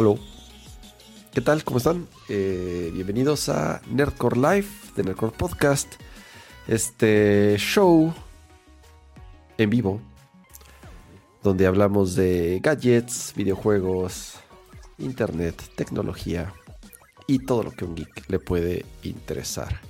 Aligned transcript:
Aló. 0.00 0.18
¿Qué 1.34 1.42
tal? 1.42 1.62
¿Cómo 1.62 1.76
están? 1.76 2.08
Eh, 2.30 2.90
bienvenidos 2.94 3.50
a 3.50 3.82
Nerdcore 3.90 4.36
Live 4.36 4.66
de 4.96 5.02
Nerdcore 5.02 5.36
Podcast. 5.36 5.92
Este 6.66 7.56
show 7.58 8.10
en 9.58 9.68
vivo 9.68 10.00
donde 11.42 11.66
hablamos 11.66 12.14
de 12.14 12.60
gadgets, 12.62 13.34
videojuegos, 13.36 14.36
internet, 14.96 15.62
tecnología 15.76 16.54
y 17.26 17.40
todo 17.40 17.64
lo 17.64 17.72
que 17.72 17.84
un 17.84 17.94
geek 17.94 18.30
le 18.30 18.38
puede 18.38 18.86
interesar. 19.02 19.82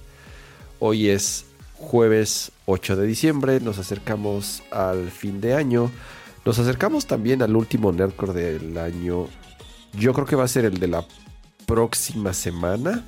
Hoy 0.80 1.08
es 1.08 1.44
jueves 1.74 2.50
8 2.66 2.96
de 2.96 3.06
diciembre, 3.06 3.60
nos 3.60 3.78
acercamos 3.78 4.64
al 4.72 5.12
fin 5.12 5.40
de 5.40 5.54
año, 5.54 5.88
nos 6.44 6.58
acercamos 6.58 7.06
también 7.06 7.42
al 7.42 7.54
último 7.54 7.92
Nerdcore 7.92 8.32
del 8.32 8.76
año. 8.76 9.28
Yo 9.92 10.12
creo 10.12 10.26
que 10.26 10.36
va 10.36 10.44
a 10.44 10.48
ser 10.48 10.64
el 10.64 10.78
de 10.78 10.88
la 10.88 11.04
próxima 11.66 12.32
semana. 12.32 13.06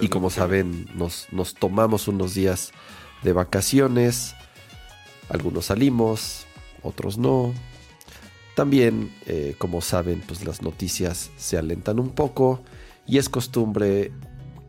Y 0.00 0.08
como 0.08 0.30
saben, 0.30 0.86
nos, 0.94 1.26
nos 1.32 1.54
tomamos 1.54 2.06
unos 2.06 2.34
días 2.34 2.72
de 3.22 3.32
vacaciones. 3.32 4.34
Algunos 5.28 5.66
salimos, 5.66 6.46
otros 6.82 7.18
no. 7.18 7.54
También, 8.54 9.12
eh, 9.26 9.54
como 9.58 9.80
saben, 9.80 10.22
pues 10.26 10.44
las 10.44 10.62
noticias 10.62 11.30
se 11.36 11.58
alentan 11.58 11.98
un 11.98 12.10
poco 12.10 12.62
y 13.06 13.18
es 13.18 13.28
costumbre 13.28 14.12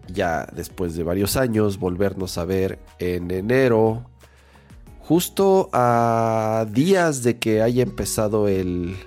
ya 0.07 0.47
después 0.53 0.95
de 0.95 1.03
varios 1.03 1.37
años 1.37 1.79
volvernos 1.79 2.37
a 2.37 2.45
ver 2.45 2.79
en 2.99 3.31
enero, 3.31 4.09
justo 4.99 5.69
a 5.73 6.65
días 6.71 7.23
de 7.23 7.39
que 7.39 7.61
haya 7.61 7.83
empezado 7.83 8.47
el, 8.47 8.97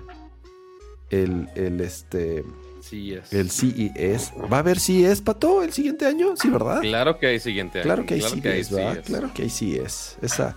el, 1.10 1.48
el 1.54 1.80
este, 1.80 2.44
CES. 2.82 3.32
el 3.32 3.50
CES. 3.50 4.32
¿Va 4.52 4.56
a 4.58 4.60
haber 4.60 4.78
CES, 4.80 5.20
Pato, 5.20 5.62
el 5.62 5.72
siguiente 5.72 6.06
año? 6.06 6.34
Sí, 6.36 6.48
¿verdad? 6.48 6.80
Claro 6.80 7.18
que 7.18 7.26
hay 7.26 7.40
siguiente 7.40 7.78
año. 7.80 7.84
Claro 7.84 8.06
que 8.06 8.14
hay 8.14 8.22
CES, 8.22 8.70
¿verdad? 8.70 9.02
Claro 9.04 9.30
que 9.34 9.42
hay 9.42 9.50
CES. 9.50 10.16
Esa, 10.22 10.56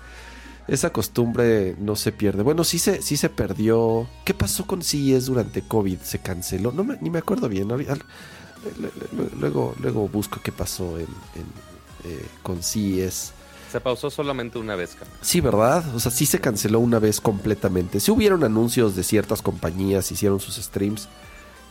esa 0.68 0.92
costumbre 0.92 1.76
no 1.80 1.96
se 1.96 2.12
pierde. 2.12 2.44
Bueno, 2.44 2.64
sí 2.64 2.80
se, 2.80 3.02
sí 3.02 3.18
se 3.18 3.30
perdió. 3.30 4.08
¿Qué 4.26 4.34
pasó 4.34 4.66
con 4.66 4.82
CES 4.84 5.26
durante 5.26 5.62
COVID? 5.62 6.00
¿Se 6.00 6.20
canceló? 6.20 6.72
No 6.72 6.84
me- 6.84 6.98
ni 7.02 7.10
me 7.10 7.20
acuerdo 7.20 7.50
bien. 7.50 7.68
Luego, 9.40 9.76
luego 9.82 10.08
busco 10.08 10.40
qué 10.44 10.52
pasó 10.52 10.98
en, 10.98 11.06
en, 11.06 12.12
eh, 12.12 12.26
con 12.42 12.64
CES. 12.64 13.34
Se 13.74 13.82
pausó 13.82 14.12
solamente 14.12 14.60
una 14.60 14.76
vez, 14.76 14.92
Carlos. 14.94 15.18
Sí, 15.22 15.42
¿verdad? 15.42 15.84
O 15.96 16.00
sea, 16.00 16.12
sí 16.12 16.28
se 16.28 16.40
canceló 16.40 16.80
una 16.80 17.00
vez 17.00 17.20
completamente. 17.20 18.00
Sí 18.00 18.12
hubieron 18.12 18.44
anuncios 18.44 18.96
de 18.96 19.04
ciertas 19.04 19.42
compañías, 19.42 20.12
hicieron 20.12 20.40
sus 20.40 20.56
streams, 20.58 21.10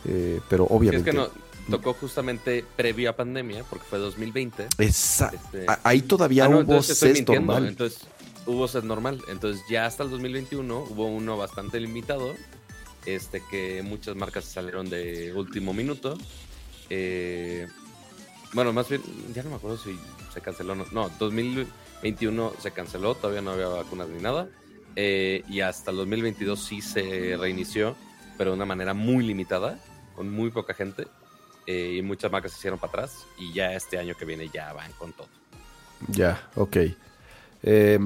eh, 0.03 0.41
pero 0.49 0.65
Es 0.65 0.71
obviamente... 0.71 1.11
que 1.11 1.15
no, 1.15 1.29
tocó 1.71 1.93
justamente 1.93 2.65
previo 2.75 3.09
a 3.09 3.13
pandemia, 3.15 3.63
porque 3.69 3.85
fue 3.89 3.99
2020. 3.99 4.67
Esa- 4.79 5.31
Este- 5.33 5.65
Ahí 5.83 6.01
todavía 6.01 6.43
Ah, 6.43 6.49
no, 6.49 6.59
hubo 6.59 6.83
CES 6.83 7.25
normal. 7.25 7.67
Entonces 7.69 7.99
hubo 8.45 8.67
set 8.67 8.83
normal. 8.83 9.21
Entonces 9.29 9.63
ya 9.69 9.85
hasta 9.85 10.03
el 10.03 10.09
2021 10.09 10.85
hubo 10.89 11.07
uno 11.07 11.37
bastante 11.37 11.79
limitado. 11.79 12.35
Este 13.05 13.41
que 13.49 13.81
muchas 13.81 14.17
marcas 14.17 14.43
salieron 14.43 14.89
de 14.89 15.31
último 15.33 15.73
minuto. 15.73 16.17
Eh, 16.89 17.65
bueno, 18.51 18.73
más 18.73 18.89
bien, 18.89 19.01
ya 19.33 19.41
no 19.43 19.51
me 19.51 19.55
acuerdo 19.55 19.77
si 19.77 19.97
se 20.33 20.41
canceló 20.41 20.73
o 20.73 20.75
no. 20.75 20.85
No, 20.91 21.09
2021 22.03 22.53
se 22.59 22.71
canceló, 22.71 23.15
todavía 23.15 23.41
no 23.41 23.51
había 23.51 23.67
vacunas 23.67 24.09
ni 24.09 24.21
nada. 24.21 24.49
Eh, 24.97 25.43
y 25.47 25.61
hasta 25.61 25.91
el 25.91 25.97
2022 25.97 26.61
sí 26.61 26.81
se 26.81 27.37
reinició, 27.37 27.95
pero 28.37 28.51
de 28.51 28.57
una 28.57 28.65
manera 28.65 28.93
muy 28.93 29.25
limitada, 29.25 29.79
con 30.13 30.29
muy 30.29 30.51
poca 30.51 30.73
gente. 30.73 31.07
Eh, 31.65 31.95
y 31.97 32.01
muchas 32.01 32.29
marcas 32.29 32.51
se 32.51 32.57
hicieron 32.57 32.77
para 32.77 32.91
atrás. 32.91 33.25
Y 33.37 33.53
ya 33.53 33.73
este 33.73 33.97
año 33.97 34.15
que 34.15 34.25
viene 34.25 34.49
ya 34.53 34.73
van 34.73 34.91
con 34.93 35.13
todo. 35.13 35.29
Ya, 36.09 36.49
ok. 36.55 36.77
Eh, 37.63 37.99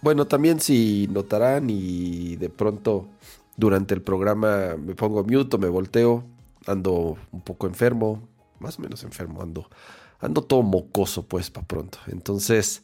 bueno, 0.00 0.26
también 0.26 0.58
si 0.58 1.06
notarán 1.08 1.70
y 1.70 2.34
de 2.34 2.48
pronto 2.48 3.08
durante 3.56 3.94
el 3.94 4.02
programa 4.02 4.74
me 4.76 4.96
pongo 4.96 5.22
mute 5.22 5.54
o 5.54 5.58
me 5.60 5.68
volteo, 5.68 6.24
ando 6.66 7.16
un 7.30 7.40
poco 7.42 7.68
enfermo, 7.68 8.28
más 8.58 8.80
o 8.80 8.82
menos 8.82 9.04
enfermo, 9.04 9.42
ando, 9.42 9.70
ando 10.18 10.42
todo 10.42 10.62
mocoso 10.62 11.22
pues 11.22 11.50
para 11.50 11.68
pronto. 11.68 11.98
Entonces, 12.08 12.82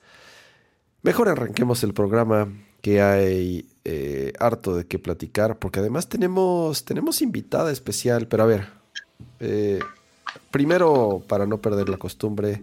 mejor 1.08 1.30
arranquemos 1.30 1.82
el 1.84 1.94
programa 1.94 2.52
que 2.82 3.00
hay 3.00 3.66
eh, 3.84 4.34
harto 4.38 4.76
de 4.76 4.86
qué 4.86 4.98
platicar, 4.98 5.58
porque 5.58 5.80
además 5.80 6.10
tenemos, 6.10 6.84
tenemos 6.84 7.22
invitada 7.22 7.72
especial, 7.72 8.28
pero 8.28 8.42
a 8.42 8.46
ver, 8.46 8.66
eh, 9.40 9.78
primero 10.50 11.24
para 11.26 11.46
no 11.46 11.62
perder 11.62 11.88
la 11.88 11.96
costumbre, 11.96 12.62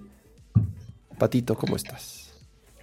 Patito, 1.17 1.55
¿cómo 1.55 1.75
estás? 1.75 2.35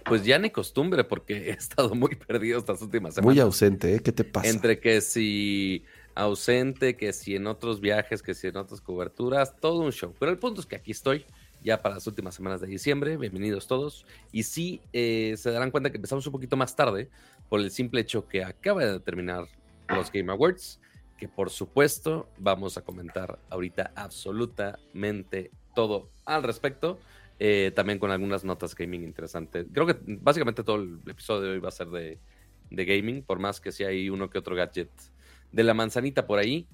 Pues 0.03 0.25
ya 0.25 0.37
ni 0.37 0.49
costumbre, 0.49 1.05
porque 1.05 1.49
he 1.49 1.51
estado 1.51 1.95
muy 1.95 2.13
perdido 2.15 2.59
estas 2.59 2.81
últimas 2.81 3.13
semanas. 3.13 3.33
Muy 3.33 3.39
ausente, 3.39 3.95
¿eh? 3.95 3.99
¿Qué 4.01 4.11
te 4.11 4.25
pasa? 4.25 4.49
Entre 4.49 4.81
que 4.81 4.99
si 4.99 5.85
ausente, 6.13 6.97
que 6.97 7.13
si 7.13 7.37
en 7.37 7.47
otros 7.47 7.79
viajes, 7.79 8.21
que 8.21 8.33
si 8.33 8.47
en 8.47 8.57
otras 8.57 8.81
coberturas, 8.81 9.55
todo 9.55 9.79
un 9.79 9.93
show. 9.93 10.13
Pero 10.19 10.29
el 10.29 10.39
punto 10.39 10.59
es 10.59 10.67
que 10.67 10.75
aquí 10.75 10.91
estoy, 10.91 11.25
ya 11.63 11.81
para 11.81 11.95
las 11.95 12.05
últimas 12.07 12.35
semanas 12.35 12.61
de 12.61 12.67
diciembre. 12.67 13.17
Bienvenidos 13.17 13.67
todos. 13.67 14.05
Y 14.31 14.43
sí, 14.43 14.81
eh, 14.91 15.35
se 15.37 15.51
darán 15.51 15.71
cuenta 15.71 15.89
que 15.89 15.97
empezamos 15.97 16.25
un 16.27 16.33
poquito 16.33 16.57
más 16.57 16.75
tarde, 16.75 17.09
por 17.49 17.61
el 17.61 17.71
simple 17.71 18.01
hecho 18.01 18.27
que 18.27 18.43
acaba 18.43 18.85
de 18.85 18.99
terminar 18.99 19.47
los 19.87 20.11
Game 20.11 20.31
Awards, 20.31 20.79
que 21.17 21.27
por 21.27 21.49
supuesto 21.49 22.27
vamos 22.37 22.77
a 22.77 22.81
comentar 22.81 23.39
ahorita 23.49 23.91
absolutamente 23.95 25.51
todo 25.73 26.09
al 26.25 26.43
respecto. 26.43 26.99
Eh, 27.39 27.71
también 27.75 27.97
con 27.97 28.11
algunas 28.11 28.43
notas 28.43 28.75
gaming 28.75 29.03
interesantes. 29.03 29.65
Creo 29.73 29.87
que 29.87 29.97
básicamente 30.05 30.63
todo 30.63 30.77
el 30.77 30.99
episodio 31.07 31.41
de 31.41 31.49
hoy 31.49 31.59
va 31.59 31.69
a 31.69 31.71
ser 31.71 31.87
de, 31.87 32.19
gaming, 32.69 33.23
por 33.23 33.39
más 33.39 33.59
que 33.59 33.71
si 33.71 33.83
hay 33.83 34.09
uno 34.09 34.29
que 34.29 34.37
otro 34.37 34.55
gadget 34.55 34.89
de 35.51 35.63
la 35.63 35.73
manzanita 35.73 36.27
por 36.27 36.39
ahí. 36.39 36.67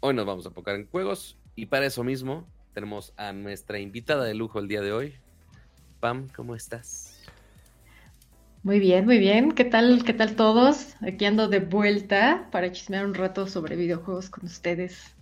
Hoy 0.00 0.14
nos 0.14 0.26
vamos 0.26 0.44
a 0.44 0.50
enfocar 0.50 0.76
en 0.76 0.86
juegos 0.86 1.38
y 1.56 1.66
para 1.66 1.86
eso 1.86 2.04
mismo 2.04 2.46
tenemos 2.74 3.14
a 3.16 3.32
nuestra 3.32 3.78
invitada 3.78 4.24
de 4.24 4.34
lujo 4.34 4.58
el 4.58 4.68
día 4.68 4.82
de 4.82 4.92
hoy. 4.92 5.14
Pam, 6.00 6.28
¿cómo 6.36 6.54
estás? 6.54 7.18
Muy 8.62 8.78
bien, 8.80 9.04
muy 9.04 9.18
bien. 9.18 9.52
¿Qué 9.52 9.64
tal, 9.64 10.04
qué 10.04 10.12
tal 10.12 10.36
todos? 10.36 10.96
Aquí 11.02 11.24
ando 11.24 11.48
de 11.48 11.60
vuelta 11.60 12.48
para 12.50 12.72
chismear 12.72 13.06
un 13.06 13.14
rato 13.14 13.46
sobre 13.46 13.76
videojuegos 13.76 14.30
con 14.30 14.44
ustedes. 14.46 15.14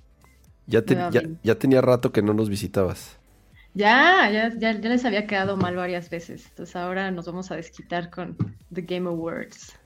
Ya, 0.67 0.83
te- 0.83 0.97
ya, 1.43 1.59
tenía 1.59 1.81
rato 1.81 2.13
que 2.13 2.23
no 2.23 2.35
nos 2.35 2.49
visitabas. 2.49 3.19
Ya, 3.75 4.31
ya, 4.31 4.51
ya, 4.57 4.73
ya 4.81 4.89
les 4.89 5.05
había 5.05 5.27
quedado 5.27 5.57
mal 5.57 5.77
varias 5.77 6.09
veces. 6.09 6.47
Entonces 6.51 6.77
ahora 6.77 7.11
nos 7.11 7.27
vamos 7.27 7.51
a 7.51 7.57
desquitar 7.57 8.11
con 8.11 8.37
The 8.73 8.83
Game 8.83 9.09
Awards. 9.09 9.77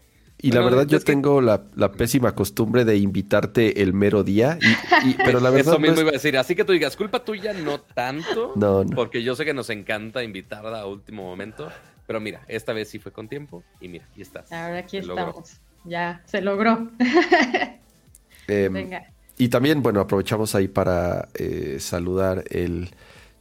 Y 0.43 0.53
la 0.53 0.61
verdad 0.61 0.87
yo 0.87 0.99
que- 0.99 1.05
tengo 1.05 1.41
la, 1.41 1.63
la 1.77 1.93
pésima 1.93 2.35
costumbre 2.35 2.85
de 2.85 2.97
invitarte 2.99 3.83
el 3.83 3.93
mero 3.95 4.23
día. 4.23 4.59
y- 4.61 5.09
y- 5.11 5.15
pero 5.25 5.41
la 5.41 5.51
verdad 5.51 5.73
Eso 5.73 5.73
no 5.73 5.79
mismo 5.81 5.95
es- 5.97 6.01
iba 6.03 6.11
a 6.11 6.13
decir. 6.13 6.37
Así 6.39 6.55
que 6.55 6.65
tú 6.65 6.73
digas, 6.73 6.97
culpa 6.97 7.25
tuya 7.25 7.53
no 7.55 7.81
tanto, 7.81 8.53
No, 8.57 8.85
no. 8.85 8.91
porque 8.95 9.23
yo 9.23 9.35
sé 9.35 9.45
que 9.45 9.55
nos 9.55 9.71
encanta 9.71 10.23
invitar 10.23 10.67
a 10.67 10.87
último 10.87 11.23
momento. 11.23 11.69
Pero 12.07 12.21
mira, 12.21 12.43
esta 12.47 12.73
vez 12.73 12.89
sí 12.89 12.99
fue 13.01 13.11
con 13.13 13.29
tiempo 13.29 13.65
y 13.81 13.89
mira, 13.89 14.07
aquí 14.13 14.23
estás. 14.23 14.53
Ahora 14.53 14.79
aquí 14.79 15.01
Se 15.01 15.07
logró. 15.07 15.25
estamos. 15.29 15.61
Ya, 15.85 16.23
se 16.27 16.41
logró. 16.41 16.91
Em, 18.49 18.73
Venga. 18.73 19.13
Y 19.39 19.49
también, 19.49 19.83
bueno, 19.83 20.01
aprovechamos 20.01 20.55
ahí 20.55 20.69
para 20.69 21.29
eh, 21.35 21.77
saludar 21.81 22.45
el 22.51 22.91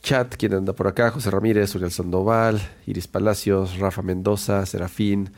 chat, 0.02 0.36
quien 0.36 0.54
anda 0.54 0.74
por 0.74 0.88
acá, 0.88 1.12
José 1.12 1.32
Ramírez, 1.32 1.74
Uriel 1.76 1.92
Sandoval, 1.92 2.60
Iris 2.86 3.08
Palacios, 3.08 3.78
Rafa 3.80 4.02
Mendoza, 4.02 4.66
Serafín, 4.66 5.32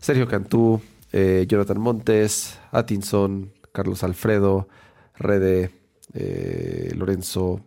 Sergio 0.00 0.26
Cantú, 0.28 0.80
eh, 1.12 1.46
Jonathan 1.48 1.80
Montes, 1.80 2.58
Atkinson, 2.70 3.52
Carlos 3.72 4.02
Alfredo, 4.02 4.68
Rede, 5.14 5.70
eh, 6.14 6.92
Lorenzo. 6.96 7.60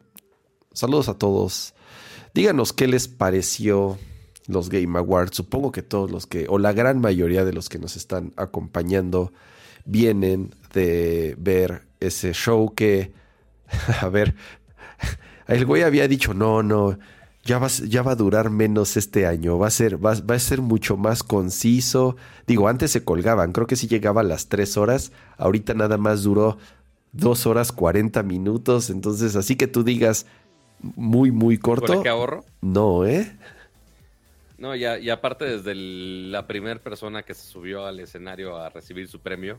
Saludos 0.73 1.09
a 1.09 1.17
todos. 1.17 1.73
Díganos 2.33 2.73
qué 2.73 2.87
les 2.87 3.07
pareció 3.07 3.97
los 4.47 4.69
Game 4.69 4.97
Awards. 4.97 5.35
Supongo 5.35 5.71
que 5.71 5.81
todos 5.81 6.11
los 6.11 6.27
que, 6.27 6.45
o 6.49 6.57
la 6.59 6.73
gran 6.73 6.99
mayoría 6.99 7.45
de 7.45 7.53
los 7.53 7.69
que 7.69 7.79
nos 7.79 7.95
están 7.95 8.33
acompañando, 8.37 9.33
vienen 9.85 10.53
de 10.73 11.35
ver 11.37 11.87
ese 11.99 12.33
show 12.33 12.73
que, 12.73 13.13
a 14.01 14.07
ver, 14.09 14.35
el 15.47 15.65
güey 15.65 15.83
había 15.83 16.07
dicho, 16.07 16.33
no, 16.33 16.63
no, 16.63 16.97
ya 17.51 17.57
va, 17.59 17.65
a 17.67 17.69
s- 17.69 17.87
ya 17.89 18.01
va 18.03 18.13
a 18.13 18.15
durar 18.15 18.49
menos 18.49 18.97
este 18.97 19.25
año, 19.27 19.57
va 19.59 19.67
a 19.67 19.71
ser, 19.71 20.03
va, 20.03 20.13
va 20.29 20.35
a 20.35 20.39
ser 20.39 20.61
mucho 20.61 20.97
más 20.97 21.23
conciso. 21.23 22.15
Digo, 22.47 22.67
antes 22.67 22.91
se 22.91 23.03
colgaban, 23.03 23.51
creo 23.53 23.67
que 23.67 23.75
sí 23.75 23.87
llegaba 23.87 24.21
a 24.21 24.23
las 24.23 24.47
tres 24.49 24.77
horas, 24.77 25.11
ahorita 25.37 25.73
nada 25.73 25.97
más 25.97 26.23
duró 26.23 26.57
dos 27.13 27.45
horas 27.45 27.71
40 27.71 28.23
minutos, 28.23 28.89
entonces 28.89 29.35
así 29.35 29.55
que 29.57 29.67
tú 29.67 29.83
digas 29.83 30.25
muy, 30.81 31.31
muy 31.31 31.57
¿Por 31.77 31.99
corto, 31.99 31.99
qué 31.99 32.07
ahorro? 32.09 32.45
no, 32.61 33.05
¿eh? 33.05 33.37
No, 34.57 34.75
ya, 34.75 34.99
y 34.99 35.09
aparte 35.09 35.45
desde 35.45 35.71
el- 35.71 36.31
la 36.31 36.45
primera 36.47 36.81
persona 36.81 37.23
que 37.23 37.33
se 37.33 37.47
subió 37.47 37.85
al 37.85 37.99
escenario 37.99 38.57
a 38.57 38.69
recibir 38.69 39.07
su 39.07 39.21
premio, 39.21 39.57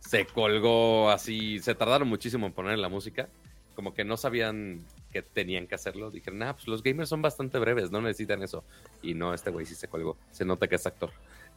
se 0.00 0.26
colgó 0.26 1.10
así, 1.10 1.60
se 1.60 1.74
tardaron 1.74 2.08
muchísimo 2.08 2.46
en 2.46 2.54
poner 2.54 2.78
la 2.78 2.88
música, 2.88 3.30
como 3.74 3.94
que 3.94 4.04
no 4.04 4.16
sabían 4.16 4.84
que 5.12 5.22
tenían 5.22 5.66
que 5.66 5.74
hacerlo. 5.74 6.10
Dijeron, 6.10 6.42
ah, 6.42 6.54
pues 6.54 6.68
los 6.68 6.82
gamers 6.82 7.08
son 7.08 7.22
bastante 7.22 7.58
breves, 7.58 7.90
no 7.90 8.00
necesitan 8.00 8.42
eso. 8.42 8.64
Y 9.02 9.14
no, 9.14 9.34
este 9.34 9.50
güey 9.50 9.66
sí 9.66 9.74
se 9.74 9.88
colgó, 9.88 10.16
se 10.30 10.44
nota 10.44 10.68
que 10.68 10.76
es 10.76 10.86
actor. 10.86 11.10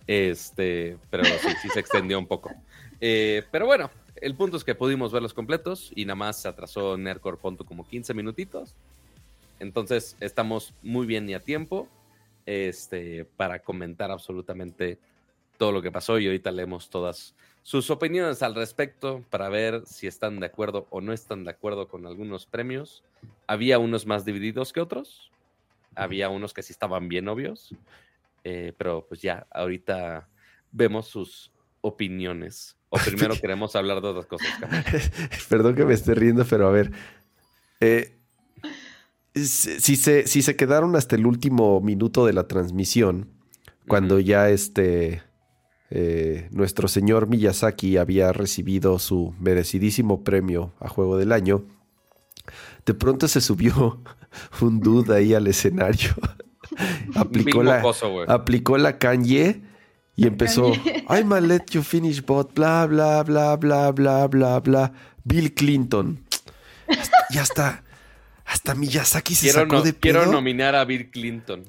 Este, 0.08 0.98
pero 1.10 1.24
sí, 1.24 1.70
se 1.70 1.80
extendió 1.80 2.20
un 2.20 2.28
poco. 2.28 2.52
Eh, 3.00 3.44
pero 3.52 3.66
bueno, 3.66 3.90
el 4.16 4.36
punto 4.36 4.58
es 4.58 4.64
que 4.64 4.76
pudimos 4.76 5.12
verlos 5.12 5.34
completos 5.34 5.92
y 5.96 6.06
nada 6.06 6.16
más 6.16 6.42
se 6.42 6.48
atrasó 6.48 6.98
Nerdcore 6.98 7.38
Ponto 7.38 7.66
como 7.66 7.88
15 7.88 8.14
minutitos. 8.14 8.76
Entonces 9.60 10.18
estamos 10.20 10.74
muy 10.82 11.06
bien 11.06 11.30
y 11.30 11.34
a 11.34 11.40
tiempo 11.40 11.88
este, 12.46 13.26
para 13.38 13.60
comentar 13.60 14.12
absolutamente 14.12 15.00
todo 15.58 15.72
lo 15.72 15.82
que 15.82 15.92
pasó 15.92 16.20
y 16.20 16.26
ahorita 16.26 16.52
leemos 16.52 16.90
todas 16.90 17.36
sus 17.64 17.90
opiniones 17.90 18.44
al 18.44 18.56
respecto 18.56 19.24
para 19.30 19.50
ver 19.50 19.84
si 19.86 20.06
están 20.06 20.40
de 20.40 20.46
acuerdo 20.46 20.86
o 20.90 21.00
no 21.00 21.14
están 21.14 21.46
de 21.46 21.52
acuerdo 21.52 21.88
con 21.88 22.06
algunos 22.06 22.46
premios. 22.46 23.04
Había 23.48 23.80
unos 23.80 24.06
más 24.06 24.26
divididos 24.26 24.74
que 24.74 24.82
otros, 24.82 25.32
había 25.96 26.30
unos 26.30 26.54
que 26.54 26.62
sí 26.62 26.74
estaban 26.74 27.08
bien 27.08 27.28
obvios, 27.30 27.74
eh, 28.44 28.74
pero 28.78 29.06
pues 29.08 29.22
ya, 29.22 29.48
ahorita 29.52 30.28
vemos 30.72 31.08
sus 31.08 31.52
opiniones. 31.80 32.76
O 32.90 32.98
primero 33.06 33.36
queremos 33.40 33.76
hablar 33.78 34.02
de 34.02 34.10
otras 34.10 34.26
cosas. 34.26 34.48
Perdón 35.50 35.76
que 35.76 35.86
me 35.86 35.94
esté 35.94 36.16
riendo, 36.16 36.46
pero 36.46 36.68
a 36.68 36.72
ver. 36.72 36.92
Eh, 37.80 38.18
si, 39.36 39.96
se, 39.96 40.28
si 40.28 40.42
se 40.42 40.56
quedaron 40.56 40.96
hasta 40.96 41.16
el 41.16 41.26
último 41.26 41.80
minuto 41.82 42.26
de 42.26 42.34
la 42.34 42.48
transmisión, 42.48 43.30
cuando 43.88 44.20
ya 44.20 44.50
este 44.50 45.24
eh, 45.96 46.48
nuestro 46.50 46.88
señor 46.88 47.28
Miyazaki 47.28 47.98
había 47.98 48.34
recibido 48.34 48.98
su 48.98 49.36
merecidísimo 49.40 50.24
premio 50.24 50.74
a 50.80 50.90
Juego 50.90 51.18
del 51.18 51.32
Año, 51.32 51.66
de 52.84 52.96
pronto 52.96 53.28
se 53.28 53.42
subió 53.42 54.02
un 54.62 54.80
dude 54.80 55.16
ahí 55.16 55.36
al 55.36 55.46
escenario. 55.46 56.16
aplicó, 57.16 57.62
la, 57.62 57.84
aplicó 58.28 58.80
la 58.80 58.98
Kanye 58.98 59.62
y 60.16 60.26
empezó, 60.26 60.74
I'm 61.10 61.32
let 61.48 61.66
you 61.70 61.84
finish 61.84 62.26
bot, 62.26 62.56
bla, 62.56 62.88
bla, 62.88 63.22
bla, 63.22 63.56
bla, 63.56 63.92
bla, 63.92 64.28
bla, 64.28 64.60
bla. 64.62 64.94
Bill 65.24 65.54
Clinton. 65.54 66.24
Ya 67.30 67.44
está. 67.44 67.84
Hasta 68.46 68.74
Miyazaki 68.74 69.36
se 69.36 69.50
sacó 69.52 69.84
de 69.84 69.94
pedo. 69.94 70.22
Quiero 70.22 70.32
nominar 70.32 70.74
a 70.74 70.86
Bill 70.86 71.12
Clinton. 71.12 71.66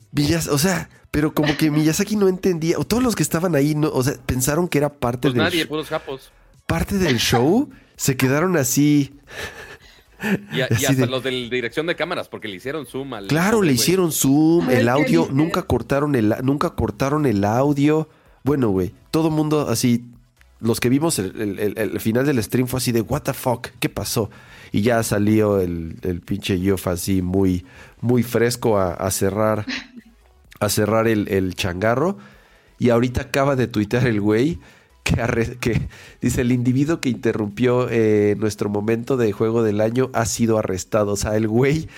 o 0.50 0.59
sea, 0.59 0.88
pero 1.14 1.32
como 1.32 1.56
que 1.56 1.70
Miyazaki 1.70 2.16
no 2.16 2.26
entendía, 2.26 2.76
o 2.76 2.84
todos 2.84 3.00
los 3.00 3.14
que 3.14 3.22
estaban 3.22 3.55
ahí, 3.55 3.76
no, 3.76 3.88
o 3.88 4.02
sea, 4.02 4.14
pensaron 4.26 4.66
que 4.66 4.78
era 4.78 4.88
parte 4.88 5.28
pues 5.28 5.34
del 5.34 5.44
nadie, 5.44 5.64
puros 5.64 5.88
capos. 5.88 6.32
Parte 6.66 6.99
del 6.99 7.19
show, 7.19 7.70
se 7.94 8.16
quedaron 8.16 8.56
así. 8.56 9.14
Y, 10.52 10.61
hasta 10.61 11.06
los 11.06 11.22
de 11.22 11.31
dirección 11.31 11.87
de 11.87 11.94
cámaras, 11.94 12.28
porque 12.28 12.49
le 12.49 12.56
hicieron 12.56 12.84
zoom 12.84 13.14
al. 13.14 13.28
Claro, 13.28 13.62
le 13.62 13.75
hicieron 13.75 14.11
zoom, 14.11 14.69
el 14.70 14.88
audio, 14.88 15.28
nunca 15.31 15.62
cortaron 15.62 16.16
el, 16.16 16.34
nunca 16.43 16.70
cortaron 16.70 17.26
el 17.26 17.44
audio. 17.44 18.08
Bueno, 18.43 18.70
güey, 18.70 18.93
todo 19.12 19.31
mundo 19.31 19.69
así, 19.69 20.06
los 20.58 20.81
que 20.81 20.88
vimos 20.88 21.20
el, 21.20 22.00
final 22.00 22.26
del 22.26 22.43
stream 22.43 22.66
fue 22.66 22.78
así 22.78 22.90
de, 22.90 23.02
¿What 23.02 23.20
the 23.20 23.34
fuck? 23.34 23.69
¿Qué 23.78 23.88
pasó? 23.88 24.31
Y 24.72 24.82
ya 24.82 25.00
salió 25.05 25.61
el, 25.61 25.96
el 26.02 26.22
pinche 26.22 26.58
Yoff 26.58 26.88
así 26.88 27.22
muy, 27.22 27.64
muy 28.00 28.25
fresco 28.25 28.81
a 28.81 29.08
cerrar 29.12 29.64
a 30.66 30.70
cerrar 30.70 31.08
el, 31.08 31.55
changarro. 31.55 32.19
Y 32.78 32.90
ahorita 32.90 33.22
acaba 33.22 33.56
de 33.56 33.66
tuitear 33.66 34.06
el 34.06 34.20
güey 34.20 34.58
que, 35.02 35.58
que, 35.61 35.88
dice 36.20 36.40
el 36.40 36.52
individuo 36.52 37.00
que 37.00 37.08
interrumpió 37.08 37.88
eh, 37.90 38.37
nuestro 38.38 38.69
momento 38.69 39.16
de 39.16 39.32
juego 39.32 39.62
del 39.62 39.81
año 39.81 40.11
ha 40.12 40.26
sido 40.26 40.58
arrestado. 40.58 41.12
O 41.12 41.16
sea, 41.16 41.37
el 41.37 41.49
güey, 41.49 41.88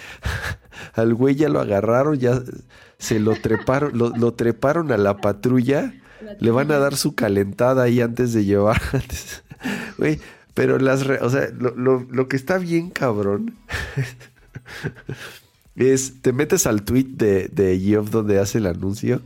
al 0.94 1.14
güey 1.14 1.34
ya 1.34 1.48
lo 1.48 1.60
agarraron, 1.60 2.18
ya 2.18 2.42
se 2.98 3.20
lo 3.20 3.34
treparon, 3.34 3.92
lo, 3.96 4.34
treparon 4.34 4.92
a 4.92 4.96
la 4.96 5.18
patrulla. 5.18 5.94
Le 6.40 6.50
van 6.50 6.72
a 6.72 6.78
dar 6.78 6.96
su 6.96 7.14
calentada 7.14 7.84
ahí 7.84 8.00
antes 8.00 8.32
de 8.32 8.44
llevar. 8.44 8.80
Güey, 9.96 10.20
pero 10.52 10.78
las, 10.78 11.02
o 11.02 11.30
sea, 11.30 11.48
lo, 11.58 12.06
lo 12.10 12.28
que 12.28 12.36
está 12.36 12.58
bien 12.58 12.90
cabrón 12.90 13.56
es, 15.76 16.14
te 16.22 16.32
metes 16.32 16.66
al 16.66 16.82
tweet 16.82 17.04
de, 17.04 17.48
de 17.48 17.78
Geoff 17.78 18.10
donde 18.10 18.38
hace 18.38 18.58
el 18.58 18.66
anuncio. 18.66 19.20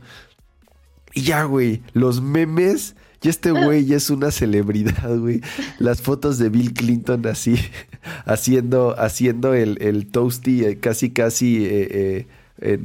Y 1.13 1.21
ya, 1.21 1.43
güey, 1.43 1.81
los 1.93 2.21
memes. 2.21 2.95
Y 3.23 3.29
este 3.29 3.51
güey 3.51 3.85
ya 3.85 3.97
es 3.97 4.09
una 4.09 4.31
celebridad, 4.31 5.17
güey. 5.17 5.41
Las 5.77 6.01
fotos 6.01 6.39
de 6.39 6.49
Bill 6.49 6.73
Clinton 6.73 7.25
así, 7.27 7.55
haciendo, 8.25 8.99
haciendo 8.99 9.53
el, 9.53 9.77
el 9.81 10.07
toasty 10.07 10.65
eh, 10.65 10.79
casi, 10.79 11.11
casi 11.11 11.65
eh, 11.65 12.27
eh, 12.61 12.79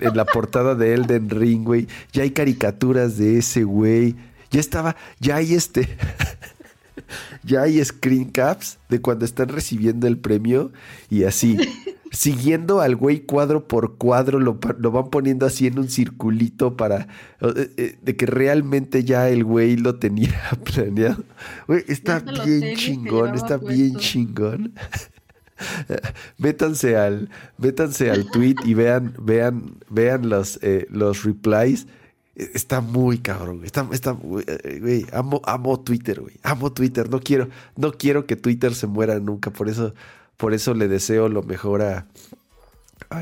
en, 0.00 0.16
la 0.16 0.24
portada 0.24 0.74
de 0.74 0.94
Elden 0.94 1.30
Ring, 1.30 1.64
güey. 1.64 1.86
Ya 2.12 2.24
hay 2.24 2.32
caricaturas 2.32 3.16
de 3.16 3.38
ese 3.38 3.62
güey. 3.62 4.16
Ya 4.50 4.60
estaba, 4.60 4.96
ya 5.20 5.36
hay 5.36 5.54
este, 5.54 5.88
ya 7.44 7.62
hay 7.62 7.84
screen 7.84 8.26
caps 8.26 8.78
de 8.88 9.00
cuando 9.00 9.24
están 9.24 9.48
recibiendo 9.48 10.06
el 10.06 10.18
premio 10.18 10.72
y 11.10 11.24
así 11.24 11.56
siguiendo 12.14 12.80
al 12.80 12.96
güey 12.96 13.20
cuadro 13.20 13.66
por 13.66 13.96
cuadro, 13.98 14.38
lo, 14.38 14.54
van 14.54 15.10
poniendo 15.10 15.46
así 15.46 15.66
en 15.66 15.78
un 15.78 15.88
circulito 15.88 16.76
para 16.76 17.08
eh, 17.40 17.70
eh, 17.76 17.98
de 18.00 18.16
que 18.16 18.26
realmente 18.26 19.04
ya 19.04 19.28
el 19.28 19.44
güey 19.44 19.76
lo 19.76 19.96
tenía 19.96 20.32
planeado. 20.64 21.24
Güey, 21.66 21.84
está 21.88 22.20
bien 22.20 22.76
chingón, 22.76 23.34
está 23.34 23.56
bien 23.56 23.96
chingón. 23.96 24.74
métanse 26.38 26.96
al, 26.96 27.28
métanse 27.58 28.10
al 28.10 28.30
tweet 28.30 28.56
y 28.64 28.74
vean, 28.74 29.14
vean, 29.20 29.76
vean 29.90 30.28
los, 30.28 30.58
eh, 30.62 30.86
los 30.90 31.24
replies. 31.24 31.86
Está 32.36 32.80
muy 32.80 33.18
cabrón, 33.18 33.60
está, 33.64 33.88
está, 33.92 34.10
güey, 34.10 35.06
amo, 35.12 35.40
amo 35.44 35.78
Twitter, 35.78 36.20
güey, 36.20 36.34
amo 36.42 36.72
Twitter, 36.72 37.08
no 37.08 37.20
quiero, 37.20 37.48
no 37.76 37.92
quiero 37.92 38.26
que 38.26 38.34
Twitter 38.34 38.74
se 38.74 38.88
muera 38.88 39.20
nunca, 39.20 39.52
por 39.52 39.68
eso, 39.68 39.94
por 40.36 40.54
eso 40.54 40.74
le 40.74 40.88
deseo 40.88 41.28
lo 41.28 41.42
mejor 41.42 41.82
a, 41.82 42.06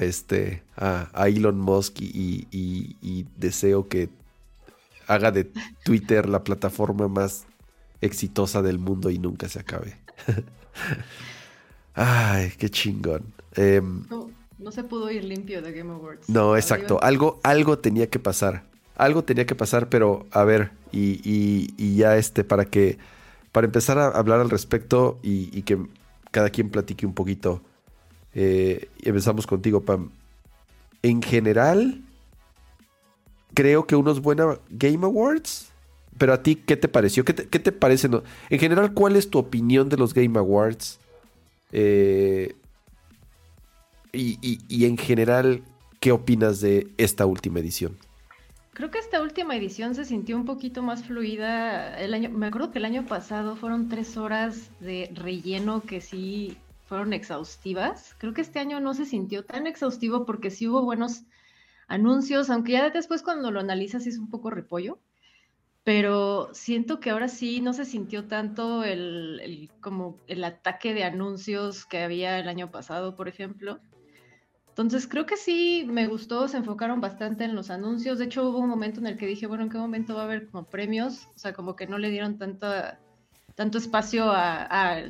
este, 0.01 0.63
a, 0.77 1.29
Elon 1.29 1.59
Musk 1.59 2.01
y, 2.01 3.27
deseo 3.37 3.89
que 3.89 4.09
haga 5.07 5.31
de 5.31 5.51
Twitter 5.85 6.29
la 6.29 6.45
plataforma 6.45 7.09
más 7.09 7.45
exitosa 8.01 8.63
del 8.63 8.79
mundo 8.79 9.11
y 9.11 9.19
nunca 9.19 9.49
se 9.49 9.61
acabe. 9.61 9.97
Ay, 11.95 12.53
qué 12.57 12.71
chingón. 12.71 13.35
Em, 13.55 14.05
no, 14.59 14.73
se 14.73 14.85
pudo 14.85 15.11
ir 15.11 15.25
limpio 15.25 15.61
de 15.61 15.73
Game 15.73 15.93
Awards. 15.93 16.29
No, 16.29 16.57
exacto. 16.57 16.99
Algo, 17.03 17.41
algo 17.43 17.79
tenía 17.79 18.09
que 18.09 18.19
pasar. 18.19 18.65
Algo 18.97 19.25
tenía 19.25 19.47
que 19.47 19.55
pasar, 19.55 19.89
pero 19.89 20.27
a 20.31 20.45
ver, 20.45 20.71
y, 20.93 21.21
y 21.77 21.97
ya 21.97 22.17
este, 22.17 22.45
para 22.45 22.65
que, 22.65 22.99
para 23.51 23.67
empezar 23.67 23.99
a 23.99 24.09
hablar 24.09 24.41
al 24.41 24.51
respecto 24.51 25.19
y 25.23 25.63
que 25.63 25.79
cada 26.33 26.51
quien 26.51 26.71
platique 26.71 27.07
un 27.07 27.15
poquito. 27.15 27.63
Eh, 28.35 28.89
empezamos 29.03 29.47
contigo, 29.47 29.83
Pam. 29.83 30.11
En 31.03 31.23
general, 31.23 32.03
creo 33.55 33.87
que 33.87 33.95
unos 33.95 34.21
buenos 34.21 34.59
Game 34.71 35.07
Awards. 35.07 35.69
Pero 36.19 36.33
a 36.33 36.43
ti, 36.43 36.57
¿qué 36.57 36.77
te 36.77 36.89
pareció? 36.89 37.25
¿Qué 37.25 37.33
te, 37.35 37.73
parece? 37.73 38.09
En 38.51 38.59
general, 38.59 38.93
¿cuál 38.93 39.17
es 39.17 39.31
tu 39.31 39.39
opinión 39.39 39.89
de 39.89 39.97
los 39.97 40.13
Game 40.13 40.39
Awards? 40.39 40.99
Eh, 41.73 42.55
y 44.13 44.85
en 44.85 44.99
general, 44.99 45.63
¿qué 46.01 46.13
opinas 46.13 46.61
de 46.61 46.89
esta 46.99 47.25
última 47.25 47.61
edición? 47.61 47.97
Creo 48.75 48.91
que 48.91 48.99
esta 48.99 49.21
última 49.21 49.55
edición 49.55 49.95
se 49.95 50.07
sintió 50.07 50.35
un 50.35 50.47
poquito 50.47 50.83
más 50.83 51.05
fluida. 51.05 51.99
El 51.99 52.15
año, 52.15 52.31
me 52.31 52.47
acuerdo 52.47 52.71
que 52.71 52.79
el 52.79 52.87
año 52.87 53.05
pasado 53.05 53.55
fueron 53.55 53.91
tres 53.91 54.17
horas 54.17 54.71
de 54.81 55.11
relleno 55.13 55.83
que 55.83 56.01
sí 56.01 56.57
fueron 56.87 57.13
exhaustivas. 57.13 58.15
Creo 58.17 58.33
que 58.33 58.41
este 58.41 58.61
año 58.61 58.81
no 58.81 58.95
se 58.95 59.05
sintió 59.05 59.45
tan 59.45 59.67
exhaustivo 59.67 60.25
porque 60.25 60.51
sí 60.51 60.69
hubo 60.69 60.83
buenos 60.83 61.25
anuncios, 61.87 62.49
aunque 62.49 62.73
ya 62.73 62.89
después 62.89 63.23
cuando 63.23 63.51
lo 63.51 63.61
analizas 63.61 64.07
es 64.07 64.17
un 64.17 64.31
poco 64.31 64.49
repollo. 64.49 64.99
Pero 65.85 66.49
siento 66.55 66.99
que 66.99 67.11
ahora 67.11 67.29
sí 67.29 67.61
no 67.61 67.75
se 67.75 67.85
sintió 67.85 68.27
tanto 68.27 68.85
el, 68.85 69.71
como 69.83 70.17
el 70.29 70.45
ataque 70.45 70.95
de 70.95 71.05
anuncios 71.05 71.85
que 71.85 72.03
había 72.03 72.39
el 72.39 72.49
año 72.49 72.71
pasado, 72.71 73.17
por 73.17 73.29
ejemplo. 73.29 73.81
Entonces 74.73 75.07
creo 75.07 75.27
que 75.27 75.37
sí 75.37 75.85
me 75.87 76.07
gustó, 76.07 76.49
se 76.49 76.57
enfocaron 76.57 77.03
bastante 77.03 77.45
en 77.45 77.55
los 77.55 77.69
anuncios. 77.69 78.19
De 78.19 78.25
hecho, 78.25 78.49
hubo 78.49 78.59
un 78.59 78.71
momento 78.71 79.01
en 79.01 79.07
el 79.07 79.19
que 79.19 79.27
dije, 79.27 79.47
bueno, 79.47 79.65
¿en 79.65 79.69
qué 79.69 79.77
momento 79.77 80.15
va 80.15 80.23
a 80.23 80.25
haber 80.25 80.49
como 80.49 80.65
premios? 80.65 81.29
O 81.37 81.39
sea, 81.39 81.53
como 81.53 81.77
que 81.77 81.87
no 81.87 81.99
le 81.99 82.09
dieron 82.09 82.39
tanto, 82.39 82.67
tanto 83.55 83.77
espacio 83.77 84.33
a, 84.33 85.03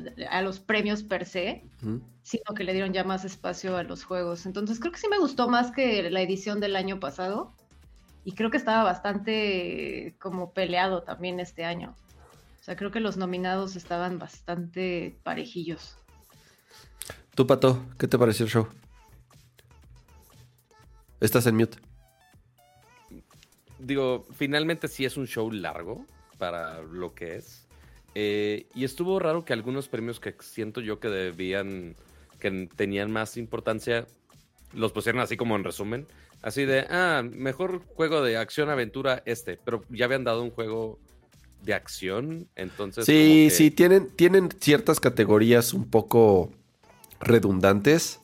los 0.43 0.59
premios 0.59 1.03
per 1.03 1.25
se, 1.25 1.63
sino 2.23 2.53
que 2.53 2.65
le 2.65 2.73
dieron 2.73 2.91
ya 2.91 3.05
más 3.05 3.23
espacio 3.23 3.77
a 3.77 3.83
los 3.83 4.03
juegos. 4.03 4.45
Entonces 4.45 4.81
creo 4.81 4.91
que 4.91 4.99
sí 4.99 5.07
me 5.07 5.17
gustó 5.17 5.47
más 5.47 5.71
que 5.71 6.11
la 6.11 6.19
edición 6.19 6.59
del 6.59 6.75
año 6.75 6.99
pasado. 6.99 7.53
Y 8.25 8.33
creo 8.33 8.51
que 8.51 8.57
estaba 8.57 8.83
bastante 8.83 10.17
como 10.19 10.51
peleado 10.51 11.03
también 11.03 11.39
este 11.39 11.63
año. 11.63 11.95
O 12.59 12.63
sea, 12.63 12.75
creo 12.75 12.91
que 12.91 12.99
los 12.99 13.15
nominados 13.15 13.77
estaban 13.77 14.19
bastante 14.19 15.17
parejillos. 15.23 15.97
Tú, 17.33 17.47
Pato, 17.47 17.85
¿qué 17.97 18.09
te 18.09 18.19
pareció 18.19 18.45
el 18.45 18.51
show? 18.51 18.67
Estás 21.23 21.47
en 21.47 21.55
mute. 21.55 21.77
Digo, 23.79 24.27
finalmente 24.35 24.89
sí 24.89 25.05
es 25.05 25.15
un 25.15 25.25
show 25.25 25.49
largo 25.49 26.05
para 26.37 26.81
lo 26.81 27.15
que 27.15 27.37
es. 27.37 27.65
Eh, 28.13 28.67
y 28.75 28.83
estuvo 28.83 29.17
raro 29.19 29.45
que 29.45 29.53
algunos 29.53 29.87
premios 29.87 30.19
que 30.19 30.35
siento 30.41 30.81
yo 30.81 30.99
que 30.99 31.07
debían, 31.07 31.95
que 32.39 32.69
tenían 32.75 33.09
más 33.09 33.37
importancia, 33.37 34.05
los 34.73 34.91
pusieron 34.91 35.21
así 35.21 35.37
como 35.37 35.55
en 35.55 35.63
resumen. 35.63 36.07
Así 36.41 36.65
de, 36.65 36.85
ah, 36.89 37.23
mejor 37.23 37.81
juego 37.95 38.21
de 38.21 38.35
acción-aventura 38.35 39.23
este, 39.25 39.57
pero 39.63 39.85
ya 39.89 40.05
habían 40.05 40.25
dado 40.25 40.43
un 40.43 40.51
juego 40.51 40.99
de 41.61 41.73
acción, 41.73 42.49
entonces... 42.57 43.05
Sí, 43.05 43.47
sí, 43.49 43.71
tienen, 43.71 44.09
tienen 44.09 44.49
ciertas 44.59 44.99
categorías 44.99 45.73
un 45.73 45.89
poco 45.89 46.51
redundantes 47.21 48.19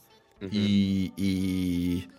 y, 0.52 1.14
y, 1.16 2.10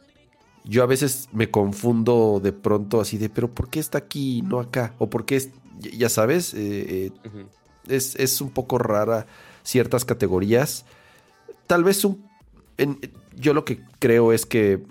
yo 0.64 0.82
a 0.82 0.86
veces 0.86 1.28
me 1.32 1.50
confundo 1.50 2.40
de 2.42 2.52
pronto 2.52 3.00
así 3.00 3.18
de, 3.18 3.28
pero 3.28 3.52
¿por 3.52 3.68
qué 3.68 3.80
está 3.80 3.98
aquí 3.98 4.38
y 4.38 4.42
no 4.42 4.60
acá? 4.60 4.94
O 4.98 5.08
por 5.08 5.24
qué, 5.24 5.36
es, 5.36 5.50
ya 5.80 6.08
sabes, 6.08 6.54
eh, 6.54 7.12
eh, 7.24 7.46
es, 7.88 8.14
es, 8.16 8.40
un 8.40 8.50
poco 8.50 8.78
rara 8.78 9.26
ciertas 9.62 10.04
categorías. 10.04 10.84
Tal 11.66 11.84
vez 11.84 12.04
un... 12.04 12.24
En, 12.76 12.98
yo 13.36 13.54
lo 13.54 13.64
que 13.64 13.80
creo 13.98 14.32
es 14.32 14.46
que 14.46 14.82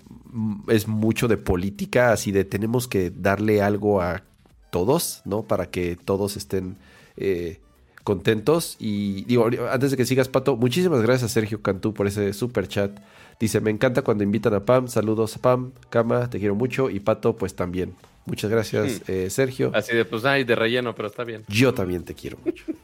es 0.68 0.88
mucho 0.88 1.28
de 1.28 1.36
política, 1.36 2.12
así 2.12 2.32
de 2.32 2.44
tenemos 2.44 2.88
que 2.88 3.10
darle 3.10 3.62
algo 3.62 4.00
a 4.00 4.24
todos, 4.70 5.22
¿no? 5.24 5.42
Para 5.42 5.70
que 5.70 5.96
todos 5.96 6.36
estén 6.36 6.76
eh, 7.16 7.60
contentos. 8.04 8.76
Y 8.78 9.24
digo, 9.24 9.48
antes 9.70 9.90
de 9.90 9.96
que 9.96 10.04
sigas, 10.04 10.28
Pato, 10.28 10.56
muchísimas 10.56 11.02
gracias 11.02 11.30
a 11.30 11.34
Sergio 11.34 11.62
Cantú 11.62 11.92
por 11.94 12.06
ese 12.06 12.32
super 12.32 12.68
chat. 12.68 12.98
Dice, 13.40 13.62
me 13.62 13.70
encanta 13.70 14.02
cuando 14.02 14.22
invitan 14.22 14.52
a 14.52 14.66
Pam. 14.66 14.86
Saludos 14.86 15.36
a 15.36 15.40
Pam, 15.40 15.72
Cama, 15.88 16.28
te 16.28 16.38
quiero 16.38 16.54
mucho. 16.54 16.90
Y 16.90 17.00
Pato, 17.00 17.36
pues 17.36 17.56
también. 17.56 17.94
Muchas 18.26 18.50
gracias, 18.50 19.00
hmm. 19.00 19.10
eh, 19.10 19.30
Sergio. 19.30 19.72
Así 19.74 19.96
de, 19.96 20.04
pues, 20.04 20.26
ay, 20.26 20.44
de 20.44 20.54
relleno, 20.54 20.94
pero 20.94 21.08
está 21.08 21.24
bien. 21.24 21.44
Yo 21.48 21.72
también 21.72 22.04
te 22.04 22.14
quiero 22.14 22.38
mucho. 22.44 22.64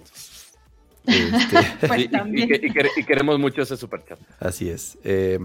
Este, 1.08 1.86
pues 1.86 2.08
y, 2.96 3.04
queremos 3.04 3.38
mucho 3.38 3.62
ese 3.62 3.76
super 3.76 4.04
chat. 4.04 4.18
Así 4.40 4.68
es. 4.68 4.98
Eh, 5.04 5.38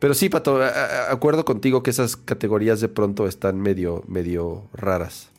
pero 0.00 0.14
sí, 0.14 0.28
Pato, 0.28 0.60
acuerdo 1.08 1.44
contigo 1.44 1.84
que 1.84 1.90
esas 1.90 2.16
categorías 2.16 2.80
de 2.80 2.88
pronto 2.88 3.28
están 3.28 3.60
medio, 3.60 4.02
medio 4.08 4.68
raras. 4.72 5.30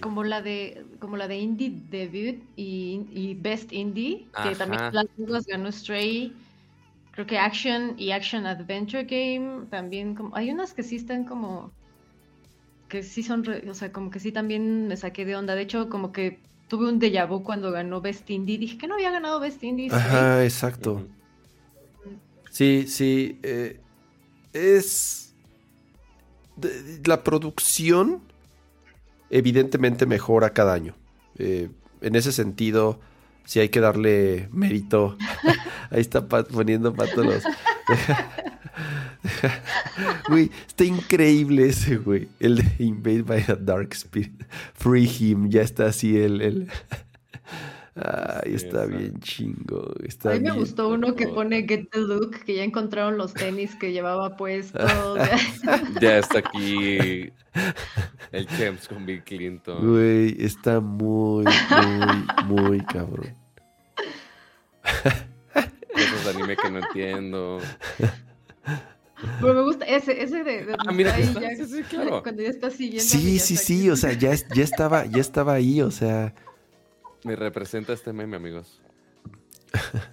Como 0.00 0.24
la 0.24 0.42
de, 0.42 0.84
como 0.98 1.16
la 1.16 1.28
de 1.28 1.36
Indie 1.36 1.80
Debut 1.90 2.42
y, 2.56 3.38
Best 3.40 3.72
Indie, 3.72 4.26
que 4.42 4.56
también 4.56 4.82
las 4.92 5.06
dos 5.16 5.46
ganó 5.46 5.70
Stray. 5.70 6.34
Creo 7.14 7.26
que 7.26 7.38
Action 7.38 7.94
y 7.96 8.10
Action 8.10 8.44
Adventure 8.44 9.04
Game 9.04 9.66
también 9.70 10.16
como, 10.16 10.34
hay 10.34 10.50
unas 10.50 10.74
que 10.74 10.82
sí 10.82 10.96
están 10.96 11.24
como 11.24 11.72
que 12.88 13.04
sí 13.04 13.22
son, 13.22 13.44
o 13.68 13.74
sea, 13.74 13.92
como 13.92 14.10
que 14.10 14.18
sí 14.18 14.32
también 14.32 14.88
me 14.88 14.96
saqué 14.96 15.24
de 15.24 15.36
onda. 15.36 15.54
De 15.54 15.62
hecho, 15.62 15.88
como 15.88 16.10
que 16.12 16.40
tuve 16.68 16.88
un 16.88 17.00
déjà 17.00 17.26
vu 17.26 17.42
cuando 17.42 17.70
ganó 17.70 18.00
Best 18.00 18.28
Indie. 18.30 18.58
Dije 18.58 18.78
que 18.78 18.88
no 18.88 18.94
había 18.94 19.10
ganado 19.10 19.38
Best 19.40 19.62
Indie. 19.62 19.90
Ajá, 19.92 20.44
exacto. 20.44 21.06
Sí, 22.50 22.86
sí. 22.88 23.38
Eh, 23.42 23.80
es... 24.52 25.34
la 27.04 27.22
producción 27.22 28.22
evidentemente 29.30 30.06
mejora 30.06 30.50
cada 30.50 30.74
año. 30.74 30.94
Eh, 31.38 31.70
en 32.00 32.16
ese 32.16 32.32
sentido, 32.32 33.00
si 33.44 33.60
hay 33.60 33.68
que 33.68 33.80
darle 33.80 34.48
mérito. 34.52 35.16
Ahí 35.90 36.00
está 36.00 36.26
poniendo 36.26 36.94
pato 36.94 37.24
los... 37.24 37.42
Güey, 40.28 40.50
está 40.66 40.84
increíble 40.84 41.68
ese, 41.68 41.96
güey. 41.96 42.28
El 42.40 42.56
de 42.56 42.84
Invade 42.84 43.22
by 43.22 43.44
a 43.48 43.54
Dark 43.54 43.92
Spirit. 43.92 44.44
Free 44.74 45.06
him, 45.06 45.48
ya 45.48 45.62
está 45.62 45.86
así 45.86 46.18
el... 46.18 46.40
el... 46.40 46.68
Ay, 47.96 48.54
está 48.54 48.86
bien 48.86 49.20
chingo. 49.20 49.94
Está 50.04 50.30
a 50.30 50.34
mí 50.34 50.40
me 50.40 50.50
gustó 50.50 50.88
uno 50.88 51.14
que 51.14 51.28
pone 51.28 51.64
Get 51.66 51.90
the 51.92 52.00
Look, 52.00 52.40
que 52.44 52.56
ya 52.56 52.64
encontraron 52.64 53.16
los 53.16 53.32
tenis 53.34 53.76
que 53.76 53.92
llevaba 53.92 54.36
puestos. 54.36 54.82
ya 56.00 56.18
está 56.18 56.40
aquí 56.40 57.30
el 58.32 58.46
Champs 58.48 58.88
con 58.88 59.06
Bill 59.06 59.22
Clinton. 59.22 59.88
Güey, 59.88 60.34
está 60.44 60.80
muy, 60.80 61.44
muy, 61.44 62.26
muy 62.46 62.80
cabrón. 62.80 63.32
Esos 65.94 66.34
anime 66.34 66.56
que 66.56 66.70
no 66.70 66.78
entiendo. 66.80 67.60
Pero 69.40 69.54
me 69.54 69.62
gusta 69.62 69.84
ese, 69.86 70.22
ese 70.22 70.44
de, 70.44 70.76
ah, 70.78 70.92
mira, 70.92 71.14
ahí, 71.14 71.32
ya, 71.32 71.64
sí, 71.64 71.82
claro. 71.84 72.22
cuando 72.22 72.42
ya 72.42 72.50
está 72.50 72.70
siguiendo. 72.70 73.02
Sí, 73.02 73.38
sí, 73.38 73.56
sí, 73.56 73.88
o 73.90 73.96
sea, 73.96 74.12
ya, 74.12 74.34
ya 74.34 74.64
estaba, 74.64 75.06
ya 75.06 75.20
estaba 75.20 75.54
ahí, 75.54 75.80
o 75.80 75.90
sea. 75.90 76.34
Me 77.22 77.36
representa 77.36 77.92
este 77.92 78.12
meme, 78.12 78.36
amigos. 78.36 78.80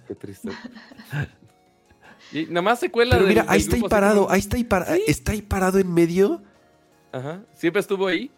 Qué 0.08 0.14
triste. 0.14 0.50
Y 2.32 2.46
nada 2.46 2.62
más 2.62 2.80
secuela 2.80 3.16
Pero 3.16 3.28
mira, 3.28 3.44
ahí 3.46 3.60
está 3.60 3.76
ahí 3.76 3.82
parado, 3.82 4.30
ahí 4.30 4.40
está 4.40 4.56
ahí, 4.56 4.64
parado, 4.64 4.94
está 5.06 5.32
ahí 5.32 5.42
parado 5.42 5.78
en 5.78 5.92
medio. 5.92 6.42
Ajá, 7.12 7.42
siempre 7.54 7.80
estuvo 7.80 8.06
ahí. 8.06 8.30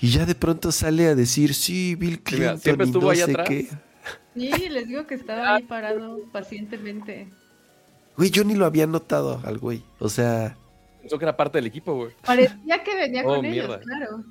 Y 0.00 0.10
ya 0.10 0.24
de 0.24 0.34
pronto 0.34 0.70
sale 0.70 1.08
a 1.08 1.14
decir, 1.14 1.54
sí, 1.54 1.94
Bill 1.96 2.22
Clinton 2.22 2.58
siempre 2.58 2.86
estuvo 2.86 3.10
ahí 3.10 3.20
atrás. 3.20 3.48
Qué. 3.48 3.68
Sí, 4.34 4.68
les 4.68 4.88
digo 4.88 5.06
que 5.06 5.14
estaba 5.14 5.56
ahí 5.56 5.62
parado 5.62 6.18
pacientemente. 6.32 7.28
Güey, 8.16 8.30
yo 8.30 8.44
ni 8.44 8.54
lo 8.54 8.66
había 8.66 8.86
notado 8.86 9.40
al 9.44 9.58
güey. 9.58 9.82
O 9.98 10.08
sea. 10.08 10.56
Pensó 11.00 11.18
que 11.18 11.24
era 11.24 11.36
parte 11.36 11.58
del 11.58 11.66
equipo, 11.66 11.94
güey. 11.94 12.12
Parecía 12.24 12.82
que 12.82 12.96
venía 12.96 13.22
oh, 13.24 13.36
con 13.36 13.44
ellos, 13.44 13.78
claro. 13.78 14.24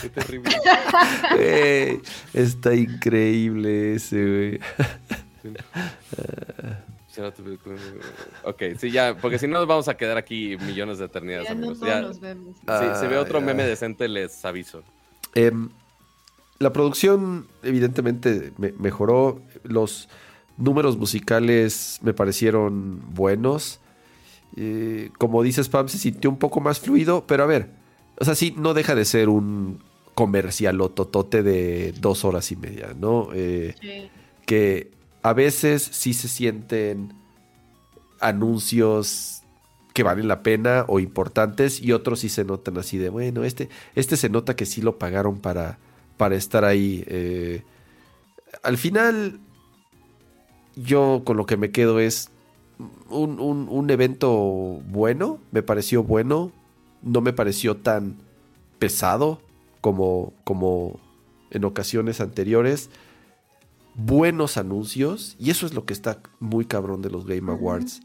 Qué 0.00 0.08
terrible. 0.08 0.50
está 2.34 2.74
increíble 2.74 3.94
ese, 3.96 4.24
güey. 4.24 4.60
ok, 8.44 8.62
sí, 8.78 8.90
ya, 8.90 9.16
porque 9.16 9.38
si 9.38 9.46
no 9.46 9.58
nos 9.58 9.66
vamos 9.66 9.88
a 9.88 9.96
quedar 9.96 10.16
aquí 10.16 10.56
millones 10.58 10.98
de 10.98 11.04
eternidades. 11.04 11.48
Ya 11.80 12.94
Si 12.94 13.00
se 13.00 13.08
ve 13.08 13.18
otro 13.18 13.40
meme 13.40 13.64
decente, 13.64 14.08
les 14.08 14.44
aviso. 14.44 14.82
Em, 15.34 15.68
la 16.58 16.72
producción, 16.72 17.46
evidentemente, 17.62 18.52
mejoró. 18.78 19.40
Los 19.64 20.08
números 20.56 20.96
musicales 20.96 21.98
me 22.02 22.14
parecieron 22.14 23.02
buenos. 23.14 23.80
Eh, 24.56 25.10
como 25.18 25.42
dices, 25.42 25.68
Pam, 25.68 25.88
se 25.88 25.98
sintió 25.98 26.30
un 26.30 26.38
poco 26.38 26.60
más 26.60 26.78
fluido, 26.78 27.26
pero 27.26 27.42
a 27.42 27.46
ver, 27.46 27.70
o 28.18 28.24
sea, 28.24 28.34
sí, 28.34 28.54
no 28.56 28.72
deja 28.72 28.94
de 28.94 29.04
ser 29.04 29.28
un 29.28 29.82
comercial 30.14 30.80
o 30.80 30.90
totote 30.90 31.42
de 31.42 31.92
dos 32.00 32.24
horas 32.24 32.52
y 32.52 32.56
media, 32.56 32.94
¿no? 32.96 33.30
Eh, 33.34 33.74
sí. 33.80 34.10
Que 34.46 34.92
a 35.22 35.32
veces 35.32 35.82
sí 35.82 36.14
se 36.14 36.28
sienten 36.28 37.14
anuncios 38.20 39.42
que 39.92 40.02
valen 40.02 40.28
la 40.28 40.42
pena 40.42 40.84
o 40.88 41.00
importantes 41.00 41.80
y 41.80 41.92
otros 41.92 42.20
sí 42.20 42.28
se 42.28 42.44
notan 42.44 42.78
así 42.78 42.98
de, 42.98 43.08
bueno, 43.08 43.44
este, 43.44 43.68
este 43.94 44.16
se 44.16 44.28
nota 44.28 44.54
que 44.54 44.66
sí 44.66 44.82
lo 44.82 44.98
pagaron 44.98 45.38
para, 45.38 45.78
para 46.16 46.36
estar 46.36 46.64
ahí. 46.64 47.04
Eh, 47.06 47.62
al 48.62 48.78
final, 48.78 49.40
yo 50.76 51.22
con 51.24 51.36
lo 51.36 51.46
que 51.46 51.56
me 51.56 51.70
quedo 51.70 52.00
es 52.00 52.30
un, 53.08 53.40
un 53.40 53.90
evento 53.90 54.30
bueno, 54.88 55.38
me 55.52 55.62
pareció 55.62 56.02
bueno, 56.02 56.52
no 57.02 57.20
me 57.20 57.32
pareció 57.32 57.76
tan 57.76 58.16
pesado 58.78 59.40
como, 59.80 60.32
como 60.44 60.98
en 61.50 61.64
ocasiones 61.64 62.20
anteriores. 62.20 62.90
Buenos 63.94 64.56
anuncios, 64.56 65.36
y 65.38 65.50
eso 65.50 65.66
es 65.66 65.74
lo 65.74 65.84
que 65.84 65.92
está 65.92 66.20
muy 66.40 66.64
cabrón 66.64 67.00
de 67.00 67.10
los 67.10 67.26
Game 67.26 67.52
Awards. 67.52 68.00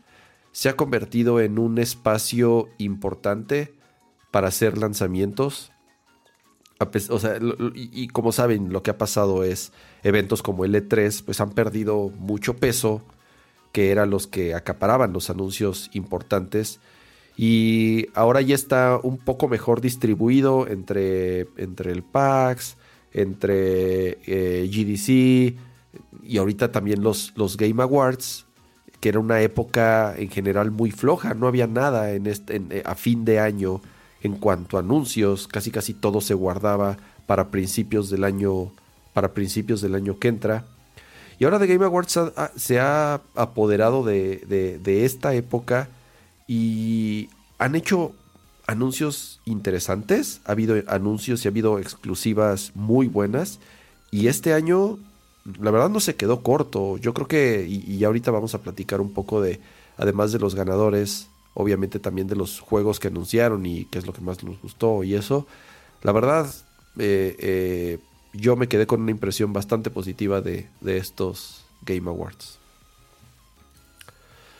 Se 0.52 0.70
ha 0.70 0.76
convertido 0.76 1.40
en 1.40 1.58
un 1.58 1.80
espacio 1.80 2.68
importante 2.78 3.74
para 4.30 4.50
hacer 4.50 4.78
lanzamientos. 4.78 5.72
O 7.10 7.20
sea, 7.20 7.38
y, 7.76 8.08
como 8.08 8.32
saben, 8.32 8.72
lo 8.72 8.84
que 8.84 8.92
ha 8.92 8.98
pasado 8.98 9.44
es 9.44 9.74
eventos 10.02 10.42
como 10.42 10.64
el 10.64 10.74
E3, 10.74 11.24
pues 11.26 11.42
han 11.42 11.52
perdido 11.52 12.10
mucho 12.18 12.56
peso, 12.56 13.02
que 13.74 13.92
eran 13.92 14.10
los 14.10 14.28
que 14.28 14.56
acaparaban 14.56 15.12
los 15.12 15.30
anuncios 15.30 15.90
importantes. 15.92 16.80
Y 17.36 18.08
ahora 18.14 18.40
ya 18.42 18.56
está 18.56 18.98
un 19.04 19.18
poco 19.18 19.50
mejor 19.50 19.82
distribuido 19.82 20.68
entre, 20.68 21.48
entre 21.58 21.92
el 21.92 22.02
PAX, 22.02 22.78
entre 23.12 24.18
eh, 24.26 24.70
GDC 24.72 25.60
y 26.24 26.38
ahorita 26.38 26.72
también 26.72 27.02
los, 27.04 27.34
los 27.36 27.58
Game 27.58 27.82
Awards, 27.82 28.46
que 29.00 29.10
era 29.10 29.20
una 29.20 29.42
época 29.42 30.16
en 30.18 30.30
general 30.30 30.72
muy 30.72 30.92
floja, 30.92 31.34
no 31.34 31.48
había 31.48 31.68
nada 31.68 32.12
en 32.14 32.28
este, 32.28 32.84
a 32.86 32.96
fin 32.96 33.26
de 33.26 33.40
año 33.40 33.82
en 34.22 34.36
cuanto 34.36 34.78
a 34.78 34.82
anuncios, 34.82 35.48
casi 35.48 35.72
casi 35.72 35.94
todo 35.94 36.22
se 36.22 36.34
guardaba 36.34 36.98
para 37.26 37.52
principios 37.52 38.10
del 38.10 38.24
año, 38.24 38.72
para 39.14 39.34
principios 39.34 39.82
del 39.82 39.96
año 39.96 40.20
que 40.20 40.28
entra. 40.28 40.66
Y 41.40 41.46
ahora 41.46 41.60
The 41.60 41.68
Game 41.68 41.86
Awards 41.86 42.20
se 42.58 42.80
ha 42.80 43.22
apoderado 43.36 44.04
de, 44.04 44.82
esta 45.06 45.34
época 45.34 45.90
y 46.48 47.30
han 47.58 47.76
hecho 47.76 48.12
anuncios 48.68 49.40
interesantes. 49.46 50.42
Ha 50.46 50.52
habido 50.52 50.76
anuncios 50.88 51.44
y 51.44 51.48
ha 51.48 51.52
habido 51.52 51.80
exclusivas 51.80 52.72
muy 52.76 53.08
buenas. 53.08 53.60
Y 54.12 54.28
este 54.28 54.54
año, 54.54 55.00
la 55.62 55.72
verdad, 55.72 55.90
no 55.90 56.02
se 56.02 56.16
quedó 56.16 56.44
corto. 56.44 56.98
Yo 56.98 57.14
creo 57.14 57.28
que, 57.28 57.66
y, 57.70 57.90
y 57.90 58.04
ahorita 58.04 58.32
vamos 58.32 58.54
a 58.54 58.62
platicar 58.62 59.00
un 59.00 59.14
poco 59.14 59.40
de, 59.42 59.62
además 59.98 60.34
de 60.34 60.40
los 60.40 60.56
ganadores, 60.56 61.30
obviamente 61.60 62.00
también 62.00 62.28
de 62.28 62.38
los 62.38 62.62
juegos 62.62 63.02
que 63.02 63.10
anunciaron 63.10 63.66
y 63.66 63.84
qué 63.84 64.00
es 64.00 64.08
lo 64.08 64.14
que 64.14 64.22
más 64.22 64.42
nos 64.46 64.62
gustó 64.62 65.04
y 65.04 65.14
eso. 65.14 65.46
La 66.04 66.14
verdad, 66.14 66.50
eh, 66.98 67.36
eh, 67.38 68.00
yo 68.32 68.56
me 68.56 68.70
quedé 68.70 68.88
con 68.88 69.02
una 69.02 69.12
impresión 69.12 69.52
bastante 69.52 69.90
positiva 69.90 70.40
de, 70.40 70.70
estos 70.86 71.66
Game 71.82 72.10
Awards. 72.10 72.60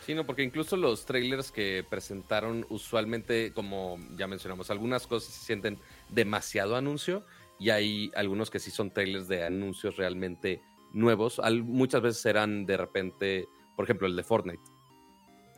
Sí, 0.06 0.14
no, 0.14 0.26
porque 0.26 0.44
incluso 0.44 0.76
los 0.76 1.06
trailers 1.06 1.54
que 1.54 1.86
presentaron 1.90 2.66
usualmente, 2.68 3.54
como 3.54 3.98
ya 4.18 4.28
mencionamos, 4.28 4.70
algunas 4.70 5.08
cosas 5.08 5.34
se 5.34 5.46
sienten 5.46 5.80
demasiado 6.10 6.76
anuncio 6.76 7.24
y 7.60 7.70
hay 7.70 8.12
algunos 8.14 8.50
que 8.50 8.60
sí 8.60 8.72
son 8.72 8.92
trailers 8.92 9.30
de 9.30 9.46
anuncios 9.46 9.96
realmente 9.96 10.62
nuevos. 10.92 11.40
muchas 11.64 12.02
veces 12.02 12.22
serán 12.22 12.66
de 12.66 12.76
repente, 12.76 13.48
por 13.78 13.86
ejemplo, 13.86 14.06
el 14.06 14.18
de 14.18 14.24
Fortnite. 14.24 14.79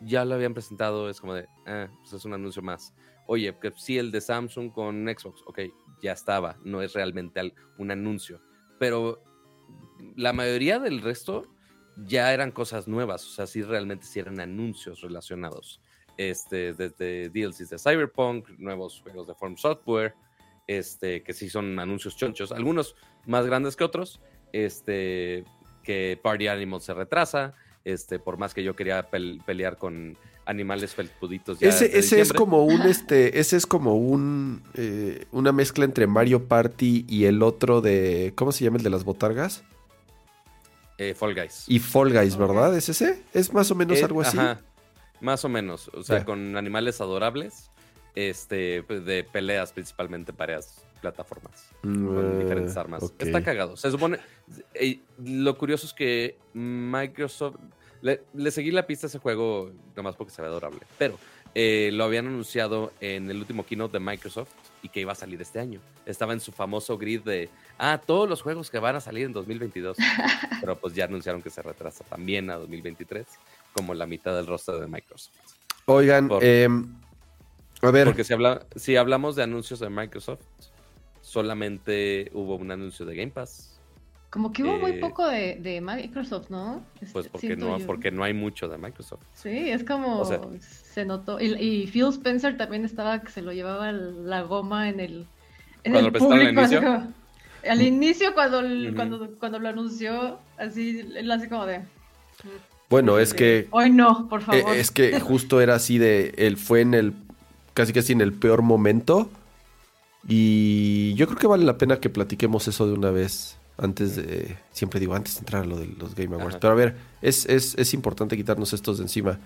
Ya 0.02 0.26
lo 0.26 0.36
habían 0.36 0.54
presentado, 0.54 1.10
es 1.10 1.22
como 1.22 1.36
de, 1.36 1.48
pues 1.66 2.14
es 2.14 2.26
un 2.26 2.34
anuncio 2.34 2.62
más. 2.62 2.94
Oye, 3.28 3.56
que 3.60 3.72
sí, 3.78 3.98
el 3.98 4.12
de 4.12 4.20
Samsung 4.20 4.72
con 4.72 5.06
Xbox, 5.06 5.42
ok, 5.46 5.60
ya 6.02 6.14
estaba, 6.14 6.58
no 6.64 6.82
es 6.82 6.94
realmente 6.94 7.54
un 7.78 7.92
anuncio. 7.92 8.42
Pero 8.80 9.24
la 10.16 10.34
mayoría 10.34 10.80
del 10.80 11.02
resto 11.02 11.44
ya 11.98 12.34
eran 12.34 12.52
cosas 12.52 12.88
nuevas, 12.88 13.26
o 13.26 13.30
sea, 13.30 13.48
sí 13.48 13.62
realmente 13.62 14.06
sí 14.06 14.20
eran 14.20 14.40
anuncios 14.40 15.02
relacionados. 15.02 15.82
Este, 16.18 16.74
desde 16.74 17.30
DLCs 17.30 17.70
de 17.70 17.80
Cyberpunk, 17.80 18.50
nuevos 18.58 19.02
juegos 19.02 19.28
de 19.28 19.36
Form 19.36 19.56
Software, 19.58 20.14
este, 20.68 21.24
que 21.24 21.34
sí 21.34 21.50
son 21.50 21.80
anuncios 21.80 22.16
chonchos, 22.16 22.52
algunos 22.52 22.96
más 23.26 23.46
grandes 23.46 23.76
que 23.76 23.84
otros, 23.84 24.22
este, 24.54 25.44
que 25.84 26.20
Party 26.22 26.48
Animals 26.48 26.84
se 26.84 26.94
retrasa, 26.94 27.54
este, 27.86 28.20
por 28.20 28.38
más 28.38 28.54
que 28.54 28.64
yo 28.64 28.76
quería 28.76 29.10
pelear 29.10 29.78
con 29.78 30.18
animales 30.46 30.94
felpuditos. 30.94 31.62
ese, 31.62 31.98
ese 31.98 32.22
es 32.22 32.34
como 32.34 32.66
un, 32.66 32.82
este, 32.82 33.40
ese 33.40 33.58
es 33.58 33.66
como 33.66 33.96
un, 33.96 34.64
eh, 34.74 35.26
una 35.32 35.52
mezcla 35.52 35.86
entre 35.86 36.08
Mario 36.08 36.48
Party 36.48 37.06
y 37.08 37.26
el 37.26 37.44
otro 37.44 37.82
de, 37.82 38.34
¿cómo 38.36 38.52
se 38.52 38.64
llama 38.64 38.78
el 38.78 38.84
de 38.84 38.90
las 38.90 39.04
botargas? 39.04 39.64
Eh, 40.98 41.16
Fall 41.16 41.34
Guys. 41.34 41.66
Y 41.68 41.80
Fall 41.80 42.14
Guys, 42.14 42.38
¿verdad? 42.38 42.76
¿Es 42.76 42.90
ese? 42.90 43.24
Es 43.34 43.54
más 43.54 43.72
o 43.72 43.76
menos 43.76 43.98
eh, 43.98 44.04
algo 44.04 44.22
así. 44.22 44.38
más 45.20 45.46
o 45.46 45.50
menos, 45.50 45.90
o 45.94 46.04
sea, 46.04 46.26
con 46.26 46.58
animales 46.58 47.02
adorables, 47.02 47.72
este, 48.16 48.84
pues, 48.84 49.06
de 49.06 49.24
peleas 49.24 49.72
principalmente 49.74 50.32
varias 50.32 50.84
plataformas 51.02 51.70
con 51.82 52.38
mm, 52.38 52.40
diferentes 52.40 52.78
armas. 52.78 53.14
Está 53.18 53.44
cagado. 53.44 53.76
Se 53.76 53.92
supone. 53.92 54.20
lo 55.24 55.58
curioso 55.58 55.88
es 55.88 55.94
que 55.94 56.38
Microsoft 56.54 57.56
le, 58.02 58.52
seguí 58.52 58.72
la 58.72 58.86
pista 58.88 59.08
a 59.08 59.10
ese 59.10 59.20
juego, 59.20 59.72
nomás 59.96 60.16
porque 60.16 60.34
se 60.34 60.42
ve 60.42 60.48
adorable. 60.48 60.82
Pero 60.98 61.18
eh, 61.54 61.92
lo 61.94 62.04
habían 62.04 62.28
anunciado 62.28 62.94
en 63.00 63.30
el 63.30 63.38
último 63.38 63.66
keynote 63.66 63.94
de 63.94 64.00
Microsoft 64.00 64.50
y 64.82 64.90
que 64.90 65.02
iba 65.02 65.12
a 65.12 65.16
salir 65.16 65.42
este 65.42 65.60
año. 65.60 65.80
Estaba 66.06 66.34
en 66.34 66.40
su 66.40 66.52
famoso 66.52 66.98
grid 66.98 67.22
de, 67.22 67.50
ah, 67.78 68.02
todos 68.04 68.28
los 68.28 68.42
juegos 68.42 68.72
que 68.72 68.80
van 68.80 68.96
a 68.96 69.02
salir 69.02 69.26
en 69.26 69.34
2022. 69.34 69.98
Pero 70.62 70.76
pues 70.78 70.94
ya 70.96 71.06
anunciaron 71.06 71.42
que 71.42 71.50
se 71.50 71.62
retrasa 71.62 72.04
también 72.06 72.50
a 72.50 72.56
2023, 72.56 73.26
como 73.74 73.94
la 73.94 74.06
mitad 74.06 74.36
del 74.36 74.48
rostro 74.48 74.80
de 74.80 74.88
Microsoft. 74.88 75.34
Oigan, 75.86 76.30
em, 76.42 76.96
a 77.82 77.92
ver. 77.92 78.08
Porque 78.08 78.24
si, 78.24 78.34
habla, 78.34 78.66
si 78.76 78.96
hablamos 78.96 79.36
de 79.36 79.44
anuncios 79.44 79.80
de 79.80 79.90
Microsoft, 79.90 80.42
solamente 81.32 82.30
hubo 82.34 82.56
un 82.56 82.72
anuncio 82.72 83.06
de 83.06 83.16
Game 83.16 83.32
Pass 83.32 83.72
como 84.32 84.54
que 84.54 84.64
hubo 84.64 84.78
muy 84.78 84.92
eh, 84.92 85.00
poco 85.02 85.28
de, 85.28 85.82
Microsoft, 85.84 86.50
¿no? 86.50 86.82
Pues 87.12 87.28
porque 87.28 87.58
no, 87.58 87.78
porque 87.80 88.12
no 88.12 88.24
hay 88.24 88.34
mucho 88.34 88.70
de 88.70 88.78
Microsoft. 88.78 89.20
Sí, 89.34 89.70
es 89.70 89.84
como 89.84 90.24
se 90.62 91.04
notó. 91.04 91.38
Y, 91.42 91.88
Phil 91.92 92.08
Spencer 92.08 92.56
también 92.56 92.86
estaba 92.86 93.20
que 93.22 93.30
se 93.30 93.42
lo 93.42 93.52
llevaba 93.52 93.92
la 93.92 94.42
goma 94.44 94.88
en 94.88 95.02
el, 95.02 95.28
en 95.84 95.98
el 95.98 96.14
público. 96.14 96.34
Al 96.34 96.72
inicio, 96.72 97.04
al 97.70 97.82
inicio 97.82 98.34
cuando, 98.34 98.62
cuando, 98.96 99.32
cuando 99.38 99.60
lo 99.60 99.68
anunció, 99.68 100.40
así, 100.58 101.06
él 101.14 101.30
hace 101.30 101.50
como 101.50 101.66
de... 101.66 101.82
Bueno, 102.90 103.20
es 103.20 103.34
que... 103.34 103.68
Hoy 103.72 103.90
no, 103.90 104.30
por 104.30 104.44
favor. 104.44 104.74
Eh, 104.74 104.80
es 104.80 104.92
que 104.92 105.20
justo 105.20 105.60
era 105.60 105.76
así 105.76 105.98
de... 105.98 106.34
Él 106.38 106.56
fue 106.56 106.80
en 106.80 106.94
el... 106.94 107.14
Casi 107.74 107.92
casi 107.92 108.14
en 108.14 108.22
el 108.22 108.32
peor 108.32 108.62
momento. 108.62 109.30
Y 110.28 111.14
yo 111.16 111.28
creo 111.28 111.40
que 111.40 111.48
vale 111.48 111.66
la 111.66 111.78
pena 111.78 112.00
que 112.00 112.10
platiquemos 112.10 112.68
eso 112.68 112.88
de 112.88 112.94
una 112.94 113.10
vez 113.12 113.58
antes 113.78 114.16
de, 114.16 114.56
siempre 114.72 115.00
digo, 115.00 115.16
antes 115.16 115.36
de 115.36 115.40
entrar 115.40 115.64
a 115.64 115.66
lo 115.66 115.78
de 115.78 115.88
los 115.88 116.14
Game 116.16 116.36
Awards. 116.36 116.58
Pero 116.62 116.74
a 116.74 116.76
ver, 116.76 116.96
es, 117.22 117.46
es, 117.48 117.76
es, 117.76 117.94
importante 117.94 118.38
quitarnos 118.38 118.74
estos 118.74 118.98
de 118.98 119.06
encima. 119.06 119.40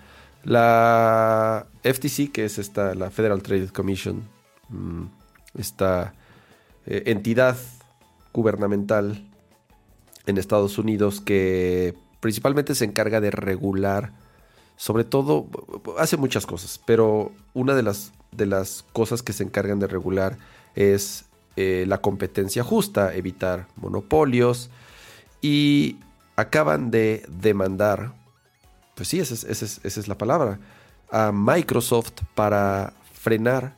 La 0.44 1.66
FTC, 1.82 2.30
que 2.30 2.44
es 2.44 2.58
esta, 2.58 2.94
la 2.94 3.10
Federal 3.10 3.42
Trade 3.42 3.68
Commission, 3.68 4.22
mm, 4.68 5.04
esta 5.58 6.14
eh, 6.84 7.04
entidad 7.06 7.56
gubernamental 8.32 9.26
en 10.26 10.38
Estados 10.38 10.76
Unidos 10.78 11.20
que 11.20 11.94
principalmente 12.20 12.74
se 12.74 12.84
encarga 12.84 13.20
de 13.20 13.30
regular, 13.30 14.12
sobre 14.76 15.04
todo, 15.04 15.46
hace 15.98 16.16
muchas 16.18 16.44
cosas, 16.44 16.78
pero 16.84 17.32
una 17.54 17.74
de 17.74 17.82
las, 17.82 18.12
de 18.32 18.46
las 18.46 18.84
cosas 18.92 19.22
que 19.22 19.32
se 19.32 19.44
encargan 19.44 19.78
de 19.78 19.86
regular 19.86 20.36
es 20.76 21.24
eh, 21.56 21.84
la 21.88 21.98
competencia 21.98 22.62
justa, 22.62 23.14
evitar 23.14 23.66
monopolios 23.76 24.70
y 25.40 25.96
acaban 26.36 26.90
de 26.90 27.24
demandar, 27.28 28.12
pues 28.94 29.08
sí, 29.08 29.18
esa 29.18 29.34
es, 29.34 30.08
la 30.08 30.18
palabra, 30.18 30.58
a 31.10 31.32
Microsoft 31.32 32.12
para 32.34 32.92
frenar 33.12 33.74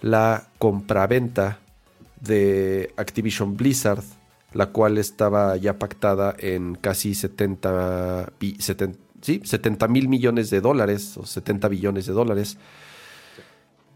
la 0.00 0.46
compraventa 0.58 1.58
de 2.20 2.94
Activision 2.96 3.56
Blizzard, 3.56 4.04
la 4.52 4.66
cual 4.66 4.98
estaba 4.98 5.56
ya 5.56 5.78
pactada 5.78 6.36
en 6.38 6.76
casi 6.76 7.14
70, 7.14 8.32
70 8.40 9.88
mil 9.88 10.08
millones 10.08 10.50
de 10.50 10.60
dólares 10.60 11.16
o 11.16 11.26
70 11.26 11.68
billones 11.68 12.06
de 12.06 12.12
dólares, 12.12 12.56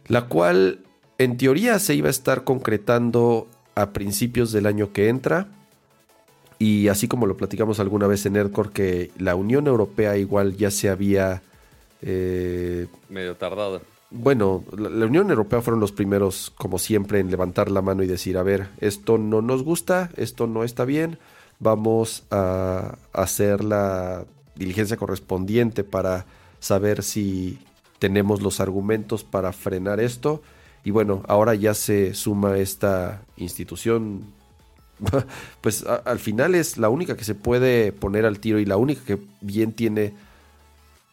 la 0.09 0.27
cual 0.27 0.81
en 1.19 1.37
teoría 1.37 1.79
se 1.79 1.95
iba 1.95 2.09
a 2.09 2.11
estar 2.11 2.45
concretando 2.45 3.47
a 3.75 3.91
principios 3.91 4.53
del 4.53 4.67
año 4.67 4.93
que 4.93 5.09
entra. 5.09 5.49
Y 6.59 6.89
así 6.89 7.09
como 7.09 7.27
lo 7.27 7.37
platicamos 7.37 7.81
alguna 7.81 8.07
vez 8.07 8.25
en 8.27 8.35
Nerdcore, 8.35 8.71
que 8.71 9.11
la 9.19 9.35
Unión 9.35 9.67
Europea 9.67 10.17
igual 10.17 10.57
ya 10.57 10.71
se 10.71 10.89
había... 10.89 11.43
Eh, 12.01 12.87
Medio 13.09 13.37
tardado. 13.37 13.81
Bueno, 14.11 14.65
la, 14.77 15.07
Unión 15.07 15.31
Europea 15.31 15.61
fueron 15.61 15.81
los 15.81 15.91
primeros, 15.91 16.53
como 16.57 16.79
siempre, 16.79 17.19
en 17.19 17.31
levantar 17.31 17.71
la 17.71 17.83
mano 17.83 18.05
y 18.05 18.07
decir, 18.07 18.39
a 18.39 18.45
ver, 18.45 18.69
esto 18.81 19.19
no 19.19 19.43
nos 19.43 19.65
gusta, 19.65 20.11
esto 20.17 20.47
no 20.47 20.63
está 20.63 20.85
bien, 20.85 21.19
vamos 21.59 22.23
a 22.31 22.97
hacer 23.13 23.65
la 23.65 24.25
diligencia 24.55 24.97
correspondiente 24.97 25.83
para 25.83 26.27
saber 26.61 27.03
si 27.03 27.59
tenemos 27.99 28.41
los 28.41 28.61
argumentos 28.61 29.25
para 29.25 29.53
frenar 29.53 29.99
esto 29.99 30.43
y 30.85 30.91
bueno, 30.91 31.23
ahora 31.27 31.55
ya 31.55 31.75
se 31.75 32.15
suma 32.15 32.59
esta 32.59 33.23
institución. 33.37 34.33
Pues 35.61 35.85
al 35.85 36.19
final 36.21 36.55
es 36.55 36.79
la 36.79 36.89
única 36.89 37.17
que 37.17 37.25
se 37.25 37.35
puede 37.35 37.91
poner 37.91 38.25
al 38.25 38.39
tiro 38.39 38.61
y 38.61 38.65
la 38.65 38.77
única 38.77 39.03
que 39.05 39.19
bien 39.41 39.73
tiene 39.73 40.13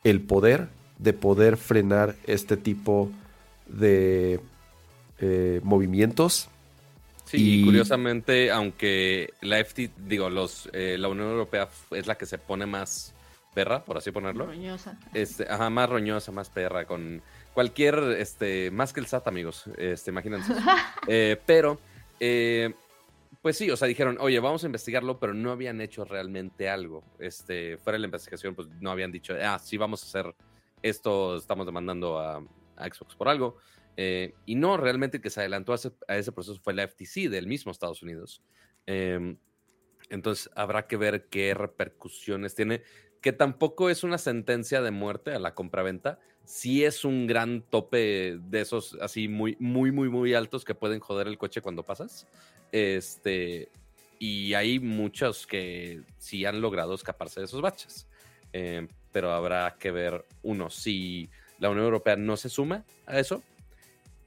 el 0.04 0.22
poder 0.22 0.68
de 1.00 1.14
poder 1.14 1.58
frenar 1.58 2.16
este 2.28 2.58
tipo 2.58 3.10
de 3.68 4.40
eh, 5.20 5.62
movimientos. 5.64 6.48
Sí, 7.26 7.62
y... 7.62 7.66
curiosamente, 7.66 8.52
aunque 8.52 9.34
la 9.42 9.58
FT, 9.60 9.92
digo, 10.06 10.30
los, 10.30 10.70
eh, 10.74 10.98
la 11.00 11.08
Unión 11.08 11.30
Europea 11.30 11.70
es 11.92 12.08
la 12.08 12.16
que 12.18 12.26
se 12.26 12.38
pone 12.38 12.66
más 12.66 13.14
perra, 13.54 13.84
por 13.84 13.98
así 13.98 14.12
ponerlo. 14.12 14.46
Roñosa. 14.46 14.98
Este, 15.14 15.48
ajá, 15.50 15.70
más 15.70 15.90
roñosa, 15.90 16.32
más 16.32 16.50
perra, 16.50 16.86
con 16.86 17.22
cualquier, 17.54 18.00
este, 18.18 18.72
más 18.72 18.94
que 18.94 19.00
el 19.00 19.08
SAT, 19.08 19.28
amigos, 19.28 19.66
este, 19.78 20.12
imagínense. 20.12 20.54
Eh, 21.08 21.38
pero, 21.46 21.80
eh, 22.20 22.74
pues 23.42 23.58
sí, 23.58 23.72
o 23.72 23.78
sea, 23.78 23.88
dijeron, 23.88 24.18
oye, 24.20 24.40
vamos 24.40 24.64
a 24.64 24.68
investigarlo, 24.68 25.20
pero 25.20 25.34
no 25.34 25.52
habían 25.52 25.82
hecho 25.82 26.06
realmente 26.06 26.70
algo. 26.70 27.04
Este, 27.20 27.78
fuera 27.78 27.96
de 27.96 28.02
la 28.02 28.06
investigación, 28.06 28.54
pues 28.54 28.68
no 28.80 28.92
habían 28.92 29.12
dicho, 29.12 29.36
ah, 29.42 29.58
sí, 29.58 29.78
vamos 29.78 30.04
a 30.04 30.06
hacer 30.06 30.36
esto, 30.84 31.38
estamos 31.38 31.66
demandando 31.66 32.20
a, 32.20 32.44
Xbox 32.78 33.16
por 33.16 33.30
algo. 33.30 33.58
Eh, 33.96 34.34
y 34.46 34.56
no, 34.56 34.78
realmente 34.78 35.22
que 35.22 35.30
se 35.30 35.40
adelantó 35.42 35.74
a 35.74 35.76
ese, 35.76 35.92
a 36.08 36.18
ese, 36.18 36.32
proceso 36.32 36.60
fue 36.60 36.74
la 36.74 36.88
FTC 36.88 37.30
del 37.30 37.48
mismo 37.48 37.72
Estados 37.72 38.02
Unidos. 38.02 38.42
Eh, 38.88 39.36
entonces 40.10 40.50
habrá 40.56 40.88
que 40.88 40.98
ver 40.98 41.28
qué 41.30 41.54
repercusiones 41.54 42.56
tiene, 42.56 42.84
que 43.22 43.34
tampoco 43.34 43.90
es 43.90 44.04
una 44.04 44.18
sentencia 44.18 44.82
de 44.82 44.92
muerte 44.92 45.32
a 45.32 45.40
la 45.40 45.54
compraventa, 45.54 46.20
sí 46.52 46.84
es 46.84 47.06
un 47.06 47.28
gran 47.28 47.62
tope 47.62 48.38
de 48.38 48.60
esos 48.60 48.98
así 49.00 49.30
muy, 49.30 49.56
muy, 49.58 49.94
muy, 49.94 50.10
muy 50.10 50.34
altos 50.34 50.66
que 50.66 50.76
pueden 50.76 51.00
joder 51.00 51.28
el 51.28 51.38
coche 51.38 51.62
cuando 51.62 51.84
pasas. 51.84 52.28
Este, 52.74 53.70
y 54.20 54.54
hay 54.54 54.78
muchos 54.78 55.48
que 55.48 56.02
sí 56.18 56.44
han 56.44 56.60
logrado 56.60 56.94
escaparse 56.94 57.40
de 57.40 57.46
esos 57.46 57.62
baches. 57.62 58.06
Eh, 58.52 58.86
pero 59.14 59.32
habrá 59.32 59.78
que 59.80 59.92
ver, 59.92 60.26
uno, 60.44 60.70
si 60.70 61.30
la 61.58 61.70
Unión 61.70 61.86
Europea 61.86 62.18
no 62.18 62.36
se 62.36 62.50
suma 62.50 62.84
a 63.06 63.18
eso, 63.18 63.42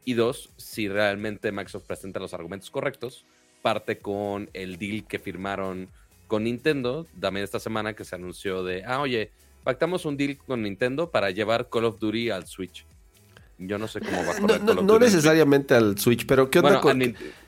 y 0.06 0.14
dos, 0.14 0.50
si 0.56 0.88
realmente 0.88 1.52
Microsoft 1.52 1.84
presenta 1.84 2.20
los 2.20 2.32
argumentos 2.32 2.70
correctos, 2.70 3.26
parte 3.60 3.98
con 3.98 4.48
el 4.54 4.78
deal 4.78 5.06
que 5.06 5.18
firmaron 5.18 5.90
con 6.26 6.44
Nintendo, 6.44 7.06
también 7.20 7.44
esta 7.44 7.60
semana 7.60 7.92
que 7.92 8.04
se 8.06 8.14
anunció 8.14 8.64
de, 8.64 8.82
ah, 8.86 9.00
oye, 9.00 9.30
pactamos 9.64 10.04
un 10.04 10.16
deal 10.16 10.36
con 10.36 10.62
Nintendo 10.62 11.10
para 11.10 11.30
llevar 11.30 11.68
Call 11.68 11.86
of 11.86 11.98
Duty 11.98 12.30
al 12.30 12.46
Switch. 12.46 12.86
Yo 13.58 13.78
no 13.78 13.88
sé 13.88 14.00
cómo 14.00 14.24
va 14.24 14.32
a 14.32 14.40
correr 14.40 14.62
No, 14.62 14.74
no, 14.74 14.82
no 14.82 14.98
necesariamente 14.98 15.74
al 15.74 15.98
Switch, 15.98 16.26
pero 16.26 16.50
¿qué 16.50 16.58
onda 16.58 16.80
con, 16.80 17.00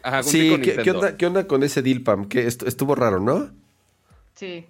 Ajá, 0.02 0.22
sí, 0.22 0.50
con 0.50 0.62
¿qué, 0.62 0.76
¿qué, 0.76 0.90
onda, 0.90 1.16
¿qué, 1.16 1.26
onda, 1.26 1.46
con 1.46 1.62
ese 1.62 1.82
deal, 1.82 2.02
Pam? 2.02 2.28
Que 2.28 2.46
estuvo 2.46 2.94
raro, 2.94 3.20
¿no? 3.20 3.50
Sí. 4.34 4.66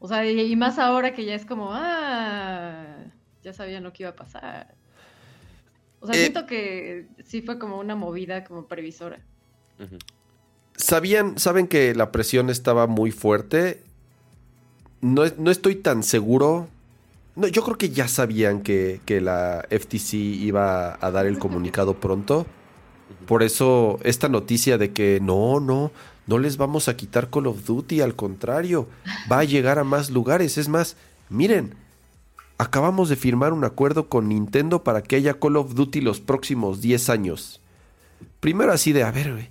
O 0.00 0.08
sea, 0.08 0.28
y 0.30 0.54
más 0.56 0.78
ahora 0.78 1.12
que 1.12 1.24
ya 1.24 1.34
es 1.34 1.44
como, 1.44 1.70
ah, 1.72 2.96
ya 3.42 3.52
sabían 3.52 3.82
lo 3.82 3.92
que 3.92 4.04
iba 4.04 4.10
a 4.10 4.16
pasar. 4.16 4.74
O 6.00 6.06
sea, 6.06 6.14
eh, 6.14 6.20
siento 6.20 6.46
que 6.46 7.06
sí 7.24 7.42
fue 7.42 7.58
como 7.58 7.78
una 7.78 7.96
movida 7.96 8.44
como 8.44 8.66
previsora. 8.66 9.20
Sabían, 10.76 11.38
saben 11.38 11.66
que 11.66 11.94
la 11.94 12.12
presión 12.12 12.50
estaba 12.50 12.86
muy 12.86 13.10
fuerte. 13.10 13.82
No, 15.00 15.22
no 15.38 15.50
estoy 15.50 15.76
tan 15.76 16.02
seguro. 16.02 16.68
No, 17.36 17.46
yo 17.46 17.62
creo 17.62 17.78
que 17.78 17.90
ya 17.90 18.08
sabían 18.08 18.62
que, 18.62 19.00
que, 19.04 19.20
la 19.20 19.64
FTC 19.70 20.14
iba 20.14 20.98
a 21.00 21.10
dar 21.10 21.26
el 21.26 21.38
comunicado 21.38 21.94
pronto. 21.94 22.46
Por 23.26 23.42
eso 23.42 23.98
esta 24.02 24.28
noticia 24.28 24.76
de 24.78 24.92
que 24.92 25.20
no, 25.22 25.60
no, 25.60 25.92
no 26.26 26.38
les 26.38 26.56
vamos 26.56 26.88
a 26.88 26.96
quitar 26.96 27.30
Call 27.30 27.46
of 27.46 27.64
Duty, 27.64 28.00
al 28.00 28.14
contrario, 28.14 28.88
va 29.30 29.40
a 29.40 29.44
llegar 29.44 29.78
a 29.78 29.84
más 29.84 30.10
lugares. 30.10 30.58
Es 30.58 30.68
más, 30.68 30.96
miren, 31.30 31.74
acabamos 32.58 33.08
de 33.08 33.16
firmar 33.16 33.52
un 33.52 33.64
acuerdo 33.64 34.08
con 34.08 34.28
Nintendo 34.28 34.82
para 34.84 35.02
que 35.02 35.16
haya 35.16 35.38
Call 35.38 35.56
of 35.56 35.74
Duty 35.74 36.00
los 36.00 36.20
próximos 36.20 36.80
10 36.80 37.08
años. 37.08 37.60
Primero 38.40 38.72
así 38.72 38.92
de, 38.92 39.04
a 39.04 39.10
ver, 39.10 39.48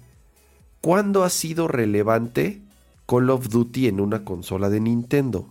¿cuándo 0.81 1.23
ha 1.23 1.29
sido 1.29 1.67
relevante 1.67 2.61
Call 3.07 3.29
of 3.29 3.49
Duty 3.49 3.87
en 3.87 3.99
una 3.99 4.23
consola 4.23 4.69
de 4.69 4.79
Nintendo? 4.79 5.49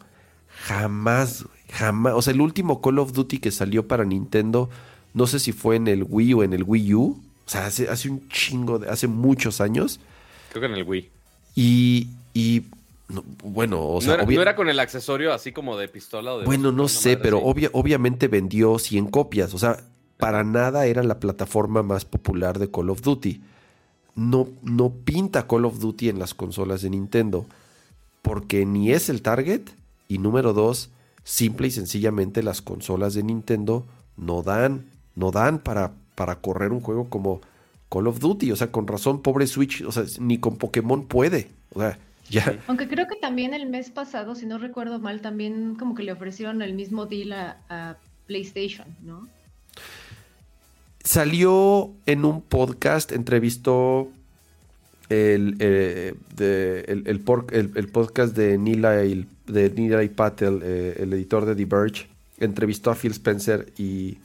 Jamás, 0.49 1.47
jamás. 1.73 2.14
O 2.14 2.23
sea, 2.23 2.33
el 2.33 2.40
último 2.40 2.81
Call 2.81 2.99
of 2.99 3.12
Duty 3.12 3.38
que 3.38 3.51
salió 3.51 3.88
para 3.88 4.05
Nintendo, 4.05 4.71
no 5.14 5.27
sé 5.27 5.38
si 5.40 5.53
fue 5.53 5.77
en 5.77 5.88
el 5.88 6.07
Wii 6.09 6.35
o 6.35 6.42
en 6.45 6.53
el 6.53 6.62
Wii 6.62 6.95
U. 6.95 7.21
O 7.47 7.49
sea, 7.49 7.66
hace, 7.66 7.88
hace 7.88 8.11
un 8.11 8.29
chingo, 8.29 8.79
de, 8.79 8.88
hace 8.90 9.07
muchos 9.07 9.61
años. 9.61 10.01
Creo 10.51 10.61
que 10.61 10.66
en 10.66 10.75
el 10.75 10.85
Wii. 10.85 11.11
Y, 11.55 12.09
y 12.35 12.64
bueno, 13.42 13.87
o 13.88 14.01
sea. 14.01 14.19
No 14.19 14.42
era, 14.42 14.57
con 14.57 14.69
el 14.69 14.79
accesorio 14.81 15.33
así 15.33 15.53
como 15.53 15.77
de 15.77 15.88
pistola 15.88 16.35
o 16.35 16.40
de. 16.40 16.45
Bueno, 16.45 16.73
no 16.73 16.88
sé, 16.88 17.16
pero 17.16 17.40
obviamente 17.40 18.29
vendió 18.29 18.79
100 18.79 19.07
copias. 19.09 19.55
O 19.55 19.59
sea, 19.59 19.79
para 20.16 20.45
nada 20.45 20.87
era 20.87 21.03
la 21.03 21.21
plataforma 21.21 21.83
más 21.83 22.05
popular 22.05 22.59
de 22.59 22.71
Call 22.71 22.90
of 22.90 23.03
Duty. 23.03 23.40
No, 24.17 24.49
no 24.63 24.91
pinta 24.91 25.47
Call 25.47 25.65
of 25.65 25.79
Duty 25.79 26.09
en 26.09 26.19
las 26.19 26.35
consolas 26.35 26.83
de 26.83 26.91
Nintendo. 26.91 27.47
Porque 28.23 28.67
ni 28.67 28.91
es 28.91 29.09
el 29.09 29.23
target. 29.23 29.63
Y 30.09 30.19
número 30.19 30.53
dos, 30.53 30.91
simple 31.23 31.69
y 31.69 31.71
sencillamente 31.71 32.43
las 32.43 32.63
consolas 32.63 33.15
de 33.15 33.23
Nintendo 33.23 33.87
no 34.17 34.43
dan. 34.43 34.87
No 35.15 35.31
dan 35.31 35.61
para, 35.61 35.93
para 36.15 36.41
correr 36.41 36.73
un 36.73 36.81
juego 36.81 37.09
como 37.09 37.41
Call 37.89 38.09
of 38.09 38.19
Duty. 38.19 38.51
O 38.51 38.57
sea, 38.57 38.73
con 38.73 38.89
razón, 38.89 39.23
pobre 39.23 39.47
Switch. 39.47 39.83
O 39.83 39.93
sea, 39.93 40.03
ni 40.19 40.39
con 40.39 40.57
Pokémon 40.57 41.07
puede. 41.07 41.51
O 41.73 41.81
sea 41.81 41.99
aunque 42.67 42.89
creo 42.89 43.07
que 43.07 43.17
también 43.17 43.55
el 43.55 43.69
mes 43.69 43.91
pasado, 43.91 44.35
si 44.35 44.47
no 44.47 44.59
recuerdo 44.59 44.99
mal, 44.99 45.21
también 45.21 45.77
como 45.77 45.95
que 45.95 46.03
le 46.03 46.13
ofrecieron 46.13 46.63
el 46.63 46.75
mismo 46.75 47.07
deal 47.07 47.33
a, 47.33 47.97
PlayStation, 48.27 48.89
¿no? 49.03 49.29
Salió 51.07 51.92
en 52.05 52.25
un 52.25 52.42
podcast, 52.42 53.12
entrevistó 53.12 54.09
el, 55.09 55.55
eh, 55.61 56.16
el, 56.88 57.21
podcast 57.21 58.37
de 58.37 58.59
Nilay, 58.59 59.25
de 59.47 60.12
Patel, 60.16 60.61
eh, 60.64 60.97
el 60.99 61.12
editor 61.12 61.45
de 61.47 61.55
The 61.55 61.64
Verge, 61.64 62.09
entrevistó 62.38 62.90
a 62.90 62.97
Phil 62.97 63.12
Spencer 63.12 63.73
y, 63.79 64.19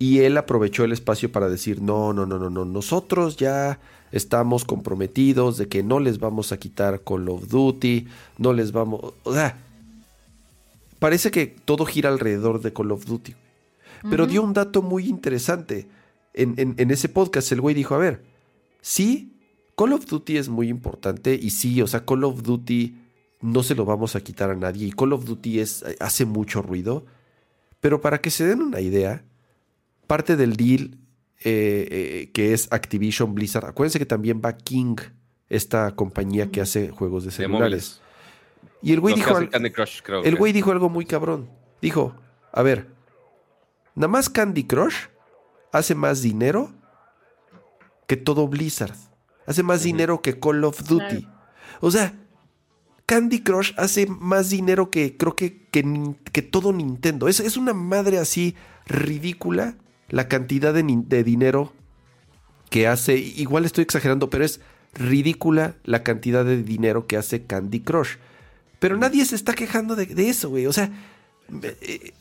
y 0.00 0.18
él 0.18 0.36
aprovechó 0.36 0.82
el 0.82 0.90
espacio 0.90 1.30
para 1.30 1.48
decir, 1.48 1.80
no, 1.80 2.12
no, 2.12 2.26
no, 2.26 2.40
no, 2.40 2.50
no, 2.50 2.64
nosotros 2.64 3.36
ya 3.36 3.78
estamos 4.10 4.64
comprometidos 4.64 5.58
de 5.58 5.68
que 5.68 5.84
no 5.84 6.00
les 6.00 6.18
vamos 6.18 6.50
a 6.50 6.56
quitar 6.56 7.02
Call 7.02 7.28
of 7.28 7.46
Duty, 7.46 8.08
no 8.36 8.52
les 8.52 8.72
vamos... 8.72 9.14
O 9.22 9.32
sea, 9.32 9.58
parece 10.98 11.30
que 11.30 11.46
todo 11.46 11.86
gira 11.86 12.08
alrededor 12.08 12.60
de 12.60 12.72
Call 12.72 12.90
of 12.90 13.04
Duty. 13.04 13.36
Pero 14.08 14.26
dio 14.26 14.42
un 14.42 14.52
dato 14.52 14.82
muy 14.82 15.08
interesante. 15.08 15.88
En, 16.34 16.54
en, 16.56 16.90
ese 16.90 17.08
podcast 17.08 17.52
el 17.52 17.60
güey 17.60 17.74
dijo, 17.74 17.94
a 17.94 17.98
ver, 17.98 18.24
sí, 18.80 19.36
Call 19.76 19.92
of 19.92 20.06
Duty 20.06 20.36
es 20.38 20.48
muy 20.48 20.68
importante 20.68 21.34
y 21.34 21.50
sí, 21.50 21.80
o 21.82 21.86
sea, 21.86 22.04
Call 22.04 22.24
of 22.24 22.42
Duty 22.42 22.96
no 23.40 23.62
se 23.62 23.74
lo 23.74 23.84
vamos 23.84 24.16
a 24.16 24.20
quitar 24.20 24.50
a 24.50 24.56
nadie 24.56 24.86
y 24.86 24.92
Call 24.92 25.12
of 25.12 25.24
Duty 25.24 25.60
es, 25.60 25.84
hace 26.00 26.24
mucho 26.24 26.62
ruido. 26.62 27.04
Pero 27.80 28.00
para 28.00 28.20
que 28.20 28.30
se 28.30 28.46
den 28.46 28.62
una 28.62 28.80
idea, 28.80 29.24
parte 30.06 30.36
del 30.36 30.56
deal 30.56 30.98
eh, 31.44 31.88
eh, 31.90 32.30
que 32.32 32.52
es 32.52 32.68
Activision 32.70 33.34
Blizzard. 33.34 33.66
Acuérdense 33.66 33.98
que 33.98 34.06
también 34.06 34.40
va 34.44 34.56
King, 34.56 34.94
esta 35.48 35.90
compañía 35.96 36.52
que 36.52 36.60
hace 36.60 36.90
juegos 36.90 37.24
de 37.24 37.32
celulares. 37.32 38.00
y 38.80 38.92
el 38.92 39.00
güey 39.00 39.16
dijo, 39.16 39.36
el 39.38 40.36
güey 40.36 40.52
dijo 40.52 40.70
algo 40.70 40.88
muy 40.88 41.04
cabrón. 41.04 41.48
Dijo, 41.80 42.14
a 42.52 42.62
ver, 42.62 42.86
nada 43.94 44.08
más 44.08 44.28
Candy 44.28 44.64
Crush 44.64 44.94
hace 45.72 45.94
más 45.94 46.22
dinero 46.22 46.72
que 48.06 48.16
todo 48.16 48.48
Blizzard. 48.48 48.94
Hace 49.46 49.62
más 49.62 49.82
dinero 49.82 50.22
que 50.22 50.38
Call 50.38 50.64
of 50.64 50.82
Duty. 50.84 51.26
O 51.80 51.90
sea, 51.90 52.14
Candy 53.06 53.40
Crush 53.40 53.72
hace 53.76 54.06
más 54.06 54.50
dinero 54.50 54.90
que 54.90 55.16
creo 55.16 55.34
que, 55.34 55.66
que, 55.70 56.42
todo 56.42 56.72
Nintendo. 56.72 57.28
Es, 57.28 57.40
es, 57.40 57.56
una 57.56 57.74
madre 57.74 58.18
así 58.18 58.54
ridícula 58.86 59.76
la 60.08 60.28
cantidad 60.28 60.72
de, 60.72 61.24
dinero 61.24 61.72
que 62.70 62.86
hace, 62.86 63.16
igual 63.16 63.64
estoy 63.64 63.82
exagerando, 63.82 64.30
pero 64.30 64.44
es 64.44 64.60
ridícula 64.94 65.74
la 65.84 66.02
cantidad 66.02 66.44
de 66.44 66.62
dinero 66.62 67.06
que 67.06 67.16
hace 67.16 67.44
Candy 67.44 67.80
Crush. 67.80 68.16
Pero 68.78 68.96
nadie 68.96 69.24
se 69.24 69.36
está 69.36 69.54
quejando 69.54 69.94
de, 69.96 70.28
eso, 70.28 70.50
güey. 70.50 70.66
O 70.66 70.72
sea, 70.72 70.90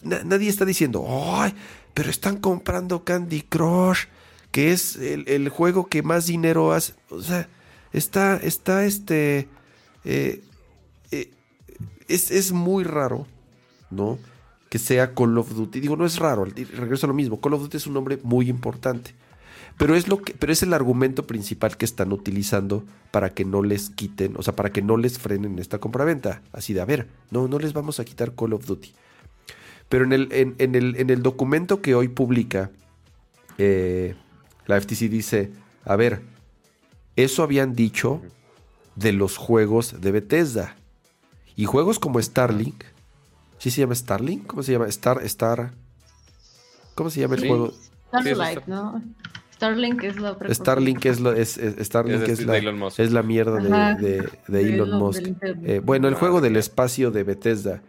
nadie 0.04 0.50
está 0.50 0.66
diciendo. 0.66 1.06
Pero 1.94 2.10
están 2.10 2.38
comprando 2.38 3.04
Candy 3.04 3.42
Crush, 3.42 4.06
que 4.52 4.72
es 4.72 4.96
el, 4.96 5.50
juego 5.50 5.88
que 5.88 6.04
más 6.04 6.28
dinero 6.28 6.72
hace. 6.72 6.94
O 7.10 7.22
sea, 7.22 7.50
está, 7.94 8.38
está 8.38 8.86
este. 8.86 9.48
Eh, 10.06 10.42
eh, 11.12 11.32
es, 12.08 12.32
es 12.32 12.52
muy 12.52 12.84
raro, 12.84 13.28
¿no? 13.90 14.18
que 14.72 14.80
sea 14.80 15.14
Call 15.14 15.38
of 15.38 15.54
Duty. 15.54 15.82
Digo, 15.82 15.98
no 15.98 16.06
es 16.06 16.18
raro, 16.18 16.46
regreso 16.46 17.06
a 17.06 17.10
lo 17.10 17.14
mismo. 17.14 17.42
Call 17.42 17.56
of 17.56 17.62
Duty 17.64 17.76
es 17.76 17.88
un 17.88 17.94
nombre 17.94 18.20
muy 18.24 18.50
importante. 18.50 19.14
Pero 19.78 19.96
es, 19.96 20.08
lo 20.08 20.22
que, 20.22 20.34
pero 20.34 20.54
es 20.54 20.64
el 20.64 20.74
argumento 20.74 21.28
principal 21.28 21.76
que 21.76 21.84
están 21.84 22.14
utilizando 22.14 22.86
para 23.12 23.34
que 23.34 23.44
no 23.44 23.64
les 23.64 23.90
quiten, 23.90 24.36
o 24.38 24.44
sea, 24.44 24.56
para 24.56 24.72
que 24.72 24.82
no 24.82 24.96
les 24.96 25.20
frenen 25.20 25.60
esta 25.60 25.80
compraventa. 25.80 26.42
Así 26.54 26.74
de, 26.74 26.80
a 26.80 26.86
ver, 26.86 27.10
no, 27.32 27.50
no 27.50 27.60
les 27.60 27.74
vamos 27.74 28.00
a 28.00 28.06
quitar 28.06 28.34
Call 28.34 28.54
of 28.54 28.66
Duty. 28.66 28.94
Pero 29.92 30.06
en 30.06 30.14
el, 30.14 30.30
en, 30.32 30.56
el, 30.74 30.96
en 30.96 31.10
el 31.10 31.22
documento 31.22 31.82
que 31.82 31.96
hoy 31.96 32.08
publica, 32.08 32.72
eh, 33.58 34.16
la 34.66 34.80
FTC 34.80 35.10
dice, 35.10 35.52
a 35.84 35.98
ver, 35.98 36.22
eso 37.18 37.44
habían 37.44 37.76
dicho 37.76 38.22
de 38.96 39.12
los 39.12 39.36
juegos 39.36 40.00
de 40.00 40.12
Bethesda. 40.14 40.78
Y 41.58 41.66
juegos 41.66 42.00
como 42.00 42.22
Starlink 42.22 42.86
¿Sí 43.58 43.70
se 43.70 43.82
llama 43.82 43.94
Starlink? 43.94 44.48
¿Cómo 44.48 44.64
se 44.64 44.72
llama? 44.72 44.88
Star, 44.88 45.22
Star. 45.26 45.74
¿Cómo 46.96 47.10
se 47.10 47.20
llama 47.20 47.36
el 47.36 47.48
juego? 47.48 47.74
Starlight, 48.08 48.66
¿no? 48.68 49.04
Starlink 49.54 50.04
es 50.04 50.20
la 50.20 50.32
otra 50.32 50.52
Starlink 50.52 51.06
es, 51.06 51.20
lo, 51.20 51.34
es, 51.34 51.60
Starlink 51.80 52.28
es, 52.30 52.44
la, 52.46 52.58
es 52.58 53.12
la 53.12 53.24
mierda 53.24 53.58
de, 53.96 54.28
de, 54.48 54.62
Elon 54.62 54.98
Musk. 54.98 55.22
Eh, 55.64 55.82
bueno, 55.84 56.08
el 56.08 56.16
juego 56.16 56.40
del 56.40 56.56
espacio 56.56 57.12
de 57.12 57.24
Bethesda. 57.24 57.84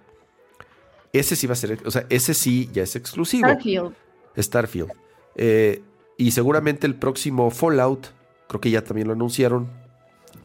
Ese 1.13 1.37
sí 1.37 1.47
va 1.47 1.53
a 1.53 1.57
ser, 1.57 1.79
o 1.85 1.91
sea, 1.91 2.07
ese 2.09 2.35
sí 2.35 2.71
ya 2.73 2.83
es 2.83 2.97
exclusivo. 2.97 3.49
Starfield. 3.49 3.95
Starfield. 4.37 4.93
Eh, 5.35 5.83
Y 6.19 6.31
seguramente 6.31 6.87
el 6.87 6.95
próximo 6.95 7.51
Fallout, 7.51 8.09
creo 8.47 8.61
que 8.61 8.71
ya 8.71 8.85
también 8.85 9.09
lo 9.09 9.15
anunciaron, 9.15 9.69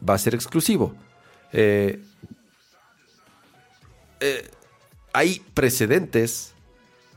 va 0.06 0.14
a 0.14 0.18
ser 0.18 0.34
exclusivo. 0.34 0.94
Eh, 1.52 2.02
eh, 4.20 4.50
hay 5.12 5.40
precedentes 5.54 6.54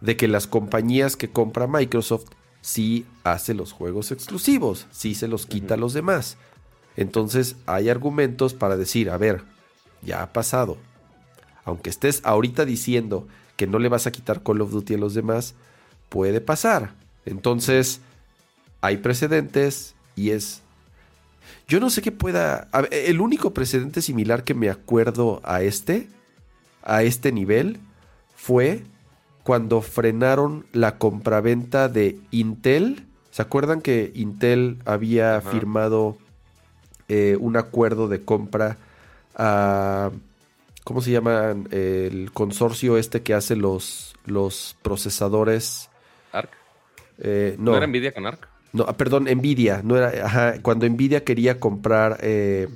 de 0.02 0.16
que 0.16 0.28
las 0.28 0.48
compañías 0.48 1.16
que 1.16 1.32
compra 1.32 1.66
Microsoft 1.66 2.26
sí 2.62 3.06
hace 3.24 3.54
los 3.54 3.72
juegos 3.72 4.12
exclusivos, 4.12 4.86
sí 4.92 5.16
se 5.16 5.28
los 5.28 5.46
quita 5.46 5.74
a 5.74 5.78
los 5.78 5.94
demás. 5.94 6.38
Entonces 6.96 7.56
hay 7.66 7.90
argumentos 7.90 8.54
para 8.54 8.78
decir, 8.78 9.10
a 9.10 9.18
ver, 9.18 9.44
ya 10.02 10.22
ha 10.22 10.34
pasado. 10.34 10.78
Aunque 11.64 11.90
estés 11.90 12.22
ahorita 12.26 12.66
diciendo 12.66 13.28
que 13.62 13.67
no 13.67 13.78
le 13.78 13.89
vas 13.89 14.08
a 14.08 14.12
quitar 14.12 14.41
Call 14.41 14.62
of 14.62 14.71
Duty 14.71 14.95
a 14.95 14.97
los 14.97 15.13
demás, 15.13 15.54
puede 16.10 16.41
pasar. 16.41 16.95
Entonces, 17.28 18.02
hay 18.82 18.97
precedentes 18.97 19.93
y 20.15 20.32
es... 20.32 20.63
Yo 21.67 21.80
no 21.80 21.91
sé 21.91 22.02
qué 22.02 22.12
pueda... 22.12 22.69
ver, 22.74 22.91
el 22.91 23.21
único 23.21 23.54
precedente 23.54 24.02
similar 24.02 24.43
que 24.43 24.56
me 24.56 24.71
acuerdo 24.71 25.41
a 25.43 25.62
este, 25.62 26.08
a 26.82 27.04
este 27.04 27.32
nivel, 27.32 27.78
fue 28.36 28.84
cuando 29.43 29.84
frenaron 29.84 30.65
la 30.71 30.97
compraventa 30.97 31.88
de 31.88 32.17
Intel. 32.32 33.06
¿Se 33.30 33.43
acuerdan 33.43 33.82
que 33.82 34.12
Intel 34.15 34.80
había 34.86 35.36
Ajá. 35.36 35.52
firmado 35.52 36.17
eh, 37.10 37.38
un 37.39 37.58
acuerdo 37.58 38.08
de 38.08 38.26
compra 38.26 38.78
a... 39.36 40.10
¿Cómo 40.84 41.02
se 41.02 41.12
llama? 41.12 41.56
El 41.72 42.32
consorcio 42.34 42.98
este 42.98 43.22
que 43.22 43.34
hace 43.34 43.56
los, 43.56 44.15
los 44.26 44.76
procesadores. 44.82 45.89
Arc. 46.32 46.52
eh, 47.20 47.56
¿No, 47.60 47.72
no, 47.72 47.78
era 47.78 47.88
Nvidia 47.88 48.13
con 48.13 48.26
Arc? 48.26 48.48
no, 48.74 48.86
ah, 48.88 48.94
perdón, 48.98 49.26
Nvidia. 49.26 49.82
No 49.84 49.98
era, 49.98 50.26
ajá, 50.26 50.62
cuando 50.62 50.88
Nvidia 50.88 51.24
quería 51.24 51.60
comprar 51.60 52.17
eh, 52.22 52.67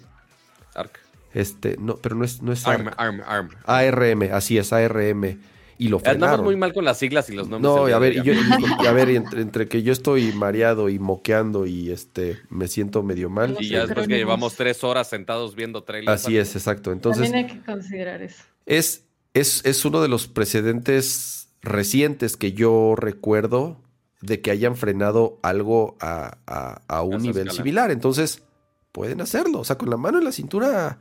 Arc. 0.76 1.00
este, 1.34 1.78
no, 1.78 1.96
pero 1.98 2.16
no 2.16 2.26
es, 2.26 2.42
no 2.42 2.52
es 2.52 2.68
ARM, 2.68 2.88
ARC. 2.90 3.00
ARM, 3.00 3.22
ARM. 3.26 3.50
ARM, 3.66 4.34
así 4.34 4.58
es, 4.58 4.72
ARM. 4.74 5.40
Y 5.78 5.90
lo 5.90 5.98
Andamos 5.98 6.18
frenaron. 6.18 6.46
muy 6.46 6.56
mal 6.56 6.74
con 6.74 6.86
las 6.86 6.98
siglas 7.00 7.30
y 7.30 7.34
los 7.34 7.50
nombres. 7.50 7.74
No, 7.76 7.86
a 7.86 8.00
ver, 8.00 8.14
y 8.14 8.20
de 8.20 8.24
yo, 8.24 8.32
hoy. 8.34 8.40
y- 8.80 8.84
y 8.84 8.88
a 8.88 8.92
ver, 8.94 9.10
entre, 9.10 9.42
entre 9.42 9.68
que 9.68 9.84
yo 9.84 9.92
estoy 9.92 10.32
mareado 10.32 10.88
y 10.90 11.00
moqueando 11.00 11.66
y 11.66 11.92
este 11.92 12.40
me 12.50 12.68
siento 12.68 13.04
medio 13.04 13.30
mal. 13.30 13.58
Y 13.60 13.70
ya 13.70 13.86
después 13.86 14.08
que 14.08 14.16
llevamos 14.18 14.56
tres 14.56 14.84
horas 14.86 15.10
sentados 15.10 15.54
viendo 15.56 15.84
trailers. 15.84 16.24
Así 16.24 16.38
es, 16.38 16.56
exacto. 16.56 16.92
Entonces, 16.94 17.24
También 17.32 17.50
hay 17.50 17.58
que 17.58 17.66
considerar 17.66 18.22
eso. 18.22 18.42
es, 18.66 19.04
es, 19.34 19.66
es 19.66 19.84
uno 19.84 20.02
de 20.02 20.08
los 20.08 20.28
precedentes 20.28 21.50
recientes 21.62 22.38
que 22.38 22.54
yo 22.54 22.94
recuerdo 22.96 23.82
de 24.22 24.40
que 24.42 24.52
hayan 24.52 24.76
frenado 24.78 25.40
algo 25.44 25.98
a, 26.00 26.38
a- 26.48 26.82
a 26.88 27.02
un 27.02 27.16
esa 27.16 27.22
nivel 27.24 27.48
escala. 27.48 27.58
similar. 27.58 27.92
Entonces, 27.92 28.44
pueden 28.92 29.20
hacerlo. 29.20 29.60
O 29.60 29.64
sea, 29.66 29.78
con 29.78 29.90
la 29.90 29.98
mano 29.98 30.20
en 30.20 30.24
la 30.24 30.32
cintura 30.32 31.00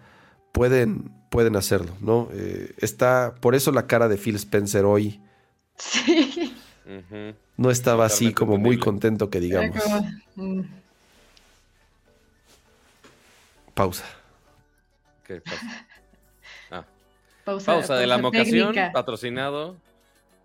pueden, 0.53 1.13
pueden 1.35 1.57
hacerlo, 1.57 1.93
¿no? 2.01 2.29
Eh, 2.33 2.73
está, 2.79 3.35
por 3.41 3.57
eso 3.57 3.73
la 3.73 3.89
cara 3.89 4.07
de 4.09 4.17
Phil 4.17 4.37
Spencer 4.37 4.85
hoy 4.85 5.21
Sí. 5.77 6.33
No 7.57 7.71
estaba 7.71 8.05
así 8.07 8.33
como 8.33 8.57
muy 8.57 8.79
contento 8.79 9.29
que 9.31 9.41
digamos. 9.41 9.77
mm, 10.37 10.61
Pausa. 13.75 14.05
¿Qué 15.27 15.41
pasa? 15.41 15.87
Ah, 16.71 16.85
pausa, 17.45 17.73
pausa 17.73 17.97
de 17.97 18.07
la 18.07 18.19
mocación, 18.19 18.73
técnica. 18.73 18.93
patrocinado 18.93 19.77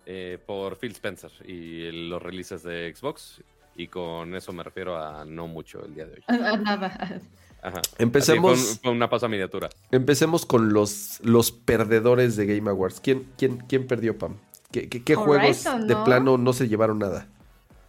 eh, 0.06 0.40
por 0.44 0.78
Phil 0.78 0.94
Spencer 0.94 1.32
y 1.46 1.92
los 2.10 2.22
releases 2.22 2.64
de 2.64 2.92
Xbox. 2.96 3.42
Y 3.76 3.88
con 3.88 4.36
eso 4.36 4.52
me 4.52 4.64
refiero 4.64 4.98
a 4.98 5.24
no 5.26 5.48
mucho 5.48 5.86
el 5.86 5.94
día 5.94 6.06
de 6.06 6.14
hoy. 6.14 6.24
Nada. 6.64 7.22
Ajá. 7.62 7.82
Empecemos- 7.98 8.54
Así, 8.54 8.62
fue 8.64 8.72
un- 8.72 8.80
fue 8.80 8.92
una 8.94 9.10
pausa 9.10 9.28
miniatura. 9.28 9.70
Empecemos 9.92 10.46
con 10.46 10.72
los, 10.74 11.20
los 11.24 11.52
perdedores 11.52 12.36
de 12.36 12.46
Game 12.46 12.70
Awards. 12.70 13.00
¿Quién, 13.02 13.28
quién, 13.38 13.58
quién 13.68 13.86
perdió, 13.88 14.18
Pam? 14.18 14.36
¿Qué, 14.72 14.88
qué- 14.88 15.04
qué 15.04 15.16
juegos 15.16 15.44
Horizon, 15.66 15.88
de 15.88 15.94
¿no? 15.96 16.04
plano 16.04 16.38
no 16.38 16.54
se 16.54 16.68
llevaron 16.68 17.00
nada? 17.00 17.28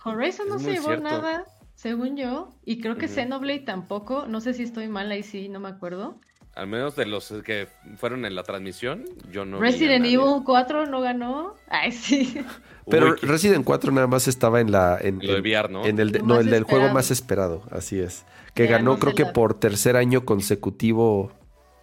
Horizon 0.05 0.49
no 0.49 0.59
se 0.59 0.73
llevó 0.73 0.87
cierto. 0.87 1.05
nada, 1.05 1.45
según 1.75 2.17
yo. 2.17 2.49
Y 2.65 2.81
creo 2.81 2.97
que 2.97 3.07
Ujú. 3.07 3.15
Xenoblade 3.15 3.61
tampoco. 3.61 4.27
No 4.27 4.41
sé 4.41 4.55
si 4.55 4.63
estoy 4.63 4.89
mal 4.89 5.11
ahí, 5.11 5.23
sí, 5.23 5.49
no 5.49 5.61
me 5.61 5.69
acuerdo. 5.69 6.17
Al 6.55 6.67
menos 6.67 6.97
de 6.97 7.07
los 7.07 7.33
que 7.45 7.69
fueron 7.97 8.25
en 8.25 8.35
la 8.35 8.43
transmisión, 8.43 9.05
yo 9.31 9.45
no. 9.45 9.61
vi 9.61 9.69
a 9.69 9.71
Resident 9.71 10.01
nadie. 10.05 10.15
Evil 10.15 10.43
4 10.45 10.87
no 10.87 11.01
ganó. 11.01 11.55
Ay, 11.69 11.93
sí. 11.93 12.43
Pero 12.91 13.13
Uy, 13.13 13.17
Resident 13.23 13.65
4 13.65 13.93
nada 13.93 14.07
más 14.09 14.27
estaba 14.27 14.61
en 14.61 14.73
la... 14.73 14.99
En, 15.01 15.19
lo 15.25 15.33
de 15.35 15.39
en- 15.39 15.43
VR, 15.45 15.69
¿no? 15.71 15.85
en 15.87 16.01
el, 16.01 16.11
de- 16.11 16.23
no, 16.23 16.41
el 16.41 16.51
del 16.51 16.65
juego 16.65 16.89
más 16.93 17.11
esperado, 17.13 17.63
así 17.71 18.01
es. 18.01 18.25
Que 18.55 18.67
ganó 18.67 18.99
creo 18.99 19.15
que 19.15 19.27
por 19.27 19.59
tercer 19.59 19.97
año 19.97 20.25
consecutivo 20.25 21.33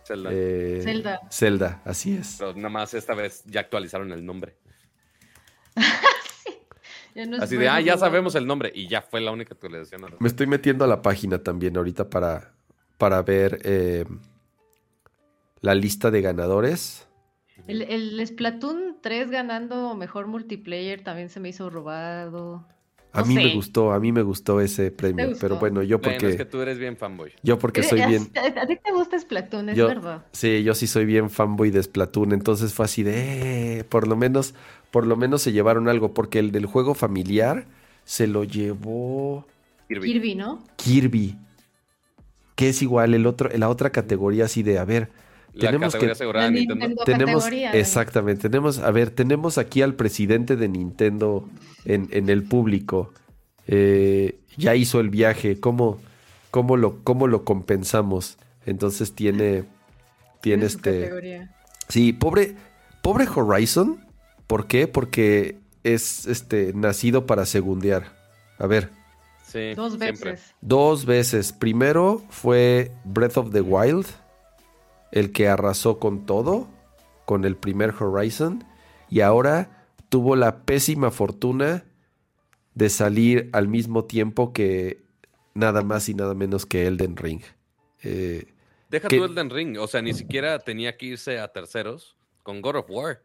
Zelda. 0.06 0.30
eh, 0.34 0.82
Zelda. 0.84 1.22
Zelda, 1.32 1.82
así 1.86 2.16
es. 2.16 2.36
Pero 2.40 2.54
nada 2.56 2.70
más 2.70 2.94
esta 2.94 3.14
vez 3.14 3.44
ya 3.46 3.62
actualizaron 3.62 4.12
el 4.12 4.26
nombre. 4.26 4.58
Ya 7.16 7.26
no 7.26 7.38
Así 7.42 7.58
de, 7.58 7.68
ah, 7.68 7.82
ya 7.82 7.98
sabemos 7.98 8.36
el 8.36 8.46
nombre. 8.46 8.72
Y 8.76 8.88
ya 8.88 9.02
fue 9.02 9.22
la 9.22 9.32
única 9.32 9.56
actualización. 9.56 10.06
al 10.06 10.14
Me 10.20 10.28
estoy 10.28 10.46
metiendo 10.46 10.86
a 10.86 10.88
la 10.88 11.02
página 11.02 11.40
también 11.40 11.76
ahorita 11.76 12.12
para, 12.12 12.54
para 13.00 13.24
ver 13.24 13.60
eh, 13.64 14.06
la 15.62 15.74
lista 15.74 16.12
de 16.12 16.22
ganadores. 16.22 17.08
El, 17.66 17.82
el 17.82 18.28
Splatoon 18.28 18.98
3 19.02 19.32
ganando 19.32 19.96
mejor 19.96 20.28
multiplayer 20.28 21.04
también 21.04 21.30
se 21.30 21.40
me 21.40 21.50
hizo 21.50 21.72
robado. 21.72 22.68
A 23.14 23.22
No 23.22 23.26
mí 23.28 23.36
me 23.36 23.54
gustó, 23.54 23.92
a 23.94 24.00
mí 24.00 24.12
me 24.12 24.22
gustó 24.22 24.62
ese 24.62 24.92
premio, 24.92 25.30
gustó? 25.30 25.42
pero 25.42 25.58
bueno, 25.58 25.82
yo 25.82 25.98
Bueno, 26.00 26.14
porque 26.20 26.30
es 26.30 26.36
que 26.38 26.46
tú 26.46 26.62
eres 26.62 26.78
bien 26.78 26.98
fanboy. 26.98 27.32
yo 27.42 27.58
porque 27.58 27.82
soy 27.82 28.06
bien 28.06 28.30
A, 28.36 28.40
a 28.62 28.68
ti 28.68 28.76
te 28.76 28.92
gusta 28.92 29.18
Splatoon, 29.20 29.70
es 29.70 29.78
Yo- 29.78 29.88
verdad. 29.88 30.26
Sí, 30.34 30.62
yo 30.64 30.76
sí 30.76 30.86
soy 30.88 31.06
bien 31.06 31.30
fanboy 31.30 31.72
de 31.72 31.82
Splatoon, 31.82 32.34
entonces 32.34 32.74
fue 32.74 32.86
así 32.86 33.02
de, 33.04 33.80
eh, 33.80 33.84
por 33.86 34.08
lo 34.08 34.16
menos, 34.18 34.54
por 34.92 35.08
lo 35.08 35.16
menos 35.16 35.42
se 35.42 35.52
llevaron 35.52 35.88
algo, 35.90 36.14
porque 36.14 36.38
el 36.40 36.52
del 36.52 36.66
juego 36.68 36.94
familiar 36.94 37.66
se 38.06 38.28
lo 38.28 38.44
llevó 38.44 39.48
Kirby. 39.88 40.12
Kirby, 40.14 40.36
¿no? 40.36 40.64
Kirby, 40.76 41.38
que 42.56 42.70
es 42.70 42.82
igual 42.82 43.14
el 43.14 43.26
otro, 43.26 43.50
la 43.56 43.70
otra 43.70 43.90
categoría 43.92 44.46
así 44.46 44.64
de, 44.64 44.80
a 44.80 44.86
ver, 44.86 45.10
La 45.54 45.68
tenemos 45.72 45.94
categoría 45.94 46.08
que- 46.10 46.12
asegurada 46.12 46.52
Nintendo. 46.52 46.88
Nintendo 46.88 47.04
tenemos, 47.06 47.48
exactamente, 47.74 48.50
tenemos, 48.50 48.80
a 48.80 48.92
ver, 48.92 49.10
tenemos 49.12 49.58
aquí 49.58 49.82
al 49.82 49.96
presidente 49.96 50.56
de 50.56 50.68
Nintendo 50.68 51.48
en, 51.88 52.08
en 52.12 52.30
el 52.30 52.44
público, 52.44 53.12
Eh, 53.70 54.40
ya 54.58 54.76
hizo 54.76 55.00
el 55.02 55.10
viaje, 55.10 55.60
¿cómo, 55.60 56.00
cómo 56.52 56.78
lo, 56.78 57.04
cómo 57.04 57.28
lo 57.28 57.44
compensamos? 57.44 58.38
Entonces 58.66 59.14
tiene, 59.14 59.66
tiene 60.42 60.70
su 60.70 60.78
este... 60.78 61.02
categoría. 61.02 61.54
Sí, 61.90 62.14
pobre, 62.14 62.56
pobre 63.02 63.26
Horizon. 63.28 64.00
¿Por 64.48 64.68
qué? 64.68 64.88
Porque 64.88 65.58
es 65.84 66.26
este 66.28 66.72
nacido 66.74 67.26
para 67.26 67.46
segundear. 67.46 68.04
A 68.58 68.68
ver, 68.68 68.90
Sí, 69.46 69.74
Dos 69.76 69.94
siempre. 69.98 70.32
veces. 70.32 70.54
dos 70.62 71.06
veces. 71.06 71.52
Primero 71.54 72.22
fue 72.30 72.92
Breath 73.06 73.38
of 73.38 73.52
the 73.52 73.62
Wild, 73.62 74.06
el 75.12 75.32
que 75.32 75.48
arrasó 75.50 76.00
con 76.00 76.26
todo, 76.26 76.68
con 77.26 77.46
el 77.46 77.56
primer 77.56 77.94
Horizon, 77.98 78.64
y 79.10 79.22
ahora 79.22 79.77
tuvo 80.10 80.36
la 80.36 80.64
pésima 80.64 81.12
fortuna 81.12 81.84
de 82.76 82.90
salir 82.90 83.50
al 83.54 83.68
mismo 83.68 84.06
tiempo 84.06 84.54
que 84.54 85.02
nada 85.54 85.82
más 85.82 86.08
y 86.10 86.14
nada 86.14 86.34
menos 86.36 86.66
que 86.66 86.86
Elden 86.88 87.18
Ring. 87.18 87.42
Eh, 88.04 88.48
Deja 88.90 89.08
que- 89.08 89.18
tú 89.18 89.26
Elden 89.26 89.50
Ring. 89.50 89.78
O 89.80 89.88
sea, 89.88 90.02
ni 90.02 90.14
siquiera 90.14 90.60
tenía 90.60 90.96
que 90.98 91.08
irse 91.08 91.40
a 91.40 91.48
terceros 91.48 92.16
con 92.44 92.62
God 92.62 92.76
of 92.78 92.86
War. 92.90 93.24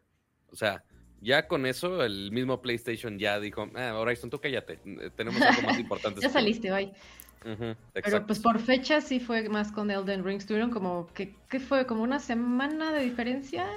O 0.51 0.55
sea, 0.55 0.83
ya 1.21 1.47
con 1.47 1.65
eso, 1.65 2.03
el 2.03 2.31
mismo 2.31 2.61
PlayStation 2.61 3.17
ya 3.19 3.39
dijo, 3.39 3.69
ah, 3.75 3.93
Horizon, 3.97 4.29
tú 4.29 4.39
cállate. 4.41 4.79
eh, 4.85 5.09
Tenemos 5.15 5.41
algo 5.41 5.61
más 5.61 5.79
importante. 5.79 6.19
Ya 6.21 6.29
saliste, 6.29 6.71
bye. 6.71 6.91
Ujú, 7.45 7.57
Pero 7.57 7.75
exacto. 7.95 8.27
pues 8.27 8.39
por 8.39 8.59
fecha 8.59 9.01
sí 9.01 9.19
fue 9.19 9.47
más 9.49 9.71
con 9.71 9.91
Elden 9.91 10.23
Ring. 10.23 10.37
Estuvieron 10.39 10.71
como, 10.71 11.07
que 11.13 11.35
¿qué 11.49 11.59
fue? 11.59 11.85
¿Como 11.85 12.01
una 12.03 12.19
semana 12.19 12.91
de 12.93 13.01
diferencia? 13.03 13.67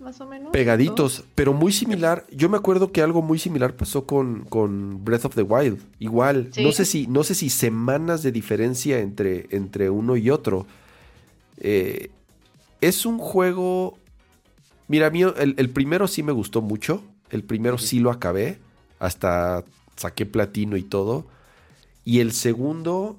Más 0.00 0.20
o 0.20 0.26
menos. 0.26 0.52
Pegaditos, 0.52 1.24
pero 1.34 1.52
muy 1.54 1.72
similar. 1.72 2.26
Yo 2.30 2.48
me 2.48 2.56
acuerdo 2.58 2.92
que 2.92 3.00
algo 3.02 3.22
muy 3.22 3.38
similar 3.38 3.74
pasó 3.76 4.04
con, 4.06 4.44
con 4.44 5.04
Breath 5.04 5.24
of 5.24 5.34
the 5.34 5.42
Wild. 5.42 5.80
Igual, 5.98 6.50
Sí. 6.52 6.62
no 6.62 6.72
sé 6.72 6.84
si, 6.84 7.06
no 7.06 7.24
sé 7.24 7.34
si 7.34 7.48
semanas 7.50 8.22
de 8.22 8.30
diferencia 8.32 8.98
entre, 8.98 9.46
entre 9.50 9.88
uno 9.90 10.16
y 10.16 10.28
otro. 10.30 10.66
Eh, 11.58 12.10
es 12.80 13.06
un 13.06 13.18
juego. 13.18 13.98
Mira, 14.88 15.06
a 15.06 15.10
mí 15.10 15.22
el, 15.22 15.54
el 15.56 15.70
primero 15.70 16.06
sí 16.08 16.22
me 16.22 16.32
gustó 16.32 16.60
mucho. 16.60 17.02
El 17.30 17.42
primero 17.42 17.78
sí 17.78 17.98
lo 17.98 18.10
acabé. 18.10 18.58
Hasta 18.98 19.64
saqué 19.96 20.26
platino 20.26 20.76
y 20.76 20.82
todo. 20.82 21.26
Y 22.04 22.20
el 22.20 22.32
segundo 22.32 23.18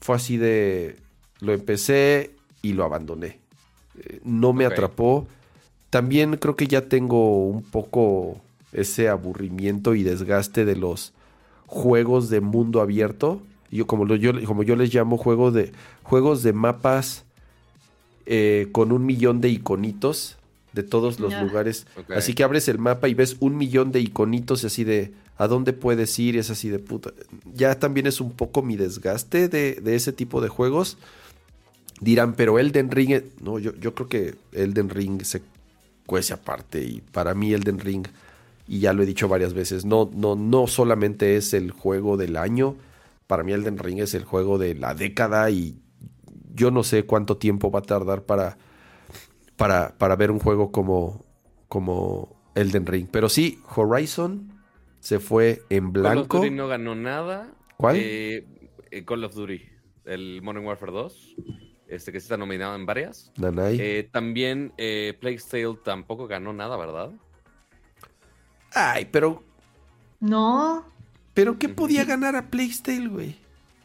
fue 0.00 0.16
así 0.16 0.38
de. 0.38 0.96
Lo 1.40 1.52
empecé 1.52 2.34
y 2.62 2.72
lo 2.72 2.84
abandoné. 2.84 3.38
Eh, 4.00 4.20
no 4.24 4.52
me 4.54 4.64
atrapó. 4.64 5.28
También 5.90 6.36
creo 6.36 6.56
que 6.56 6.66
ya 6.66 6.82
tengo 6.88 7.46
un 7.46 7.62
poco 7.62 8.40
ese 8.72 9.08
aburrimiento 9.08 9.94
y 9.94 10.02
desgaste 10.02 10.64
de 10.64 10.76
los 10.76 11.12
juegos 11.66 12.28
de 12.30 12.40
mundo 12.40 12.80
abierto. 12.80 13.40
Yo, 13.70 13.86
como, 13.86 14.04
lo- 14.04 14.16
yo, 14.16 14.32
como 14.46 14.62
yo 14.62 14.76
les 14.76 14.92
llamo, 14.94 15.16
juego 15.16 15.50
de, 15.50 15.72
juegos 16.02 16.42
de 16.42 16.52
mapas 16.52 17.24
eh, 18.26 18.68
con 18.72 18.92
un 18.92 19.06
millón 19.06 19.40
de 19.40 19.48
iconitos 19.48 20.36
de 20.74 20.82
todos 20.82 21.18
los 21.18 21.34
lugares. 21.40 21.86
Así 22.18 22.34
que 22.34 22.44
abres 22.44 22.68
el 22.68 22.78
mapa 22.78 23.08
y 23.08 23.14
ves 23.14 23.36
un 23.40 23.56
millón 23.56 23.90
de 23.90 24.00
iconitos 24.00 24.62
y 24.62 24.66
así 24.66 24.84
de 24.84 25.12
a 25.38 25.46
dónde 25.48 25.72
puedes 25.72 26.18
ir 26.18 26.34
y 26.34 26.38
es 26.38 26.50
así 26.50 26.68
de 26.68 26.78
puta. 26.78 27.12
Ya 27.54 27.78
también 27.78 28.06
es 28.06 28.20
un 28.20 28.32
poco 28.32 28.60
mi 28.62 28.76
desgaste 28.76 29.48
de, 29.48 29.74
de 29.76 29.94
ese 29.96 30.12
tipo 30.12 30.40
de 30.42 30.48
juegos. 30.48 30.98
Dirán, 32.00 32.34
pero 32.34 32.58
Elden 32.58 32.90
Ring, 32.90 33.10
eh, 33.12 33.24
no, 33.42 33.58
yo, 33.58 33.74
yo 33.76 33.94
creo 33.94 34.08
que 34.08 34.34
Elden 34.52 34.88
Ring 34.90 35.22
se 35.24 35.40
cuece 36.08 36.32
aparte 36.32 36.82
y 36.82 37.02
para 37.02 37.34
mí 37.34 37.52
Elden 37.52 37.78
Ring, 37.78 38.06
y 38.66 38.80
ya 38.80 38.94
lo 38.94 39.02
he 39.02 39.06
dicho 39.06 39.28
varias 39.28 39.52
veces, 39.52 39.84
no, 39.84 40.10
no, 40.14 40.36
no 40.36 40.66
solamente 40.66 41.36
es 41.36 41.52
el 41.52 41.70
juego 41.70 42.16
del 42.16 42.38
año, 42.38 42.76
para 43.26 43.42
mí 43.42 43.52
Elden 43.52 43.76
Ring 43.76 43.98
es 43.98 44.14
el 44.14 44.24
juego 44.24 44.56
de 44.56 44.74
la 44.74 44.94
década 44.94 45.50
y 45.50 45.76
yo 46.54 46.70
no 46.70 46.82
sé 46.82 47.04
cuánto 47.04 47.36
tiempo 47.36 47.70
va 47.70 47.80
a 47.80 47.82
tardar 47.82 48.22
para, 48.22 48.56
para, 49.56 49.98
para 49.98 50.16
ver 50.16 50.30
un 50.30 50.38
juego 50.38 50.72
como, 50.72 51.26
como 51.68 52.40
Elden 52.54 52.86
Ring. 52.86 53.06
Pero 53.10 53.28
sí, 53.28 53.60
Horizon 53.76 54.50
se 55.00 55.20
fue 55.20 55.62
en 55.68 55.92
Call 55.92 56.06
of 56.06 56.12
blanco. 56.14 56.38
Duty 56.38 56.50
no 56.50 56.68
ganó 56.68 56.94
nada. 56.94 57.52
¿Cuál? 57.76 57.96
Eh, 57.98 58.46
eh, 58.90 59.04
Call 59.04 59.24
of 59.24 59.34
Duty, 59.34 59.60
el 60.06 60.40
Modern 60.40 60.64
Warfare 60.64 60.92
2, 60.92 61.36
este 61.88 62.12
que 62.12 62.20
sí 62.20 62.24
está 62.24 62.36
nominado 62.36 62.74
en 62.76 62.86
varias. 62.86 63.32
Nanay. 63.36 63.76
Eh, 63.80 64.08
también 64.12 64.72
eh, 64.76 65.16
Plague 65.20 65.40
Tale 65.50 65.78
tampoco 65.84 66.26
ganó 66.26 66.52
nada, 66.52 66.76
¿verdad? 66.76 67.10
Ay, 68.72 69.06
pero, 69.10 69.42
No, 70.20 70.84
pero 71.34 71.58
¿qué 71.58 71.68
podía 71.68 72.04
ganar 72.04 72.36
a 72.36 72.50
Playstyle, 72.50 73.08
güey? 73.08 73.36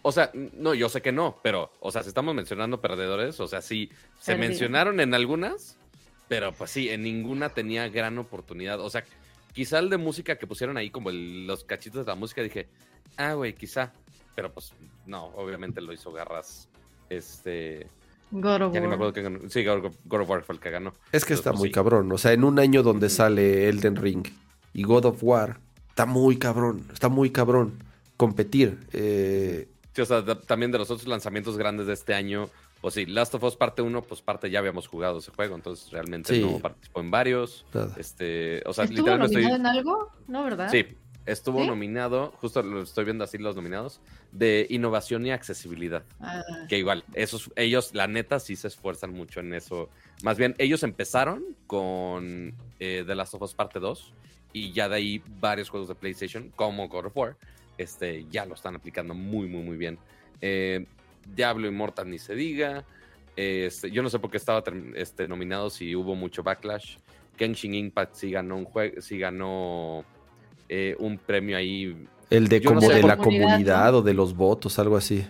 O 0.02 0.12
sea, 0.12 0.32
no, 0.34 0.74
yo 0.74 0.90
sé 0.90 1.02
que 1.02 1.12
no, 1.14 1.40
pero, 1.42 1.72
o 1.80 1.90
sea, 1.92 2.04
si 2.04 2.10
estamos 2.10 2.36
mencionando 2.36 2.82
perdedores, 2.82 3.40
o 3.40 3.48
sea, 3.48 3.62
sí, 3.62 3.90
se 4.20 4.34
Perdido. 4.34 4.50
mencionaron 4.50 5.00
en 5.00 5.14
algunas, 5.14 5.78
pero 6.28 6.52
pues 6.52 6.72
sí, 6.72 6.90
en 6.90 7.04
ninguna 7.04 7.50
tenía 7.50 7.88
gran 7.88 8.18
oportunidad. 8.18 8.82
O 8.82 8.90
sea, 8.90 9.06
quizá 9.54 9.80
el 9.80 9.90
de 9.90 9.98
música 9.98 10.38
que 10.38 10.46
pusieron 10.48 10.76
ahí, 10.76 10.90
como 10.90 11.10
el- 11.10 11.48
los 11.48 11.64
cachitos 11.64 12.06
de 12.06 12.12
la 12.12 12.16
música, 12.16 12.42
dije, 12.42 12.68
ah, 13.16 13.34
güey, 13.36 13.54
quizá, 13.54 13.94
pero 14.36 14.52
pues 14.54 14.74
no, 15.06 15.28
obviamente 15.28 15.80
lo 15.80 15.94
hizo 15.94 16.12
Garras. 16.12 16.68
Este, 17.18 17.88
God 18.32 18.62
of 18.64 18.74
ya 18.74 18.80
ni 18.80 18.88
me 18.88 18.88
War. 18.88 18.94
acuerdo 18.96 19.14
quién 19.14 19.24
ganó. 19.26 19.50
Sí, 19.50 19.64
God 19.64 20.22
of 20.22 20.30
War 20.30 20.44
fue 20.44 20.56
el 20.56 20.62
que 20.62 20.70
ganó. 20.72 20.94
Es 21.12 21.26
que 21.26 21.34
está 21.34 21.52
pues, 21.52 21.60
muy 21.60 21.70
sí. 21.70 21.74
cabrón. 21.74 22.12
O 22.12 22.18
sea, 22.18 22.34
en 22.34 22.44
un 22.44 22.60
año 22.60 22.84
donde 22.84 23.10
sale 23.10 23.70
Elden 23.70 23.96
Ring 23.96 24.26
y 24.74 24.84
God 24.84 25.06
of 25.06 25.24
War, 25.24 25.60
está 25.90 26.06
muy 26.06 26.38
cabrón. 26.38 26.86
Está 26.92 27.10
muy 27.10 27.30
cabrón 27.32 27.74
competir. 28.18 28.80
Eh, 28.94 29.68
Sí, 29.96 30.02
o 30.02 30.06
sea, 30.06 30.26
también 30.26 30.72
de 30.72 30.80
los 30.80 30.90
otros 30.90 31.08
lanzamientos 31.08 31.56
grandes 31.56 31.86
de 31.86 31.94
este 31.94 32.16
año, 32.16 32.50
pues 32.82 32.96
sí, 32.96 33.06
Last 33.06 33.36
of 33.36 33.44
Us 33.44 33.56
parte 33.56 33.84
1, 33.84 34.02
pues 34.02 34.24
parte 34.24 34.50
ya 34.50 34.58
habíamos 34.58 34.88
jugado 34.88 35.20
ese 35.20 35.30
juego, 35.32 35.54
entonces 35.54 35.92
realmente 35.92 36.34
Sí. 36.34 36.42
no 36.42 36.58
participó 36.58 37.00
en 37.02 37.12
varios. 37.12 37.64
nada. 37.72 37.94
Este, 38.00 38.64
o 38.66 38.74
sea, 38.74 38.86
¿Estuvo 38.86 39.02
literalmente 39.06 39.36
nominado 39.36 39.56
estoy. 39.56 39.60
en 39.60 39.66
algo? 39.68 40.10
¿No, 40.28 40.44
verdad? 40.46 40.70
Sí, 40.72 40.88
estuvo 41.26 41.62
¿Sí? 41.62 41.68
nominado, 41.68 42.34
justo 42.38 42.62
lo 42.64 42.82
estoy 42.82 43.06
viendo 43.06 43.24
así 43.24 43.38
los 43.38 43.56
nominados, 43.56 44.02
de 44.32 44.68
innovación 44.70 45.26
y 45.26 45.32
accesibilidad. 45.32 46.04
Ah, 46.20 46.44
Que 46.68 46.78
igual, 46.78 47.04
esos, 47.14 47.52
ellos, 47.56 47.94
la 47.94 48.08
neta, 48.08 48.40
sí 48.40 48.56
se 48.56 48.68
esfuerzan 48.68 49.14
mucho 49.14 49.40
en 49.40 49.54
eso. 49.54 49.90
Más 50.24 50.38
bien, 50.38 50.56
ellos 50.58 50.84
empezaron 50.84 51.44
con 51.68 52.54
eh, 52.80 53.04
The 53.06 53.16
Last 53.16 53.34
of 53.36 53.42
Us 53.42 53.54
Parte 53.54 53.80
2 53.80 54.14
y 54.54 54.72
ya 54.72 54.90
de 54.90 54.96
ahí 54.96 55.24
varios 55.40 55.70
juegos 55.70 55.90
de 55.90 55.96
PlayStation, 55.96 56.52
como 56.56 56.88
God 56.88 57.08
of 57.08 57.18
War, 57.18 57.36
este, 57.78 58.26
ya 58.30 58.46
lo 58.46 58.54
están 58.54 58.76
aplicando 58.76 59.14
muy, 59.14 59.48
muy, 59.48 59.64
muy 59.64 59.78
bien. 59.78 59.98
Eh, 60.42 60.86
Diablo 61.36 61.68
Immortal 61.68 62.10
ni 62.10 62.20
se 62.20 62.36
diga. 62.36 62.86
Este, 63.36 63.90
yo 63.90 64.04
no 64.04 64.10
sé 64.10 64.20
por 64.20 64.30
qué 64.30 64.38
estaba 64.38 64.64
este, 64.96 65.28
nominado 65.28 65.70
si 65.70 65.96
hubo 65.96 66.16
mucho 66.16 66.44
backlash. 66.44 66.98
Genshin 67.38 67.74
Impact 67.74 68.16
sí 68.16 68.32
ganó 68.32 68.58
un 68.58 68.66
juego, 68.66 69.02
sí 69.02 69.18
ganó 69.18 70.06
eh, 70.76 70.96
un 70.98 71.20
premio 71.20 71.56
ahí 71.56 72.08
el 72.32 72.48
de 72.48 72.60
yo 72.62 72.72
no 72.72 72.78
como 72.80 72.90
sé 72.90 72.96
de 72.96 73.04
la 73.04 73.18
Comunidad, 73.18 73.44
comunidad 73.50 73.92
¿no? 73.92 73.98
o 74.00 74.02
de 74.02 74.14
los 74.16 74.36
votos, 74.36 74.80
algo 74.80 74.98
así. 74.98 75.24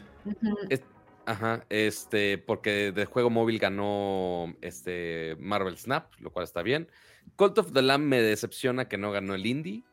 Ajá, 1.26 1.66
este, 1.70 2.38
porque 2.38 2.92
de 2.92 3.06
juego 3.06 3.30
móvil 3.30 3.58
ganó 3.60 4.56
este 4.62 5.36
Marvel 5.40 5.78
Snap, 5.78 6.14
lo 6.20 6.32
cual 6.32 6.44
está 6.44 6.62
bien. 6.62 6.88
Cult 7.36 7.58
of 7.58 7.72
the 7.74 7.82
Lamb 7.82 8.04
me 8.06 8.22
decepciona 8.22 8.88
que 8.88 8.98
no 8.98 9.12
ganó 9.12 9.34
el 9.34 9.46
Indie. 9.46 9.84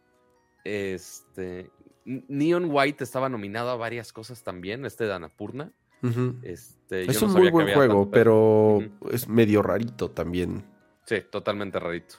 Este, 0.65 1.71
Neon 2.05 2.67
White 2.69 3.03
estaba 3.05 3.29
nominado 3.29 3.71
a 3.71 3.77
varias 3.77 4.13
cosas 4.13 4.43
también, 4.43 4.85
este 4.85 5.05
de 5.05 5.15
Annapurna. 5.15 5.73
Ujú. 6.03 6.37
Este, 6.43 7.07
yo 7.07 7.11
Es 7.11 7.23
un 7.23 7.33
muy 7.33 7.51
buen 7.51 7.75
juego, 7.75 8.03
tanto- 8.05 8.11
pero 8.11 8.79
es 9.13 9.29
medio 9.29 9.63
rarito 9.63 10.11
también. 10.11 10.65
Sí, 11.07 11.17
totalmente 11.31 11.79
rarito. 11.79 12.17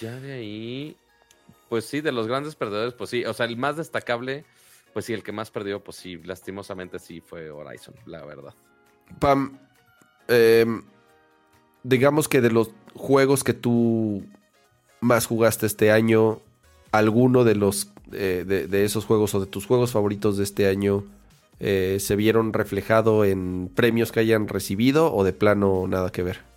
Ya 0.00 0.18
de 0.20 0.32
ahí, 0.32 0.96
pues 1.68 1.84
sí, 1.84 2.00
de 2.00 2.12
los 2.12 2.26
grandes 2.26 2.54
perdedores, 2.54 2.94
pues 2.94 3.10
sí, 3.10 3.24
o 3.24 3.34
sea, 3.34 3.46
el 3.46 3.56
más 3.56 3.76
destacable, 3.76 4.44
pues 4.92 5.04
sí, 5.04 5.12
el 5.12 5.22
que 5.22 5.32
más 5.32 5.50
perdió, 5.50 5.82
pues 5.82 5.96
sí, 5.96 6.16
lastimosamente 6.24 6.98
sí 6.98 7.20
fue 7.20 7.50
Horizon, 7.50 7.94
la 8.06 8.24
verdad. 8.24 8.54
Pam, 9.18 9.58
em, 10.28 10.82
digamos 11.82 12.28
que 12.28 12.40
de 12.40 12.50
los 12.50 12.70
juegos 12.94 13.44
que 13.44 13.54
tú 13.54 14.24
más 15.00 15.26
jugaste 15.26 15.66
este 15.66 15.92
año, 15.92 16.40
alguno 16.92 17.44
de 17.44 17.54
los 17.54 17.92
eh, 18.12 18.44
de, 18.46 18.66
de 18.66 18.84
esos 18.84 19.04
juegos 19.04 19.34
o 19.34 19.40
de 19.40 19.46
tus 19.46 19.66
juegos 19.66 19.92
favoritos 19.92 20.38
de 20.38 20.44
este 20.44 20.66
año 20.66 21.04
eh, 21.60 21.98
se 22.00 22.14
vieron 22.14 22.52
reflejado 22.52 23.24
en 23.24 23.70
premios 23.74 24.12
que 24.12 24.20
hayan 24.20 24.46
recibido 24.46 25.12
o 25.12 25.24
de 25.24 25.32
plano 25.32 25.86
nada 25.88 26.10
que 26.10 26.22
ver. 26.22 26.47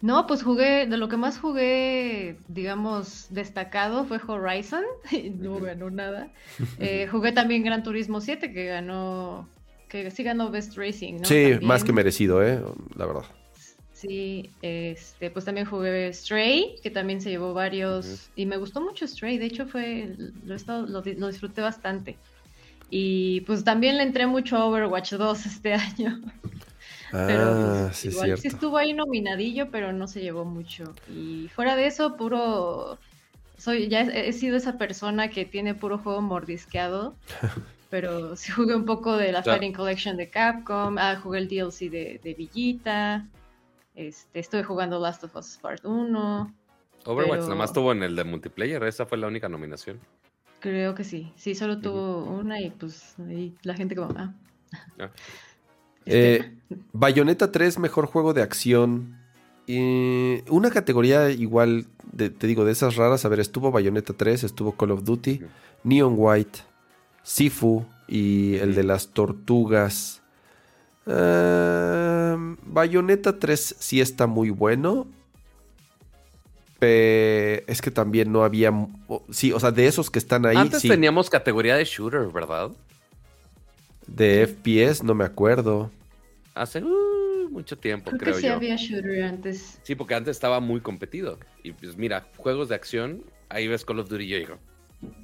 No, 0.00 0.26
pues 0.28 0.42
jugué, 0.44 0.86
de 0.86 0.96
lo 0.96 1.08
que 1.08 1.16
más 1.16 1.38
jugué, 1.38 2.36
digamos, 2.46 3.26
destacado 3.30 4.04
fue 4.04 4.20
Horizon, 4.26 4.84
y 5.10 5.30
no 5.30 5.58
ganó 5.58 5.90
nada. 5.90 6.30
Eh, 6.78 7.08
jugué 7.10 7.32
también 7.32 7.64
Gran 7.64 7.82
Turismo 7.82 8.20
7, 8.20 8.52
que 8.52 8.66
ganó, 8.66 9.48
que 9.88 10.10
sí 10.10 10.22
ganó 10.22 10.50
Best 10.50 10.76
Racing, 10.76 11.14
¿no? 11.14 11.24
sí, 11.24 11.42
También. 11.50 11.66
más 11.66 11.82
que 11.84 11.92
merecido, 11.92 12.42
eh, 12.46 12.60
la 12.96 13.06
verdad. 13.06 13.24
Sí, 13.92 14.50
este, 14.62 15.30
pues 15.32 15.44
también 15.44 15.66
jugué 15.66 16.12
Stray, 16.12 16.76
que 16.84 16.90
también 16.90 17.20
se 17.20 17.30
llevó 17.30 17.52
varios, 17.52 18.30
y 18.36 18.46
me 18.46 18.56
gustó 18.56 18.80
mucho 18.80 19.08
Stray, 19.08 19.38
de 19.38 19.46
hecho 19.46 19.66
fue, 19.66 20.14
lo, 20.44 20.52
he 20.52 20.56
estado- 20.56 20.86
lo, 20.86 21.02
lo 21.04 21.26
disfruté 21.28 21.60
bastante. 21.62 22.16
Y 22.90 23.40
pues 23.42 23.64
también 23.64 23.96
le 23.96 24.04
entré 24.04 24.26
mucho 24.28 24.56
a 24.56 24.64
Overwatch 24.66 25.14
2 25.14 25.46
este 25.46 25.74
año. 25.74 26.20
Pero 27.10 27.42
Ah, 27.42 27.84
pues, 27.86 27.96
sí, 27.96 28.08
igual 28.08 28.36
sí 28.36 28.40
cierto. 28.42 28.56
estuvo 28.56 28.76
ahí 28.78 28.92
nominadillo, 28.92 29.70
pero 29.70 29.92
no 29.92 30.06
se 30.08 30.20
llevó 30.20 30.44
mucho. 30.44 30.92
Y 31.08 31.48
fuera 31.54 31.76
de 31.76 31.86
eso, 31.86 32.16
puro. 32.16 32.98
Soy, 33.56 33.88
ya 33.88 34.02
he, 34.02 34.28
he 34.28 34.32
sido 34.32 34.56
esa 34.56 34.78
persona 34.78 35.30
que 35.30 35.44
tiene 35.44 35.74
puro 35.74 35.98
juego 35.98 36.20
mordisqueado. 36.20 37.14
pero 37.90 38.36
sí 38.36 38.52
jugué 38.52 38.74
un 38.74 38.84
poco 38.84 39.16
de 39.16 39.32
la. 39.32 39.42
Fighting 39.42 39.72
Collection 39.72 40.16
de 40.16 40.28
Capcom. 40.28 40.96
Ah, 40.98 41.16
jugué 41.22 41.38
el 41.38 41.48
DLC 41.48 41.90
de, 41.90 42.20
de 42.22 42.34
Villita. 42.34 43.26
Este, 43.94 44.38
estuve 44.40 44.62
jugando 44.62 45.00
Last 45.00 45.24
of 45.24 45.34
Us 45.34 45.58
Part 45.60 45.84
1. 45.84 46.54
Overwatch 47.04 47.30
Pero- 47.30 47.42
nada 47.44 47.54
más 47.56 47.72
tuvo 47.72 47.92
en 47.92 48.02
el 48.02 48.14
de 48.14 48.24
multiplayer, 48.24 48.82
esa 48.84 49.06
fue 49.06 49.18
la 49.18 49.26
única 49.28 49.48
nominación. 49.48 49.98
Creo 50.60 50.94
que 50.94 51.04
sí. 51.04 51.32
Sí, 51.36 51.54
solo 51.54 51.78
tuvo 51.80 52.24
una 52.24 52.60
y 52.60 52.70
pues 52.70 53.14
ahí 53.20 53.54
la 53.62 53.74
gente 53.74 53.94
como. 53.96 54.12
Ah. 54.18 54.34
Ah. 55.00 55.10
Este, 56.08 56.36
Eh, 56.36 56.52
Bayonetta 56.92 57.50
3, 57.52 57.78
mejor 57.78 58.06
juego 58.06 58.34
de 58.34 58.42
acción. 58.42 59.16
Eh, 59.66 60.42
una 60.48 60.70
categoría 60.70 61.30
igual, 61.30 61.86
de- 62.12 62.30
te 62.30 62.46
digo, 62.46 62.64
de 62.64 62.72
esas 62.72 62.96
raras. 62.96 63.24
A 63.24 63.28
ver, 63.28 63.40
estuvo 63.40 63.70
Bayonetta 63.70 64.12
3, 64.14 64.44
estuvo 64.44 64.72
Call 64.72 64.90
of 64.92 65.04
Duty. 65.04 65.40
Neon 65.84 66.14
White, 66.16 66.60
Sifu 67.22 67.84
y 68.06 68.56
el 68.56 68.74
de 68.74 68.82
las 68.84 69.08
tortugas. 69.08 70.22
Ehm, 71.06 72.56
Bayonetta 72.66 73.38
3 73.38 73.76
sí 73.78 74.00
está 74.00 74.26
muy 74.26 74.50
bueno. 74.50 75.06
Es 76.80 77.82
que 77.82 77.90
también 77.90 78.30
no 78.30 78.44
había. 78.44 78.72
Sí, 79.30 79.52
o 79.52 79.58
sea, 79.58 79.72
de 79.72 79.86
esos 79.86 80.10
que 80.10 80.18
están 80.18 80.46
ahí, 80.46 80.56
Antes 80.56 80.82
sí. 80.82 80.88
teníamos 80.88 81.28
categoría 81.28 81.74
de 81.76 81.84
shooter, 81.84 82.28
¿verdad? 82.32 82.70
De 84.06 84.42
FPS, 84.46 85.02
no 85.04 85.14
me 85.14 85.24
acuerdo. 85.24 85.90
Hace 86.60 86.82
uh, 86.82 87.48
mucho 87.50 87.78
tiempo, 87.78 88.10
creo 88.10 88.18
creo, 88.20 88.34
que 88.34 88.40
sí 88.40 88.46
yo. 88.48 88.54
había 88.54 88.76
shooter 88.76 89.22
antes. 89.22 89.80
Sí, 89.82 89.94
porque 89.94 90.14
antes 90.14 90.36
estaba 90.36 90.60
muy 90.60 90.80
competido. 90.80 91.38
Y 91.62 91.72
pues 91.72 91.96
mira, 91.96 92.26
juegos 92.36 92.68
de 92.68 92.74
acción, 92.74 93.22
ahí 93.48 93.68
ves 93.68 93.84
Call 93.84 94.00
of 94.00 94.08
Duty 94.08 94.24
y 94.24 94.28
yo 94.28 94.36
digo, 94.38 94.58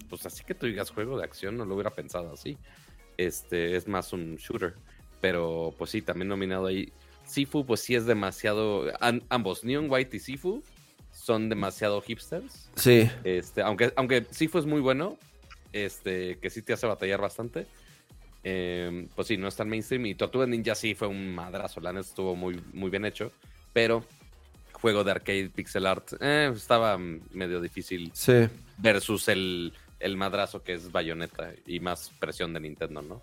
pues 0.08 0.24
así 0.26 0.44
que 0.44 0.54
tú 0.54 0.66
digas 0.66 0.90
juego 0.90 1.18
de 1.18 1.24
acción, 1.24 1.56
no 1.56 1.64
lo 1.64 1.74
hubiera 1.74 1.90
pensado 1.90 2.32
así. 2.32 2.56
Este 3.16 3.76
es 3.76 3.86
más 3.88 4.12
un 4.12 4.36
shooter. 4.36 4.74
Pero 5.20 5.74
pues 5.78 5.90
sí, 5.90 6.02
también 6.02 6.28
nominado 6.28 6.66
ahí. 6.66 6.92
Sifu, 7.24 7.64
pues 7.64 7.80
sí 7.80 7.94
es 7.94 8.04
demasiado. 8.06 8.92
an- 9.00 9.22
ambos, 9.30 9.64
Neon 9.64 9.86
White 9.90 10.16
y 10.16 10.20
Sifu, 10.20 10.62
son 11.12 11.48
demasiado 11.48 12.00
hipsters. 12.02 12.68
Sí. 12.76 13.08
Este, 13.24 13.62
aunque, 13.62 13.92
aunque 13.96 14.26
Sifu 14.30 14.58
es 14.58 14.66
muy 14.66 14.80
bueno, 14.80 15.16
este, 15.72 16.36
que 16.38 16.50
sí 16.50 16.60
te 16.62 16.74
hace 16.74 16.86
batallar 16.86 17.20
bastante. 17.20 17.66
Eh, 18.44 19.08
pues 19.16 19.26
sí, 19.28 19.36
no 19.36 19.48
es 19.48 19.56
tan 19.56 19.68
mainstream. 19.68 20.06
Y 20.06 20.14
Tortuga 20.14 20.46
Ninja 20.46 20.74
sí 20.74 20.94
fue 20.94 21.08
un 21.08 21.34
madrazo. 21.34 21.80
La 21.80 21.92
neta 21.92 22.06
estuvo 22.06 22.36
muy, 22.36 22.60
muy 22.72 22.90
bien 22.90 23.04
hecho. 23.04 23.32
Pero 23.72 24.04
juego 24.72 25.02
de 25.02 25.10
arcade 25.12 25.50
pixel 25.54 25.86
art 25.86 26.12
eh, 26.20 26.52
estaba 26.54 26.98
medio 26.98 27.60
difícil 27.60 28.10
Sí. 28.12 28.46
versus 28.78 29.28
el, 29.28 29.72
el 29.98 30.16
madrazo 30.18 30.62
que 30.62 30.74
es 30.74 30.92
Bayonetta 30.92 31.52
y 31.66 31.80
más 31.80 32.10
presión 32.20 32.52
de 32.52 32.60
Nintendo, 32.60 33.00
¿no? 33.00 33.22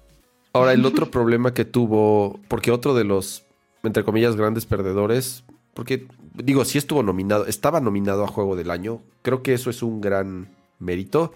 Ahora, 0.53 0.73
el 0.73 0.83
otro 0.85 1.09
problema 1.11 1.53
que 1.53 1.63
tuvo, 1.63 2.39
porque 2.49 2.71
otro 2.71 2.93
de 2.93 3.03
los, 3.05 3.43
entre 3.83 4.03
comillas, 4.03 4.35
grandes 4.35 4.65
perdedores, 4.65 5.45
porque 5.73 6.07
digo, 6.33 6.65
sí 6.65 6.77
estuvo 6.77 7.03
nominado, 7.03 7.45
estaba 7.45 7.79
nominado 7.79 8.23
a 8.25 8.27
Juego 8.27 8.57
del 8.57 8.69
Año, 8.71 9.01
creo 9.21 9.43
que 9.43 9.53
eso 9.53 9.69
es 9.69 9.81
un 9.83 10.01
gran 10.01 10.49
mérito, 10.79 11.33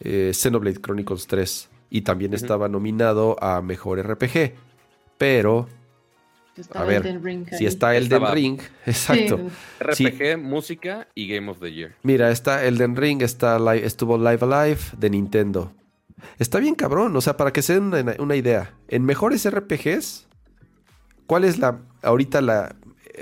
eh, 0.00 0.30
Xenoblade 0.32 0.80
Chronicles 0.80 1.26
3, 1.26 1.68
y 1.94 2.02
también 2.02 2.34
estaba 2.34 2.68
nominado 2.68 3.36
a 3.40 3.62
Mejor 3.62 4.00
RPG, 4.04 4.52
pero 5.16 5.68
A 6.72 6.82
ver, 6.84 7.02
Ring 7.22 7.46
si 7.50 7.54
ahí. 7.56 7.66
está 7.66 7.94
Elden 7.96 8.12
Estaba- 8.18 8.34
Ring, 8.34 8.58
exacto. 8.86 9.38
Sí, 9.92 10.06
RPG, 10.08 10.38
música 10.38 11.06
y 11.14 11.28
Game 11.28 11.48
of 11.50 11.60
the 11.60 11.72
Year. 11.72 11.94
Mira, 12.02 12.30
está 12.32 12.64
Elden 12.64 12.96
Ring, 12.96 13.22
está 13.22 13.58
li- 13.60 13.82
estuvo 13.84 14.18
Live 14.18 14.38
Alive 14.42 14.80
de 14.98 15.10
Nintendo. 15.10 15.72
Está 16.38 16.58
bien 16.58 16.74
cabrón, 16.74 17.16
o 17.16 17.20
sea, 17.20 17.36
para 17.36 17.52
que 17.52 17.62
se 17.62 17.74
den 17.74 17.84
una, 17.94 18.14
una 18.18 18.34
idea. 18.36 18.74
En 18.88 19.04
mejores 19.04 19.48
RPGs, 19.48 20.26
¿cuál 21.26 21.44
es 21.44 21.58
la 21.58 21.80
ahorita 22.02 22.40
la, 22.40 22.74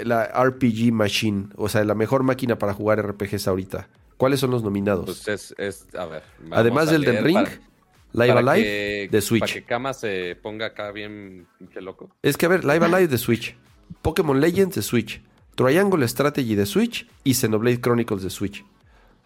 la 0.03 0.25
RPG 0.45 0.93
machine? 0.93 1.49
O 1.57 1.69
sea, 1.69 1.85
la 1.85 1.95
mejor 1.95 2.23
máquina 2.23 2.59
para 2.59 2.73
jugar 2.75 3.07
RPGs 3.07 3.49
ahorita. 3.49 3.89
¿Cuáles 4.17 4.41
son 4.41 4.51
los 4.51 4.63
nominados? 4.63 5.05
Pues 5.05 5.29
es, 5.29 5.55
es 5.59 5.87
a 5.95 6.07
ver. 6.07 6.23
Además 6.53 6.89
a 6.89 6.93
del 6.93 7.03
Elden 7.03 7.15
leer 7.15 7.25
Ring, 7.25 7.45
para- 7.45 7.72
Live 8.13 8.31
Alive 8.33 8.63
que- 8.63 9.09
de 9.11 9.21
Switch. 9.23 9.41
Para 9.41 9.53
que 9.53 9.63
Kama 9.65 9.95
se 9.95 10.37
ponga 10.43 10.67
acá 10.67 10.91
bien 10.93 11.47
pinche 11.59 11.81
loco. 11.81 12.11
Es 12.23 12.37
que 12.37 12.47
a 12.47 12.49
ver, 12.51 12.65
Live 12.65 12.85
Alive 12.85 13.09
de 13.09 13.19
Switch, 13.19 13.57
Pokémon 14.03 14.41
Legends 14.41 14.75
de 14.77 14.83
Switch, 14.83 15.23
Triangle 15.55 16.07
Strategy 16.09 16.55
de 16.55 16.67
Switch 16.67 17.07
y 17.25 17.35
Xenoblade 17.35 17.81
Chronicles 17.81 18.23
de 18.23 18.31
Switch. 18.31 18.63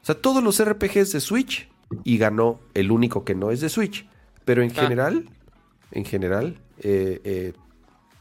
O 0.03 0.05
sea, 0.07 0.15
todos 0.15 0.43
los 0.43 0.61
RPGs 0.65 1.13
de 1.13 1.21
Switch 1.21 1.69
y 2.05 2.19
ganó 2.19 2.61
el 2.75 2.91
único 2.91 3.25
que 3.25 3.35
no 3.35 3.51
es 3.51 3.61
de 3.61 3.69
Switch. 3.69 4.07
Pero 4.45 4.63
en 4.63 4.71
Ah. 4.77 4.83
general, 4.83 5.29
en 5.93 6.05
general, 6.05 6.59
eh, 6.79 7.21
eh, 7.25 7.53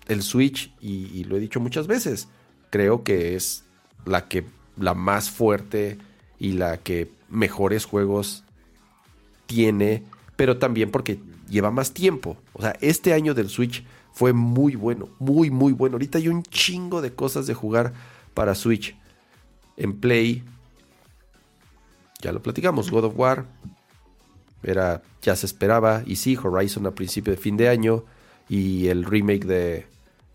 el 0.08 0.22
Switch, 0.24 0.72
y, 0.82 1.08
y 1.14 1.24
lo 1.26 1.36
he 1.38 1.40
dicho 1.40 1.60
muchas 1.60 1.86
veces, 1.88 2.28
creo 2.72 3.04
que 3.04 3.36
es 3.36 3.64
la 4.06 4.28
que 4.28 4.46
la 4.78 4.94
más 4.94 5.30
fuerte 5.30 5.98
y 6.40 6.54
la 6.54 6.78
que 6.78 7.10
mejores 7.30 7.86
juegos 7.86 8.44
tiene, 9.46 10.04
pero 10.36 10.58
también 10.58 10.92
porque 10.92 11.20
lleva 11.50 11.72
más 11.72 11.94
tiempo. 11.94 12.38
O 12.54 12.62
sea, 12.62 12.76
este 12.82 13.14
año 13.14 13.34
del 13.34 13.50
Switch 13.50 13.84
fue 14.14 14.34
muy 14.34 14.76
bueno, 14.76 15.10
muy, 15.20 15.50
muy 15.50 15.74
bueno. 15.74 15.96
Ahorita 15.96 16.18
hay 16.18 16.28
un 16.28 16.44
chingo 16.44 17.02
de 17.02 17.14
cosas 17.14 17.48
de 17.48 17.54
jugar 17.54 17.94
para 18.34 18.56
Switch. 18.56 18.96
En 19.78 20.00
Play, 20.00 20.44
ya 22.22 22.32
lo 22.32 22.42
platicamos, 22.42 22.90
God 22.90 23.06
of 23.06 23.14
War, 23.18 23.46
era, 24.64 25.04
ya 25.22 25.36
se 25.36 25.46
esperaba, 25.46 26.02
y 26.06 26.16
sí, 26.16 26.38
Horizon 26.42 26.88
a 26.88 26.92
principio 26.92 27.32
de 27.32 27.38
fin 27.38 27.58
de 27.58 27.68
año, 27.68 28.06
y 28.48 28.88
el 28.88 29.04
remake 29.04 29.46
de, 29.46 29.88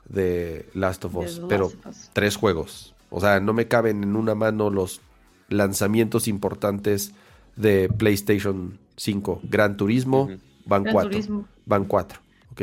de 0.09 0.69
Last 0.75 1.05
of 1.07 1.17
Us, 1.17 1.41
pero 1.49 1.65
Last 1.65 1.87
of 1.87 1.87
Us. 1.87 2.11
tres 2.13 2.37
juegos. 2.37 2.95
O 3.09 3.21
sea, 3.21 3.41
no 3.41 3.53
me 3.55 3.67
caben 3.67 4.03
en 4.03 4.15
una 4.15 4.35
mano 4.35 4.71
los 4.71 5.01
lanzamientos 5.49 6.29
importantes 6.29 7.13
de 7.57 7.89
PlayStation 7.89 8.79
5. 8.97 9.41
Gran 9.45 9.77
Turismo, 9.77 10.29
van 10.65 10.83
Gran 10.83 10.93
cuatro. 10.93 11.11
Turismo. 11.11 11.49
Van 11.67 11.85
cuatro, 11.85 12.21
¿ok? 12.53 12.63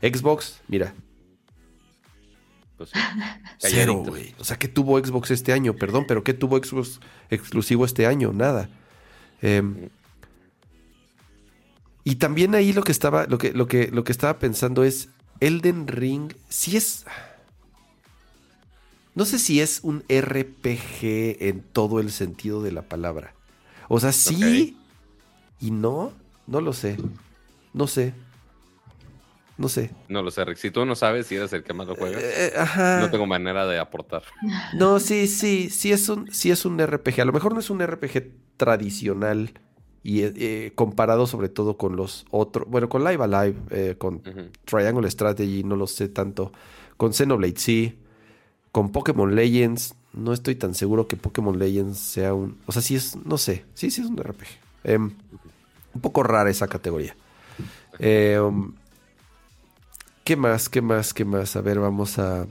Xbox, 0.00 0.60
mira, 0.68 0.94
Pues, 2.76 2.90
cero, 3.58 4.04
güey. 4.06 4.34
O 4.38 4.44
sea, 4.44 4.56
¿qué 4.56 4.68
tuvo 4.68 4.98
Xbox 4.98 5.32
este 5.32 5.52
año? 5.52 5.74
Perdón, 5.74 6.04
pero 6.06 6.22
¿qué 6.22 6.34
tuvo 6.34 6.56
Xbox 6.58 7.00
exclusivo 7.30 7.84
este 7.84 8.06
año? 8.06 8.32
Nada. 8.32 8.68
Em, 9.42 9.88
y 12.04 12.16
también 12.16 12.54
ahí 12.54 12.72
lo 12.72 12.82
que 12.82 12.92
estaba, 12.92 13.26
lo 13.26 13.38
que, 13.38 13.52
lo 13.52 13.66
que, 13.66 13.88
lo 13.88 14.04
que 14.04 14.12
estaba 14.12 14.38
pensando 14.38 14.84
es, 14.84 15.08
Elden 15.40 15.88
Ring, 15.88 16.32
si 16.48 16.76
es... 16.76 17.04
No 19.14 19.24
sé 19.24 19.40
si 19.40 19.60
es 19.60 19.80
un 19.82 20.04
RPG 20.08 21.42
en 21.42 21.60
todo 21.72 21.98
el 21.98 22.12
sentido 22.12 22.62
de 22.62 22.70
la 22.70 22.82
palabra. 22.82 23.34
O 23.88 23.98
sea, 23.98 24.12
sí 24.12 24.77
y 25.60 25.70
no, 25.70 26.12
no 26.46 26.60
lo 26.60 26.72
sé. 26.72 26.96
No 27.72 27.86
sé. 27.86 28.14
No 29.56 29.68
sé. 29.68 29.90
No 30.08 30.22
lo 30.22 30.30
sé, 30.30 30.44
Rick. 30.44 30.56
Si 30.58 30.70
tú 30.70 30.84
no 30.84 30.94
sabes 30.94 31.26
si 31.26 31.34
eres 31.34 31.52
el 31.52 31.64
que 31.64 31.72
más 31.74 31.88
lo 31.88 31.96
juega, 31.96 32.18
Eh, 32.20 32.52
ajá. 32.56 33.00
no 33.00 33.10
tengo 33.10 33.26
manera 33.26 33.66
de 33.66 33.78
aportar. 33.80 34.22
No, 34.74 35.00
sí, 35.00 35.26
sí, 35.26 35.68
sí 35.68 35.90
es 35.90 36.08
un, 36.08 36.30
sí 36.32 36.50
es 36.52 36.64
un 36.64 36.78
RPG. 36.78 37.20
A 37.20 37.24
lo 37.24 37.32
mejor 37.32 37.54
no 37.54 37.60
es 37.60 37.68
un 37.70 37.84
RPG 37.84 38.30
tradicional 38.56 39.52
y 40.04 40.22
eh, 40.22 40.32
eh, 40.36 40.72
comparado 40.76 41.26
sobre 41.26 41.48
todo 41.48 41.76
con 41.76 41.96
los 41.96 42.24
otros, 42.30 42.68
bueno, 42.68 42.88
con 42.88 43.02
Live 43.02 43.22
Alive, 43.24 43.56
eh, 43.70 43.94
con. 43.98 44.22
Triangle 44.64 45.10
Strategy, 45.10 45.64
no 45.64 45.74
lo 45.74 45.88
sé 45.88 46.08
tanto. 46.08 46.52
Con 46.96 47.12
Xenoblade 47.12 47.54
sí. 47.58 47.98
Con 48.70 48.92
Pokémon 48.92 49.34
Legends, 49.34 49.94
no 50.12 50.32
estoy 50.32 50.54
tan 50.54 50.74
seguro 50.74 51.08
que 51.08 51.16
Pokémon 51.16 51.58
Legends 51.58 51.98
sea 51.98 52.32
un, 52.34 52.58
o 52.66 52.70
sea, 52.72 52.82
sí 52.82 52.94
es, 52.94 53.16
no 53.24 53.38
sé, 53.38 53.64
sí, 53.74 53.90
sí 53.90 54.02
es 54.02 54.06
un 54.06 54.18
RPG. 54.18 54.46
Em, 54.84 55.10
un 55.94 56.00
poco 56.00 56.22
rara 56.22 56.50
esa 56.50 56.68
categoría. 56.68 57.14
Em, 57.98 58.72
¿Qué 60.24 60.36
más? 60.36 60.68
¿Qué 60.68 60.82
más? 60.82 61.14
¿Qué 61.14 61.24
más? 61.24 61.56
A 61.56 61.60
ver, 61.62 61.78
vamos 61.80 62.18
a. 62.18 62.46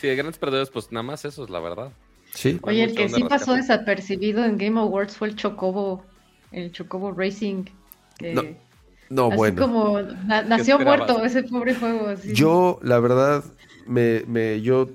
Sí, 0.00 0.08
de 0.08 0.16
grandes 0.16 0.38
perdedores, 0.38 0.70
pues 0.70 0.92
nada 0.92 1.02
más 1.02 1.24
eso 1.24 1.44
es 1.44 1.50
la 1.50 1.60
verdad. 1.60 1.90
Sí. 2.34 2.58
Oye, 2.62 2.82
el 2.84 2.94
que 2.94 3.08
sí 3.08 3.24
pasó 3.24 3.54
desapercibido 3.54 4.44
en 4.44 4.58
Game 4.58 4.78
Awards 4.80 5.16
fue 5.16 5.28
el 5.28 5.36
Chocobo, 5.36 6.04
el 6.52 6.72
Chocobo 6.72 7.12
Racing. 7.12 7.64
Que 8.18 8.34
No, 8.34 8.42
No, 9.08 9.26
así 9.28 9.36
bueno. 9.36 9.62
como 9.62 10.02
na- 10.02 10.42
nació 10.42 10.78
muerto 10.78 11.24
ese 11.24 11.44
pobre 11.44 11.74
juego. 11.74 12.08
así. 12.08 12.34
Yo, 12.34 12.78
la 12.82 12.98
verdad, 13.00 13.44
me, 13.86 14.24
me- 14.26 14.60
yo 14.60 14.90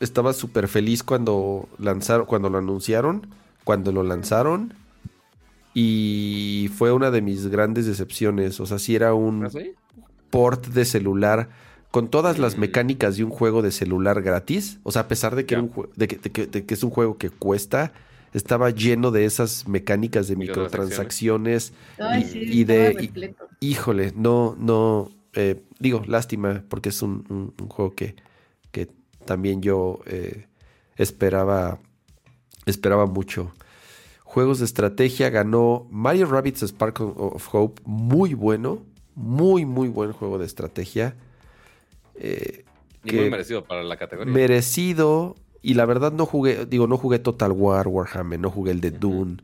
estaba 0.00 0.32
súper 0.32 0.68
feliz 0.68 1.02
cuando 1.02 1.68
lanzaron, 1.78 2.26
cuando 2.26 2.48
lo 2.48 2.58
anunciaron, 2.58 3.26
cuando 3.64 3.92
lo 3.92 4.02
lanzaron. 4.02 4.72
Y 5.74 6.70
fue 6.76 6.92
una 6.92 7.10
de 7.10 7.20
mis 7.20 7.48
grandes 7.48 7.86
decepciones. 7.86 8.60
O 8.60 8.66
sea, 8.66 8.78
si 8.78 8.94
era 8.94 9.12
un 9.14 9.44
¿Ah, 9.46 9.50
sí? 9.50 9.72
port 10.30 10.66
de 10.68 10.84
celular 10.84 11.48
con 11.90 12.08
todas 12.08 12.38
las 12.38 12.56
Mm. 12.56 12.60
mecánicas 12.60 13.16
de 13.16 13.24
un 13.24 13.30
juego 13.30 13.60
de 13.62 13.70
celular 13.72 14.22
gratis. 14.22 14.78
O 14.84 14.92
sea, 14.92 15.02
a 15.02 15.08
pesar 15.08 15.34
de 15.36 15.46
que, 15.46 15.56
un 15.56 15.70
de 15.96 16.08
que, 16.08 16.16
de 16.16 16.30
que- 16.30 16.46
de 16.46 16.64
que 16.64 16.74
es 16.74 16.82
un 16.82 16.90
juego 16.90 17.18
que 17.18 17.30
cuesta, 17.30 17.92
estaba 18.32 18.70
lleno 18.70 19.10
de 19.12 19.24
esas 19.26 19.68
mecánicas 19.68 20.26
de 20.28 20.34
Microtransacciones. 20.36 21.72
Ay, 21.98 22.24
sí, 22.24 22.38
y 22.40 22.64
de- 22.64 22.96
y-. 23.60 23.66
Híjole, 23.70 24.12
no, 24.16 24.56
no, 24.58 25.08
eh, 25.34 25.62
digo, 25.78 26.02
lástima, 26.06 26.64
porque 26.68 26.88
es 26.88 27.00
un, 27.02 27.24
un- 27.28 27.54
un 27.60 27.68
juego 27.68 27.94
que, 27.94 28.16
que 28.72 28.88
también 29.24 29.62
yo 29.62 30.00
eh, 30.06 30.46
esperaba, 30.96 31.78
esperaba 32.66 33.06
mucho. 33.06 33.52
Juegos 34.24 34.58
de 34.58 34.64
estrategia 34.64 35.30
ganó 35.30 35.86
Mario 35.90 36.26
Rabbids 36.26 36.62
Spark 36.62 37.00
of 37.00 37.48
Hope, 37.54 37.80
muy 37.84 38.34
bueno, 38.34 38.80
muy, 39.14 39.64
muy 39.64 39.88
buen 39.88 40.12
juego 40.12 40.38
de 40.38 40.46
estrategia. 40.46 41.14
Eh, 42.16 42.64
Y 43.04 43.10
que- 43.10 43.20
muy 43.20 43.30
merecido 43.30 43.64
para 43.64 43.82
la 43.84 43.96
categoría. 43.96 44.32
merecido. 44.32 45.36
Y 45.62 45.74
la 45.74 45.86
verdad 45.86 46.12
no 46.12 46.26
jugué, 46.26 46.66
digo, 46.66 46.86
no 46.86 46.96
jugué 46.98 47.18
Total 47.18 47.52
War, 47.52 47.86
Warhammer, 47.88 48.38
no 48.40 48.50
jugué 48.50 48.72
el 48.72 48.80
de. 48.80 48.90
Dune, 48.90 49.36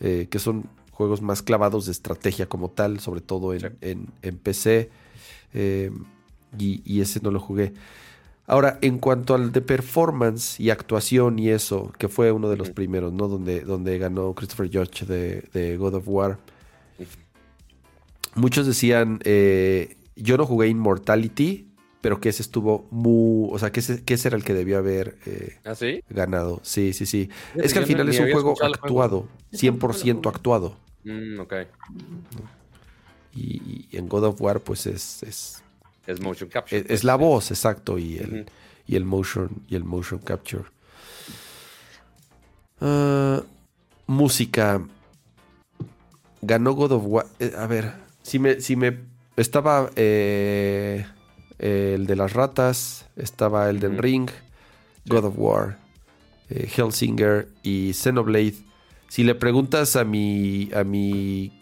eh, 0.00 0.28
que 0.30 0.38
son 0.38 0.66
juegos 0.92 1.20
más 1.22 1.42
clavados 1.42 1.86
de 1.86 1.92
estrategia 1.92 2.46
como 2.46 2.70
tal, 2.70 3.00
sobre 3.00 3.20
todo 3.20 3.54
en, 3.54 3.60
Sí. 3.60 3.66
en- 3.80 4.06
en 4.22 4.36
PC. 4.38 4.90
eh, 5.56 5.90
y, 6.58 6.82
y 6.84 7.00
ese 7.00 7.20
no 7.22 7.30
lo 7.30 7.38
jugué. 7.40 7.72
Ahora, 8.46 8.78
en 8.82 8.98
cuanto 8.98 9.34
al 9.34 9.52
de 9.52 9.62
performance 9.62 10.60
y 10.60 10.70
actuación 10.70 11.38
y 11.38 11.48
eso, 11.48 11.92
que 11.98 12.08
fue 12.08 12.30
uno 12.30 12.50
de 12.50 12.56
los 12.56 12.70
primeros, 12.70 13.12
¿no? 13.12 13.28
Donde, 13.28 13.60
donde 13.60 13.98
ganó 13.98 14.34
Christopher 14.34 14.70
Judge 14.70 15.06
de, 15.06 15.48
de 15.52 15.76
God 15.78 15.94
of 15.94 16.04
War. 16.06 16.38
Muchos 18.34 18.66
decían, 18.66 19.20
eh, 19.24 19.96
yo 20.16 20.36
no 20.36 20.44
jugué 20.46 20.68
Immortality, 20.68 21.68
pero 22.00 22.20
que 22.20 22.28
ese 22.28 22.42
estuvo 22.42 22.86
muy... 22.90 23.48
O 23.50 23.58
sea, 23.58 23.72
que 23.72 23.80
ese, 23.80 24.04
que 24.04 24.14
ese 24.14 24.28
era 24.28 24.36
el 24.36 24.44
que 24.44 24.52
debió 24.52 24.76
haber 24.78 25.16
eh, 25.24 25.58
¿Ah, 25.64 25.74
sí? 25.74 26.02
ganado. 26.10 26.60
Sí, 26.62 26.92
sí, 26.92 27.06
sí. 27.06 27.30
Es 27.54 27.72
que 27.72 27.78
al 27.78 27.86
final 27.86 28.08
es 28.10 28.20
un 28.20 28.30
juego 28.30 28.54
actuado, 28.62 29.30
Yo 29.52 29.58
tampoco 29.72 29.94
lo 29.94 29.94
100% 29.94 30.22
jugué. 30.22 30.28
actuado. 30.28 30.76
Mm, 31.04 31.40
ok. 31.40 31.54
Y, 33.32 33.88
y 33.90 33.96
en 33.96 34.08
God 34.08 34.24
of 34.24 34.40
War, 34.40 34.60
pues 34.60 34.86
es, 34.86 35.22
es, 35.22 35.63
Es 36.06 36.20
motion 36.20 36.48
capture. 36.50 36.80
es, 36.80 36.90
es 36.90 37.04
la 37.04 37.16
voz, 37.16 37.50
exacto, 37.50 37.98
y 37.98 38.18
el, 38.18 38.46
y 38.86 38.96
el 38.96 39.04
motion, 39.04 39.62
y 39.68 39.76
el 39.76 39.84
motion 39.84 40.20
capture. 40.20 40.64
Ah, 42.80 43.42
música. 44.06 44.82
ganó 46.42 46.74
God 46.74 46.92
of 46.92 47.02
War. 47.06 47.26
Eh, 47.38 47.52
a 47.56 47.66
ver, 47.66 47.94
si 48.22 48.38
me, 48.38 48.60
si 48.60 48.76
me 48.76 48.98
estaba 49.36 49.90
eh, 49.96 51.06
el 51.58 52.06
de 52.06 52.16
las 52.16 52.32
ratas, 52.34 53.06
estaba 53.16 53.70
el 53.70 53.80
del 53.80 53.98
Ring, 53.98 54.28
God 55.06 55.24
of 55.24 55.34
War, 55.36 55.78
eh, 56.50 56.68
Hellsinger 56.76 57.48
y 57.62 57.92
Xenoblade. 57.94 58.56
Si 59.08 59.24
le 59.24 59.34
preguntas 59.34 59.96
a 59.96 60.04
mi 60.04 60.70
a 60.74 60.84
mi 60.84 61.52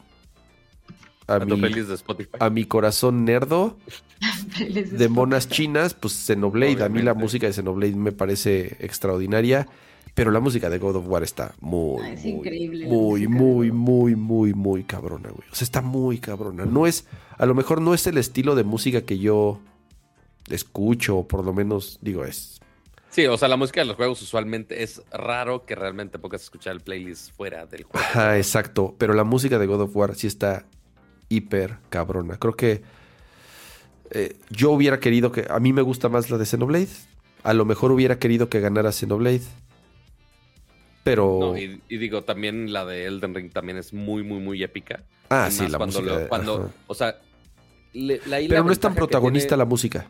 a, 1.26 1.38
mi, 1.40 1.60
de 1.60 1.94
Spotify. 1.94 2.30
a 2.38 2.50
mi 2.50 2.64
corazón 2.64 3.24
nerdo 3.24 3.76
de 4.58 5.08
monas 5.08 5.48
chinas, 5.48 5.94
pues 5.94 6.14
Xenoblade, 6.14 6.82
a 6.82 6.88
mí 6.88 7.02
la 7.02 7.14
música 7.14 7.46
de 7.46 7.52
Xenoblade 7.52 7.94
me 7.94 8.12
parece 8.12 8.76
extraordinaria. 8.80 9.66
Pero 10.14 10.30
la 10.30 10.40
música 10.40 10.68
de 10.68 10.78
God 10.78 10.96
of 10.96 11.08
War 11.08 11.22
está 11.22 11.54
muy, 11.60 12.02
Ah, 12.02 12.12
es 12.12 12.22
muy, 12.22 12.32
increíble 12.32 12.86
muy, 12.86 13.26
muy, 13.26 13.72
muy, 13.72 14.14
muy, 14.14 14.52
muy 14.52 14.84
cabrona, 14.84 15.30
güey. 15.30 15.48
O 15.50 15.54
sea, 15.54 15.64
está 15.64 15.80
muy 15.80 16.18
cabrona. 16.18 16.66
No 16.66 16.86
es, 16.86 17.06
a 17.38 17.46
lo 17.46 17.54
mejor 17.54 17.80
no 17.80 17.94
es 17.94 18.06
el 18.06 18.18
estilo 18.18 18.54
de 18.54 18.62
música 18.62 19.02
que 19.02 19.18
yo 19.18 19.60
escucho, 20.50 21.18
o 21.18 21.28
por 21.28 21.44
lo 21.44 21.54
menos, 21.54 21.98
digo, 22.02 22.24
es. 22.24 22.60
Sí, 23.08 23.26
o 23.26 23.38
sea, 23.38 23.48
la 23.48 23.56
música 23.56 23.80
de 23.80 23.86
los 23.86 23.96
juegos 23.96 24.20
usualmente 24.20 24.82
es 24.82 25.02
raro 25.10 25.64
que 25.64 25.74
realmente 25.74 26.18
pongas 26.18 26.42
a 26.42 26.44
escuchar 26.44 26.74
el 26.74 26.80
playlist 26.80 27.34
fuera 27.34 27.64
del 27.64 27.84
juego. 27.84 27.98
Ajá, 27.98 28.36
exacto. 28.36 28.94
Pero 28.98 29.14
la 29.14 29.24
música 29.24 29.58
de 29.58 29.66
God 29.66 29.82
of 29.82 29.96
War 29.96 30.14
sí 30.14 30.26
está 30.26 30.66
hiper 31.36 31.78
cabrona. 31.90 32.36
Creo 32.38 32.54
que 32.54 32.82
eh, 34.10 34.36
yo 34.50 34.70
hubiera 34.72 35.00
querido 35.00 35.32
que. 35.32 35.46
A 35.48 35.58
mí 35.60 35.72
me 35.72 35.82
gusta 35.82 36.08
más 36.08 36.30
la 36.30 36.38
de 36.38 36.46
Xenoblade. 36.46 36.88
A 37.42 37.54
lo 37.54 37.64
mejor 37.64 37.90
hubiera 37.92 38.18
querido 38.18 38.48
que 38.48 38.60
ganara 38.60 38.92
Xenoblade. 38.92 39.42
Pero. 41.04 41.38
No, 41.40 41.56
y, 41.58 41.80
y 41.88 41.96
digo, 41.98 42.22
también 42.22 42.72
la 42.72 42.84
de 42.84 43.06
Elden 43.06 43.34
Ring 43.34 43.50
también 43.52 43.78
es 43.78 43.92
muy, 43.92 44.22
muy, 44.22 44.40
muy 44.40 44.62
épica. 44.62 45.02
ah, 45.30 45.46
Y 45.48 45.52
sí, 45.52 45.66
la 45.68 45.78
cuando 45.78 46.00
música. 46.00 46.20
lo- 46.20 46.28
cuando, 46.28 46.54
ajá. 46.56 46.68
o 46.86 46.94
sea, 46.94 47.18
le- 47.92 48.20
la- 48.26 48.38
Pero 48.48 48.64
no 48.64 48.72
es 48.72 48.78
tan 48.78 48.94
protagonista 48.94 49.50
tiene- 49.50 49.58
la 49.58 49.64
música. 49.64 50.06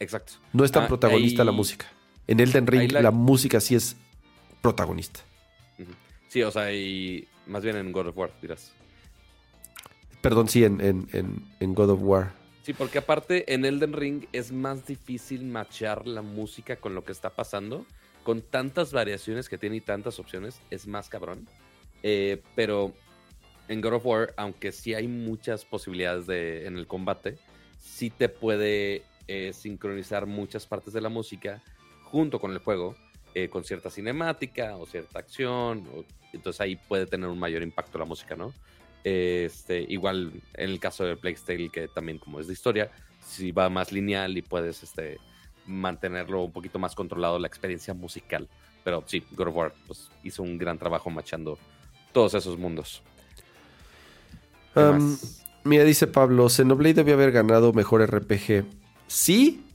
Exacto. 0.00 0.32
No 0.52 0.64
es 0.64 0.72
tan 0.72 0.84
Ah, 0.84 0.88
protagonista 0.88 1.42
ahí- 1.42 1.46
la 1.46 1.52
música. 1.52 1.86
En 2.26 2.40
Elden 2.40 2.66
Ring 2.66 2.92
la... 2.92 3.02
la- 3.02 3.10
música 3.10 3.60
sí 3.60 3.74
es 3.74 3.96
protagonista. 4.62 5.20
Sí, 6.28 6.42
o 6.42 6.50
sea, 6.50 6.72
y 6.72 7.28
más 7.46 7.62
bien 7.62 7.76
en 7.76 7.92
God 7.92 8.06
of 8.08 8.16
War, 8.16 8.30
dirás. 8.40 8.72
Perdón, 10.22 10.48
sí, 10.48 10.64
en, 10.64 10.80
en, 10.80 11.08
en, 11.12 11.44
en 11.60 11.74
God 11.74 11.90
of 11.90 12.00
War. 12.02 12.32
Sí, 12.62 12.72
porque 12.72 12.98
aparte 12.98 13.52
en 13.52 13.64
Elden 13.64 13.92
Ring 13.92 14.26
es 14.32 14.52
más 14.52 14.86
difícil 14.86 15.44
machar 15.44 16.06
la 16.06 16.22
música 16.22 16.76
con 16.76 16.94
lo 16.94 17.04
que 17.04 17.10
está 17.10 17.30
pasando. 17.30 17.84
Con 18.22 18.40
tantas 18.40 18.92
variaciones 18.92 19.48
que 19.48 19.58
tiene 19.58 19.76
y 19.76 19.80
tantas 19.80 20.20
opciones, 20.20 20.60
es 20.70 20.86
más 20.86 21.08
cabrón. 21.08 21.48
Eh, 22.04 22.40
pero 22.54 22.92
en 23.66 23.80
God 23.80 23.94
of 23.94 24.06
War, 24.06 24.34
aunque 24.36 24.70
sí 24.70 24.94
hay 24.94 25.08
muchas 25.08 25.64
posibilidades 25.64 26.28
de, 26.28 26.66
en 26.66 26.78
el 26.78 26.86
combate, 26.86 27.36
sí 27.80 28.10
te 28.10 28.28
puede 28.28 29.02
eh, 29.26 29.52
sincronizar 29.52 30.26
muchas 30.26 30.66
partes 30.66 30.92
de 30.92 31.00
la 31.00 31.08
música 31.08 31.60
junto 32.04 32.40
con 32.40 32.52
el 32.52 32.58
juego, 32.58 32.94
eh, 33.34 33.48
con 33.48 33.64
cierta 33.64 33.90
cinemática 33.90 34.76
o 34.76 34.86
cierta 34.86 35.18
acción. 35.18 35.88
entonces 36.32 36.60
ahí 36.60 36.76
puede 36.76 37.06
tener 37.06 37.28
un 37.28 37.40
mayor 37.40 37.62
impacto 37.62 37.98
la 37.98 38.04
música, 38.04 38.36
¿no? 38.36 38.52
Este, 39.04 39.84
igual 39.88 40.32
en 40.54 40.70
el 40.70 40.78
caso 40.78 41.04
de 41.04 41.16
Plague 41.16 41.70
que 41.70 41.88
también 41.88 42.18
como 42.18 42.38
es 42.38 42.46
de 42.46 42.52
historia, 42.52 42.90
si 43.26 43.50
va 43.50 43.68
más 43.68 43.92
lineal 43.92 44.36
y 44.36 44.42
puedes 44.42 44.82
este, 44.82 45.18
mantenerlo 45.66 46.42
un 46.42 46.52
poquito 46.52 46.78
más 46.78 46.94
controlado 46.94 47.38
la 47.38 47.48
experiencia 47.48 47.94
musical. 47.94 48.48
Pero 48.84 49.02
sí, 49.06 49.24
God 49.32 49.48
of 49.48 49.56
War 49.56 49.74
pues, 49.86 50.10
hizo 50.22 50.42
un 50.42 50.58
gran 50.58 50.78
trabajo 50.78 51.10
machando 51.10 51.58
todos 52.12 52.34
esos 52.34 52.58
mundos. 52.58 53.02
¿Qué 54.74 54.80
Um, 54.80 55.18
mira, 55.64 55.84
dice 55.84 56.06
Pablo, 56.06 56.48
Xenoblade 56.48 56.94
debió 56.94 57.12
haber 57.12 57.30
ganado 57.30 57.74
mejor 57.74 58.02
RPG. 58.06 58.64
Sí, 59.06 59.66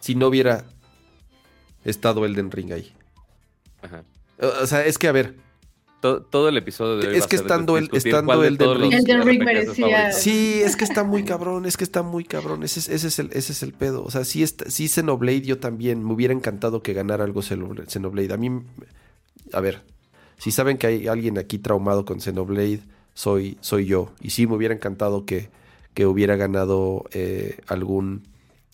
si 0.00 0.14
no 0.14 0.28
hubiera 0.28 0.64
estado 1.84 2.24
Elden 2.24 2.50
Ring 2.50 2.72
ahí. 2.72 2.92
Ajá. 3.82 4.02
O 4.38 4.66
sea, 4.66 4.84
es 4.84 4.96
que 4.96 5.08
a 5.08 5.12
ver, 5.12 5.34
To- 6.06 6.22
todo 6.22 6.48
el 6.48 6.56
episodio 6.56 6.96
de 6.98 7.08
hoy 7.08 7.14
Es 7.16 7.22
va 7.22 7.24
a 7.24 7.28
que 7.28 7.36
ser 7.38 7.46
estando 7.46 7.76
el- 7.78 7.90
estando 7.92 8.26
cuál 8.34 8.40
de 8.52 8.56
todos 8.64 8.78
los 8.78 8.90
Ring. 9.24 9.42
Merecía-. 9.42 10.12
Sí, 10.12 10.60
es 10.62 10.76
que 10.76 10.84
está 10.84 11.02
muy 11.04 11.24
cabrón, 11.24 11.66
es 11.66 11.76
que 11.76 11.84
está 11.84 12.02
muy 12.02 12.24
cabrón. 12.24 12.62
Ese 12.62 12.80
es, 12.80 12.88
ese 12.88 13.08
es, 13.08 13.18
el, 13.18 13.30
ese 13.32 13.52
es 13.52 13.62
el 13.62 13.72
pedo. 13.72 14.04
O 14.04 14.10
sea, 14.10 14.24
sí, 14.24 14.42
está, 14.42 14.70
sí 14.70 14.88
Xenoblade 14.88 15.42
yo 15.42 15.58
también. 15.58 16.04
Me 16.04 16.12
hubiera 16.12 16.32
encantado 16.32 16.82
que 16.82 16.92
ganara 16.92 17.24
algo 17.24 17.42
Xenoblade. 17.42 18.32
A 18.32 18.36
mí, 18.36 18.50
a 19.52 19.60
ver, 19.60 19.82
si 20.38 20.50
saben 20.52 20.78
que 20.78 20.86
hay 20.86 21.08
alguien 21.08 21.38
aquí 21.38 21.58
traumado 21.58 22.04
con 22.04 22.20
Xenoblade, 22.20 22.80
soy, 23.14 23.56
soy 23.60 23.86
yo. 23.86 24.12
Y 24.20 24.30
sí, 24.30 24.46
me 24.46 24.54
hubiera 24.54 24.74
encantado 24.74 25.24
que, 25.24 25.48
que 25.94 26.06
hubiera 26.06 26.36
ganado 26.36 27.04
eh, 27.12 27.58
algún, 27.66 28.22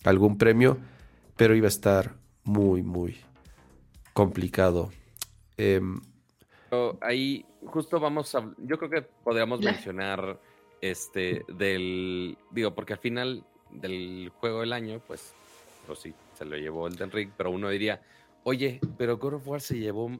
algún 0.03 0.37
premio, 0.37 0.77
pero 1.37 1.55
iba 1.55 1.67
a 1.67 1.69
estar 1.69 2.13
muy, 2.43 2.83
muy 2.83 3.15
complicado. 4.13 4.91
Em, 5.57 6.01
Pero 6.73 6.97
ahí 7.01 7.45
justo 7.67 7.99
vamos 7.99 8.33
a, 8.33 8.51
yo 8.57 8.79
creo 8.79 8.89
que 8.89 9.03
podríamos 9.03 9.59
mencionar 9.59 10.39
este 10.81 11.45
del, 11.47 12.35
digo, 12.49 12.73
porque 12.73 12.93
al 12.93 12.99
final 12.99 13.45
del 13.69 14.31
juego 14.39 14.61
del 14.61 14.73
año, 14.73 14.99
pues, 15.05 15.35
pues 15.85 15.99
sí, 15.99 16.15
se 16.33 16.45
lo 16.45 16.57
llevó 16.57 16.87
el 16.87 16.97
Ring, 16.97 17.29
pero 17.37 17.51
uno 17.51 17.69
diría, 17.69 18.01
oye, 18.43 18.81
pero 18.97 19.19
God 19.19 19.35
of 19.35 19.47
War 19.47 19.61
se 19.61 19.77
llevó 19.77 20.19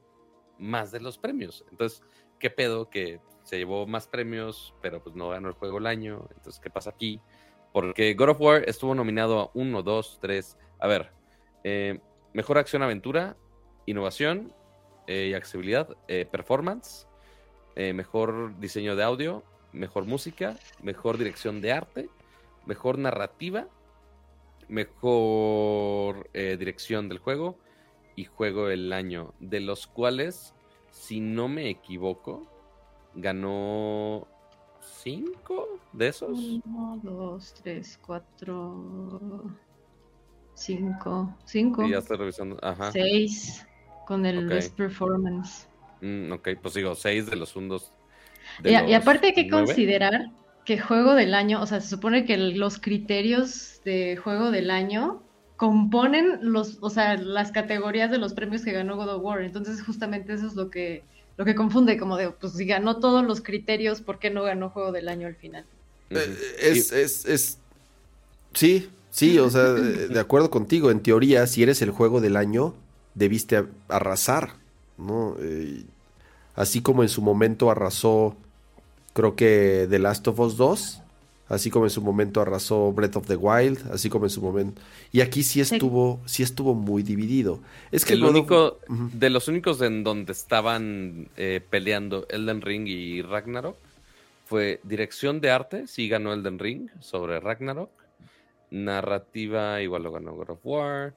más 0.60 0.92
de 0.92 1.00
los 1.00 1.18
premios. 1.18 1.66
Entonces, 1.72 2.04
¿qué 2.38 2.52
pedo 2.52 2.88
que 2.88 3.20
se 3.42 3.58
llevó 3.58 3.88
más 3.88 4.08
premios, 4.08 4.76
pero 4.80 5.02
pues 5.02 5.16
no 5.16 5.30
ganó 5.30 5.48
el 5.48 5.56
juego 5.56 5.78
del 5.78 5.88
año? 5.88 6.28
Entonces, 6.36 6.62
¿qué 6.62 6.70
pasa 6.70 6.92
aquí? 6.92 7.20
Porque 7.72 8.14
God 8.14 8.30
of 8.30 8.42
War 8.42 8.70
estuvo 8.70 8.94
nominado 8.94 9.40
a 9.40 9.50
uno, 9.56 9.82
dos, 9.82 10.20
tres, 10.22 10.56
a 10.78 10.86
ver, 10.86 11.14
eh, 11.64 12.00
mejor 12.32 12.60
acción 12.60 12.84
aventura, 12.84 13.38
innovación 13.88 14.54
eh, 15.08 15.28
y 15.32 15.34
accesibilidad, 15.34 15.90
eh, 16.08 16.26
performance, 16.30 17.08
eh, 17.76 17.94
mejor 17.94 18.58
diseño 18.60 18.96
de 18.96 19.04
audio, 19.04 19.44
mejor 19.72 20.06
música, 20.06 20.58
mejor 20.82 21.18
dirección 21.18 21.62
de 21.62 21.74
arte, 21.74 22.10
mejor 22.66 22.98
narrativa, 22.98 23.68
mejor 24.70 26.30
dirección 26.32 27.10
del 27.10 27.20
juego 27.20 27.58
y 28.16 28.26
juego 28.26 28.68
del 28.68 28.94
año, 28.94 29.34
de 29.40 29.60
los 29.60 29.88
cuales, 29.88 30.54
si 30.92 31.20
no 31.20 31.48
me 31.48 31.70
equivoco, 31.70 32.48
ganó 33.14 34.28
cinco 34.80 35.80
de 35.92 36.08
esos. 36.08 36.62
Uno, 36.66 37.00
dos, 37.04 37.54
tres, 37.62 38.00
cuatro, 38.06 39.44
cinco, 40.54 41.36
cinco, 41.46 41.84
Y 41.84 41.92
ya 41.92 41.98
estoy 41.98 42.18
revisando. 42.18 42.58
Ajá. 42.62 42.92
seis 42.92 43.68
con 44.06 44.26
el. 44.26 44.48
Best 44.48 44.76
Performance. 44.76 45.68
Mm, 46.02 46.32
ok, 46.34 46.50
pues 46.62 46.74
digo, 46.74 46.96
seis 46.96 47.26
de 47.28 47.36
los 47.36 47.56
hundos. 47.56 47.92
Y, 48.64 48.70
y 48.70 48.94
aparte 48.94 49.28
hay 49.28 49.34
que 49.34 49.48
nueve. 49.50 49.66
considerar 49.68 50.32
que 50.66 50.80
juego 50.80 51.16
del 51.16 51.34
año, 51.34 51.62
o 51.62 51.66
sea, 51.66 51.82
se 51.82 51.90
supone 51.90 52.26
que 52.26 52.38
los 52.38 52.80
criterios 52.80 53.82
de 53.84 54.18
juego 54.18 54.52
del 54.52 54.70
año 54.72 55.22
componen 55.58 56.40
los, 56.42 56.78
o 56.82 56.90
sea, 56.90 57.16
las 57.18 57.52
categorías 57.52 58.12
de 58.12 58.18
los 58.18 58.34
premios 58.34 58.64
que 58.64 58.72
ganó 58.72 58.96
God 58.96 59.10
of 59.16 59.24
War. 59.24 59.42
Entonces, 59.42 59.82
justamente 59.84 60.34
eso 60.34 60.48
es 60.48 60.56
lo 60.56 60.70
que, 60.70 61.04
lo 61.38 61.46
que 61.46 61.56
confunde, 61.56 61.98
como 61.98 62.18
de, 62.18 62.32
pues 62.32 62.54
si 62.54 62.66
ganó 62.66 63.00
todos 63.00 63.24
los 63.26 63.42
criterios, 63.42 64.02
¿por 64.02 64.20
qué 64.20 64.30
no 64.30 64.44
ganó 64.44 64.70
juego 64.70 64.92
del 64.92 65.10
año 65.10 65.28
al 65.28 65.36
final? 65.36 65.66
Ujú. 66.10 66.20
Eh, 66.20 66.38
Es, 66.60 66.92
es, 66.92 67.26
es. 67.26 67.60
Sí, 68.54 68.90
sí, 69.10 69.40
o 69.40 69.50
sea, 69.50 69.74
de 69.74 70.10
de 70.10 70.20
acuerdo 70.20 70.50
contigo. 70.50 70.92
En 70.92 71.02
teoría, 71.02 71.48
si 71.48 71.64
eres 71.64 71.82
el 71.82 71.92
juego 71.92 72.22
del 72.22 72.38
año, 72.38 72.76
debiste 73.16 73.66
arrasar, 73.88 74.52
¿no? 74.98 75.36
Eh, 75.40 75.84
así 76.56 76.82
como 76.82 77.04
en 77.04 77.10
su 77.10 77.22
momento 77.22 77.70
arrasó, 77.72 78.36
creo 79.14 79.36
que 79.36 79.88
The 79.90 80.00
Last 80.00 80.28
of 80.28 80.40
Us 80.40 80.58
2, 80.58 81.00
así 81.50 81.70
como 81.70 81.86
en 81.86 81.92
su 81.92 82.02
momento 82.02 82.42
arrasó 82.42 82.92
Breath 82.94 83.16
of 83.18 83.28
the 83.28 83.36
Wild, 83.36 83.92
así 83.92 84.10
como 84.10 84.26
en 84.26 84.30
su 84.32 84.42
momento. 84.42 84.82
Y 85.12 85.22
aquí 85.22 85.44
sí 85.44 85.62
estuvo, 85.62 86.20
sí 86.26 86.42
estuvo 86.44 86.74
muy 86.74 87.04
dividido. 87.04 87.60
Es 87.92 88.06
que 88.06 88.14
el 88.14 88.24
of- 88.24 88.32
único, 88.32 88.80
de 88.88 89.30
los 89.30 89.48
únicos 89.48 89.82
en 89.82 90.04
donde 90.04 90.32
estaban 90.32 91.30
eh, 91.38 91.62
peleando 91.70 92.26
Elden 92.30 92.62
Ring 92.62 92.88
y 92.88 93.22
Ragnarok 93.22 93.76
fue 94.46 94.80
dirección 94.84 95.42
de 95.42 95.52
arte, 95.52 95.88
sí 95.88 96.08
ganó 96.10 96.34
Elden 96.34 96.60
Ring 96.60 96.90
sobre 97.00 97.40
Ragnarok. 97.40 97.90
Narrativa 98.72 99.82
igual 99.82 100.04
lo 100.04 100.12
ganó 100.12 100.34
God 100.34 100.50
of 100.52 100.60
War. 100.64 101.14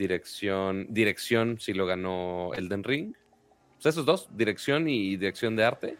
Dirección, 0.00 0.86
dirección 0.88 1.58
sí 1.60 1.74
lo 1.74 1.84
ganó 1.84 2.54
Elden 2.54 2.84
Ring. 2.84 3.12
Pues 3.74 3.84
esos 3.84 4.06
dos, 4.06 4.28
dirección 4.34 4.88
y 4.88 5.16
dirección 5.16 5.56
de 5.56 5.64
arte. 5.64 5.98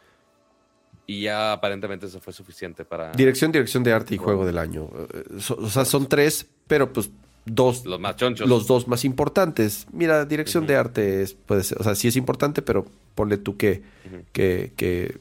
Y 1.07 1.21
ya 1.25 1.53
aparentemente 1.53 2.07
eso 2.07 2.19
fue 2.19 2.33
suficiente 2.33 2.87
para 2.87 3.13
Dirección, 3.13 3.53
dirección 3.53 3.83
de 3.83 3.93
arte 3.93 4.15
y 4.15 4.17
juego 4.17 4.47
del 4.47 4.57
año. 4.57 4.89
Eh, 5.13 5.39
o 5.59 5.69
sea, 5.69 5.85
son 5.85 6.09
tres, 6.09 6.47
pero 6.67 6.91
pues 6.91 7.11
dos 7.45 7.85
los 7.85 8.01
más 8.01 8.17
chonchos. 8.17 8.49
los 8.49 8.67
dos 8.67 8.89
más 8.89 9.05
importantes. 9.05 9.87
Mira, 9.93 10.25
dirección 10.25 10.67
de 10.67 10.77
arte 10.77 11.21
es, 11.21 11.35
puede 11.35 11.63
ser, 11.63 11.79
o 11.79 11.85
sea, 11.85 11.95
sí 11.95 12.09
es 12.09 12.17
importante, 12.17 12.63
pero 12.63 12.87
ponle 13.15 13.37
tú 13.37 13.59
que, 13.59 13.83
que, 14.33 14.73
que 14.77 15.19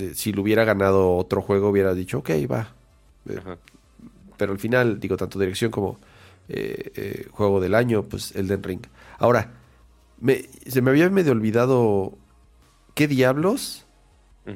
eh, 0.00 0.12
si 0.14 0.32
lo 0.32 0.40
hubiera 0.40 0.64
ganado 0.64 1.14
otro 1.14 1.42
juego, 1.42 1.68
hubiera 1.68 1.92
dicho, 1.92 2.20
ok, 2.20 2.30
va. 2.50 2.74
Eh, 3.28 3.38
pero 4.38 4.52
al 4.52 4.58
final, 4.58 4.98
digo, 4.98 5.18
tanto 5.18 5.38
dirección 5.38 5.70
como 5.70 6.00
eh, 6.48 6.92
eh, 6.94 7.28
juego 7.30 7.60
del 7.60 7.74
año, 7.74 8.04
pues 8.04 8.34
Elden 8.34 8.62
Ring. 8.62 8.80
Ahora, 9.18 9.52
me- 10.20 10.48
se 10.66 10.82
me 10.82 10.90
había 10.90 11.08
medio 11.10 11.32
olvidado. 11.32 12.16
¿Qué 12.94 13.06
diablos? 13.08 13.84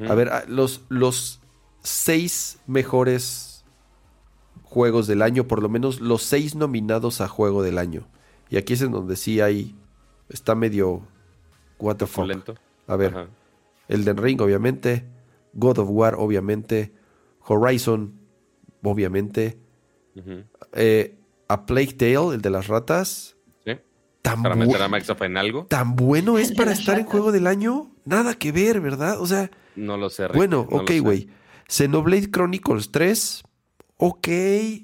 A 0.09 0.14
ver, 0.14 0.30
ah, 0.30 0.45
los, 0.49 0.82
los 0.88 1.40
seis 1.82 2.59
mejores 2.66 3.62
juegos 4.64 5.07
del 5.07 5.20
año, 5.20 5.47
por 5.47 5.61
lo 5.62 5.68
menos 5.68 6.01
los 6.01 6.22
seis 6.22 6.55
nominados 6.55 7.20
a 7.20 7.28
juego 7.28 7.62
del 7.62 7.76
año. 7.78 8.09
Y 8.49 8.57
aquí 8.57 8.72
es 8.72 8.80
en 8.82 8.93
donde 8.93 9.16
sí 9.16 9.40
hay. 9.40 9.74
Está 10.30 10.55
medio. 10.55 11.03
What 11.78 11.97
the 11.97 12.07
fuck. 12.07 12.26
Lento. 12.26 12.55
A 12.86 12.97
ver, 12.97 13.11
Ajá. 13.14 13.26
Elden 13.88 14.16
Ring, 14.16 14.40
obviamente. 14.40 15.05
God 15.53 15.78
of 15.78 15.88
War, 15.90 16.14
obviamente. 16.16 16.93
Horizon, 17.47 18.14
obviamente. 18.82 19.59
Eh, 20.72 21.18
a 21.49 21.66
Plague 21.66 21.93
Tale, 21.95 22.34
el 22.34 22.40
de 22.43 22.51
las 22.51 22.68
ratas. 22.68 23.36
Sí. 23.64 23.72
Tan, 24.22 24.43
Para 24.43 24.55
meter 24.55 24.80
a 24.82 24.88
Microsoft 24.88 25.22
en 25.22 25.36
algo. 25.36 25.66
tan 25.66 25.97
bueno 25.97 26.38
es 26.38 26.53
para 26.53 26.72
estar 26.72 26.99
en 26.99 27.07
juego 27.07 27.32
del 27.32 27.47
año. 27.47 27.90
Nada 28.05 28.34
que 28.34 28.53
ver, 28.53 28.80
¿verdad? 28.80 29.20
O 29.20 29.26
sea, 29.26 29.51
No 29.76 29.97
lo 29.97 30.11
sé. 30.11 30.28
Rick, 30.28 30.36
bueno, 30.36 30.66
no 30.70 30.78
ok, 30.78 30.90
güey. 31.01 31.28
Xenoblade 31.68 32.30
Chronicles 32.30 32.90
3. 32.90 33.43
Ok, 33.97 34.28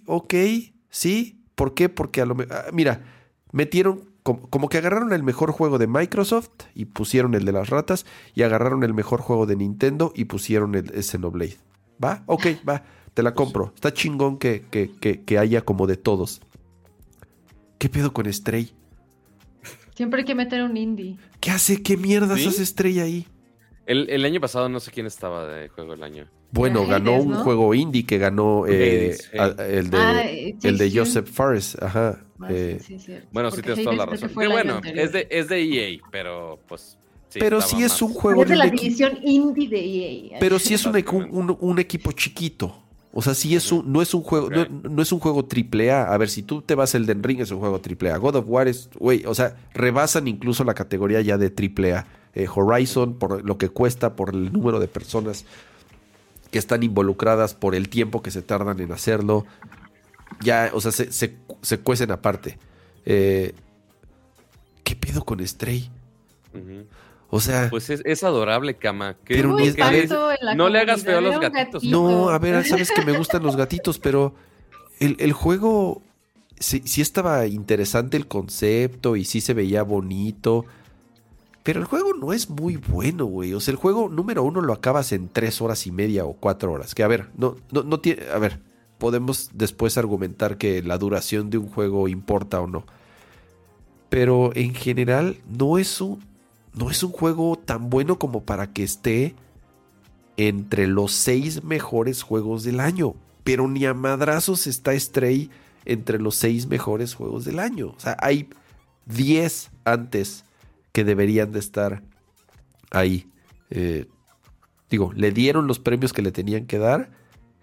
ok. 0.06 0.34
Sí. 0.90 1.42
¿Por 1.54 1.74
qué? 1.74 1.88
Porque 1.88 2.20
a 2.20 2.26
lo 2.26 2.34
mejor. 2.34 2.72
mira, 2.72 3.02
metieron. 3.52 4.06
Como, 4.22 4.48
como 4.50 4.68
que 4.68 4.76
agarraron 4.78 5.12
el 5.14 5.22
mejor 5.22 5.52
juego 5.52 5.78
de 5.78 5.86
Microsoft 5.86 6.50
y 6.74 6.84
pusieron 6.84 7.34
el 7.34 7.44
de 7.46 7.52
las 7.52 7.70
ratas. 7.70 8.04
Y 8.34 8.42
agarraron 8.42 8.82
el 8.84 8.92
mejor 8.92 9.20
juego 9.20 9.46
de 9.46 9.56
Nintendo 9.56 10.12
y 10.14 10.26
pusieron 10.26 10.74
el, 10.74 10.92
el 10.94 11.02
Xenoblade. 11.02 11.56
¿Va? 12.02 12.22
Ok, 12.26 12.46
va. 12.68 12.84
Te 13.14 13.22
la 13.22 13.34
compro. 13.34 13.72
Está 13.74 13.92
chingón 13.94 14.38
que, 14.38 14.66
que, 14.70 14.92
que, 15.00 15.22
que 15.24 15.38
haya 15.38 15.62
como 15.62 15.86
de 15.86 15.96
todos. 15.96 16.40
¿Qué 17.78 17.88
pedo 17.88 18.12
con 18.12 18.32
Stray? 18.32 18.72
Siempre 19.94 20.20
hay 20.20 20.24
que 20.26 20.34
meter 20.34 20.62
un 20.62 20.76
indie. 20.76 21.16
¿Qué 21.40 21.50
hace? 21.50 21.82
¿Qué 21.82 21.96
mierdas 21.96 22.38
¿Sí? 22.40 22.46
hace 22.48 22.64
Stray 22.66 23.00
ahí? 23.00 23.26
El, 23.86 24.08
el 24.10 24.24
año 24.24 24.40
pasado 24.40 24.68
no 24.68 24.80
sé 24.80 24.90
quién 24.90 25.06
estaba 25.06 25.46
de 25.46 25.68
juego 25.68 25.92
del 25.92 26.02
año. 26.02 26.28
Bueno, 26.50 26.80
Era 26.82 26.92
ganó 26.98 27.12
Hades, 27.14 27.24
un 27.26 27.32
¿no? 27.32 27.38
juego 27.42 27.74
indie 27.74 28.04
que 28.06 28.18
ganó 28.18 28.66
eh, 28.66 28.70
Hades, 29.16 29.28
sí. 29.32 29.38
a- 29.38 29.66
el 29.66 29.90
de, 29.90 29.98
Ah, 29.98 30.22
eh, 30.26 30.54
el 30.62 30.78
de. 30.78 30.90
Joseph 30.90 31.28
Fares. 31.30 31.76
Ajá. 31.80 32.24
Ah, 32.40 32.48
eh, 32.50 32.78
sí, 32.80 32.98
sí, 32.98 33.04
cierto. 33.06 33.28
Bueno, 33.32 33.50
sí 33.50 33.62
tienes 33.62 33.84
toda 33.84 33.96
la 33.96 34.06
razón. 34.06 34.28
que 34.28 34.48
bueno, 34.48 34.80
es 34.84 35.12
de, 35.12 35.26
es 35.30 35.48
de 35.48 35.62
EA, 35.62 36.00
pero 36.10 36.58
pues. 36.68 36.96
sí 37.28 37.38
pero 37.40 37.60
sí 37.60 37.76
es 37.82 37.90
más- 37.92 38.02
un 38.02 38.12
juego 38.14 38.42
Es 38.44 38.48
de 38.50 38.56
la 38.56 38.66
división 38.68 39.18
indie 39.22 39.68
de 39.68 39.80
EA. 40.32 40.36
Pero 40.40 40.58
sí 40.58 40.74
es 40.74 40.84
un, 40.86 40.94
un- 41.30 41.56
un 41.58 41.78
equipo 41.78 42.12
chiquito. 42.12 42.84
O 43.18 43.22
sea, 43.22 43.34
sí 43.34 43.56
es 43.56 43.72
un, 43.72 43.92
no 43.92 44.00
es 44.00 44.14
un 44.14 44.22
juego, 44.22 44.48
no, 44.48 44.62
Ok. 44.62 44.70
no 44.70 45.02
es 45.02 45.10
un 45.10 45.18
juego 45.18 45.44
triple 45.44 45.90
A. 45.90 46.04
A 46.12 46.16
ver, 46.18 46.28
si 46.30 46.44
tú 46.44 46.62
te 46.62 46.76
vas 46.76 46.94
el 46.94 47.04
Den 47.04 47.24
Ring 47.24 47.40
es 47.40 47.50
un 47.50 47.58
juego 47.58 47.80
triple 47.80 48.12
A. 48.12 48.16
God 48.16 48.36
of 48.36 48.44
War 48.46 48.68
es, 48.68 48.88
güey, 48.96 49.24
o 49.26 49.34
sea, 49.34 49.56
rebasan 49.74 50.28
incluso 50.28 50.62
la 50.62 50.74
categoría 50.74 51.20
ya 51.20 51.36
de 51.36 51.50
triple 51.50 51.94
A. 51.94 52.06
Eh, 52.34 52.46
Horizon, 52.54 53.18
por 53.18 53.44
lo 53.44 53.58
que 53.58 53.70
cuesta, 53.70 54.14
por 54.14 54.32
el 54.32 54.52
número 54.52 54.78
de 54.78 54.86
personas 54.86 55.44
que 56.52 56.60
están 56.60 56.84
involucradas, 56.84 57.54
por 57.54 57.74
el 57.74 57.88
tiempo 57.88 58.22
que 58.22 58.30
se 58.30 58.40
tardan 58.42 58.78
en 58.78 58.92
hacerlo. 58.92 59.46
Ya, 60.40 60.70
o 60.72 60.80
sea, 60.80 60.92
se, 60.92 61.10
se, 61.10 61.36
se 61.60 61.78
cuecen 61.80 62.12
aparte. 62.12 62.56
Eh, 63.04 63.52
¿Qué 64.84 64.94
pedo 64.94 65.24
con 65.24 65.44
Stray? 65.44 65.90
Ujú. 66.54 66.86
O 67.30 67.40
sea, 67.40 67.68
Pues 67.70 67.90
es, 67.90 68.00
es 68.06 68.24
adorable, 68.24 68.74
Cama. 68.76 69.16
¿Qué- 69.24 69.34
Pero 69.36 69.50
Hubo 69.50 69.58
ni 69.60 69.66
es- 69.68 69.74
qué 69.76 69.82
a 69.82 69.90
ver, 69.90 70.04
impacto 70.04 70.30
en 70.32 70.38
la 70.40 70.54
no 70.54 70.68
le 70.70 70.78
hagas 70.80 71.02
feo 71.02 71.18
a 71.18 71.20
los 71.20 71.38
gatitos. 71.38 71.82
gatito. 71.82 71.90
No, 71.90 72.30
a 72.30 72.38
ver, 72.38 72.64
sabes 72.66 72.90
que 72.90 73.04
me 73.04 73.16
gustan 73.16 73.42
los 73.42 73.54
gatitos, 73.56 73.98
pero 73.98 74.34
el, 74.98 75.16
el 75.18 75.32
juego 75.34 76.00
sí, 76.58 76.82
sí 76.86 77.02
estaba 77.02 77.46
interesante 77.46 78.16
el 78.16 78.26
concepto 78.26 79.14
y 79.16 79.24
sí 79.26 79.40
se 79.42 79.52
veía 79.54 79.82
bonito. 79.82 80.64
Pero 81.64 81.80
el 81.80 81.86
juego 81.86 82.14
no 82.14 82.32
es 82.32 82.48
muy 82.48 82.76
bueno, 82.78 83.26
güey. 83.26 83.52
O 83.52 83.60
sea, 83.60 83.72
el 83.72 83.76
juego 83.78 84.08
número 84.08 84.42
uno 84.42 84.62
lo 84.62 84.72
acabas 84.72 85.12
en 85.12 85.28
tres 85.28 85.60
horas 85.60 85.86
y 85.86 85.90
media 85.92 86.24
o 86.24 86.32
cuatro 86.32 86.72
horas. 86.72 86.94
Que 86.94 87.02
a 87.02 87.08
ver, 87.08 87.28
no, 87.36 87.56
no, 87.70 87.82
no 87.82 88.00
tiene. 88.00 88.22
A 88.34 88.38
ver, 88.38 88.58
podemos 88.96 89.50
después 89.52 89.98
argumentar 89.98 90.56
que 90.56 90.82
la 90.82 90.96
duración 90.96 91.50
de 91.50 91.58
un 91.58 91.68
juego 91.68 92.08
importa 92.08 92.58
o 92.62 92.66
no. 92.66 92.86
Pero 94.08 94.50
en 94.54 94.74
general 94.74 95.36
no 95.46 95.76
es 95.76 96.00
un. 96.00 96.26
No 96.78 96.90
es 96.90 97.02
un 97.02 97.10
juego 97.10 97.56
tan 97.56 97.90
bueno 97.90 98.18
como 98.18 98.44
para 98.44 98.72
que 98.72 98.84
esté 98.84 99.34
entre 100.36 100.86
los 100.86 101.12
seis 101.12 101.64
mejores 101.64 102.22
juegos 102.22 102.62
del 102.62 102.78
año. 102.78 103.14
Pero 103.42 103.66
ni 103.66 103.84
a 103.84 103.94
madrazos 103.94 104.66
está 104.68 104.98
Stray 104.98 105.50
entre 105.84 106.20
los 106.20 106.36
seis 106.36 106.68
mejores 106.68 107.14
juegos 107.14 107.44
del 107.44 107.58
año. 107.58 107.88
O 107.96 108.00
sea, 108.00 108.16
hay 108.20 108.48
10 109.06 109.70
antes 109.84 110.44
que 110.92 111.02
deberían 111.02 111.50
de 111.50 111.58
estar 111.58 112.02
ahí. 112.90 113.28
Eh, 113.70 114.06
digo, 114.88 115.12
le 115.14 115.32
dieron 115.32 115.66
los 115.66 115.80
premios 115.80 116.12
que 116.12 116.22
le 116.22 116.30
tenían 116.30 116.66
que 116.66 116.78
dar. 116.78 117.10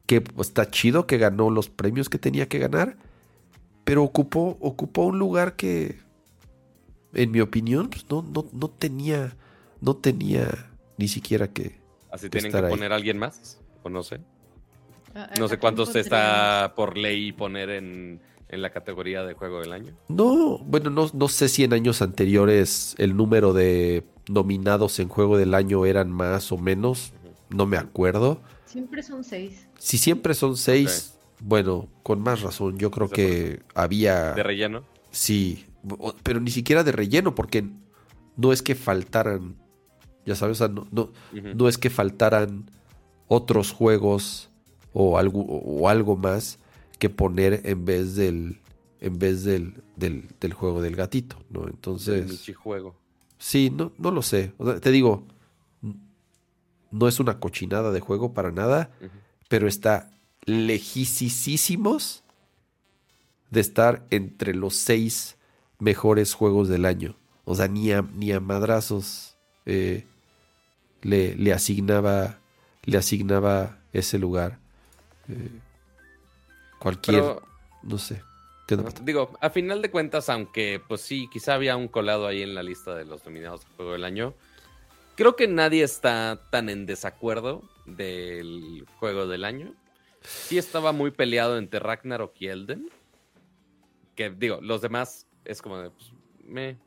Que 0.08 0.24
está 0.40 0.70
chido 0.70 1.08
que 1.08 1.18
ganó 1.18 1.50
los 1.50 1.70
premios 1.70 2.10
que 2.10 2.20
tenía 2.20 2.50
que 2.50 2.60
ganar. 2.60 2.98
Pero 3.86 4.04
ocupó, 4.04 4.58
ocupó 4.60 5.04
un 5.04 5.20
lugar 5.20 5.56
que, 5.56 6.00
en 7.16 7.32
mi 7.32 7.42
opinión, 7.42 7.90
pues, 7.90 8.06
no, 8.10 8.22
no, 8.22 8.46
no 8.54 8.68
tenía. 8.70 9.36
No 9.82 9.96
tenía 9.96 10.72
ni 10.98 11.08
siquiera 11.08 11.52
que, 11.52 11.80
Así 12.12 12.24
que 12.28 12.40
tienen 12.40 12.52
que 12.52 12.58
ahí. 12.58 12.70
poner 12.70 12.92
a 12.92 12.96
alguien 12.96 13.18
más. 13.18 13.60
O 13.84 13.90
no 13.90 14.04
sé. 14.04 14.20
¿A- 15.14 15.30
No 15.38 15.46
a 15.46 15.50
sé 15.50 15.58
cuántos 15.60 15.96
está 15.96 16.74
por 16.76 16.98
ley 16.98 17.32
poner 17.34 17.70
en, 17.70 18.20
en 18.50 18.62
la 18.62 18.70
categoría 18.72 19.24
de 19.24 19.34
juego 19.34 19.60
del 19.62 19.74
año. 19.74 19.94
No, 20.08 20.58
bueno, 20.60 20.90
no, 20.90 21.10
no 21.14 21.28
sé 21.28 21.50
si 21.50 21.64
en 21.64 21.74
años 21.74 22.02
anteriores 22.02 22.96
el 22.98 23.16
número 23.16 23.54
de 23.54 24.04
nominados 24.28 25.00
en 25.00 25.08
juego 25.10 25.38
del 25.38 25.54
año 25.54 25.86
eran 25.86 26.10
más 26.12 26.52
o 26.52 26.58
menos, 26.58 27.14
no 27.50 27.66
me 27.68 27.78
acuerdo. 27.78 28.42
Siempre 28.66 29.04
son 29.04 29.24
seis. 29.24 29.68
Si 29.78 29.98
siempre 29.98 30.34
son 30.34 30.58
seis, 30.58 31.16
bueno, 31.42 31.88
con 32.02 32.22
más 32.22 32.42
razón, 32.42 32.78
yo 32.80 32.90
creo 32.92 33.10
que 33.10 33.62
había... 33.76 34.32
De 34.34 34.42
relleno. 34.44 34.84
Sí, 35.12 35.66
pero 36.24 36.40
ni 36.40 36.52
siquiera 36.52 36.84
de 36.84 36.92
relleno, 36.92 37.36
porque 37.36 37.68
no 38.38 38.52
es 38.52 38.62
que 38.62 38.76
faltaran, 38.76 39.56
ya 40.26 40.36
sabes, 40.36 40.62
o 40.62 40.66
sea, 40.66 40.74
no, 40.74 40.88
no, 40.92 41.12
no 41.56 41.68
es 41.68 41.78
que 41.78 41.90
faltaran 41.90 42.70
otros 43.28 43.72
juegos 43.72 44.50
o 44.94 45.18
algo, 45.18 45.42
o 45.42 45.90
algo 45.90 46.16
más 46.16 46.60
que 47.00 47.10
poner 47.10 47.62
en 47.66 47.86
vez 47.86 48.16
del 48.16 48.60
en 49.02 49.20
vez 49.20 49.44
del, 49.44 49.84
del, 49.98 50.30
del 50.40 50.54
juego 50.54 50.82
del 50.82 50.96
gatito, 50.96 51.38
¿no? 51.50 51.66
El 51.66 51.72
Entonces, 51.72 52.28
Michi 52.28 52.54
juego. 52.54 52.96
sí, 53.38 53.70
no, 53.70 53.92
no 54.00 54.10
lo 54.10 54.24
sé. 54.24 54.54
O 54.58 54.66
sea, 54.66 54.80
te 54.80 54.90
digo, 54.90 55.26
no 56.92 57.08
es 57.08 57.20
una 57.20 57.40
cochinada 57.40 57.92
de 57.92 58.00
juego 58.00 58.34
para 58.34 58.52
nada, 58.52 58.90
pero 59.48 59.68
está 59.68 60.10
lejísimos 60.46 62.24
de 63.52 63.60
estar 63.60 64.08
entre 64.10 64.56
los 64.56 64.76
seis 64.76 65.35
mejores 65.86 66.34
juegos 66.34 66.68
del 66.68 66.86
año. 66.86 67.16
O 67.46 67.56
sea, 67.56 67.68
ni 67.68 67.92
a, 67.92 68.02
ni 68.02 68.32
a 68.32 68.40
madrazos 68.40 69.38
eh, 69.66 70.06
le, 71.02 71.36
le 71.36 71.54
asignaba 71.54 72.40
le 72.86 72.98
asignaba 72.98 73.80
ese 73.94 74.18
lugar. 74.18 74.60
Eh, 75.28 75.50
cualquier, 76.80 77.22
Pero, 77.22 77.42
no 77.84 77.98
sé. 77.98 78.22
Digo, 79.04 79.32
a 79.42 79.50
final 79.52 79.82
de 79.84 79.92
cuentas, 79.92 80.28
aunque 80.30 80.82
pues 80.88 81.02
sí, 81.02 81.30
quizá 81.32 81.54
había 81.54 81.76
un 81.76 81.88
colado 81.88 82.26
ahí 82.26 82.42
en 82.42 82.56
la 82.56 82.64
lista 82.64 82.96
de 82.96 83.06
los 83.06 83.24
nominados 83.24 83.64
al 83.66 83.76
juego 83.76 83.92
del 83.92 84.04
año, 84.04 84.34
creo 85.16 85.36
que 85.36 85.48
nadie 85.48 85.84
está 85.84 86.42
tan 86.50 86.70
en 86.70 86.88
desacuerdo 86.88 87.64
del 87.86 88.86
juego 89.00 89.28
del 89.28 89.46
año. 89.46 89.74
Sí 90.22 90.58
estaba 90.58 90.92
muy 90.94 91.12
peleado 91.12 91.60
entre 91.60 91.80
Ragnarok 91.80 92.34
y 92.40 92.48
Elden. 92.48 92.90
Que 94.16 94.32
digo, 94.32 94.60
los 94.62 94.82
demás 94.82 95.28
es 95.46 95.62
como 95.62 95.78
de, 95.80 95.90
pues, 95.90 96.12
meh, 96.44 96.78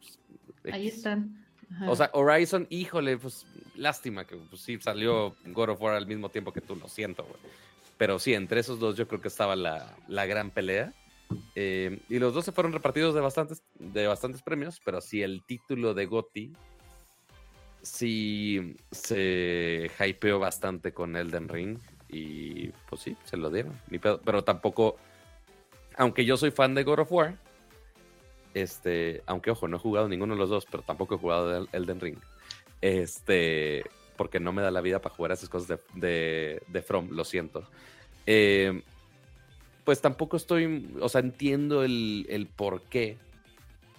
pues, 0.63 0.75
Ahí 0.75 0.89
están. 0.89 1.45
Ajá. 1.71 1.91
O 1.91 1.97
sea, 1.97 2.11
Horizon, 2.13 2.67
híjole, 2.71 3.19
pues 3.19 3.47
lástima 3.75 4.27
que 4.27 4.37
pues, 4.37 4.63
sí 4.63 4.79
salió 4.81 5.37
God 5.47 5.71
of 5.71 5.81
War 5.81 5.95
al 5.95 6.07
mismo 6.07 6.29
tiempo 6.31 6.53
que 6.53 6.61
tú, 6.61 6.77
lo 6.77 6.89
siento, 6.89 7.25
güey. 7.25 7.39
Pero 7.97 8.19
sí, 8.19 8.35
entre 8.35 8.61
esos 8.61 8.79
dos 8.79 8.97
yo 8.97 9.09
creo 9.09 9.21
que 9.21 9.29
estaba 9.29 9.57
la, 9.57 9.97
la 10.07 10.27
gran 10.27 10.51
pelea. 10.51 10.93
Eh, 11.55 12.01
y 12.09 12.19
los 12.19 12.33
dos 12.33 12.45
se 12.45 12.53
fueron 12.53 12.73
repartidos 12.73 13.15
de 13.15 13.21
bastantes, 13.21 13.63
de 13.79 14.07
bastantes 14.07 14.41
premios, 14.41 14.81
pero 14.83 15.01
sí 15.01 15.23
el 15.23 15.43
título 15.45 15.93
de 15.93 16.07
GOTY 16.07 16.53
sí 17.83 18.77
se 18.91 19.91
hypeó 20.01 20.39
bastante 20.39 20.93
con 20.93 21.17
Elden 21.17 21.49
Ring. 21.49 21.79
Y 22.09 22.69
pues 22.89 23.03
sí, 23.03 23.17
se 23.25 23.37
lo 23.37 23.51
dieron. 23.51 23.79
Pero 24.25 24.43
tampoco, 24.43 24.97
aunque 25.97 26.25
yo 26.25 26.37
soy 26.37 26.51
fan 26.51 26.75
de 26.75 26.85
God 26.85 27.01
of 27.01 27.13
War, 27.13 27.37
este, 28.55 29.23
aunque 29.27 29.51
ojo, 29.51 29.69
no 29.69 29.77
he 29.77 29.81
jugado 29.81 30.09
ninguno 30.09 30.35
de 30.35 30.41
los 30.41 30.51
dos, 30.51 30.67
pero 30.71 30.83
tampoco 30.83 31.15
he 31.15 31.19
jugado 31.19 31.57
el 31.57 31.69
Elden 31.73 32.01
Ring. 32.01 32.19
Este, 32.81 33.85
porque 34.17 34.41
no 34.41 34.53
me 34.53 34.63
da 34.63 34.71
la 34.71 34.81
vida 34.81 35.01
para 35.01 35.15
jugar 35.15 35.33
esas 35.33 35.49
cosas 35.49 35.79
de, 35.95 36.63
de, 36.67 36.83
From, 36.83 37.11
lo 37.11 37.25
siento. 37.25 37.69
Eh, 38.27 38.83
pues 39.85 40.01
tampoco 40.01 40.37
estoy, 40.37 40.95
o 41.01 41.09
sea, 41.09 41.21
entiendo 41.21 41.83
el, 41.83 42.27
el 42.29 42.47
porqué 42.47 43.17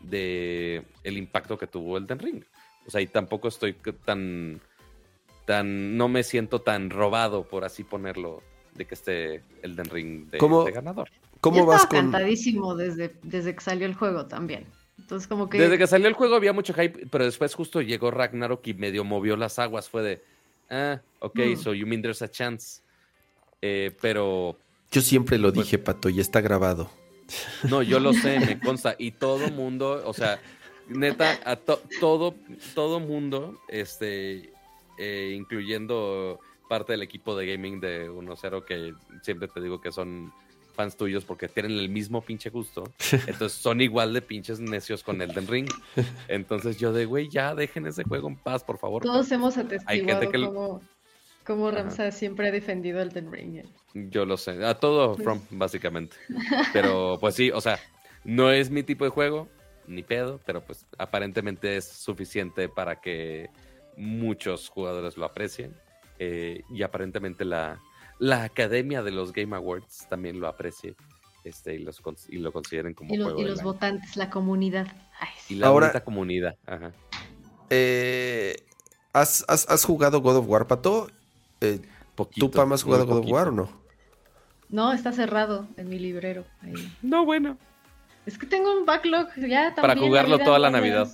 de 0.02 0.84
el 1.04 1.18
impacto 1.18 1.58
que 1.58 1.68
tuvo 1.68 1.98
el 1.98 2.08
Den 2.08 2.20
Ring. 2.20 2.44
O 2.86 2.92
sea, 2.92 3.02
y 3.02 3.08
tampoco 3.08 3.48
estoy 3.48 3.74
tan, 4.06 4.62
tan, 5.46 5.98
no 5.98 6.08
me 6.08 6.24
siento 6.24 6.62
tan 6.62 6.90
robado, 6.90 7.44
por 7.44 7.66
así 7.66 7.84
ponerlo, 7.84 8.42
de 8.76 8.86
que 8.86 8.96
esté 8.96 9.44
el 9.62 9.76
Den 9.76 9.90
Ring 9.90 10.30
de, 10.30 10.72
ganador. 10.72 11.10
¿Cómo 11.42 11.66
vas 11.66 11.86
con... 11.86 12.00
cantadísimo 12.00 12.76
desde, 12.76 13.16
desde 13.24 13.56
que 13.56 13.62
salió 13.62 13.86
el 13.86 13.94
juego 13.94 14.26
también. 14.26 14.66
Entonces, 14.98 15.28
como 15.28 15.50
que. 15.50 15.58
Desde 15.58 15.78
que 15.78 15.88
salió 15.88 16.08
el 16.08 16.14
juego 16.14 16.36
había 16.36 16.54
mucho 16.54 16.74
hype, 16.74 17.08
pero 17.08 17.26
después 17.26 17.56
justo 17.56 17.82
llegó 17.82 18.12
Ragnarok 18.12 18.66
y 18.68 18.74
medio 18.74 19.04
movió 19.04 19.36
las 19.38 19.58
aguas. 19.58 19.90
Fue 19.90 20.04
de. 20.04 20.22
Ah, 20.70 21.02
ok, 21.20 21.40
hmm. 21.40 21.58
so 21.58 21.74
you 21.74 21.88
mean 21.88 22.02
there's 22.02 22.22
a 22.22 22.30
chance. 22.30 22.82
Eh, 23.62 23.96
pero. 24.02 24.58
Yo 24.92 25.02
siempre 25.02 25.38
lo 25.38 25.54
pues 25.54 25.66
dije, 25.66 25.78
Pato, 25.78 26.10
y 26.10 26.20
está 26.20 26.42
grabado. 26.42 26.90
No, 27.70 27.82
yo 27.82 28.00
lo 28.00 28.14
sé, 28.14 28.40
me 28.40 28.60
consta. 28.64 28.96
Y 28.98 29.12
todo 29.12 29.50
mundo, 29.50 30.02
o 30.06 30.14
sea, 30.14 30.40
neta, 30.88 31.40
a 31.46 31.56
todo, 31.56 32.36
todo 32.74 33.00
mundo, 33.00 33.60
este, 33.68 34.52
eh, 34.98 35.34
incluyendo 35.36 36.40
parte 36.68 36.94
del 36.94 37.04
equipo 37.04 37.36
de 37.36 37.48
gaming 37.48 37.80
de 37.80 38.10
1-0, 38.10 38.66
que 38.66 38.94
siempre 39.22 39.48
te 39.48 39.62
digo 39.62 39.82
que 39.82 39.92
son 39.92 40.32
fans 40.80 40.96
tuyos 40.96 41.26
porque 41.26 41.50
tienen 41.50 41.74
el 41.74 41.90
mismo 41.90 42.22
pinche 42.22 42.50
gusto. 42.50 42.86
Entonces 43.28 43.52
son 43.52 43.82
igual 43.82 44.14
de 44.14 44.22
pinches 44.22 44.62
necios 44.62 45.04
con 45.04 45.22
Elden 45.22 45.46
Ring. 45.46 45.70
Entonces 46.30 46.78
yo 46.78 46.94
de, 46.94 47.04
güey, 47.04 47.28
ya 47.28 47.54
dejen 47.54 47.86
ese 47.86 48.06
juego 48.06 48.30
en 48.30 48.38
paz, 48.38 48.64
por 48.64 48.78
favor. 48.78 49.04
Todos 49.04 49.30
hemos 49.34 49.58
atestiguado 49.58 50.32
como, 50.32 50.82
como 51.46 51.70
Ramsa 51.70 52.12
siempre 52.12 52.48
ha 52.48 52.52
defendido 52.52 53.02
Elden 53.02 53.30
Ring. 53.30 53.64
Yo 53.94 54.24
lo 54.24 54.38
sé, 54.38 54.64
a 54.64 54.74
todo 54.76 55.16
pues 55.16 55.24
From, 55.26 55.42
básicamente. 55.50 56.16
Pero 56.72 57.18
pues 57.20 57.36
sí, 57.36 57.52
o 57.52 57.60
sea, 57.60 57.78
no 58.24 58.50
es 58.50 58.70
mi 58.70 58.84
tipo 58.84 59.04
de 59.04 59.10
juego, 59.10 59.50
ni 59.86 60.02
pedo, 60.02 60.40
pero 60.46 60.62
pues 60.62 60.86
aparentemente 60.98 61.76
es 61.76 61.90
suficiente 61.90 62.70
para 62.70 63.02
que 63.02 63.50
muchos 63.98 64.70
jugadores 64.70 65.18
lo 65.18 65.26
aprecien. 65.26 65.76
Eh, 66.20 66.62
y 66.70 66.84
aparentemente 66.84 67.44
la, 67.44 67.82
la 68.20 68.44
Academia 68.44 69.02
de 69.02 69.12
los 69.12 69.34
Game 69.34 69.56
Awards 69.56 70.06
también 70.10 70.40
lo 70.40 70.48
aprecie 70.48 70.96
este, 71.44 71.76
y, 71.76 71.80
los, 71.80 72.02
y 72.28 72.38
lo 72.38 72.52
consideren 72.52 72.94
como 72.94 73.14
y 73.14 73.18
los, 73.18 73.28
juego 73.28 73.42
y 73.42 73.46
los 73.46 73.64
votantes, 73.64 74.16
la 74.18 74.30
comunidad. 74.30 74.88
Y 75.48 75.56
la 75.56 75.68
Ahora, 75.68 76.04
comunidad. 76.04 76.56
Ajá. 76.68 76.92
Eh, 77.70 78.56
¿has, 79.14 79.46
has, 79.48 79.86
jugado 79.86 80.22
God 80.22 80.38
of 80.38 80.48
War, 80.48 80.68
Pato? 80.68 81.10
Eh, 81.62 81.80
¿Tú, 82.36 82.52
Pam, 82.52 82.74
has 82.74 82.84
jugado 82.84 83.06
God 83.06 83.20
of 83.20 83.26
War 83.28 83.48
o 83.48 83.52
no? 83.52 83.70
No, 84.68 84.94
está 84.94 85.12
cerrado 85.12 85.68
en 85.78 85.90
mi 85.90 85.98
librero. 85.98 86.46
No, 87.02 87.26
bueno. 87.26 87.58
Es 88.26 88.38
que 88.38 88.46
tengo 88.46 88.78
un 88.78 88.86
backlog 88.86 89.30
ya 89.38 89.74
Para 89.76 89.96
jugarlo 89.96 90.38
toda 90.40 90.60
la 90.60 90.70
Navidad. 90.70 91.10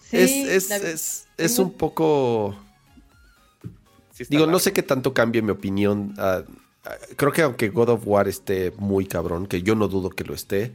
Sí, 0.00 0.18
es, 0.18 0.70
es, 0.70 1.28
es 1.38 1.58
un 1.58 1.72
poco 1.72 2.56
Digo, 4.28 4.46
no 4.46 4.58
sé 4.58 4.72
qué 4.72 4.82
tanto 4.82 5.14
cambie 5.14 5.42
mi 5.42 5.50
opinión. 5.50 6.14
Ah, 6.18 6.42
ah, 6.84 6.90
creo 7.16 7.32
que 7.32 7.42
aunque 7.42 7.68
God 7.70 7.90
of 7.90 8.02
War 8.06 8.28
esté 8.28 8.72
muy 8.78 9.06
cabrón, 9.06 9.46
que 9.46 9.62
yo 9.62 9.74
no 9.74 9.88
dudo 9.88 10.10
que 10.10 10.24
lo 10.24 10.34
esté, 10.34 10.72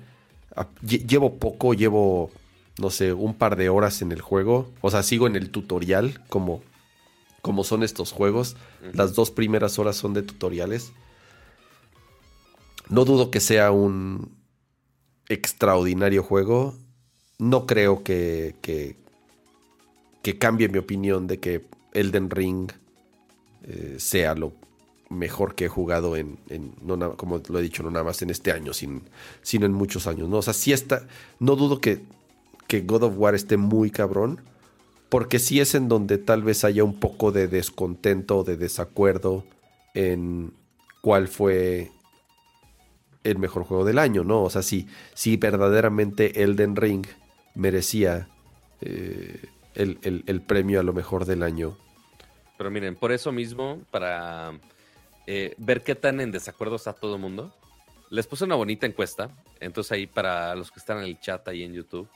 ah, 0.55 0.67
llevo 0.81 1.35
poco, 1.35 1.73
llevo, 1.73 2.31
no 2.79 2.89
sé, 2.89 3.13
un 3.13 3.35
par 3.35 3.55
de 3.55 3.69
horas 3.69 4.01
en 4.01 4.11
el 4.11 4.21
juego. 4.21 4.71
O 4.81 4.89
sea, 4.89 5.03
sigo 5.03 5.27
en 5.27 5.35
el 5.35 5.51
tutorial, 5.51 6.23
como, 6.29 6.63
como 7.41 7.63
son 7.63 7.83
estos 7.83 8.11
juegos. 8.11 8.55
Las 8.93 9.13
dos 9.13 9.31
primeras 9.31 9.77
horas 9.77 9.95
son 9.95 10.13
de 10.13 10.23
tutoriales. 10.23 10.91
No 12.89 13.05
dudo 13.05 13.29
que 13.31 13.39
sea 13.39 13.71
un 13.71 14.35
extraordinario 15.29 16.23
juego. 16.23 16.75
No 17.37 17.67
creo 17.67 18.03
que, 18.03 18.55
que, 18.61 18.95
que 20.23 20.39
cambie 20.39 20.69
mi 20.69 20.79
opinión 20.79 21.27
de 21.27 21.39
que 21.39 21.65
Elden 21.93 22.31
Ring 22.31 22.71
eh, 23.67 23.95
sea 23.99 24.35
lo 24.35 24.53
mejor 25.09 25.55
que 25.55 25.65
he 25.65 25.69
jugado 25.69 26.17
en, 26.17 26.37
no 26.81 27.15
como 27.15 27.41
lo 27.47 27.59
he 27.59 27.61
dicho, 27.61 27.83
no 27.83 27.91
nada 27.91 28.03
más 28.03 28.21
en 28.21 28.29
este 28.29 28.51
año, 28.51 28.73
sino 28.73 29.01
en 29.65 29.73
muchos 29.73 30.07
años. 30.07 30.27
¿no? 30.29 30.37
O 30.37 30.41
sea, 30.41 30.53
sí 30.53 30.73
está, 30.73 31.07
no 31.39 31.55
dudo 31.55 31.79
que, 31.79 32.01
que 32.67 32.81
God 32.81 33.03
of 33.03 33.13
War 33.17 33.35
esté 33.35 33.57
muy 33.57 33.89
cabrón, 33.91 34.41
porque 35.09 35.39
sí 35.39 35.59
es 35.61 35.75
en 35.75 35.87
donde 35.87 36.17
tal 36.17 36.43
vez 36.43 36.63
haya 36.63 36.83
un 36.83 36.99
poco 36.99 37.31
de 37.31 37.47
descontento 37.47 38.39
o 38.39 38.43
de 38.43 38.57
desacuerdo 38.57 39.45
en 39.93 40.51
cuál 41.01 41.27
fue 41.27 41.91
el 43.23 43.37
mejor 43.37 43.63
juego 43.63 43.85
del 43.85 43.99
año, 43.99 44.23
¿no? 44.23 44.43
O 44.43 44.49
sea, 44.49 44.61
si 44.61 44.87
verdaderamente 45.37 46.43
Elden 46.43 46.75
Ring 46.75 47.05
merecía 47.55 48.29
eh, 48.81 49.45
el, 49.73 50.23
el, 50.25 50.41
premio 50.41 50.79
a 50.79 50.83
lo 50.83 50.93
mejor 50.93 51.25
del 51.25 51.43
año 51.43 51.77
pero 52.57 52.71
miren, 52.71 52.95
por 52.95 53.11
eso 53.11 53.31
mismo, 53.31 53.81
para 53.91 54.53
eh, 55.27 55.53
ver 55.57 55.83
qué 55.83 55.95
tan 55.95 56.19
en 56.21 56.31
desacuerdo 56.31 56.75
está 56.75 56.93
todo 56.93 57.15
el 57.15 57.21
mundo, 57.21 57.53
les 58.09 58.27
puse 58.27 58.45
una 58.45 58.55
bonita 58.55 58.85
encuesta. 58.85 59.29
Entonces 59.59 59.91
ahí 59.91 60.07
para 60.07 60.55
los 60.55 60.71
que 60.71 60.79
están 60.79 60.99
en 60.99 61.05
el 61.05 61.19
chat 61.19 61.47
ahí 61.47 61.63
en 61.63 61.73
YouTube, 61.73 62.07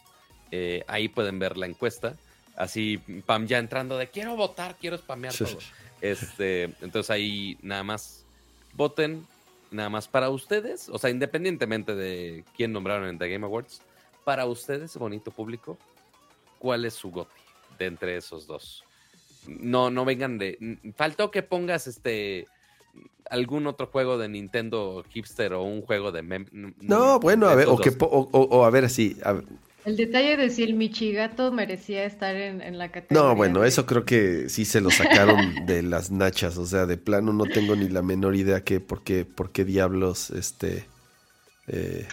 eh, 0.51 0.83
ahí 0.87 1.07
pueden 1.07 1.39
ver 1.39 1.57
la 1.57 1.65
encuesta. 1.65 2.15
Así, 2.55 2.97
Pam 3.25 3.47
ya 3.47 3.57
entrando 3.57 3.97
de 3.97 4.07
quiero 4.07 4.35
votar, 4.35 4.75
quiero 4.79 4.97
spamear 4.97 5.33
todo. 5.33 5.57
Este, 6.01 6.63
entonces 6.81 7.09
ahí 7.09 7.57
nada 7.61 7.83
más 7.83 8.25
voten, 8.73 9.25
nada 9.69 9.89
más 9.89 10.07
para 10.07 10.29
ustedes, 10.29 10.89
o 10.89 10.97
sea, 10.97 11.09
independientemente 11.09 11.95
de 11.95 12.43
quién 12.55 12.73
nombraron 12.73 13.07
en 13.07 13.17
The 13.17 13.29
Game 13.29 13.45
Awards, 13.45 13.81
para 14.23 14.45
ustedes, 14.45 14.95
bonito 14.97 15.31
público, 15.31 15.77
¿cuál 16.59 16.85
es 16.85 16.93
su 16.93 17.11
goti 17.11 17.41
de 17.77 17.85
entre 17.85 18.17
esos 18.17 18.47
dos? 18.47 18.83
No, 19.47 19.89
no 19.89 20.05
vengan 20.05 20.37
de. 20.37 20.77
Faltó 20.95 21.31
que 21.31 21.43
pongas 21.43 21.87
este 21.87 22.47
algún 23.29 23.65
otro 23.65 23.87
juego 23.87 24.17
de 24.17 24.27
Nintendo 24.27 25.03
hipster 25.09 25.53
o 25.53 25.63
un 25.63 25.81
juego 25.81 26.11
de 26.11 26.21
No, 26.81 27.19
bueno, 27.19 27.47
a 27.47 27.55
ver, 27.55 27.67
o, 27.69 27.77
que, 27.77 27.95
o, 27.99 28.65
a 28.65 28.69
ver 28.69 28.89
si. 28.89 29.17
El 29.85 29.97
detalle 29.97 30.37
de 30.37 30.49
si 30.49 30.63
el 30.63 30.75
Michigato 30.75 31.51
merecía 31.51 32.03
estar 32.03 32.35
en, 32.35 32.77
la 32.77 32.91
categoría. 32.91 33.29
No, 33.29 33.35
bueno, 33.35 33.63
eso 33.63 33.85
creo 33.85 34.05
que 34.05 34.47
sí 34.49 34.65
se 34.65 34.81
lo 34.81 34.91
sacaron 34.91 35.55
de 35.65 35.81
las 35.81 36.11
nachas. 36.11 36.57
O 36.57 36.65
sea, 36.65 36.85
de 36.85 36.97
plano 36.97 37.33
no 37.33 37.45
tengo 37.45 37.75
ni 37.75 37.87
la 37.87 38.01
menor 38.03 38.35
idea 38.35 38.63
que 38.63 38.79
por 38.79 39.03
qué, 39.03 39.25
por 39.25 39.51
qué 39.51 39.65
diablos 39.65 40.29
este 40.29 40.85
eh, 41.67 42.07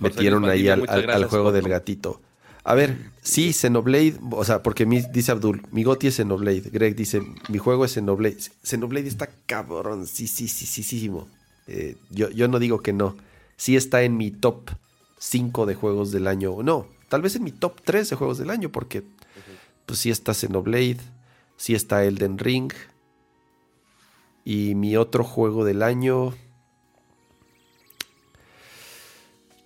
metieron 0.00 0.46
ahí 0.46 0.68
al, 0.68 0.88
al 0.88 1.24
juego 1.26 1.52
del 1.52 1.68
gatito. 1.68 2.20
A 2.68 2.74
ver, 2.74 2.98
sí, 3.22 3.54
Xenoblade, 3.54 4.20
o 4.30 4.44
sea, 4.44 4.62
porque 4.62 4.84
dice 4.84 5.32
Abdul, 5.32 5.62
mi 5.72 5.84
goti 5.84 6.08
es 6.08 6.16
Xenoblade. 6.16 6.68
Greg 6.70 6.94
dice, 6.94 7.22
mi 7.48 7.56
juego 7.56 7.86
es 7.86 7.94
Xenoblade. 7.94 8.36
Xenoblade 8.62 9.08
está 9.08 9.30
cabrón, 9.46 10.06
sí, 10.06 10.26
sí, 10.26 10.48
sí, 10.48 10.66
sí, 10.66 10.82
sí. 10.82 11.10
Eh, 11.66 11.96
yo, 12.10 12.28
yo 12.28 12.46
no 12.46 12.58
digo 12.58 12.82
que 12.82 12.92
no. 12.92 13.16
Sí 13.56 13.74
está 13.74 14.02
en 14.02 14.18
mi 14.18 14.30
top 14.30 14.68
5 15.18 15.64
de 15.64 15.76
juegos 15.76 16.12
del 16.12 16.26
año. 16.26 16.62
No, 16.62 16.86
tal 17.08 17.22
vez 17.22 17.36
en 17.36 17.44
mi 17.44 17.52
top 17.52 17.80
3 17.82 18.10
de 18.10 18.16
juegos 18.16 18.36
del 18.36 18.50
año, 18.50 18.70
porque 18.70 19.02
pues 19.86 20.00
sí 20.00 20.10
está 20.10 20.34
Xenoblade, 20.34 20.98
sí 21.56 21.74
está 21.74 22.04
Elden 22.04 22.36
Ring. 22.36 22.70
Y 24.44 24.74
mi 24.74 24.94
otro 24.98 25.24
juego 25.24 25.64
del 25.64 25.82
año... 25.82 26.34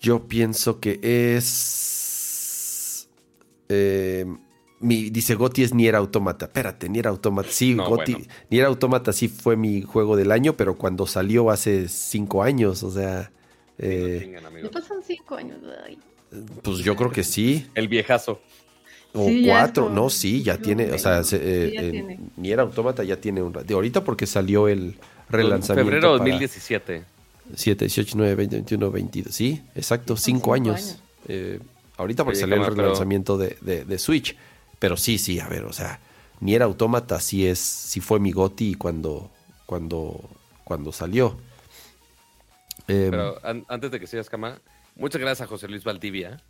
Yo 0.01 0.29
pienso 0.29 0.79
que 0.79 1.01
es 1.03 1.92
eh, 3.73 4.27
mi, 4.81 5.11
dice 5.11 5.35
Goti 5.35 5.63
es 5.63 5.75
Nier 5.75 5.95
Automata. 5.95 6.47
Espérate, 6.47 6.89
Nier 6.89 7.07
Automata. 7.07 7.49
Sí, 7.51 7.75
Goti, 7.75 8.17
Nier 8.51 8.67
Automata 8.67 9.13
sí 9.13 9.29
fue 9.29 9.57
mi 9.57 9.83
juego 9.83 10.17
del 10.17 10.33
año, 10.33 10.57
pero 10.57 10.77
cuando 10.77 11.07
salió 11.07 11.51
hace 11.51 11.89
cinco 11.89 12.43
años, 12.43 12.83
o 12.83 12.91
sea. 12.91 13.31
Eh, 13.79 14.39
pasan 14.73 14.99
cinco 15.07 15.37
años? 15.37 15.59
Pues 16.63 16.79
yo 16.79 16.97
creo 16.97 17.11
que 17.11 17.25
sí. 17.25 17.67
El 17.75 17.89
viejazo. 17.89 18.41
O 19.15 19.29
cuatro, 19.47 19.91
no, 19.91 20.09
sí, 20.09 20.43
ya 20.43 20.57
tiene, 20.57 20.91
o 20.91 20.99
sea, 20.99 21.21
eh, 21.33 22.19
Nier 22.39 22.61
Automata 22.61 23.05
ya 23.05 23.21
tiene 23.21 23.43
un 23.43 23.53
de 23.53 23.75
ahorita 23.75 24.03
porque 24.05 24.27
salió 24.27 24.69
el 24.69 24.97
relanzamiento. 25.29 25.91
Febrero 25.91 26.13
de 26.15 26.19
2017. 26.19 27.05
7, 27.55 27.85
18, 27.85 28.15
9, 28.17 28.35
20, 28.35 28.57
21, 28.57 28.91
22. 28.91 29.35
Sí, 29.35 29.61
exacto, 29.75 30.17
cinco, 30.17 30.55
años. 30.55 30.99
Eh, 31.29 31.61
Ahorita 32.03 32.25
porque 32.25 32.41
salió 32.41 32.57
el 32.57 32.77
relanzamiento 32.77 33.39
de, 33.39 33.99
Switch. 33.99 34.37
Pero 34.79 34.97
sí, 34.97 35.19
sí, 35.19 35.39
a 35.39 35.47
ver, 35.47 35.65
o 35.65 35.73
sea, 35.73 36.01
ni 36.41 36.55
era 36.57 36.65
Automata 36.65 37.21
sí 37.21 37.47
es, 37.47 37.61
sí 37.61 38.01
fue 38.01 38.19
mi 38.19 38.33
Goti 38.33 38.75
cuando, 38.75 39.31
cuando, 39.65 40.29
cuando 40.65 40.91
salió. 40.91 41.39
Em, 42.89 43.11
pero 43.11 43.41
antes 43.69 43.93
de 43.93 44.01
que 44.01 44.09
sigas, 44.09 44.29
Cama, 44.29 44.61
muchas 44.97 45.21
gracias 45.21 45.47
a 45.47 45.49
José 45.49 45.69
Luis 45.69 45.85
Valdivia, 45.85 46.43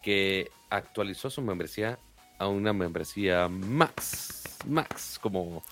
que 0.00 0.48
actualizó 0.70 1.28
su 1.28 1.42
membresía 1.42 1.98
a 2.38 2.46
una 2.46 2.72
membresía 2.72 3.48
Max. 3.48 4.44
Max, 4.68 5.18
como 5.20 5.64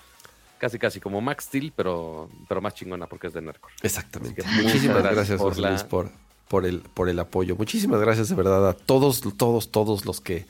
casi 0.57 0.77
casi 0.77 0.99
como 0.99 1.21
Max 1.21 1.45
Steel, 1.45 1.71
pero, 1.73 2.29
pero 2.49 2.59
más 2.59 2.73
chingona 2.73 3.07
porque 3.07 3.27
es 3.27 3.33
de 3.33 3.41
Nerdcore. 3.41 3.73
Exactamente. 3.81 4.43
Muchísimas 4.61 4.97
gracias, 4.97 5.15
gracias 5.15 5.39
por 5.39 5.55
José 5.55 5.61
Luis, 5.61 5.83
por, 5.83 6.11
por, 6.51 6.65
el, 6.65 6.81
por 6.81 7.07
el 7.07 7.17
apoyo. 7.17 7.55
Muchísimas 7.55 8.01
gracias 8.01 8.27
de 8.27 8.35
verdad 8.35 8.67
a 8.67 8.73
todos, 8.73 9.21
todos, 9.37 9.71
todos 9.71 10.05
los 10.05 10.19
que 10.19 10.47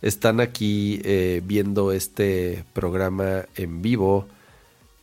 están 0.00 0.40
aquí 0.40 1.02
eh, 1.04 1.42
viendo 1.44 1.92
este 1.92 2.64
programa 2.72 3.44
en 3.54 3.82
vivo. 3.82 4.26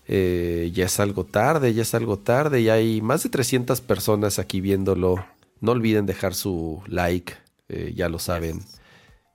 Eh, 0.08 0.72
ya 0.74 0.86
es 0.88 1.00
algo 1.00 1.24
tarde, 1.24 1.76
ya 1.76 1.84
es 1.84 1.94
algo 1.94 2.18
tarde 2.18 2.62
y 2.62 2.70
hay 2.70 3.00
más 3.00 3.22
de 3.22 3.30
300 3.30 3.80
personas 3.82 4.40
aquí 4.40 4.60
viéndolo. 4.60 5.24
No 5.62 5.74
olviden 5.74 6.08
dejar 6.08 6.34
su 6.34 6.82
like, 6.88 7.34
eh, 7.68 7.94
ya 7.96 8.10
lo 8.10 8.18
saben. 8.18 8.62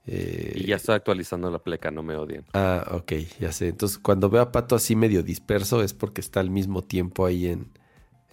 Eh, 0.07 0.51
Y 0.57 0.65
ya 0.67 0.75
estoy 0.75 0.95
actualizando 0.95 1.49
la 1.49 1.59
pleca, 1.59 1.91
no 1.91 2.03
me 2.03 2.17
odien. 2.17 2.43
Ah, 2.53 2.89
ok, 2.91 3.13
ya 3.39 3.53
sé. 3.53 3.69
Entonces, 3.69 3.97
cuando 3.99 4.29
veo 4.29 4.41
a 4.41 4.51
Pato 4.51 4.75
así 4.75 4.97
medio 4.97 5.23
disperso 5.23 5.81
es 5.81 5.93
porque 5.93 6.19
está 6.19 6.41
al 6.41 6.49
mismo 6.49 6.81
tiempo 6.81 7.25
ahí 7.25 7.47
en, 7.47 7.71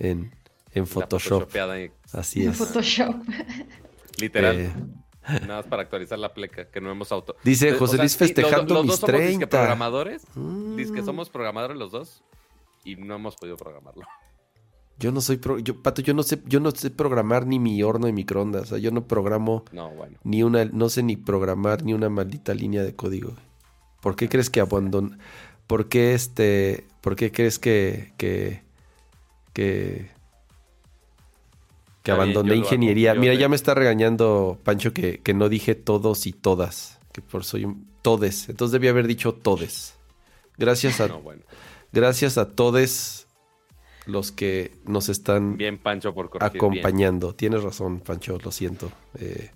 en, 0.01 0.33
en 0.75 0.87
Photoshop. 0.87 1.49
Así 2.13 2.45
En 2.45 2.51
es. 2.51 2.57
Photoshop. 2.59 3.15
Literal. 4.21 4.57
Eh, 4.61 4.73
Nada 5.43 5.57
más 5.59 5.67
para 5.67 5.83
actualizar 5.83 6.19
la 6.19 6.35
pleca, 6.35 6.69
que 6.71 6.81
no 6.81 6.91
hemos 6.91 7.13
auto. 7.13 7.37
Dice 7.45 7.69
Eh, 7.71 7.73
José 7.75 7.97
Luis 7.99 8.13
sí, 8.13 8.19
los- 8.19 8.29
festejando 8.29 8.75
los, 8.75 8.83
mis 8.85 8.91
dos 8.93 9.01
somos 9.01 9.13
disque 9.21 9.29
30. 9.47 9.49
programadores. 9.49 10.23
Mm, 10.35 10.77
Dice 10.77 10.93
que 10.93 11.03
somos 11.03 11.31
programadores 11.31 11.77
los 11.77 11.93
dos 11.93 12.23
y 12.85 12.97
no 12.97 13.15
hemos 13.15 13.37
podido 13.37 13.57
programarlo. 13.57 14.03
Yo 14.99 15.11
no 15.13 15.21
soy 15.21 15.37
pro- 15.37 15.59
yo, 15.59 15.81
Pato, 15.83 16.03
yo 16.03 16.13
no 16.15 16.23
sé, 16.23 16.41
yo 16.47 16.61
no 16.61 16.71
sé 16.73 16.91
programar 16.91 17.47
ni 17.47 17.59
mi 17.59 17.83
horno 17.83 18.07
de 18.07 18.13
microondas. 18.13 18.63
O 18.63 18.67
sea, 18.67 18.79
yo 18.79 18.91
no 18.91 19.07
programo 19.07 19.65
No, 19.73 19.91
bueno. 19.91 20.19
ni 20.25 20.43
una, 20.43 20.65
no 20.67 20.89
sé 20.89 21.03
ni 21.03 21.17
programar 21.17 21.83
ni 21.85 21.95
una 21.95 22.09
maldita 22.09 22.53
línea 22.55 22.83
de 22.83 22.95
código. 22.95 23.35
¿Por 24.01 24.17
qué 24.17 24.29
crees 24.29 24.51
que 24.51 24.61
abandon, 24.61 25.19
por 25.69 25.89
qué 25.89 26.15
este, 26.15 26.87
por 27.01 27.15
qué 27.17 27.31
crees 27.33 27.59
que, 27.61 28.13
que, 28.17 28.63
que, 29.53 30.11
que 32.03 32.11
abandoné 32.11 32.57
ingeniería? 32.57 33.15
Mira, 33.15 33.35
ya 33.35 33.49
me 33.49 33.57
está 33.57 33.75
regañando 33.75 34.59
Pancho 34.65 34.93
que, 34.93 35.19
que 35.21 35.35
no 35.35 35.49
dije 35.49 35.75
todos 35.75 36.27
y 36.27 36.33
todas, 36.33 37.01
que 37.13 37.23
por 37.23 37.45
soy 37.45 37.65
un 37.65 37.93
todes. 38.03 38.49
Entonces 38.49 38.73
debía 38.73 38.91
haber 38.91 39.07
dicho 39.07 39.33
todes. 39.33 39.97
Gracias 40.59 41.01
a, 41.01 41.09
No, 41.09 41.21
bueno. 41.21 41.43
gracias 41.93 42.37
a 42.39 42.51
todes 42.51 43.27
los 44.07 44.33
que 44.33 44.77
nos 44.85 45.09
están 45.09 45.57
Bien, 45.57 45.79
Pancho, 45.79 46.13
por 46.13 46.29
corregir. 46.29 46.61
bien. 46.61 46.65
acompañando. 46.65 47.35
Tienes 47.35 47.63
razón, 47.63 48.01
Pancho, 48.01 48.39
lo 48.43 48.51
siento. 48.51 48.91
Eh, 49.19 49.51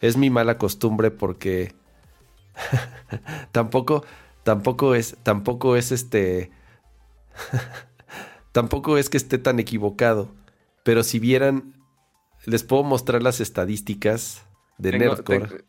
es 0.00 0.16
mi 0.16 0.30
mala 0.30 0.58
costumbre 0.58 1.10
porque 1.10 1.74
tampoco, 3.52 4.04
tampoco 4.42 4.94
es, 4.94 5.16
tampoco 5.22 5.76
es 5.76 5.92
este, 5.92 6.50
tampoco 8.52 8.96
es 8.98 9.10
que 9.10 9.18
esté 9.18 9.38
tan 9.38 9.58
equivocado. 9.60 10.30
Pero 10.84 11.02
si 11.02 11.18
vieran, 11.18 11.74
les 12.46 12.62
puedo 12.62 12.84
mostrar 12.84 13.22
las 13.22 13.40
estadísticas 13.40 14.46
de 14.78 14.92
Tengo- 14.92 15.04
Nerdcore. 15.16 15.46
te- 15.48 15.64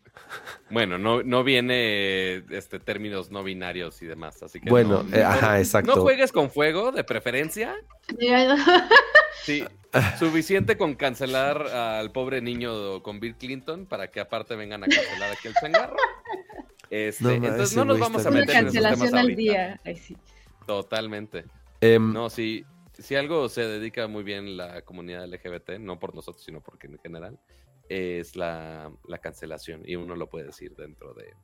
Bueno, 0.70 0.98
no, 0.98 1.22
no 1.22 1.44
viene 1.44 2.44
este 2.50 2.78
términos 2.80 3.30
no 3.30 3.42
binarios 3.44 4.00
y 4.02 4.06
demás, 4.06 4.42
así 4.42 4.60
que 4.60 4.68
Bueno, 4.70 5.02
no- 5.02 5.16
eh, 5.16 5.20
no- 5.22 5.28
ajá, 5.28 5.58
exacto. 5.58 5.94
No 5.96 6.02
juegues 6.02 6.32
con 6.32 6.50
fuego, 6.50 6.92
de 6.92 7.02
preferencia. 7.04 7.74
Sí, 9.44 9.62
suficiente 10.18 10.76
con 10.76 10.94
cancelar 10.94 11.66
al 11.68 12.10
pobre 12.10 12.40
niño 12.40 13.02
con 13.02 13.20
Bill 13.20 13.36
Clinton 13.36 13.86
para 13.86 14.10
que 14.10 14.18
aparte 14.18 14.56
vengan 14.56 14.82
a 14.82 14.86
cancelar 14.88 15.30
aquí 15.30 15.46
el 15.48 15.54
changarro. 15.54 15.96
Este, 16.90 17.22
No, 17.22 17.30
entonces 17.30 17.76
no 17.76 17.84
nos 17.84 18.00
vamos 18.00 18.26
a 18.26 18.30
meter 18.30 18.56
en 18.56 18.66
esos 18.68 18.82
temas 18.82 19.12
al 19.12 19.18
ahorita. 19.20 19.36
día. 19.36 19.80
Ay, 19.84 19.96
sí. 19.96 20.16
Totalmente. 20.66 21.44
Em, 21.80 22.12
No, 22.12 22.28
si, 22.28 22.64
si 22.98 23.14
algo 23.14 23.48
se 23.48 23.62
dedica 23.62 24.06
muy 24.06 24.22
bien 24.22 24.56
la 24.56 24.82
comunidad 24.82 25.26
LGBT, 25.26 25.78
no 25.78 25.98
por 25.98 26.14
nosotros, 26.14 26.44
sino 26.44 26.60
porque 26.60 26.86
en 26.86 26.98
general, 26.98 27.38
es 27.88 28.36
la, 28.36 28.92
la 29.06 29.18
cancelación. 29.18 29.82
Y 29.84 29.96
uno 29.96 30.16
lo 30.16 30.28
puede 30.28 30.46
decir 30.46 30.74
dentro 30.74 31.14
de, 31.14 31.34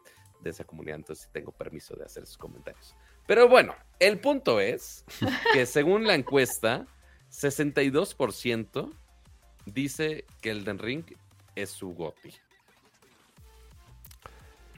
de 0.40 0.50
esa 0.50 0.64
comunidad, 0.64 0.96
entonces 0.96 1.28
tengo 1.32 1.52
permiso 1.52 1.94
de 1.96 2.04
hacer 2.04 2.24
esos 2.24 2.38
comentarios. 2.38 2.94
Pero 3.26 3.48
bueno, 3.48 3.74
el 3.98 4.18
punto 4.18 4.60
es 4.60 5.04
que 5.52 5.66
según 5.66 6.06
la 6.06 6.14
encuesta, 6.14 6.86
62% 7.30 8.90
dice 9.66 10.24
que 10.40 10.50
Elden 10.50 10.78
Ring 10.78 11.04
es 11.54 11.70
su 11.70 11.94
GOTY. 11.94 12.34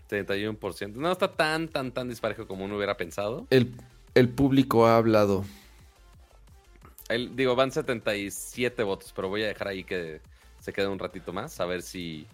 31%. 0.09 0.93
No 0.95 1.11
está 1.11 1.33
tan, 1.33 1.69
tan, 1.69 1.93
tan 1.93 2.09
disparejo 2.09 2.47
como 2.47 2.67
uno 2.67 2.77
hubiera 2.77 2.97
pensado. 2.97 3.47
el, 3.51 3.75
el 4.15 4.29
público 4.29 4.87
ha 4.87 4.97
hablado. 4.97 5.45
El- 7.09 7.37
digo, 7.37 7.55
van 7.55 7.71
77 7.73 8.83
votos, 8.83 9.13
pero 9.15 9.29
voy 9.29 9.43
a 9.45 9.49
dejar 9.49 9.69
ahí 9.69 9.85
que 9.85 10.21
se 10.61 10.73
quede 10.73 10.87
un 10.89 10.99
ratito 10.99 11.33
más, 11.33 11.61
a 11.61 11.67
ver 11.67 11.83
si 11.83 12.27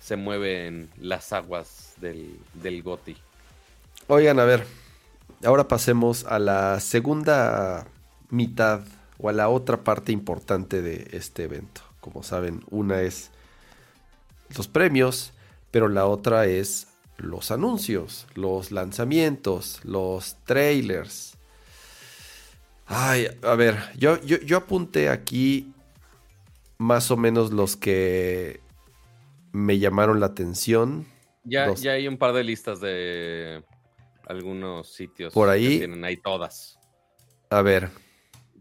se 0.00 0.16
mueven 0.16 0.90
las 1.00 1.32
aguas 1.32 1.94
del, 1.98 2.38
del 2.54 2.82
GOTI. 2.82 3.16
Oigan, 4.08 4.38
a 4.40 4.44
ver, 4.44 4.66
ahora 5.44 5.68
pasemos 5.68 6.24
a 6.24 6.38
la 6.38 6.80
segunda 6.80 7.86
mitad 8.30 8.82
o 9.18 9.28
a 9.28 9.32
la 9.32 9.48
otra 9.48 9.84
parte 9.84 10.12
importante 10.12 10.82
de 10.82 11.08
este 11.12 11.44
evento. 11.44 11.82
Como 12.00 12.22
saben, 12.22 12.64
una 12.70 13.00
es 13.02 13.30
los 14.56 14.68
premios, 14.68 15.32
pero 15.70 15.88
la 15.88 16.06
otra 16.06 16.46
es 16.46 16.88
los 17.16 17.50
anuncios, 17.52 18.26
los 18.34 18.72
lanzamientos, 18.72 19.80
los 19.84 20.36
trailers. 20.44 21.36
Ay, 22.86 23.28
a 23.42 23.54
ver, 23.54 23.76
yo, 23.96 24.20
yo, 24.22 24.38
yo 24.38 24.56
apunté 24.56 25.08
aquí 25.08 25.72
más 26.78 27.10
o 27.10 27.16
menos 27.16 27.52
los 27.52 27.76
que 27.76 28.60
me 29.52 29.78
llamaron 29.78 30.20
la 30.20 30.26
atención. 30.26 31.06
Ya, 31.44 31.72
ya 31.74 31.92
hay 31.92 32.08
un 32.08 32.18
par 32.18 32.32
de 32.32 32.44
listas 32.44 32.80
de 32.80 33.62
algunos 34.26 34.92
sitios 34.92 35.32
Por 35.32 35.48
ahí. 35.48 35.68
que 35.68 35.78
tienen 35.78 36.04
ahí 36.04 36.16
todas. 36.16 36.78
A 37.50 37.62
ver, 37.62 37.90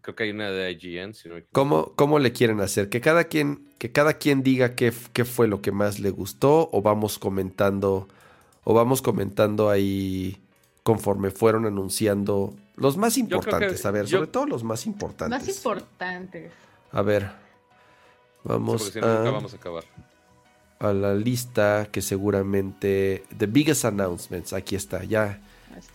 Creo 0.01 0.15
que 0.15 0.24
hay 0.24 0.32
una 0.32 0.49
de 0.49 0.72
IGN, 0.72 1.13
si 1.13 1.30
no 1.30 1.38
equivoco. 1.38 1.53
¿Cómo, 1.53 1.93
cómo 1.95 2.17
le 2.17 2.32
quieren 2.32 2.59
hacer? 2.59 2.89
Que 2.89 3.01
cada 3.01 3.26
quien, 3.26 3.67
que 3.78 3.91
cada 3.91 4.13
quien 4.13 4.41
diga 4.41 4.76
qué, 4.76 4.91
qué 5.13 5.26
fue 5.26 5.47
lo 5.47 5.61
que 5.61 5.72
más 5.72 5.99
le 5.99 6.09
gustó, 6.09 6.69
o 6.72 6.82
vamos 6.82 7.19
comentando, 7.19 8.07
o 8.63 8.74
vamos 8.74 9.01
comentando 9.01 9.69
ahí 9.69 10.41
conforme 10.84 11.30
fueron 11.30 11.67
anunciando 11.67 12.55
los 12.82 12.98
más 12.98 13.14
que- 13.14 13.20
importantes. 13.22 13.86
a 13.86 13.92
ver, 13.92 14.06
yo- 14.06 14.18
sobre 14.20 14.32
todo 14.32 14.46
los 14.48 14.64
más 14.64 14.86
importantes. 14.86 15.40
Más 15.40 15.48
importantes. 15.56 16.52
A 16.92 17.02
ver, 17.02 17.24
Sí, 17.24 17.30
vamos, 18.44 18.84
si 18.92 19.00
no, 19.00 19.08
nunca 19.20 19.32
vamos 19.32 19.54
a 19.54 19.58
acabar. 19.58 19.84
a 20.80 20.94
la 20.94 21.14
lista 21.14 21.88
que 21.92 22.02
seguramente 22.02 23.24
the 23.38 23.46
biggest 23.48 23.86
announcements. 23.86 24.52
Aquí 24.54 24.76
está, 24.76 25.04
ya. 25.04 25.40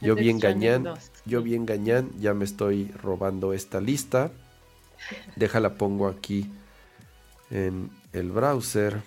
Yo 0.01 0.15
bien 0.15 0.39
gañán, 0.39 0.85
2. 0.85 1.11
yo 1.27 1.43
bien 1.43 1.67
gañán, 1.67 2.11
ya 2.19 2.33
me 2.35 2.45
estoy 2.45 2.91
robando 3.03 3.53
esta 3.53 3.81
lista. 3.81 4.31
Déjala 5.37 5.75
pongo 5.75 6.09
aquí 6.09 6.51
en 7.51 7.91
el 8.13 8.31
browser. 8.31 9.03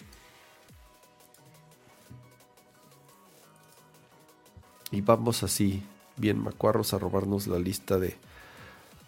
Y 4.92 5.02
vamos 5.02 5.44
así, 5.44 5.84
bien 6.20 6.39
macuarros, 6.41 6.93
a 6.93 6.99
robarnos 6.99 7.47
la 7.47 7.57
lista 7.59 7.97
de 7.97 8.15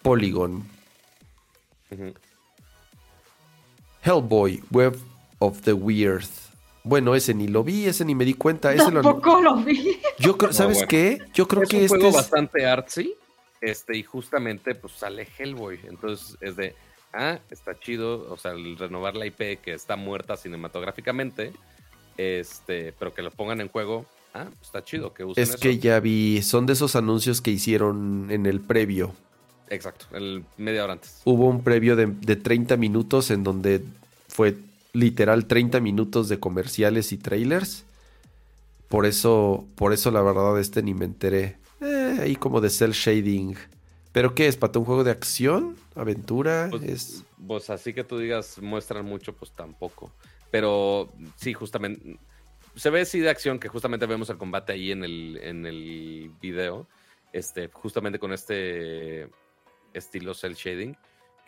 Polygon. 0.01 0.63
Hellboy, 4.03 4.63
Web 4.71 4.97
of 5.39 5.61
the 5.61 5.73
Weird. 5.73 6.25
Bueno, 6.83 7.13
ese 7.13 7.33
ni 7.33 7.47
lo 7.47 7.63
vi, 7.63 7.85
ese 7.85 8.03
ni 8.05 8.15
me 8.15 8.25
di 8.25 8.33
cuenta. 8.33 8.73
Ese 8.73 8.91
Tampoco 8.91 9.39
lo 9.41 9.57
vi. 9.57 9.99
yo 10.19 10.37
creo, 10.37 10.49
No, 10.49 10.53
¿sabes 10.53 10.77
bueno. 10.77 10.87
qué? 10.87 11.19
Yo 11.33 11.47
creo 11.47 11.63
es 11.63 11.69
que 11.69 11.77
un 11.77 11.83
este 11.83 11.95
juego 11.97 12.09
es... 12.09 12.15
bastante 12.15 12.65
artsy. 12.65 13.13
Este, 13.59 13.95
y 13.97 14.03
justamente 14.03 14.73
pues 14.73 14.93
sale 14.93 15.27
Hellboy. 15.37 15.79
Entonces 15.83 16.37
es 16.41 16.55
de, 16.55 16.75
ah, 17.13 17.37
está 17.51 17.77
chido. 17.79 18.31
O 18.31 18.37
sea, 18.37 18.51
el 18.51 18.77
renovar 18.77 19.15
la 19.15 19.27
IP 19.27 19.61
que 19.61 19.73
está 19.73 19.95
muerta 19.95 20.35
cinematográficamente. 20.37 21.53
Este, 22.17 22.93
pero 22.97 23.13
que 23.13 23.21
lo 23.21 23.29
pongan 23.29 23.61
en 23.61 23.67
juego. 23.69 24.05
Ah, 24.33 24.49
está 24.61 24.83
chido 24.83 25.13
que 25.13 25.23
usen 25.25 25.41
Es 25.41 25.49
eso. 25.49 25.59
que 25.59 25.77
ya 25.79 25.99
vi, 25.99 26.41
son 26.41 26.65
de 26.65 26.73
esos 26.73 26.95
anuncios 26.95 27.41
que 27.41 27.51
hicieron 27.51 28.27
en 28.31 28.45
el 28.45 28.61
previo. 28.61 29.13
Exacto, 29.69 30.05
el 30.15 30.43
media 30.57 30.83
hora 30.83 30.93
antes. 30.93 31.21
Hubo 31.25 31.47
un 31.47 31.63
previo 31.63 31.95
de, 31.95 32.07
de 32.07 32.35
30 32.35 32.77
minutos 32.77 33.31
en 33.31 33.43
donde 33.43 33.83
fue 34.27 34.57
literal 34.93 35.45
30 35.45 35.79
minutos 35.79 36.29
de 36.29 36.39
comerciales 36.39 37.11
y 37.11 37.17
trailers. 37.17 37.85
Por 38.89 39.05
eso, 39.05 39.65
por 39.75 39.93
eso 39.93 40.11
la 40.11 40.21
verdad 40.21 40.59
este 40.59 40.83
ni 40.83 40.93
me 40.93 41.05
enteré. 41.05 41.57
Eh, 41.79 42.17
ahí 42.21 42.35
como 42.35 42.59
de 42.61 42.69
cel 42.69 42.91
shading. 42.91 43.55
¿Pero 44.11 44.35
qué 44.35 44.47
es? 44.47 44.57
¿Para 44.57 44.77
un 44.77 44.85
juego 44.85 45.05
de 45.05 45.11
acción? 45.11 45.77
¿Aventura? 45.95 46.67
Pues, 46.69 46.83
es... 46.83 47.23
pues 47.47 47.69
así 47.69 47.93
que 47.93 48.03
tú 48.03 48.17
digas, 48.17 48.59
muestran 48.61 49.05
mucho, 49.05 49.33
pues 49.33 49.51
tampoco. 49.51 50.11
Pero 50.51 51.09
sí, 51.37 51.53
justamente. 51.53 52.17
Se 52.75 52.89
ve 52.89 53.05
sí 53.05 53.19
de 53.19 53.29
acción, 53.29 53.59
que 53.59 53.67
justamente 53.67 54.05
vemos 54.05 54.29
el 54.29 54.37
combate 54.37 54.73
ahí 54.73 54.91
en 54.91 55.03
el, 55.03 55.39
en 55.41 55.65
el 55.65 56.31
video. 56.41 56.87
este, 57.33 57.69
justamente 57.71 58.19
con 58.19 58.33
este 58.33 59.29
estilo 59.93 60.33
cel 60.33 60.53
shading, 60.55 60.95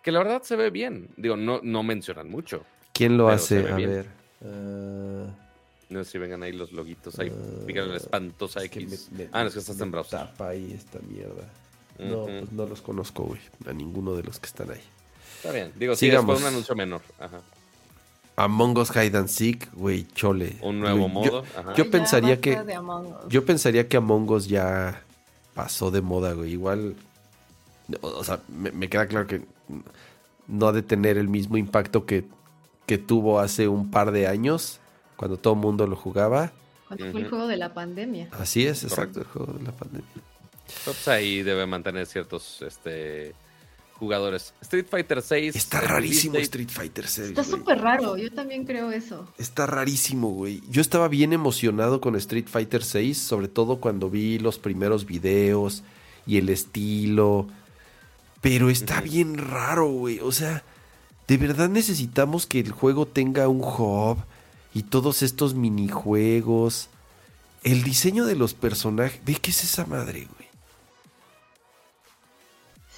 que 0.01 0.11
la 0.11 0.19
verdad 0.19 0.41
se 0.43 0.55
ve 0.55 0.69
bien. 0.69 1.09
Digo, 1.17 1.35
no, 1.35 1.59
no 1.63 1.83
mencionan 1.83 2.29
mucho. 2.29 2.65
¿Quién 2.93 3.17
lo 3.17 3.27
hace? 3.29 3.67
A 3.69 3.75
bien. 3.75 3.89
ver. 3.89 4.05
ah, 4.45 5.25
No 5.89 6.03
sé 6.03 6.11
si 6.11 6.17
vengan 6.17 6.41
ahí 6.43 6.51
los 6.53 6.71
loguitos, 6.71 7.19
ahí 7.19 7.29
Ah, 7.33 7.63
pican 7.67 7.89
la 7.89 7.97
espantosa 7.97 8.63
es 8.63 8.69
que 8.69 8.79
X. 8.79 9.09
me- 9.11 9.25
me- 9.25 9.29
ah, 9.33 9.41
no, 9.43 9.47
es 9.47 9.53
que 9.53 9.59
estás 9.59 9.79
en 9.81 9.91
browser. 9.91 10.19
Tapa 10.19 10.49
ahí 10.49 10.73
esta 10.73 10.99
mierda. 10.99 11.49
No, 11.99 12.25
pues 12.25 12.51
no 12.51 12.65
los 12.65 12.81
conozco, 12.81 13.23
güey. 13.23 13.39
A 13.67 13.73
ninguno 13.73 14.15
de 14.15 14.23
los 14.23 14.39
que 14.39 14.47
están 14.47 14.71
ahí. 14.71 14.81
Está 15.37 15.51
bien. 15.51 15.71
Digo, 15.75 15.95
sí, 15.95 16.05
Sigamos. 16.07 16.35
es 16.35 16.41
por 16.41 16.47
un 16.49 16.53
anuncio 16.53 16.75
menor. 16.75 17.01
Ajá. 17.19 17.41
Among 18.35 18.77
Us 18.79 18.89
Hide 18.95 19.15
and 19.17 19.27
Seek, 19.27 19.71
güey, 19.73 20.07
chole. 20.15 20.57
Un 20.61 20.79
nuevo 20.79 21.07
modo. 21.07 21.43
Yo, 21.43 21.59
Ajá. 21.59 21.73
yo 21.75 21.83
Ya 21.85 21.91
pensaría 21.91 22.41
que- 22.41 22.61
de 22.63 22.73
Among 22.73 23.07
Us. 23.07 23.13
yo 23.29 23.45
pensaría 23.45 23.87
que 23.87 23.97
Among 23.97 24.29
Us 24.31 24.47
ya 24.47 25.01
pasó 25.53 25.91
de 25.91 26.01
moda, 26.01 26.33
güey. 26.33 26.51
Igual, 26.53 26.95
o 28.01 28.07
o 28.07 28.23
sea, 28.23 28.39
me, 28.47 28.71
me 28.71 28.89
queda 28.89 29.07
claro 29.07 29.27
que 29.27 29.41
no 30.47 30.67
ha 30.67 30.71
de 30.71 30.81
tener 30.81 31.17
el 31.17 31.27
mismo 31.27 31.57
impacto 31.57 32.05
que, 32.05 32.25
que 32.87 32.97
tuvo 32.97 33.39
hace 33.39 33.67
un 33.67 33.91
par 33.91 34.11
de 34.11 34.27
años, 34.27 34.79
cuando 35.15 35.37
todo 35.37 35.53
el 35.53 35.59
mundo 35.59 35.85
lo 35.87 35.95
jugaba. 35.95 36.51
Cuando 36.87 37.11
fue 37.11 37.21
el 37.21 37.29
juego 37.29 37.47
de 37.47 37.57
la 37.57 37.73
pandemia. 37.73 38.29
Así 38.31 38.65
es, 38.65 38.81
Correcto. 38.81 38.95
exacto, 38.95 39.19
el 39.21 39.25
juego 39.27 39.53
de 39.59 39.63
la 39.63 39.71
pandemia. 39.71 40.07
Pues 40.85 41.07
ahí 41.07 41.43
debe 41.43 41.65
mantener 41.65 42.05
ciertos 42.07 42.61
este, 42.63 43.33
jugadores. 44.03 44.53
Street 44.61 44.85
Fighter 44.89 45.21
6. 45.21 45.55
Está 45.55 45.79
rarísimo 45.79 46.35
Street 46.35 46.69
Fighter 46.69 47.07
6. 47.07 47.29
Está 47.29 47.43
súper 47.43 47.79
raro, 47.79 48.17
yo 48.17 48.31
también 48.31 48.65
creo 48.65 48.91
eso. 48.91 49.27
Está 49.37 49.65
rarísimo, 49.65 50.29
güey. 50.29 50.61
Yo 50.69 50.81
estaba 50.81 51.07
bien 51.07 51.31
emocionado 51.31 52.01
con 52.01 52.15
Street 52.17 52.47
Fighter 52.47 52.83
6, 52.83 53.17
sobre 53.17 53.47
todo 53.47 53.77
cuando 53.77 54.09
vi 54.09 54.39
los 54.39 54.59
primeros 54.59 55.05
videos 55.05 55.83
y 56.25 56.37
el 56.37 56.49
estilo. 56.49 57.47
Pero 58.41 58.69
está 58.69 58.99
bien 58.99 59.37
raro, 59.37 59.87
güey. 59.87 60.19
O 60.19 60.33
sea, 60.33 60.63
de 61.27 61.37
verdad 61.37 61.69
necesitamos 61.69 62.45
que 62.45 62.59
el 62.59 62.71
juego 62.71 63.05
tenga 63.07 63.47
un 63.47 63.61
hub 63.61 64.17
y 64.73 64.83
todos 64.83 65.23
estos 65.23 65.53
minijuegos. 65.53 66.89
El 67.63 67.83
diseño 67.83 68.25
de 68.25 68.35
los 68.35 68.53
personajes. 68.53 69.21
Ve 69.25 69.35
qué 69.41 69.51
es 69.51 69.63
esa 69.63 69.85
madre, 69.85 70.27
güey. 70.35 70.42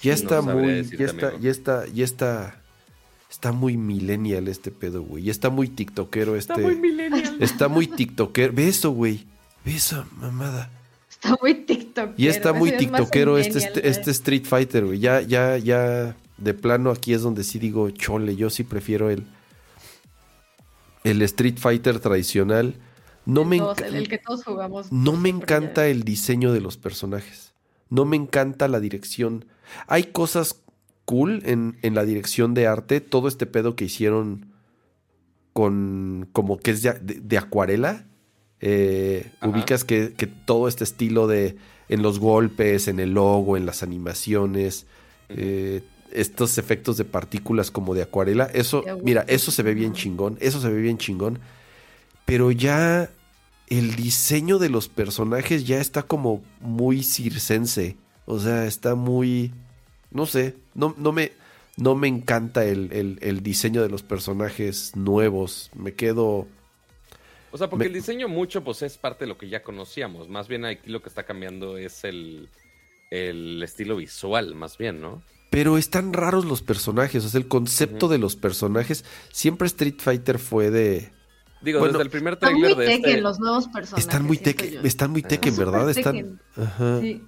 Ya 0.06 0.16
Sí, 0.16 0.22
está 0.22 0.42
no 0.42 0.54
muy. 0.56 0.82
Ya 0.84 1.06
está, 1.06 1.28
amigo. 1.28 1.42
ya 1.42 1.50
está, 1.50 1.86
ya 1.86 2.04
está. 2.04 2.60
Está 3.30 3.52
muy 3.52 3.76
millennial 3.76 4.46
este 4.48 4.70
pedo, 4.70 5.02
güey. 5.02 5.24
Ya 5.24 5.32
está 5.32 5.50
muy 5.50 5.68
tiktokero 5.68 6.36
este. 6.36 6.52
Está 6.52 6.62
muy 6.66 6.76
millennial. 6.76 7.36
Está 7.40 7.68
muy 7.68 7.86
tiktokero. 7.88 8.52
Ve 8.54 8.68
eso, 8.68 8.90
güey. 8.92 9.26
Ve 9.64 9.74
esa 9.76 10.06
mamada. 10.16 10.70
Está 11.10 11.36
muy 11.42 11.54
TikTok. 11.54 12.10
Y 12.16 12.28
está 12.28 12.52
muy 12.52 12.72
tiktokero 12.76 13.36
este, 13.38 13.58
este, 13.58 13.88
este 13.88 14.10
Street 14.12 14.44
Fighter, 14.44 14.84
güey. 14.86 14.98
Ya, 15.00 15.20
ya, 15.22 15.56
ya. 15.58 16.14
De 16.38 16.52
plano 16.54 16.90
aquí 16.90 17.14
es 17.14 17.22
donde 17.22 17.42
sí 17.44 17.58
digo, 17.58 17.88
chole, 17.90 18.36
yo 18.36 18.48
sí 18.50 18.62
prefiero 18.62 19.10
el. 19.10 19.24
El 21.04 21.22
Street 21.22 21.56
Fighter 21.58 21.98
tradicional. 22.00 22.74
No 23.24 23.44
me, 23.44 23.56
el, 23.56 23.62
enca- 23.62 23.86
el 23.86 24.08
que 24.08 24.18
todos 24.18 24.44
jugamos. 24.44 24.92
no 24.92 25.12
me 25.14 25.28
encanta 25.30 25.88
el 25.88 26.04
diseño 26.04 26.52
de 26.52 26.60
los 26.60 26.76
personajes. 26.76 27.52
No 27.90 28.04
me 28.04 28.16
encanta 28.16 28.68
la 28.68 28.78
dirección. 28.80 29.44
Hay 29.86 30.04
cosas 30.04 30.60
cool 31.04 31.42
en, 31.46 31.78
en 31.82 31.94
la 31.94 32.04
dirección 32.04 32.54
de 32.54 32.66
arte. 32.66 33.00
Todo 33.00 33.28
este 33.28 33.46
pedo 33.46 33.76
que 33.76 33.84
hicieron 33.86 34.52
con. 35.52 36.28
como 36.32 36.58
que 36.58 36.70
es 36.72 36.82
de, 36.82 36.92
de- 36.94 37.20
de 37.20 37.38
acuarela. 37.38 38.06
Eh, 38.60 39.30
ubicas 39.42 39.84
que, 39.84 40.14
que 40.14 40.26
todo 40.26 40.68
este 40.68 40.84
estilo 40.84 41.26
de. 41.26 41.56
en 41.88 42.02
los 42.02 42.18
golpes, 42.18 42.88
en 42.88 43.00
el 43.00 43.12
logo, 43.14 43.56
en 43.56 43.66
las 43.66 43.82
animaciones. 43.82 44.86
eh, 45.28 45.82
estos 46.12 46.56
efectos 46.56 46.96
de 46.96 47.04
partículas 47.04 47.70
como 47.70 47.94
de 47.94 48.00
acuarela. 48.02 48.44
Eso, 48.54 48.82
mira, 49.02 49.24
eso 49.28 49.50
se 49.50 49.62
ve 49.62 49.74
bien 49.74 49.92
chingón. 49.92 50.38
Eso 50.40 50.60
se 50.60 50.70
ve 50.70 50.80
bien 50.80 50.96
chingón. 50.98 51.40
Pero 52.24 52.50
ya 52.52 53.10
el 53.66 53.96
diseño 53.96 54.58
de 54.58 54.70
los 54.70 54.88
personajes 54.88 55.66
ya 55.66 55.78
está 55.78 56.04
como 56.04 56.42
muy 56.60 57.02
circense. 57.02 57.96
O 58.26 58.38
sea, 58.38 58.66
está 58.66 58.94
muy. 58.94 59.52
No 60.10 60.26
sé. 60.26 60.56
No, 60.74 60.94
no 60.98 61.12
me. 61.12 61.32
No 61.78 61.94
me 61.94 62.08
encanta 62.08 62.64
el, 62.64 62.90
el- 62.92 63.18
el 63.20 63.42
diseño 63.42 63.82
de 63.82 63.88
los 63.90 64.02
personajes 64.02 64.96
nuevos. 64.96 65.70
Me 65.74 65.92
quedo. 65.94 66.46
O 67.52 67.58
sea, 67.58 67.68
porque 67.70 67.84
Me- 67.84 67.88
el 67.88 67.92
diseño 67.94 68.28
mucho 68.28 68.64
pues 68.64 68.82
es 68.82 68.98
parte 68.98 69.24
de 69.24 69.28
lo 69.28 69.38
que 69.38 69.48
ya 69.48 69.62
conocíamos. 69.62 70.28
Más 70.28 70.48
bien 70.48 70.64
aquí 70.64 70.90
lo 70.90 71.02
que 71.02 71.08
está 71.08 71.24
cambiando 71.24 71.76
es 71.78 72.04
el, 72.04 72.48
el 73.10 73.62
estilo 73.62 73.96
visual, 73.96 74.54
más 74.54 74.78
bien, 74.78 75.00
¿no? 75.00 75.22
Pero 75.50 75.78
están 75.78 76.12
raros 76.12 76.44
los 76.44 76.62
personajes. 76.62 77.24
O 77.24 77.28
sea, 77.28 77.38
el 77.38 77.46
concepto 77.48 78.08
de 78.08 78.18
los 78.18 78.36
personajes. 78.36 79.04
Siempre 79.32 79.66
Street 79.68 79.96
Fighter 79.98 80.38
fue 80.38 80.70
de. 80.70 81.12
Digo, 81.62 81.78
Bueno, 81.78 81.92
desde 81.94 82.04
el 82.04 82.10
primer 82.10 82.34
Están 82.34 82.54
muy 82.54 82.62
trailer 82.74 82.86
de 82.88 82.94
este... 82.94 83.20
los 83.20 83.38
nuevos 83.38 83.68
personajes. 83.68 84.04
Están 84.06 84.24
muy 84.24 84.38
siento 84.38 84.62
teque, 84.62 84.74
yo. 84.74 84.80
están 84.82 85.10
muy 85.10 85.22
teque, 85.22 85.48
Están 85.50 85.64
¿verdad? 85.72 85.90
Están. 85.90 86.40
Ajá. 86.56 87.00
Sí. 87.00 87.22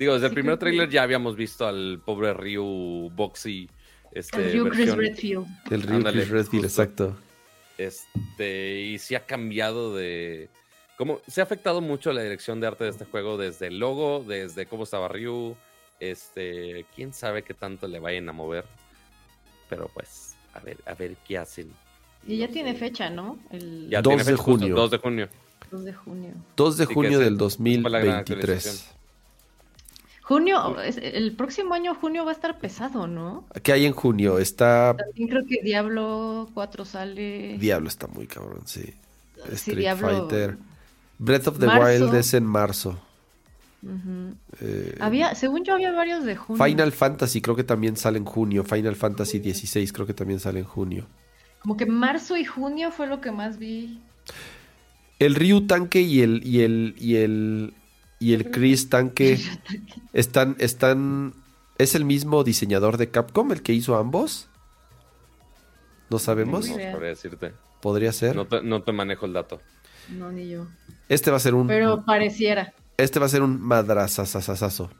Digo, 0.00 0.14
desde 0.14 0.28
el 0.28 0.32
primer 0.32 0.56
trailer 0.56 0.88
ya 0.88 1.02
habíamos 1.02 1.36
visto 1.36 1.66
al 1.66 2.00
pobre 2.02 2.32
Ryu 2.32 3.10
Boxy. 3.14 3.68
Este, 4.12 4.38
El 4.46 4.52
Ryu 4.54 4.70
Chris 4.70 4.94
Redfield. 4.96 5.46
El 5.70 5.82
Ryu 5.82 5.96
Ándale, 5.96 6.16
Chris 6.22 6.30
Redfield, 6.30 6.64
justo. 6.64 6.82
exacto. 6.82 7.16
Este, 7.76 8.80
y 8.80 8.98
sí 8.98 9.14
ha 9.14 9.26
cambiado 9.26 9.94
de. 9.94 10.48
Como, 10.96 11.20
se 11.26 11.42
ha 11.42 11.44
afectado 11.44 11.82
mucho 11.82 12.14
la 12.14 12.22
dirección 12.22 12.60
de 12.60 12.66
arte 12.66 12.84
de 12.84 12.90
este 12.90 13.04
juego, 13.04 13.36
desde 13.36 13.66
el 13.66 13.78
logo, 13.78 14.24
desde 14.26 14.64
cómo 14.64 14.84
estaba 14.84 15.06
Ryu. 15.08 15.54
Este, 16.00 16.86
quién 16.96 17.12
sabe 17.12 17.42
qué 17.42 17.52
tanto 17.52 17.86
le 17.86 17.98
vayan 17.98 18.26
a 18.30 18.32
mover. 18.32 18.64
Pero 19.68 19.90
pues, 19.92 20.34
a 20.54 20.60
ver, 20.60 20.78
a 20.86 20.94
ver 20.94 21.14
qué 21.28 21.36
hacen. 21.36 21.70
Y 22.26 22.38
ya 22.38 22.46
No 22.46 22.52
tiene 22.54 22.72
sé. 22.72 22.78
fecha, 22.78 23.10
¿no? 23.10 23.38
El 23.50 23.90
Ya 23.90 24.00
2 24.00 24.10
tiene 24.12 24.24
de 24.24 24.30
fecha 24.30 24.42
justo, 24.42 24.60
junio. 24.60 24.76
2 24.76 24.90
de 24.92 24.96
junio. 24.98 25.28
2 25.70 25.84
de 25.84 25.92
junio. 25.92 26.30
2 26.56 26.76
de 26.78 26.84
junio 26.86 27.18
del 27.18 27.36
fue 27.36 27.90
la 27.90 27.98
gran 28.00 28.24
2023. 28.24 28.94
Junio, 30.30 30.76
el 30.80 31.32
próximo 31.34 31.74
año 31.74 31.92
junio 31.96 32.24
va 32.24 32.30
a 32.30 32.34
estar 32.34 32.56
pesado, 32.60 33.08
¿no? 33.08 33.44
¿Qué 33.64 33.72
hay 33.72 33.84
en 33.84 33.92
junio? 33.92 34.38
Está. 34.38 34.94
También 34.96 35.28
creo 35.28 35.44
que 35.44 35.60
Diablo 35.60 36.48
4 36.54 36.84
sale. 36.84 37.58
Diablo 37.58 37.88
está 37.88 38.06
muy 38.06 38.28
cabrón, 38.28 38.60
sí. 38.64 38.82
Sí, 39.34 39.54
Street 39.54 39.78
Diablo- 39.78 40.28
Fighter. 40.28 40.56
Breath 41.18 41.48
of 41.48 41.58
the 41.58 41.66
Marzo. 41.66 41.82
Wild 42.04 42.14
es 42.14 42.32
en 42.34 42.46
marzo. 42.46 43.00
Eh, 44.60 44.96
Había, 45.00 45.34
según 45.34 45.64
yo, 45.64 45.74
había 45.74 45.90
varios 45.90 46.24
de 46.24 46.36
junio. 46.36 46.64
Final 46.64 46.92
Fantasy 46.92 47.40
creo 47.40 47.56
que 47.56 47.64
también 47.64 47.96
sale 47.96 48.18
en 48.18 48.24
junio. 48.24 48.62
Final 48.62 48.94
Fantasy 48.94 49.40
16 49.40 49.92
creo 49.92 50.06
que 50.06 50.14
también 50.14 50.38
sale 50.38 50.60
en 50.60 50.64
junio. 50.64 51.06
Como 51.60 51.76
que 51.76 51.86
marzo 51.86 52.36
y 52.36 52.44
junio 52.44 52.92
fue 52.92 53.08
lo 53.08 53.20
que 53.20 53.32
más 53.32 53.58
vi. 53.58 53.98
El 55.18 55.34
Ryu 55.34 55.66
Tanque 55.66 56.02
y 56.02 56.20
el 56.22 56.46
y 56.46 56.60
el 56.60 56.94
y 56.98 57.16
el 57.16 57.74
y 58.20 58.34
el 58.34 58.50
Chris 58.50 58.88
Tanque 58.88 59.40
están 60.12 60.54
están 60.58 61.34
es 61.78 61.94
el 61.94 62.04
mismo 62.04 62.44
diseñador 62.44 62.98
de 62.98 63.10
Capcom 63.10 63.50
el 63.50 63.62
que 63.62 63.72
hizo 63.72 63.96
ambos. 63.96 64.48
No 66.10 66.18
sabemos. 66.18 66.68
No 66.68 66.74
podría 66.74 67.08
decirte. 67.08 67.54
Podría 67.80 68.12
ser. 68.12 68.36
No 68.36 68.46
te, 68.46 68.62
no 68.62 68.82
te 68.82 68.92
manejo 68.92 69.24
el 69.24 69.32
dato. 69.32 69.60
No, 70.10 70.30
ni 70.30 70.50
yo. 70.50 70.66
Este 71.08 71.30
va 71.30 71.38
a 71.38 71.40
ser 71.40 71.54
un 71.54 71.66
Pero 71.66 72.04
pareciera. 72.04 72.74
Este 72.98 73.18
va 73.18 73.26
a 73.26 73.30
ser 73.30 73.42
un 73.42 73.60
madrazazazazo. 73.60 74.90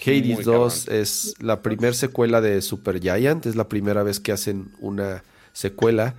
Hades 0.00 0.36
Muy 0.36 0.44
2 0.44 0.84
cabrón. 0.84 1.00
es 1.00 1.34
la 1.40 1.62
primera 1.62 1.94
secuela 1.94 2.40
de 2.40 2.62
Super 2.62 3.00
Giant. 3.00 3.46
Es 3.46 3.56
la 3.56 3.68
primera 3.68 4.04
vez 4.04 4.20
que 4.20 4.30
hacen 4.30 4.70
una 4.78 5.24
secuela. 5.52 6.14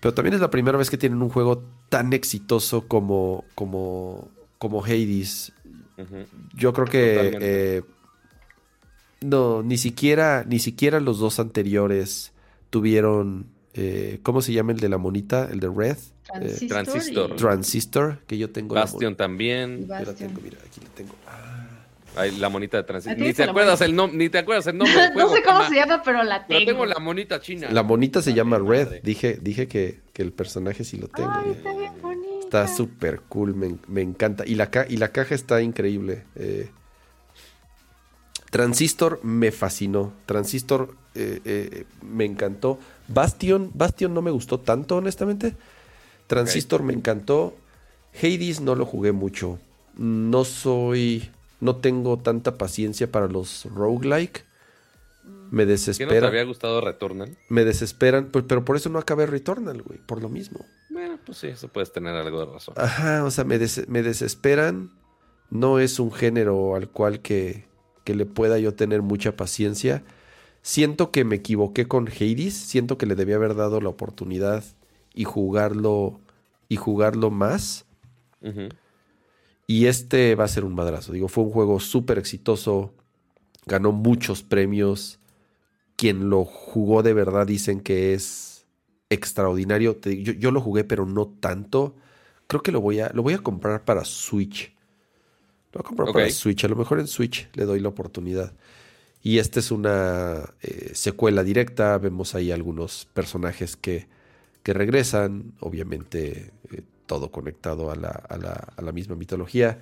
Pero 0.00 0.12
también 0.12 0.34
es 0.34 0.40
la 0.40 0.50
primera 0.50 0.76
vez 0.76 0.90
que 0.90 0.98
tienen 0.98 1.22
un 1.22 1.30
juego 1.30 1.64
tan 1.88 2.12
exitoso 2.12 2.86
como, 2.86 3.44
como, 3.54 4.28
como 4.58 4.84
Hades. 4.84 5.52
Yo 6.54 6.72
creo 6.72 6.86
que 6.86 7.36
eh, 7.40 7.82
no, 9.20 9.62
ni 9.62 9.78
siquiera, 9.78 10.44
ni 10.46 10.58
siquiera 10.58 11.00
los 11.00 11.18
dos 11.18 11.38
anteriores 11.40 12.32
tuvieron. 12.70 13.46
eh, 13.74 14.20
¿Cómo 14.22 14.42
se 14.42 14.52
llama 14.52 14.72
el 14.72 14.78
de 14.80 14.88
la 14.88 14.98
monita? 14.98 15.48
El 15.50 15.60
de 15.60 15.68
Red. 15.68 15.96
Eh, 16.40 16.66
Transistor. 16.68 16.68
Transistor. 16.68 17.30
y- 17.30 17.36
Transistor, 17.36 18.18
que 18.26 18.38
yo 18.38 18.50
tengo 18.50 18.74
Bastion 18.74 19.14
también. 19.16 19.78
y 19.78 19.82
Yo 19.82 19.88
la 19.94 19.98
Bastion. 20.00 20.16
tengo, 20.30 20.40
mira, 20.42 20.58
aquí 20.66 20.80
la 20.82 20.88
tengo. 20.90 21.14
Ah. 21.26 21.42
Ay, 22.18 22.36
la 22.38 22.48
monita 22.48 22.78
de 22.78 22.82
Transistor. 22.82 23.18
Ni 23.26 23.32
te 23.34 23.42
acuerdas 23.44 23.78
monita. 23.80 23.84
el 23.84 23.94
nombre, 23.96 24.18
ni 24.18 24.28
te 24.30 24.38
acuerdas 24.38 24.66
el 24.66 24.78
nombre 24.78 25.00
del 25.00 25.14
no 25.14 25.28
sé 25.28 25.42
cómo 25.42 25.68
se 25.68 25.74
llama, 25.74 26.02
pero 26.02 26.22
la 26.24 26.46
Pero 26.46 26.60
tengo. 26.60 26.70
tengo 26.72 26.86
la 26.86 26.98
monita 26.98 27.40
china. 27.40 27.68
La 27.70 27.82
monita 27.82 28.22
se 28.22 28.32
llama 28.34 28.58
Red. 28.58 29.02
Dije, 29.02 29.38
dije 29.40 29.68
que, 29.68 30.00
que 30.14 30.22
el 30.22 30.32
personaje 30.32 30.82
sí 30.84 30.96
lo 30.96 31.08
tengo. 31.08 31.30
Ay. 31.30 31.56
Está 32.46 32.66
súper 32.68 33.20
cool, 33.28 33.54
me, 33.54 33.76
me 33.88 34.02
encanta. 34.02 34.44
Y 34.46 34.54
la, 34.54 34.70
ca- 34.70 34.86
y 34.88 34.96
la 34.96 35.08
caja 35.12 35.34
está 35.34 35.60
increíble. 35.62 36.24
eh. 36.34 36.70
Transistor 38.50 39.20
me 39.22 39.50
fascinó. 39.52 40.12
Transistor 40.24 40.94
eh, 41.14 41.40
eh, 41.44 41.84
me 42.02 42.24
encantó. 42.24 42.78
Bastion, 43.08 43.70
Bastion 43.74 44.14
no 44.14 44.22
me 44.22 44.30
gustó 44.30 44.60
tanto, 44.60 44.96
honestamente. 44.96 45.54
Transistor 46.26 46.82
me 46.82 46.92
encantó. 46.92 47.56
Hades 48.16 48.60
no 48.60 48.74
lo 48.74 48.86
jugué 48.86 49.12
mucho. 49.12 49.58
no 49.98 50.44
soy, 50.44 51.30
no 51.60 51.76
tengo 51.76 52.18
tanta 52.18 52.56
paciencia 52.56 53.10
para 53.10 53.26
los 53.28 53.66
roguelike. 53.74 54.44
Me 55.50 55.62
¿Qué 55.64 55.66
no 55.66 55.66
te 55.66 55.72
desespera. 55.72 56.28
había 56.28 56.44
gustado 56.44 56.80
Returnal? 56.80 57.36
Me 57.48 57.64
desesperan, 57.64 58.26
pues, 58.26 58.44
pero 58.48 58.64
por 58.64 58.76
eso 58.76 58.88
no 58.90 58.98
acabé 58.98 59.26
Returnal, 59.26 59.82
güey, 59.82 59.98
por 59.98 60.20
lo 60.22 60.28
mismo. 60.28 60.64
Bueno, 61.06 61.20
pues 61.24 61.38
sí, 61.38 61.46
eso 61.46 61.68
puedes 61.68 61.92
tener 61.92 62.14
algo 62.14 62.44
de 62.44 62.52
razón. 62.52 62.74
Ajá, 62.76 63.24
o 63.24 63.30
sea, 63.30 63.44
me, 63.44 63.58
des- 63.58 63.88
me 63.88 64.02
desesperan. 64.02 64.90
No 65.50 65.78
es 65.78 66.00
un 66.00 66.10
género 66.10 66.74
al 66.74 66.88
cual 66.90 67.20
que, 67.20 67.64
que 68.02 68.14
le 68.16 68.26
pueda 68.26 68.58
yo 68.58 68.74
tener 68.74 69.02
mucha 69.02 69.36
paciencia. 69.36 70.02
Siento 70.62 71.12
que 71.12 71.24
me 71.24 71.36
equivoqué 71.36 71.86
con 71.86 72.08
Hades. 72.08 72.54
Siento 72.54 72.98
que 72.98 73.06
le 73.06 73.14
debía 73.14 73.36
haber 73.36 73.54
dado 73.54 73.80
la 73.80 73.88
oportunidad 73.88 74.64
y 75.14 75.22
jugarlo 75.22 76.20
y 76.68 76.74
jugarlo 76.76 77.30
más. 77.30 77.84
Y 79.68 79.86
este 79.86 80.34
va 80.34 80.44
a 80.44 80.48
ser 80.48 80.64
un 80.64 80.74
madrazo. 80.74 81.12
Digo, 81.12 81.28
fue 81.28 81.44
un 81.44 81.50
juego 81.52 81.78
súper 81.78 82.18
exitoso. 82.18 82.92
Ganó 83.66 83.92
muchos 83.92 84.42
premios. 84.42 85.20
Quien 85.96 86.30
lo 86.30 86.44
jugó 86.44 87.04
de 87.04 87.14
verdad 87.14 87.46
dicen 87.46 87.80
que 87.80 88.12
es 88.14 88.55
extraordinario. 89.10 89.96
Te 89.96 90.22
yo, 90.22 90.32
yo 90.32 90.50
lo 90.50 90.60
jugué, 90.60 90.84
pero 90.84 91.06
no 91.06 91.26
tanto. 91.26 91.94
Creo 92.46 92.62
que 92.62 92.72
lo 92.72 92.80
voy 92.80 93.00
a, 93.00 93.10
lo 93.12 93.22
voy 93.22 93.34
a 93.34 93.38
comprar 93.38 93.84
para 93.84 94.04
Switch. 94.04 94.72
Lo 95.72 95.80
voy 95.80 95.84
a 95.84 95.88
comprar 95.88 96.06
para. 96.12 96.30
Switch. 96.30 96.64
A 96.64 96.68
lo 96.68 96.76
mejor 96.76 97.00
en 97.00 97.06
Switch 97.06 97.48
le 97.54 97.64
doy 97.64 97.80
la 97.80 97.88
oportunidad. 97.88 98.52
Y 99.22 99.38
esta 99.38 99.58
es 99.60 99.70
una 99.72 100.54
eh, 100.62 100.92
secuela 100.94 101.42
directa. 101.42 101.98
Vemos 101.98 102.34
ahí 102.34 102.52
algunos 102.52 103.08
personajes 103.12 103.76
que, 103.76 104.06
que 104.62 104.72
regresan. 104.72 105.52
Obviamente 105.60 106.52
eh, 106.70 106.82
todo 107.06 107.30
conectado 107.32 107.90
a 107.90 107.96
la, 107.96 108.08
a 108.10 108.36
la- 108.36 108.72
a 108.76 108.82
la 108.82 108.92
misma 108.92 109.16
mitología. 109.16 109.80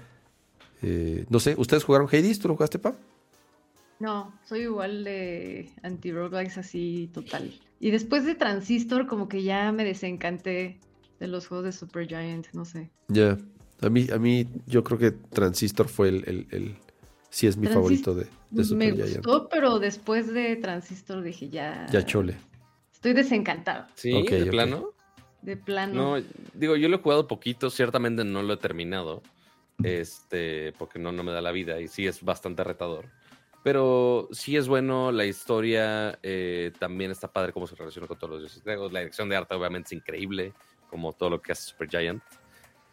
Eh, 0.83 1.27
no 1.29 1.41
sé, 1.41 1.55
¿ustedes 1.59 1.85
jugaron 1.85 2.09
Hades? 2.09 2.39
¿Tú 2.39 2.49
lo 2.49 2.55
jugaste, 2.57 2.79
Pam? 2.79 2.95
No, 4.01 4.39
soy 4.45 4.63
igual 4.63 5.05
de 5.05 5.71
anti-roguelikes 5.83 6.59
así 6.59 7.11
total. 7.13 7.53
Y 7.81 7.91
después 7.91 8.25
de 8.25 8.35
Transistor, 8.35 9.07
como 9.07 9.29
que 9.29 9.43
ya 9.43 9.71
me 9.73 9.85
desencanté 9.85 10.79
de 11.21 11.29
los 11.29 11.47
juegos 11.47 11.65
de 11.67 11.73
Supergiant, 11.73 12.47
no 12.53 12.65
sé. 12.65 12.91
Ya. 13.09 13.39
A 13.83 13.89
mí, 13.89 14.07
a 14.13 14.19
mí, 14.19 14.47
yo 14.67 14.83
creo 14.85 14.99
que 14.99 15.11
Transistor 15.11 15.89
fue 15.89 16.09
el. 16.09 16.25
el- 16.27 16.47
el- 16.51 16.77
sí, 17.31 17.47
es 17.47 17.57
mi 17.57 17.67
favorito 17.67 18.15
de, 18.15 18.25
de 18.25 18.31
me 18.51 18.65
Supergiant. 18.65 19.17
gustó, 19.27 19.49
pero 19.49 19.79
después 19.79 20.33
de 20.33 20.57
Transistor 20.57 21.23
dije 21.23 21.49
ya. 21.51 21.87
Ya 21.91 22.05
chole. 22.05 22.37
Estoy 22.93 23.13
desencantado, 23.13 23.87
Sí, 23.97 24.13
Ok, 24.15 24.31
de 24.31 24.47
plano. 24.47 24.91
de 25.43 25.57
plano. 25.59 26.17
No, 26.19 26.25
digo, 26.55 26.77
yo 26.77 26.89
lo 26.89 26.97
he 26.97 27.01
jugado 27.01 27.27
poquito, 27.29 27.69
ciertamente 27.69 28.25
no 28.25 28.43
lo 28.43 28.55
he 28.55 28.57
terminado, 28.57 29.23
este, 29.83 30.73
porque 30.79 30.99
no, 30.99 31.13
no 31.13 31.23
me 31.23 31.33
da 31.33 31.43
la 31.43 31.53
vida 31.53 31.81
y 31.81 31.89
sí 31.89 32.07
es 32.07 32.23
bastante 32.23 32.65
retador. 32.65 33.07
Pero 33.65 34.29
sí 34.31 34.59
es 34.59 34.69
bueno, 34.69 35.11
la 35.11 35.25
historia 35.25 36.19
eh, 36.23 36.71
también 36.79 37.11
está 37.11 37.33
padre 37.33 37.55
cómo 37.55 37.67
se 37.67 37.75
relaciona 37.75 38.07
con 38.07 38.19
todos 38.19 38.33
los 38.33 38.41
dioses 38.43 38.63
griegos. 38.63 38.93
La 38.93 39.01
dirección 39.01 39.27
de 39.27 39.37
arte 39.37 39.55
obviamente 39.55 39.87
es 39.87 39.93
increíble, 39.95 40.53
como 40.91 41.15
todo 41.15 41.31
lo 41.31 41.41
que 41.41 41.53
hace 41.53 41.71
Supergiant. 41.71 42.23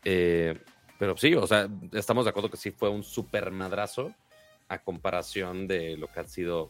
Eh, 0.06 0.58
pero 0.98 1.18
sí, 1.18 1.36
o 1.36 1.46
sea, 1.46 1.70
estamos 1.92 2.24
de 2.24 2.30
acuerdo 2.30 2.50
que 2.50 2.56
sí 2.56 2.72
fue 2.72 2.88
un 2.88 3.04
super 3.04 3.52
madrazo 3.52 4.16
a 4.70 4.80
comparación 4.80 5.68
de 5.68 5.98
lo 5.98 6.08
que 6.08 6.22
han 6.22 6.30
sido 6.30 6.70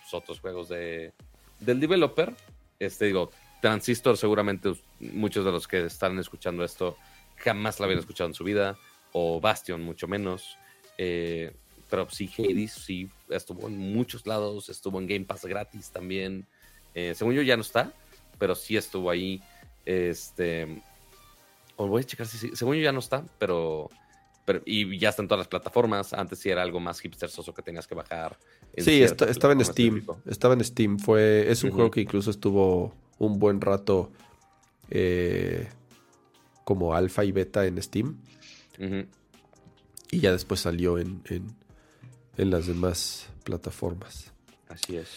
los 0.00 0.14
otros 0.14 0.40
juegos 0.40 0.70
de, 0.70 1.12
del 1.60 1.78
developer. 1.78 2.34
Este, 2.78 3.04
digo, 3.04 3.32
Transistor 3.60 4.16
seguramente 4.16 4.72
muchos 4.98 5.44
de 5.44 5.52
los 5.52 5.68
que 5.68 5.84
están 5.84 6.18
escuchando 6.18 6.64
esto 6.64 6.96
jamás 7.36 7.78
la 7.80 7.84
habían 7.84 8.00
escuchado 8.00 8.28
en 8.28 8.34
su 8.34 8.44
vida, 8.44 8.78
o 9.12 9.42
Bastion 9.42 9.82
mucho 9.82 10.08
menos. 10.08 10.56
Eh, 10.96 11.52
pero 11.90 12.08
sí, 12.08 12.30
Hades 12.38 12.72
sí 12.72 13.10
estuvo 13.34 13.68
en 13.68 13.78
muchos 13.78 14.26
lados, 14.26 14.68
estuvo 14.68 14.98
en 15.00 15.06
Game 15.06 15.24
Pass 15.24 15.44
gratis 15.44 15.90
también. 15.90 16.46
Eh, 16.94 17.14
según 17.16 17.34
yo 17.34 17.42
ya 17.42 17.56
no 17.56 17.62
está, 17.62 17.92
pero 18.38 18.54
sí 18.54 18.76
estuvo 18.76 19.10
ahí. 19.10 19.42
Este, 19.84 20.82
o 21.76 21.86
voy 21.88 22.02
a 22.02 22.04
checar 22.04 22.26
si 22.26 22.38
sí- 22.38 22.50
según 22.54 22.76
yo 22.76 22.82
ya 22.82 22.92
no 22.92 22.98
está, 23.00 23.24
pero, 23.38 23.88
pero 24.44 24.62
y 24.66 24.98
ya 24.98 25.08
está 25.08 25.22
en 25.22 25.28
todas 25.28 25.40
las 25.40 25.48
plataformas. 25.48 26.12
Antes 26.12 26.38
sí 26.38 26.50
era 26.50 26.62
algo 26.62 26.78
más 26.80 27.00
hipstersoso 27.00 27.52
que 27.54 27.62
tenías 27.62 27.86
que 27.86 27.94
bajar. 27.94 28.36
en 28.74 28.84
Sí, 28.84 29.02
estaba 29.02 29.52
en 29.52 29.64
Steam. 29.64 29.96
específico. 29.96 30.20
Estaba 30.26 30.54
en 30.54 30.64
Steam. 30.64 30.98
Fue, 30.98 31.50
es 31.50 31.64
un 31.64 31.70
juego 31.72 31.90
que 31.90 32.00
incluso 32.02 32.30
estuvo 32.30 32.94
un 33.18 33.38
buen 33.38 33.60
rato 33.60 34.10
eh, 34.90 35.68
como 36.64 36.94
alfa 36.94 37.24
y 37.24 37.32
beta 37.32 37.66
en 37.66 37.80
Steam. 37.82 38.16
Y 40.10 40.20
ya 40.20 40.32
después 40.32 40.60
salió 40.60 40.98
en, 40.98 41.22
en, 41.28 41.46
en 42.36 42.50
las 42.50 42.66
demás 42.66 43.28
plataformas. 43.44 44.30
Así 44.68 44.96
es. 44.96 45.08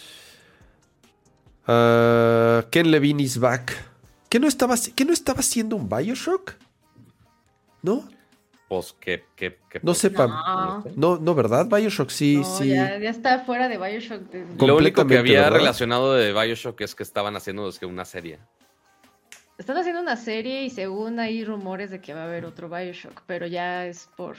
Ah, 1.66 2.64
Ken 2.70 2.90
Levine 2.90 3.22
is 3.22 3.38
back. 3.38 3.72
¿Qué 4.28 4.38
no 4.38 4.48
estaba, 4.48 4.74
qué 4.94 5.04
no 5.04 5.12
estaba 5.12 5.40
haciendo 5.40 5.76
un 5.76 5.88
Bioshock? 5.88 6.54
¿No? 7.82 8.08
Pues 8.68 8.94
que, 8.98 9.24
que, 9.36 9.58
que- 9.70 9.80
No 9.82 9.94
sé, 9.94 10.10
Pam. 10.10 10.30
No. 10.30 10.84
No, 10.96 11.18
no, 11.18 11.34
¿verdad? 11.34 11.66
Bioshock 11.66 12.10
sí, 12.10 12.38
No, 12.38 12.44
sí. 12.58 12.68
ya, 12.70 12.98
ya 12.98 13.10
está 13.10 13.40
fuera 13.44 13.68
de 13.68 13.78
Bioshock. 13.78 14.22
Lo 14.60 14.76
único 14.76 15.06
que 15.06 15.18
había 15.18 15.42
¿verdad? 15.42 15.58
relacionado 15.58 16.14
de 16.14 16.32
Bioshock 16.32 16.80
es 16.80 16.94
que 16.94 17.04
estaban 17.04 17.36
haciendo 17.36 17.68
es 17.68 17.78
que 17.78 17.86
una 17.86 18.04
serie. 18.04 18.38
Están 19.58 19.78
haciendo 19.78 20.02
una 20.02 20.16
serie 20.16 20.64
y 20.64 20.70
según 20.70 21.18
hay 21.20 21.44
rumores 21.44 21.90
de 21.90 22.00
que 22.00 22.12
va 22.12 22.22
a 22.22 22.24
haber 22.24 22.44
otro 22.44 22.68
Bioshock, 22.68 23.22
pero 23.26 23.46
ya 23.46 23.86
es 23.86 24.08
por. 24.16 24.36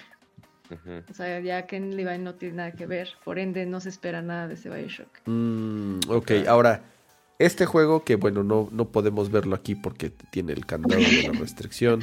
O 1.09 1.13
sea, 1.13 1.39
ya 1.39 1.65
Ken 1.65 1.95
Levine 1.95 2.19
no 2.19 2.35
tiene 2.35 2.55
nada 2.55 2.71
que 2.71 2.85
ver, 2.85 3.09
por 3.23 3.39
ende 3.39 3.65
no 3.65 3.79
se 3.79 3.89
espera 3.89 4.21
nada 4.21 4.47
de 4.47 4.55
ese 4.55 4.69
Bioshock. 4.69 5.07
Mm, 5.25 5.99
ok, 6.09 6.31
ahora, 6.47 6.83
este 7.39 7.65
juego 7.65 8.03
que, 8.03 8.15
bueno, 8.15 8.43
no, 8.43 8.69
no 8.71 8.89
podemos 8.89 9.31
verlo 9.31 9.55
aquí 9.55 9.75
porque 9.75 10.09
tiene 10.09 10.53
el 10.53 10.65
candado 10.65 11.01
de 11.01 11.23
la 11.23 11.33
restricción. 11.39 12.01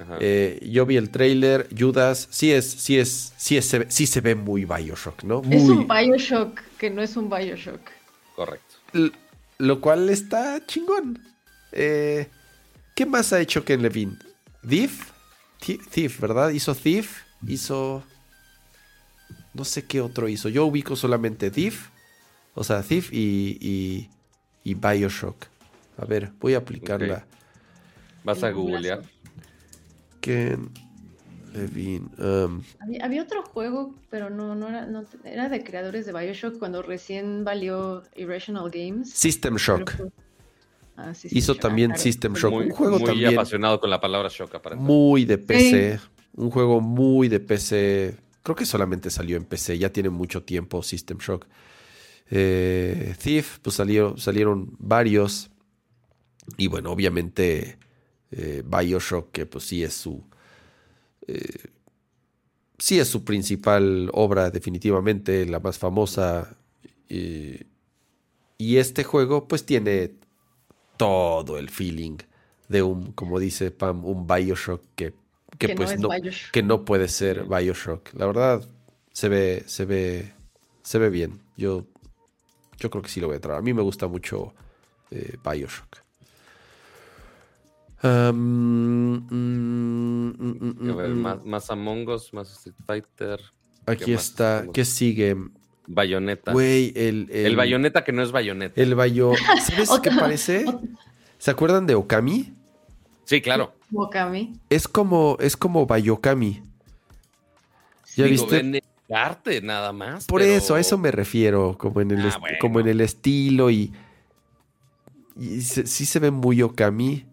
Ajá. 0.00 0.16
Eh, 0.20 0.58
yo 0.70 0.86
vi 0.86 0.96
el 0.96 1.10
trailer, 1.10 1.68
Judas, 1.76 2.26
sí 2.30 2.50
es, 2.52 2.70
sí 2.70 2.98
es, 2.98 3.34
sí 3.36 3.58
es, 3.58 3.66
se 3.66 3.80
ve- 3.80 3.86
sí 3.90 4.06
se 4.06 4.20
ve 4.22 4.34
muy 4.34 4.64
Bioshock, 4.64 5.22
¿no? 5.24 5.42
Muy, 5.42 5.56
Es 5.56 5.62
un 5.68 5.86
Bioshock 5.86 6.60
que 6.78 6.88
no 6.88 7.02
es 7.02 7.14
un 7.16 7.28
Bioshock. 7.28 7.80
Correcto. 8.34 8.74
L- 8.94 9.12
lo 9.58 9.80
cual 9.82 10.08
está 10.08 10.64
chingón. 10.66 11.18
Eh, 11.72 12.26
¿Qué 12.94 13.04
más 13.04 13.32
ha 13.34 13.40
hecho 13.40 13.64
Ken 13.66 13.82
Levine? 13.82 14.16
Thief, 14.66 15.10
Thi- 15.60 15.78
Thief, 15.90 16.20
¿verdad? 16.20 16.50
Hizo 16.50 16.74
Thief, 16.74 17.22
hizo... 17.46 18.02
No 19.54 19.64
sé 19.64 19.84
qué 19.84 20.00
otro 20.00 20.28
hizo. 20.28 20.48
Yo 20.48 20.64
ubico 20.64 20.96
solamente 20.96 21.50
Thief, 21.50 21.88
o 22.54 22.64
sea, 22.64 22.82
Thief 22.82 23.12
y, 23.12 23.58
y, 23.60 24.08
y 24.64 24.74
Bioshock. 24.74 25.44
A 25.98 26.06
ver, 26.06 26.32
voy 26.40 26.54
a 26.54 26.58
aplicarla. 26.58 27.26
Vas 28.24 28.42
a 28.42 28.50
googlear. 28.50 29.02
Ken 30.22 30.70
Levine. 31.52 32.08
um, 32.18 32.62
Había, 32.80 33.04
había 33.04 33.22
otro 33.22 33.42
juego, 33.42 33.94
pero 34.08 34.30
no, 34.30 34.54
no 34.54 34.68
era, 34.68 34.86
no, 34.86 35.04
era 35.24 35.50
de 35.50 35.62
creadores 35.62 36.06
de 36.06 36.12
Bioshock 36.14 36.58
cuando 36.58 36.80
recién 36.80 37.44
valió 37.44 38.04
Irrational 38.16 38.70
Games. 38.70 39.10
System 39.10 39.56
Shock. 39.56 39.96
Fue- 39.96 40.08
Ah, 40.94 41.14
sí, 41.14 41.26
Hizo 41.30 41.54
Shock, 41.54 41.62
también 41.62 41.88
claro. 41.90 42.02
System 42.02 42.34
Shock. 42.34 42.52
Muy, 42.52 42.64
un 42.66 42.70
juego 42.70 42.98
muy 42.98 43.06
también 43.06 43.32
apasionado 43.32 43.80
con 43.80 43.88
la 43.90 43.98
palabra 44.00 44.28
shock, 44.30 44.54
aparentemente. 44.54 44.92
muy 44.92 45.24
de 45.24 45.38
PC. 45.38 46.00
Un 46.34 46.50
juego 46.50 46.80
muy 46.80 47.28
de 47.28 47.40
PC. 47.40 48.16
Creo 48.42 48.56
que 48.56 48.66
solamente 48.66 49.10
salió 49.10 49.36
en 49.36 49.44
PC. 49.44 49.78
Ya 49.78 49.92
tiene 49.92 50.10
mucho 50.10 50.42
tiempo 50.44 50.82
System 50.82 51.18
Shock. 51.18 51.46
Eh, 52.30 53.14
Thief, 53.22 53.58
pues 53.60 53.76
salió, 53.76 54.16
salieron 54.16 54.74
varios. 54.78 55.50
Y 56.56 56.68
bueno, 56.68 56.90
obviamente 56.90 57.78
eh, 58.30 58.62
Bioshock, 58.66 59.30
que 59.32 59.46
pues 59.46 59.64
sí 59.64 59.82
es 59.84 59.94
su... 59.94 60.24
eh, 61.26 61.68
sí 62.78 62.98
es 62.98 63.08
su 63.08 63.24
principal 63.24 64.10
obra, 64.12 64.50
definitivamente, 64.50 65.46
la 65.46 65.60
más 65.60 65.78
famosa. 65.78 66.56
y 68.58 68.76
este 68.76 69.04
juego 69.04 69.46
pues 69.48 69.64
tiene 69.66 70.12
todo 70.96 71.58
el 71.58 71.68
feeling 71.70 72.18
de 72.68 72.82
un, 72.82 73.12
como 73.12 73.38
dice 73.38 73.70
Pam, 73.70 74.04
un 74.04 74.26
Bioshock 74.26 74.82
que, 74.94 75.14
que, 75.58 75.74
pues 75.74 75.92
es 75.92 76.00
no, 76.00 76.08
que 76.52 76.62
no 76.62 76.84
puede 76.84 77.08
ser 77.08 77.44
Bioshock. 77.44 78.12
La 78.14 78.26
verdad, 78.26 78.62
se 79.12 79.28
ve, 79.28 79.64
se 79.66 79.84
ve, 79.84 80.32
se 80.82 80.98
ve 80.98 81.10
bien. 81.10 81.40
Yo, 81.56 81.86
yo 82.78 82.90
creo 82.90 83.02
que 83.02 83.08
sí 83.08 83.20
lo 83.20 83.28
voy 83.28 83.36
a 83.36 83.40
traer. 83.40 83.58
A 83.58 83.62
mí 83.62 83.72
me 83.72 83.82
gusta 83.82 84.06
mucho 84.06 84.54
eh, 85.10 85.36
Bioshock. 85.44 85.98
Um, 88.02 89.20
mm, 89.30 90.34
mm, 90.38 90.74
mm, 90.80 90.90
A 90.90 90.94
ver, 90.94 91.10
mm, 91.10 91.20
más, 91.20 91.44
más 91.44 91.70
Among 91.70 92.08
Us, 92.08 92.32
más 92.32 92.50
Street 92.50 92.74
Fighter. 92.84 93.40
Aquí 93.86 94.06
¿qué 94.06 94.14
más 94.14 94.24
está. 94.24 94.66
¿Qué 94.72 94.84
sigue? 94.84 95.36
Bayonetta. 95.86 96.52
Güey, 96.52 96.92
el, 96.96 97.28
el, 97.30 97.46
El 97.46 97.56
bayoneta 97.56 98.04
que 98.04 98.12
no 98.12 98.22
es 98.22 98.32
bayoneta. 98.32 98.80
El 98.80 98.94
Bayo. 98.94 99.32
¿Sabes 99.64 99.90
qué 100.02 100.10
parece? 100.10 100.64
¿Se 101.38 101.50
acuerdan 101.50 101.86
de 101.86 101.94
Okami? 101.94 102.54
Sí, 103.32 103.40
claro. 103.40 103.72
Okami. 103.94 104.52
Es 104.68 104.86
como, 104.86 105.38
es 105.40 105.56
como 105.56 105.86
Bayokami. 105.86 106.62
¿Ya 108.14 108.24
Digo, 108.26 108.42
viste? 108.42 108.58
en 108.60 108.74
el 108.74 108.82
arte 109.10 109.62
nada 109.62 109.90
más. 109.94 110.26
Por 110.26 110.42
pero- 110.42 110.52
eso, 110.52 110.74
a 110.74 110.80
eso 110.80 110.98
me 110.98 111.10
refiero, 111.10 111.78
como 111.78 112.02
en 112.02 112.10
el, 112.10 112.20
Ah, 112.20 112.28
est- 112.28 112.38
bueno. 112.40 112.58
como 112.60 112.80
en 112.80 112.88
el 112.88 113.00
estilo 113.00 113.70
y, 113.70 113.90
y 115.34 115.62
se- 115.62 115.86
sí 115.86 116.04
se 116.04 116.18
ve 116.18 116.30
muy 116.30 116.60
Okami. 116.60 117.24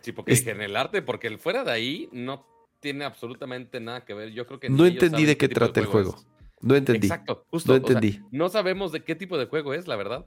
Sí, 0.00 0.10
porque 0.10 0.32
Es- 0.32 0.40
dije 0.40 0.50
en 0.50 0.62
el 0.62 0.74
arte, 0.74 1.00
porque 1.00 1.28
el 1.28 1.38
fuera 1.38 1.62
de 1.62 1.70
ahí 1.70 2.08
no 2.10 2.44
tiene 2.80 3.04
absolutamente 3.04 3.78
nada 3.78 4.04
que 4.04 4.14
ver. 4.14 4.32
Yo 4.32 4.46
creo 4.48 4.58
que 4.58 4.68
No 4.68 4.84
entendí 4.84 5.26
de 5.26 5.36
qué 5.36 5.48
trata 5.48 5.78
el 5.78 5.86
juego. 5.86 6.16
es. 6.18 6.26
No 6.60 6.74
entendí. 6.74 7.06
Exacto, 7.06 7.46
justo. 7.52 7.72
No 7.72 7.82
o 7.84 7.86
sea, 7.86 7.96
entendí. 7.98 8.20
no 8.32 8.48
sabemos 8.48 8.90
de 8.90 9.04
qué 9.04 9.14
tipo 9.14 9.38
de 9.38 9.46
juego 9.46 9.74
es, 9.74 9.86
la 9.86 9.94
verdad. 9.94 10.26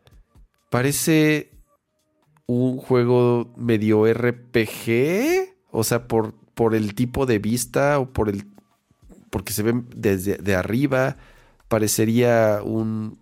Parece 0.70 1.52
un 2.48 2.78
juego 2.78 3.54
medio 3.58 4.06
RPG, 4.12 5.54
o 5.72 5.84
sea, 5.84 6.08
por, 6.08 6.34
por 6.56 6.74
el 6.76 6.96
tipo 6.96 7.26
de 7.26 7.40
vista 7.40 8.00
o 8.00 8.12
por 8.12 8.30
el 8.30 8.46
porque 9.30 9.54
se 9.54 9.64
ven 9.64 9.88
desde 9.96 10.38
de 10.38 10.56
arriba, 10.56 11.18
parecería 11.68 12.62
un 12.64 13.18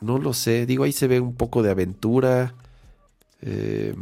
no 0.00 0.18
lo 0.18 0.32
sé, 0.32 0.64
digo 0.66 0.84
ahí 0.84 0.92
se 0.92 1.08
ve 1.08 1.20
un 1.20 1.34
poco 1.34 1.62
de 1.62 1.70
aventura. 1.72 2.54
eh, 3.42 3.94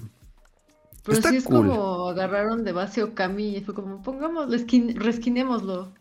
Pero 1.04 1.16
Está 1.16 1.30
sí 1.30 1.36
es 1.36 1.44
cool. 1.44 1.68
como 1.68 2.08
agarraron 2.08 2.64
de 2.64 2.72
base 2.72 3.02
Okami 3.02 3.56
y 3.56 3.60
fue 3.62 3.74
como, 3.74 4.02
pongámoslo, 4.02 4.54
esquin- 4.56 4.94
resquinémoslo. 4.96 5.92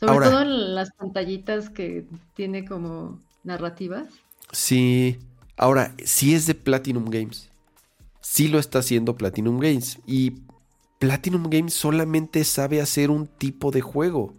Sobre 0.00 0.12
Ahora- 0.12 0.30
todo 0.30 0.42
en 0.42 0.74
las 0.74 0.90
pantallitas 0.92 1.70
que 1.70 2.06
tiene 2.34 2.64
como 2.64 3.20
narrativas. 3.44 4.08
Sí. 4.52 5.18
Ahora, 5.56 5.94
sí 6.04 6.34
es 6.34 6.46
de 6.46 6.54
Platinum 6.54 7.06
Games. 7.06 7.50
Sí 8.20 8.48
lo 8.48 8.58
está 8.58 8.80
haciendo 8.80 9.16
Platinum 9.16 9.60
Games. 9.60 10.00
Y 10.06 10.34
Platinum 10.98 11.44
Games 11.50 11.74
solamente 11.74 12.44
sabe 12.44 12.80
hacer 12.80 13.10
un 13.10 13.26
tipo 13.26 13.70
de 13.70 13.80
juego. 13.80 14.34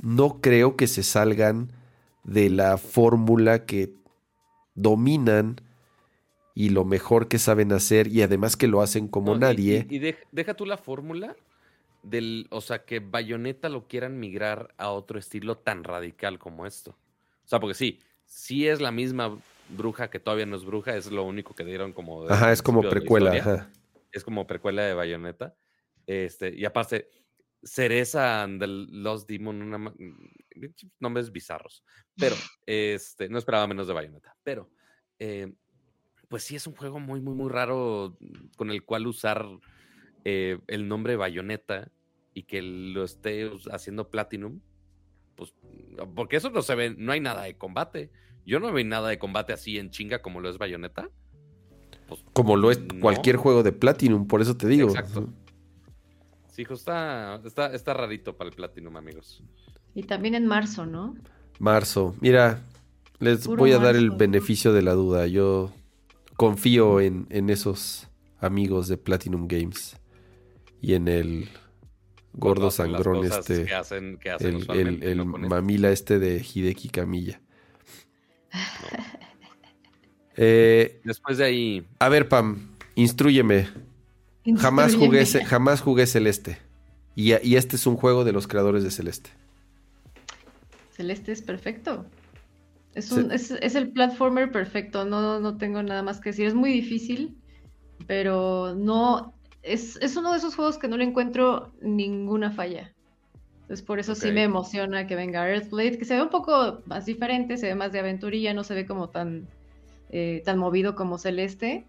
No 0.00 0.40
creo 0.40 0.76
que 0.76 0.86
se 0.86 1.02
salgan 1.02 1.72
de 2.24 2.50
la 2.50 2.78
fórmula 2.78 3.66
que 3.66 3.92
dominan 4.74 5.56
y 6.54 6.70
lo 6.70 6.84
mejor 6.84 7.28
que 7.28 7.38
saben 7.38 7.72
hacer 7.72 8.08
y 8.08 8.22
además 8.22 8.56
que 8.56 8.68
lo 8.68 8.82
hacen 8.82 9.08
como 9.08 9.34
No, 9.34 9.38
nadie. 9.40 9.86
Y, 9.88 9.96
y 9.96 10.00
dej- 10.00 10.26
deja 10.32 10.54
tú 10.54 10.66
la 10.66 10.76
fórmula 10.76 11.36
del, 12.02 12.46
o 12.50 12.60
sea, 12.60 12.84
que 12.84 13.00
Bayonetta 13.00 13.68
lo 13.68 13.88
quieran 13.88 14.20
migrar 14.20 14.74
a 14.78 14.90
otro 14.90 15.18
estilo 15.18 15.58
tan 15.58 15.84
radical 15.84 16.38
como 16.38 16.66
esto. 16.66 16.92
O 16.92 17.48
sea, 17.48 17.60
porque 17.60 17.74
sí, 17.74 18.00
sí 18.26 18.68
es 18.68 18.80
la 18.80 18.92
misma 18.92 19.38
bruja 19.68 20.10
que 20.10 20.20
todavía 20.20 20.46
no 20.46 20.56
es 20.56 20.64
bruja, 20.64 20.96
es 20.96 21.10
lo 21.10 21.24
único 21.24 21.54
que 21.54 21.64
dieron 21.64 21.92
como. 21.92 22.28
Ajá, 22.28 22.52
es 22.52 22.62
como 22.62 22.82
precuela. 22.88 23.32
ajá. 23.34 23.70
Es 24.12 24.22
como 24.24 24.46
precuela 24.46 24.82
de 24.82 24.94
Bayonetta. 24.94 25.56
Este, 26.06 26.54
y 26.54 26.64
aparte, 26.64 27.08
Cereza 27.62 28.46
del 28.46 29.02
Lost 29.02 29.28
Demon, 29.28 29.62
una, 29.62 29.78
ma- 29.78 29.94
nombres 31.00 31.32
bizarros. 31.32 31.82
Pero, 32.16 32.36
este, 32.66 33.28
no 33.28 33.38
esperaba 33.38 33.66
menos 33.66 33.86
de 33.86 33.94
Bayonetta. 33.94 34.36
Pero, 34.42 34.70
eh, 35.18 35.52
pues 36.28 36.44
sí 36.44 36.56
es 36.56 36.66
un 36.66 36.74
juego 36.76 37.00
muy, 37.00 37.20
muy, 37.20 37.34
muy 37.34 37.50
raro 37.50 38.16
con 38.56 38.70
el 38.70 38.84
cual 38.84 39.06
usar 39.06 39.46
eh, 40.24 40.58
el 40.68 40.88
nombre 40.88 41.16
Bayonetta 41.16 41.90
y 42.34 42.44
que 42.44 42.62
lo 42.62 43.04
esté 43.04 43.50
haciendo 43.70 44.10
Platinum. 44.10 44.60
Pues, 45.34 45.54
porque 46.14 46.36
eso 46.36 46.50
no 46.50 46.62
se 46.62 46.74
ve, 46.74 46.94
no 46.96 47.12
hay 47.12 47.20
nada 47.20 47.42
de 47.44 47.56
combate. 47.56 48.10
Yo 48.46 48.60
no 48.60 48.72
veo 48.72 48.84
nada 48.84 49.08
de 49.08 49.18
combate 49.18 49.52
así 49.52 49.78
en 49.78 49.90
chinga 49.90 50.20
como 50.20 50.40
lo 50.40 50.50
es 50.50 50.58
Bayonetta. 50.58 51.08
Pues, 52.08 52.22
Como 52.32 52.56
lo 52.56 52.70
es 52.70 52.80
no. 52.80 53.00
cualquier 53.00 53.36
juego 53.36 53.62
de 53.62 53.72
Platinum, 53.72 54.26
por 54.26 54.42
eso 54.42 54.56
te 54.56 54.68
digo. 54.68 54.88
Exacto. 54.88 55.28
Sí, 56.52 56.62
hijo, 56.62 56.74
está, 56.74 57.40
está, 57.44 57.72
está 57.72 57.94
rarito 57.94 58.36
para 58.36 58.50
el 58.50 58.56
Platinum, 58.56 58.96
amigos. 58.96 59.42
Y 59.94 60.02
también 60.02 60.34
en 60.34 60.46
marzo, 60.46 60.86
¿no? 60.86 61.14
Marzo. 61.58 62.14
Mira, 62.20 62.60
les 63.18 63.46
Puro 63.46 63.60
voy 63.60 63.72
a 63.72 63.78
dar 63.78 63.96
el 63.96 64.10
beneficio 64.10 64.72
de 64.72 64.82
la 64.82 64.92
duda. 64.92 65.26
Yo 65.26 65.72
confío 66.36 67.00
en, 67.00 67.26
en 67.30 67.50
esos 67.50 68.08
amigos 68.38 68.88
de 68.88 68.98
Platinum 68.98 69.48
Games 69.48 69.96
y 70.80 70.94
en 70.94 71.08
el 71.08 71.48
gordo 72.34 72.70
sangrón 72.70 73.24
este, 73.24 73.64
Que 73.64 73.74
hacen, 73.74 74.18
que 74.18 74.30
hacen 74.30 74.60
el, 74.70 75.02
el, 75.02 75.24
mamila 75.24 75.90
este 75.90 76.18
de 76.18 76.44
Hideki 76.44 76.88
Camilla. 76.90 77.40
Eh, 80.36 81.00
Después 81.04 81.38
de 81.38 81.44
ahí, 81.44 81.86
a 81.98 82.08
ver, 82.08 82.28
Pam, 82.28 82.68
instrúyeme. 82.96 83.68
Jamás 84.56 84.96
jugué, 84.96 85.24
jamás 85.46 85.80
jugué 85.80 86.06
Celeste. 86.06 86.58
Y, 87.14 87.34
y 87.46 87.56
este 87.56 87.76
es 87.76 87.86
un 87.86 87.96
juego 87.96 88.24
de 88.24 88.32
los 88.32 88.48
creadores 88.48 88.82
de 88.82 88.90
Celeste. 88.90 89.30
Celeste 90.90 91.32
es 91.32 91.42
perfecto. 91.42 92.06
Es, 92.94 93.06
Sí. 93.06 93.20
un, 93.20 93.32
es, 93.32 93.50
es 93.50 93.74
el 93.74 93.92
platformer 93.92 94.50
perfecto, 94.52 95.04
no, 95.04 95.40
no 95.40 95.56
tengo 95.56 95.82
nada 95.82 96.02
más 96.02 96.20
que 96.20 96.30
decir. 96.30 96.46
Es 96.46 96.54
muy 96.54 96.72
difícil, 96.72 97.36
pero 98.06 98.74
no. 98.76 99.34
Es, 99.62 99.96
es 99.96 100.16
uno 100.16 100.32
de 100.32 100.38
esos 100.38 100.54
juegos 100.56 100.78
que 100.78 100.88
no 100.88 100.96
le 100.96 101.04
encuentro 101.04 101.74
ninguna 101.82 102.52
falla. 102.52 102.93
Entonces, 103.64 103.84
por 103.84 103.98
eso 103.98 104.14
sí 104.14 104.26
me 104.34 104.42
emociona 104.44 105.06
que 105.06 105.16
venga 105.16 105.48
Earthblade, 105.48 105.98
que 105.98 106.04
se 106.04 106.14
ve 106.16 106.22
un 106.22 106.28
poco 106.30 106.80
más 106.86 107.06
diferente, 107.06 107.56
se 107.56 107.66
ve 107.66 107.74
más 107.74 107.92
de 107.92 107.98
aventurilla, 108.00 108.52
no 108.54 108.62
se 108.62 108.74
ve 108.74 108.86
como 108.86 109.08
tan, 109.08 109.48
eh, 110.10 110.42
tan 110.44 110.58
movido 110.58 110.94
como 110.94 111.16
Celeste. 111.18 111.86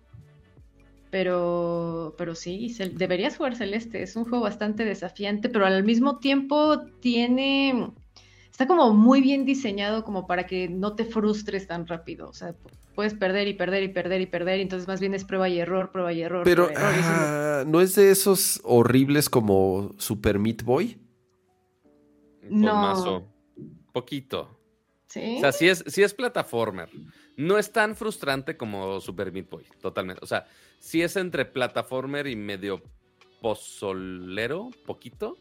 Pero, 1.11 2.14
pero 2.18 2.35
sí, 2.35 2.76
deberías 2.93 3.38
jugar 3.38 3.56
Celeste. 3.56 4.02
Es 4.03 4.15
un 4.15 4.23
juego 4.26 4.43
bastante 4.43 4.84
desafiante, 4.84 5.47
pero 5.49 5.65
al 5.65 5.84
mismo 5.84 6.18
tiempo 6.19 6.81
tiene. 6.99 7.91
Está 8.52 8.68
como 8.68 8.93
muy 8.93 9.22
bien 9.22 9.45
diseñado 9.45 10.03
como 10.03 10.27
para 10.27 10.45
que 10.45 10.68
no 10.69 10.95
te 10.95 11.06
frustres 11.06 11.68
tan 11.68 11.88
rápido. 11.88 12.30
O 12.30 12.34
sea, 12.34 12.49
pu- 12.52 12.72
puedes 12.95 13.14
perder 13.14 13.47
y 13.47 13.53
perder 13.53 13.84
y 13.84 13.89
perder 13.89 14.22
y 14.22 14.26
perder. 14.26 14.60
y 14.60 14.61
entonces 14.64 14.88
más 14.88 14.99
bien 14.99 15.14
es 15.14 15.23
prueba 15.26 15.47
y 15.49 15.60
error, 15.60 15.91
prueba 15.91 16.11
y 16.14 16.22
error. 16.22 16.43
Pero 16.45 16.69
error, 16.69 16.93
y 16.95 16.99
eso 16.99 17.10
ah, 17.11 17.64
no 17.68 17.81
es 17.81 17.95
de 17.95 18.11
esos 18.11 18.61
horribles 18.64 19.30
como 19.30 19.91
Super 19.97 20.39
Meat 20.39 20.64
Boy. 20.64 20.97
No. 22.49 22.76
mazo, 22.76 23.27
poquito. 23.91 24.59
¿Sí? 25.07 25.35
O 25.38 25.39
sea, 25.39 25.51
sí 25.51 25.67
es, 25.69 25.84
sí 25.88 26.03
es 26.03 26.13
plataformer. 26.13 26.89
No 27.38 27.57
es 27.57 27.72
tan 27.72 27.95
frustrante 27.95 28.57
como 28.57 28.99
Super 29.01 29.31
Meat 29.31 29.49
Boy, 29.49 29.65
totalmente. 29.81 30.23
O 30.23 30.27
sea, 30.27 30.45
sí 30.80 31.01
es 31.01 31.15
entre 31.15 31.45
plataformer 31.45 32.27
y 32.27 32.35
medio 32.35 32.81
pozolero, 33.41 34.69
poquito, 34.85 35.38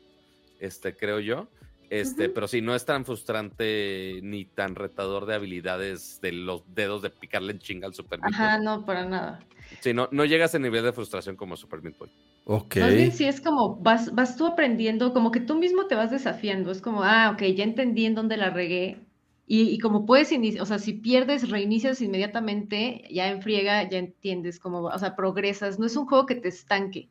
este, 0.60 0.97
creo 0.97 1.20
yo. 1.20 1.48
Este, 1.90 2.28
pero 2.28 2.48
sí, 2.48 2.60
no 2.60 2.74
es 2.74 2.85
tan 2.85 3.05
frustrante 3.05 4.18
ni 4.22 4.47
tan 4.47 4.74
retador 4.74 5.26
de 5.26 5.35
habilidades 5.35 6.20
de 6.20 6.32
los 6.32 6.64
dedos 6.74 7.02
de 7.02 7.10
picarle 7.10 7.52
en 7.52 7.59
chinga 7.59 7.86
al 7.86 7.94
Super 7.94 8.20
Meat 8.20 8.35
Ajá, 8.35 8.56
Boy. 8.56 8.64
no, 8.64 8.85
para 8.85 9.05
nada. 9.05 9.40
Sí, 9.81 9.93
no, 9.93 10.09
no 10.10 10.24
llega 10.24 10.47
a 10.52 10.59
nivel 10.59 10.82
de 10.82 10.93
frustración 10.93 11.36
como 11.36 11.56
Super 11.56 11.82
Meat 11.82 11.97
Boy. 11.98 12.10
Ok. 12.44 12.76
Más 12.76 12.94
bien 12.94 13.12
sí 13.12 13.24
es 13.24 13.40
como 13.40 13.76
vas, 13.76 14.14
vas 14.14 14.36
tú 14.36 14.46
aprendiendo, 14.46 15.12
como 15.12 15.30
que 15.30 15.40
tú 15.40 15.54
mismo 15.56 15.86
te 15.86 15.94
vas 15.94 16.10
desafiando. 16.10 16.70
Es 16.70 16.80
como, 16.82 17.02
ah, 17.02 17.30
ok, 17.32 17.42
ya 17.54 17.64
entendí 17.64 18.04
en 18.04 18.14
dónde 18.14 18.36
la 18.36 18.50
regué. 18.50 18.98
Y, 19.46 19.62
y 19.70 19.78
como 19.78 20.06
puedes 20.06 20.32
iniciar, 20.32 20.62
o 20.62 20.66
sea, 20.66 20.78
si 20.78 20.94
pierdes, 20.94 21.50
reinicias 21.50 22.00
inmediatamente, 22.00 23.02
ya 23.10 23.28
en 23.30 23.42
friega, 23.42 23.88
ya 23.88 23.98
entiendes 23.98 24.58
cómo, 24.58 24.82
o 24.82 24.98
sea, 24.98 25.16
progresas. 25.16 25.78
No 25.78 25.86
es 25.86 25.96
un 25.96 26.06
juego 26.06 26.26
que 26.26 26.34
te 26.36 26.48
estanque. 26.48 27.08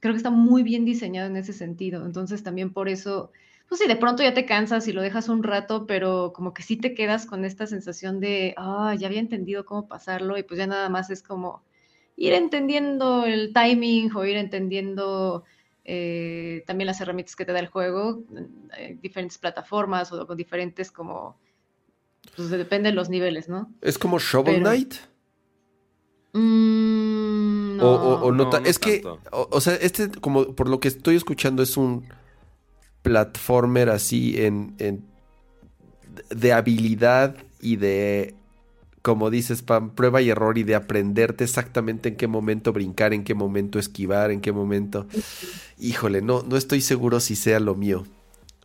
Creo 0.00 0.14
que 0.14 0.18
está 0.18 0.30
muy 0.30 0.62
bien 0.62 0.84
diseñado 0.84 1.28
en 1.28 1.36
ese 1.36 1.52
sentido. 1.52 2.06
Entonces 2.06 2.42
también 2.42 2.72
por 2.72 2.88
eso, 2.88 3.32
pues 3.68 3.80
sí, 3.80 3.88
de 3.88 3.96
pronto 3.96 4.22
ya 4.22 4.34
te 4.34 4.46
cansas 4.46 4.88
y 4.88 4.92
lo 4.92 5.02
dejas 5.02 5.28
un 5.28 5.42
rato, 5.42 5.86
pero 5.86 6.32
como 6.34 6.54
que 6.54 6.62
sí 6.62 6.76
te 6.76 6.94
quedas 6.94 7.26
con 7.26 7.44
esta 7.44 7.66
sensación 7.66 8.20
de, 8.20 8.54
ah, 8.58 8.94
ya 8.98 9.08
había 9.08 9.20
entendido 9.20 9.64
cómo 9.66 9.88
pasarlo 9.88 10.38
y 10.38 10.42
pues 10.44 10.58
ya 10.58 10.66
nada 10.66 10.88
más 10.88 11.10
es 11.10 11.22
como 11.22 11.62
ir 12.20 12.32
entendiendo 12.34 13.24
el 13.24 13.52
timing 13.54 14.14
o 14.14 14.24
ir 14.24 14.36
entendiendo 14.36 15.44
eh, 15.84 16.64
también 16.66 16.86
las 16.86 17.00
herramientas 17.00 17.34
que 17.36 17.44
te 17.46 17.52
da 17.52 17.60
el 17.60 17.68
juego, 17.68 18.22
eh, 18.76 18.98
diferentes 19.00 19.38
plataformas 19.38 20.12
o 20.12 20.26
con 20.26 20.36
diferentes 20.36 20.90
como, 20.90 21.38
pues 22.36 22.50
depende 22.50 22.90
de 22.90 22.94
los 22.96 23.08
niveles, 23.08 23.48
¿no? 23.48 23.72
¿Es 23.80 23.98
como 23.98 24.18
Shovel 24.18 24.56
Pero- 24.56 24.64
Knight? 24.66 24.94
Mm, 26.34 27.80
O, 27.80 27.86
o- 27.86 28.20
o 28.26 28.32
no, 28.32 28.50
No, 28.50 28.56
es 28.58 28.78
que, 28.78 29.02
o 29.30 29.60
sea, 29.60 29.74
este, 29.76 30.10
como 30.10 30.54
por 30.54 30.68
lo 30.68 30.80
que 30.80 30.88
estoy 30.88 31.14
escuchando, 31.16 31.62
es 31.62 31.76
un 31.76 32.06
platformer 33.02 33.88
así 33.88 34.42
en, 34.42 34.74
en- 34.78 35.04
de 36.30 36.52
habilidad 36.52 37.36
y 37.60 37.76
de, 37.76 38.34
como 39.02 39.30
dices, 39.30 39.62
Pam, 39.62 39.94
prueba 39.94 40.22
y 40.22 40.30
error 40.30 40.58
y 40.58 40.64
de 40.64 40.74
aprenderte 40.74 41.44
exactamente 41.44 42.10
en 42.10 42.16
qué 42.16 42.26
momento 42.28 42.72
brincar, 42.72 43.14
en 43.14 43.24
qué 43.24 43.34
momento 43.34 43.78
esquivar, 43.78 44.30
en 44.30 44.40
qué 44.40 44.52
momento. 44.52 45.06
Híjole, 45.78 46.22
no, 46.22 46.42
no 46.44 46.56
estoy 46.56 46.80
seguro 46.82 47.20
si 47.20 47.36
sea 47.36 47.60
lo 47.60 47.74
mío. 47.74 48.06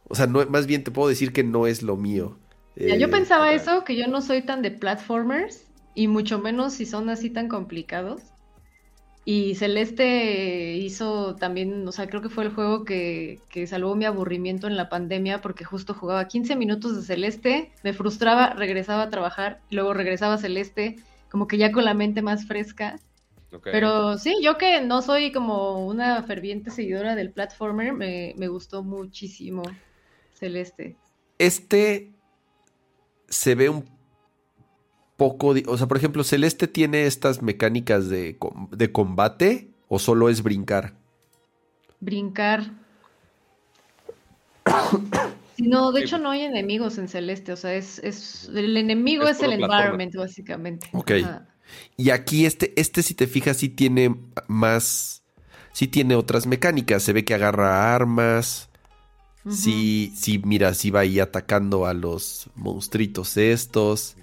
O 0.09 0.15
sea, 0.15 0.27
no, 0.27 0.45
más 0.47 0.67
bien 0.67 0.83
te 0.83 0.91
puedo 0.91 1.09
decir 1.09 1.33
que 1.33 1.43
no 1.43 1.67
es 1.67 1.83
lo 1.83 1.97
mío. 1.97 2.37
Ya, 2.85 2.95
yo 2.95 3.09
Eh, 3.09 3.09
pensaba 3.09 3.51
eso, 3.53 3.83
que 3.83 3.97
yo 3.97 4.07
no 4.07 4.21
soy 4.21 4.41
tan 4.45 4.61
de 4.61 4.71
platformers 4.71 5.65
y 5.93 6.07
mucho 6.07 6.39
menos 6.39 6.73
si 6.73 6.85
son 6.85 7.09
así 7.09 7.29
tan 7.29 7.49
complicados. 7.49 8.32
Y 9.25 9.55
Celeste 9.55 10.75
hizo 10.75 11.35
también, 11.35 11.87
o 11.87 11.91
sea, 11.93 12.07
creo 12.07 12.21
que 12.21 12.29
fue 12.29 12.43
el 12.43 12.53
juego 12.53 12.83
que, 12.83 13.39
que, 13.49 13.67
salvó 13.67 13.95
mi 13.95 14.03
aburrimiento 14.03 14.67
en 14.67 14.75
la 14.75 14.89
pandemia 14.89 15.39
porque 15.39 15.63
justo 15.63 15.93
jugaba 15.93 16.27
15 16.27 16.57
minutos 16.57 16.95
de 16.95 17.03
Celeste, 17.03 17.71
me 17.83 17.93
frustraba, 17.93 18.49
regresaba 18.49 19.03
a 19.03 19.09
trabajar, 19.09 19.61
luego 19.71 19.93
regresaba 19.93 20.33
a 20.33 20.37
Celeste, 20.39 20.97
como 21.31 21.47
que 21.47 21.57
ya 21.57 21.71
con 21.71 21.85
la 21.85 21.93
mente 21.93 22.21
más 22.21 22.45
fresca. 22.45 22.99
Pero 23.63 24.17
sí, 24.17 24.35
yo 24.41 24.57
que 24.57 24.81
no 24.81 25.01
soy 25.01 25.31
como 25.31 25.85
una 25.85 26.23
ferviente 26.23 26.71
seguidora 26.71 27.15
del 27.15 27.31
platformer, 27.31 27.93
me, 27.93 28.33
me 28.35 28.47
gustó 28.47 28.83
muchísimo 28.83 29.61
Celeste. 30.33 30.97
Este 31.37 32.11
se 33.29 33.55
ve 33.55 33.69
un 33.69 33.92
poco, 35.17 35.53
o 35.67 35.77
sea, 35.77 35.87
por 35.87 35.97
ejemplo, 35.97 36.23
Celeste 36.23 36.67
tiene 36.67 37.05
estas 37.05 37.41
mecánicas 37.41 38.09
de, 38.09 38.37
de 38.71 38.91
combate 38.91 39.69
o 39.87 39.99
solo 39.99 40.29
es 40.29 40.41
brincar. 40.41 40.95
Brincar. 41.99 42.71
no, 45.57 45.91
de 45.91 46.01
hecho 46.01 46.17
no 46.17 46.31
hay 46.31 46.41
enemigos 46.41 46.97
en 46.97 47.07
Celeste, 47.07 47.51
o 47.53 47.55
sea, 47.55 47.73
es, 47.75 47.99
es 47.99 48.49
el 48.53 48.75
enemigo 48.77 49.27
es, 49.27 49.41
el 49.41 49.53
environment, 49.53 50.15
básicamente. 50.15 50.87
Ok. 50.93 51.11
Y 51.97 52.09
aquí 52.09 52.45
este, 52.45 52.73
este, 52.79 53.03
si 53.03 53.13
te 53.13 53.27
fijas, 53.27 53.57
sí 53.57 53.69
tiene 53.69 54.15
más, 54.47 55.23
sí 55.71 55.87
tiene 55.87 56.15
otras 56.15 56.45
mecánicas, 56.45 57.03
se 57.03 57.13
ve 57.13 57.23
que 57.23 57.33
agarra 57.33 57.95
armas, 57.95 58.69
sí, 59.49 60.13
sí, 60.15 60.41
mira, 60.43 60.73
sí 60.73 60.91
va 60.91 61.01
ahí 61.01 61.19
atacando 61.19 61.85
a 61.85 61.93
los 61.93 62.49
monstruitos 62.55 63.37
estos 63.37 64.17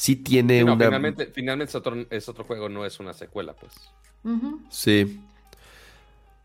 sí 0.00 0.16
tiene 0.16 0.64
una. 0.64 0.76
Finalmente, 0.76 1.26
finalmente 1.26 1.78
es, 2.10 2.28
otro, 2.28 2.44
juego, 2.44 2.70
no 2.70 2.86
es 2.86 2.98
una 3.00 3.12
secuela, 3.12 3.52
pues. 3.52 3.74
Sí. 4.70 5.20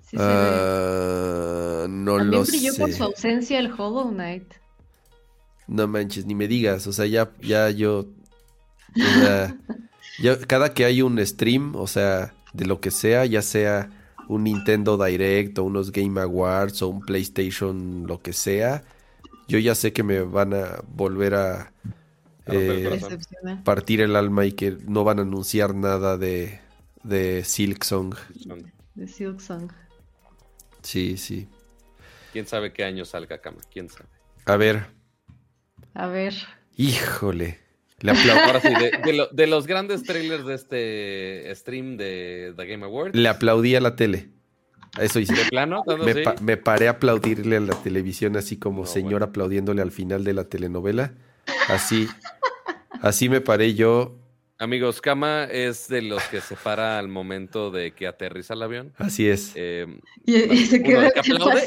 sí 0.10 0.18
uh, 0.18 1.88
no 1.88 2.18
También 2.18 2.32
lo 2.32 2.44
brilló 2.44 2.76
por 2.76 2.92
su 2.92 3.04
ausencia 3.04 3.58
el 3.60 3.72
Hollow 3.72 4.10
Knight. 4.10 4.56
No 5.68 5.88
manches, 5.88 6.26
ni 6.26 6.36
me 6.36 6.50
digas. 6.50 6.86
O 6.86 6.92
sea, 6.92 7.06
ya, 7.06 7.32
ya 7.42 7.70
yo. 7.70 8.08
cada 10.48 10.74
que 10.74 10.84
hay 10.84 11.02
un 11.02 11.26
stream, 11.26 11.78
o 11.78 11.88
sea, 11.88 12.34
de 12.52 12.66
lo 12.66 12.82
que 12.82 12.92
sea, 12.92 13.26
ya 13.26 13.42
sea 13.42 13.90
un 14.28 14.44
Nintendo 14.44 14.98
Direct 14.98 15.58
o 15.60 15.64
unos 15.64 15.94
Game 15.94 16.20
Awards 16.20 16.82
o 16.82 16.90
un 16.90 17.00
PlayStation, 17.00 18.06
lo 18.06 18.22
que 18.22 18.34
sea, 18.34 18.84
yo 19.48 19.60
ya 19.60 19.76
sé 19.76 19.94
que 19.94 20.04
me 20.04 20.20
van 20.22 20.54
a 20.54 20.82
volver 20.88 21.36
a 21.36 21.72
eh, 22.48 23.00
partir 23.64 24.02
el 24.02 24.16
alma 24.16 24.46
y 24.46 24.54
que 24.54 24.78
no 24.88 25.04
van 25.04 25.20
a 25.20 25.24
anunciar 25.24 25.76
nada 25.76 26.18
de, 26.18 26.60
de 27.04 27.44
Silk 27.44 27.84
Song. 27.84 28.16
De 28.96 29.08
Silk 29.08 29.40
Song. 29.40 29.72
Sí, 30.82 31.18
sí. 31.18 31.48
¿Quién 32.32 32.46
sabe 32.46 32.74
qué 32.74 32.84
año 32.84 33.06
salga, 33.06 33.40
Kama? 33.40 33.62
¿Quién 33.72 33.90
sabe? 33.90 34.10
A 34.46 34.58
ver. 34.58 34.88
A 35.94 36.08
ver. 36.08 36.34
Híjole. 36.76 37.60
Le 38.02 38.12
Ahora 38.46 38.62
sí, 38.62 38.70
de, 39.32 39.48
los 39.48 39.68
grandes 39.68 40.04
trailers 40.04 40.46
de 40.46 40.54
este 40.54 41.56
stream 41.56 41.98
de 41.98 42.54
The 42.56 42.66
Game 42.66 42.86
Awards. 42.86 43.16
Le 43.16 43.30
aplaudí 43.30 43.76
a 43.76 43.82
la 43.82 43.96
tele. 43.96 44.30
Eso 45.00 45.20
hice. 45.20 45.34
¿De 45.34 45.46
plano? 45.46 45.84
Me, 46.42 46.58
paré 46.58 46.88
a 46.88 46.92
aplaudirle 46.92 47.58
a 47.58 47.62
la 47.62 47.76
televisión, 47.82 48.38
así 48.38 48.58
como 48.58 48.86
señor 48.86 49.24
aplaudiéndole 49.24 49.82
al 49.82 49.92
final 49.92 50.24
de 50.24 50.34
la 50.34 50.46
telenovela. 50.46 51.14
Así, 51.68 52.08
así 53.02 53.30
me 53.30 53.42
paré 53.42 53.74
yo. 53.74 54.16
Amigos, 54.58 55.02
Kama 55.02 55.44
es 55.46 55.90
de 55.90 56.02
los 56.02 56.24
que 56.24 56.40
se 56.40 56.56
para 56.56 56.98
al 56.98 57.10
momento 57.10 57.72
de 57.72 57.92
que 57.92 58.08
aterriza 58.08 58.54
el 58.54 58.64
avión. 58.64 58.94
Así 58.98 59.28
es. 59.28 59.52
Eh, 59.56 59.86
y, 60.26 60.66
se 60.66 60.82
queda 60.82 61.12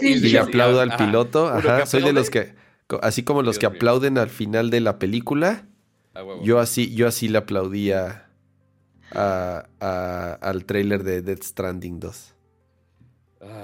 y, 0.01 0.37
aplaudo 0.37 0.81
al 0.81 0.97
piloto. 0.97 1.49
Ajá, 1.49 1.85
soy 1.85 2.03
de 2.03 2.15
los 2.15 2.31
que, 2.31 2.55
así 3.03 3.25
como 3.25 3.43
los 3.43 3.59
que 3.59 3.67
aplauden 3.67 4.17
al 4.17 4.31
final 4.31 4.71
de 4.71 4.81
la 4.81 4.99
película, 4.99 5.67
yo 6.43 6.59
así, 6.59 6.95
yo 6.95 7.07
así 7.07 7.29
le 7.29 7.39
aplaudía 7.39 8.31
al 9.11 10.65
trailer 10.65 11.05
de 11.05 11.21
Death 11.21 11.43
Stranding 11.43 12.01
2. 12.01 12.35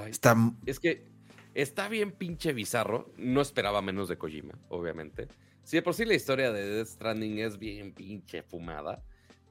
está... 0.09 0.36
Es 0.66 0.81
que 0.81 1.07
está 1.55 1.89
bien 1.89 2.12
pinche 2.12 2.53
bizarro. 2.53 3.11
No 3.16 3.41
esperaba 3.41 3.81
menos 3.81 4.09
de 4.09 4.19
Kojima, 4.19 4.55
obviamente. 4.69 5.28
Si 5.65 5.77
de 5.77 5.82
por 5.82 5.95
sí 5.95 6.05
la 6.05 6.15
historia 6.15 6.53
de 6.53 6.69
Death 6.69 6.89
Stranding 6.89 7.39
es 7.39 7.59
bien 7.59 7.93
pinche 7.93 8.43
fumada, 8.43 9.03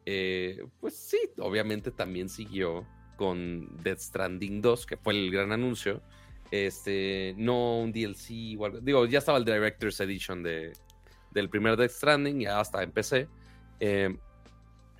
eh, 0.06 0.64
pues 0.80 0.96
sí, 0.96 1.20
obviamente 1.40 1.92
también 1.92 2.30
siguió 2.30 2.86
con 3.16 3.78
Death 3.84 4.00
Stranding 4.00 4.62
2, 4.62 4.86
que 4.86 4.98
fue 4.98 5.14
el 5.14 5.32
gran 5.32 5.52
anuncio. 5.52 6.02
Este, 6.52 7.34
no 7.36 7.80
un 7.80 7.92
DLC 7.92 8.30
igual. 8.32 8.86
Digo, 8.86 9.08
ya 9.08 9.20
estaba 9.20 9.40
el 9.40 9.46
Director's 9.46 10.00
Edition 10.00 10.44
de, 10.44 10.74
del 11.32 11.50
primer 11.50 11.78
Death 11.78 11.92
Stranding, 11.92 12.42
ya 12.42 12.60
hasta 12.60 12.84
empecé. 12.84 13.28
Eh, 13.80 14.16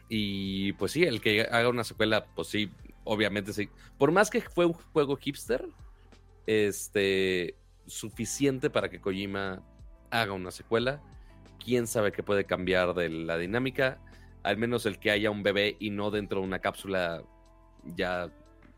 y 0.10 0.74
pues 0.74 0.94
sí, 0.94 1.04
el 1.04 1.22
que 1.22 1.42
haga 1.42 1.70
una 1.70 1.84
secuela, 1.84 2.26
pues 2.36 2.48
sí, 2.48 2.72
obviamente 3.04 3.54
sí. 3.54 3.70
Por 4.00 4.12
más 4.12 4.32
que 4.32 4.42
fue 4.42 4.66
un 4.66 4.74
juego 4.74 5.16
hipster, 5.16 5.68
este, 6.48 7.56
suficiente 7.86 8.70
para 8.70 8.90
que 8.90 9.00
Kojima 9.00 9.64
haga 10.14 10.34
una 10.34 10.52
secuela. 10.52 11.02
Quién 11.64 11.88
sabe 11.88 12.12
qué 12.12 12.24
puede 12.24 12.46
cambiar 12.46 12.94
de 12.94 13.10
la 13.10 13.38
dinámica. 13.38 14.00
Al 14.44 14.58
menos 14.58 14.86
el 14.86 15.00
que 15.00 15.12
haya 15.12 15.32
un 15.32 15.44
bebé 15.44 15.76
y 15.80 15.90
no 15.90 16.12
dentro 16.12 16.40
de 16.40 16.46
una 16.46 16.60
cápsula 16.60 17.24
ya 17.96 18.30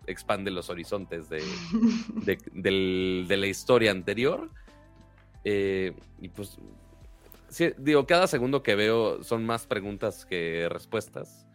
expande 0.08 0.52
los 0.52 0.70
horizontes 0.70 1.30
de, 1.30 1.44
de, 3.28 3.38
la 3.38 3.48
historia 3.48 3.92
anterior. 3.92 4.50
Eh, 5.44 5.94
y 6.22 6.30
pues, 6.30 6.58
digo, 7.78 8.06
cada 8.06 8.28
segundo 8.28 8.64
que 8.64 8.76
veo 8.76 9.24
son 9.24 9.46
más 9.46 9.68
preguntas 9.68 10.26
que 10.26 10.68
respuestas. 10.70 11.46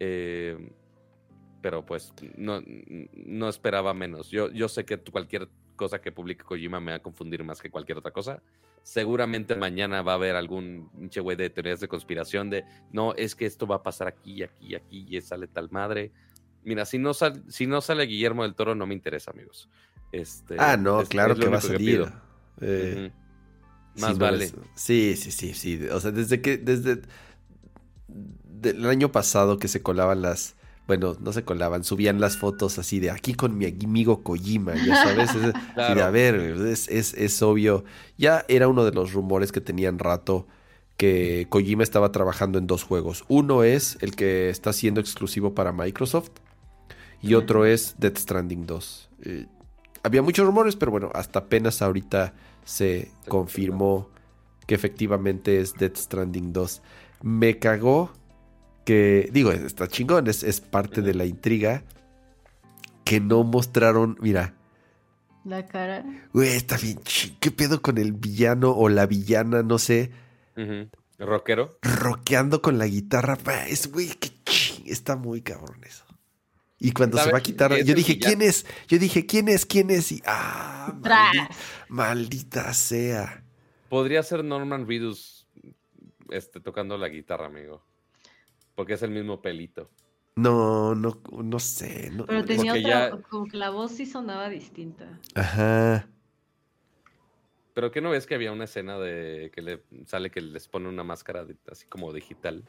Eh, 0.00 0.72
pero 1.62 1.84
pues 1.84 2.14
no, 2.36 2.62
no 3.12 3.48
esperaba 3.48 3.92
menos. 3.92 4.30
Yo, 4.30 4.50
yo 4.50 4.66
sé 4.66 4.86
que 4.86 4.96
cualquier 4.98 5.48
cosa 5.76 6.00
que 6.00 6.10
publique 6.10 6.42
Kojima 6.42 6.80
me 6.80 6.92
va 6.92 6.96
a 6.96 7.02
confundir 7.02 7.44
más 7.44 7.60
que 7.60 7.70
cualquier 7.70 7.98
otra 7.98 8.12
cosa 8.12 8.42
seguramente 8.82 9.56
mañana 9.56 10.02
va 10.02 10.12
a 10.12 10.14
haber 10.16 10.36
algún 10.36 10.90
pinche 10.96 11.20
güey 11.20 11.36
de 11.36 11.50
teorías 11.50 11.80
de 11.80 11.88
conspiración 11.88 12.50
de 12.50 12.64
no, 12.92 13.14
es 13.14 13.34
que 13.34 13.46
esto 13.46 13.66
va 13.66 13.76
a 13.76 13.82
pasar 13.82 14.08
aquí, 14.08 14.42
aquí, 14.42 14.74
aquí, 14.74 15.06
y 15.08 15.20
sale 15.20 15.46
tal 15.46 15.70
madre. 15.70 16.12
Mira, 16.64 16.84
si 16.84 16.98
no, 16.98 17.14
sale, 17.14 17.42
si 17.48 17.66
no 17.66 17.80
sale 17.80 18.04
Guillermo 18.06 18.42
del 18.42 18.54
Toro, 18.54 18.74
no 18.74 18.86
me 18.86 18.94
interesa, 18.94 19.30
amigos. 19.30 19.68
Este, 20.12 20.56
ah, 20.58 20.76
no, 20.76 21.02
claro 21.04 21.36
que 21.36 21.48
va 21.48 21.58
a 21.58 21.62
salir. 21.62 22.06
Eh, 22.60 23.10
Más 23.96 24.18
vale. 24.18 24.50
sí, 24.74 25.14
sí, 25.16 25.30
sí, 25.30 25.54
sí. 25.54 25.86
O 25.90 26.00
sea, 26.00 26.10
desde 26.10 26.42
que, 26.42 26.58
desde 26.58 27.02
el 28.62 28.86
año 28.86 29.10
pasado 29.12 29.58
que 29.58 29.68
se 29.68 29.82
colaban 29.82 30.20
las 30.20 30.56
bueno, 30.90 31.16
no 31.20 31.32
se 31.32 31.44
colaban, 31.44 31.84
subían 31.84 32.20
las 32.20 32.36
fotos 32.36 32.76
así 32.80 32.98
de 32.98 33.12
aquí 33.12 33.34
con 33.34 33.56
mi 33.56 33.64
amigo 33.64 34.24
Kojima, 34.24 34.74
ya 34.74 35.04
sabes, 35.04 35.30
es, 35.36 35.52
de, 35.94 36.02
a 36.02 36.10
ver, 36.10 36.34
es, 36.66 36.88
es, 36.88 37.42
obvio, 37.42 37.84
ya 38.18 38.44
era 38.48 38.66
uno 38.66 38.84
de 38.84 38.90
los 38.90 39.12
rumores 39.12 39.52
que 39.52 39.60
tenían 39.60 40.00
rato 40.00 40.48
que 40.96 41.46
Kojima 41.48 41.84
estaba 41.84 42.10
trabajando 42.10 42.58
en 42.58 42.66
dos 42.66 42.82
juegos. 42.82 43.24
Uno 43.28 43.62
es 43.62 43.98
el 44.00 44.16
que 44.16 44.50
está 44.50 44.72
siendo 44.72 45.00
exclusivo 45.00 45.54
para 45.54 45.70
Microsoft 45.70 46.32
y 47.22 47.34
otro 47.34 47.66
es 47.66 47.94
Death 47.98 48.18
Stranding 48.18 48.66
2. 48.66 49.10
Eh, 49.22 49.46
había 50.02 50.22
muchos 50.22 50.44
rumores, 50.44 50.74
pero 50.74 50.90
bueno, 50.90 51.10
hasta 51.14 51.38
apenas 51.38 51.82
ahorita 51.82 52.34
se 52.64 53.12
confirmó 53.28 54.08
que 54.66 54.74
efectivamente 54.74 55.60
es 55.60 55.72
Death 55.74 55.98
Stranding 55.98 56.52
2. 56.52 56.82
Me 57.22 57.60
cagó 57.60 58.10
que, 58.84 59.28
digo, 59.32 59.52
está 59.52 59.88
chingón, 59.88 60.26
es, 60.28 60.60
parte 60.60 61.02
de 61.02 61.14
la 61.14 61.24
intriga, 61.24 61.82
que 63.04 63.20
no 63.20 63.44
mostraron, 63.44 64.16
mira. 64.20 64.54
La 65.44 65.66
cara. 65.66 66.04
Güey, 66.34 66.50
está 66.50 66.76
bien 66.76 67.00
¿Qué 67.40 67.50
pedo 67.50 67.80
con 67.80 67.96
el 67.98 68.12
villano 68.12 68.72
o 68.72 68.88
la 68.88 69.06
villana? 69.06 69.62
No 69.62 69.78
sé. 69.78 70.10
¿Rockero? 71.18 71.78
Roqueando 71.82 72.60
con 72.60 72.78
la 72.78 72.86
guitarra. 72.86 73.38
Es, 73.66 73.90
güey, 73.90 74.08
qué 74.08 74.30
ching. 74.44 74.84
Está 74.86 75.16
muy 75.16 75.40
cabrón 75.40 75.82
eso. 75.84 76.04
Y 76.78 76.92
cuando 76.92 77.18
se 77.18 77.30
va 77.30 77.38
a 77.38 77.42
quitar, 77.42 77.76
yo 77.84 77.94
dije, 77.94 78.18
¿quién 78.18 78.40
es? 78.40 78.66
Yo 78.88 78.98
dije, 78.98 79.26
¿quién 79.26 79.48
es? 79.48 79.66
¿Quién 79.66 79.90
es? 79.90 80.12
Y, 80.12 80.22
ah, 80.24 80.94
maldita, 81.88 82.72
sea. 82.72 83.44
Podría 83.90 84.22
ser 84.22 84.42
Norman 84.42 84.86
Reedus 84.86 85.46
este, 86.30 86.58
tocando 86.60 86.96
la 86.96 87.08
guitarra, 87.08 87.46
amigo. 87.46 87.84
Porque 88.80 88.94
es 88.94 89.02
el 89.02 89.10
mismo 89.10 89.42
pelito. 89.42 89.90
No, 90.36 90.94
no, 90.94 91.20
no 91.30 91.58
sé. 91.58 92.10
Pero 92.26 92.42
tenía 92.46 92.72
otra, 92.72 93.20
como 93.28 93.44
que 93.46 93.58
la 93.58 93.68
voz 93.68 93.90
sí 93.90 94.06
sonaba 94.06 94.48
distinta. 94.48 95.20
Ajá. 95.34 96.08
Pero 97.74 97.90
¿qué 97.90 98.00
no 98.00 98.08
ves 98.08 98.26
que 98.26 98.36
había 98.36 98.52
una 98.52 98.64
escena 98.64 98.98
de 98.98 99.50
que 99.54 99.60
le 99.60 99.82
sale 100.06 100.30
que 100.30 100.40
les 100.40 100.66
pone 100.66 100.88
una 100.88 101.04
máscara 101.04 101.46
así 101.70 101.84
como 101.88 102.10
digital? 102.10 102.64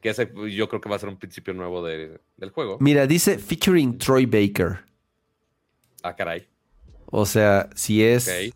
que 0.00 0.10
ese 0.10 0.32
yo 0.52 0.68
creo 0.68 0.80
que 0.80 0.88
va 0.88 0.94
a 0.94 1.00
ser 1.00 1.08
un 1.08 1.18
principio 1.18 1.52
nuevo 1.52 1.84
de- 1.84 2.20
del 2.36 2.50
juego. 2.50 2.76
Mira, 2.78 3.04
dice 3.08 3.36
featuring 3.36 3.98
Troy 3.98 4.26
Baker. 4.26 4.84
Ah, 6.04 6.14
caray. 6.14 6.46
O 7.06 7.26
sea, 7.26 7.68
si 7.74 8.04
es. 8.04 8.54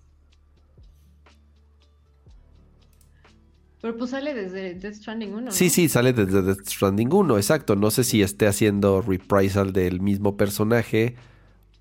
Pero 3.80 3.96
pues 3.96 4.10
sale 4.10 4.34
desde 4.34 4.74
Death 4.74 4.94
Stranding 4.94 5.32
1. 5.34 5.50
Sí, 5.52 5.64
¿no? 5.66 5.70
sí, 5.70 5.88
sale 5.88 6.12
desde 6.12 6.42
Death 6.42 6.66
Stranding 6.66 7.12
1, 7.12 7.36
exacto. 7.36 7.76
No 7.76 7.90
sé 7.90 8.02
si 8.05 8.22
esté 8.22 8.46
haciendo 8.48 9.02
reprisal 9.02 9.72
del 9.72 10.00
mismo 10.00 10.36
personaje 10.36 11.14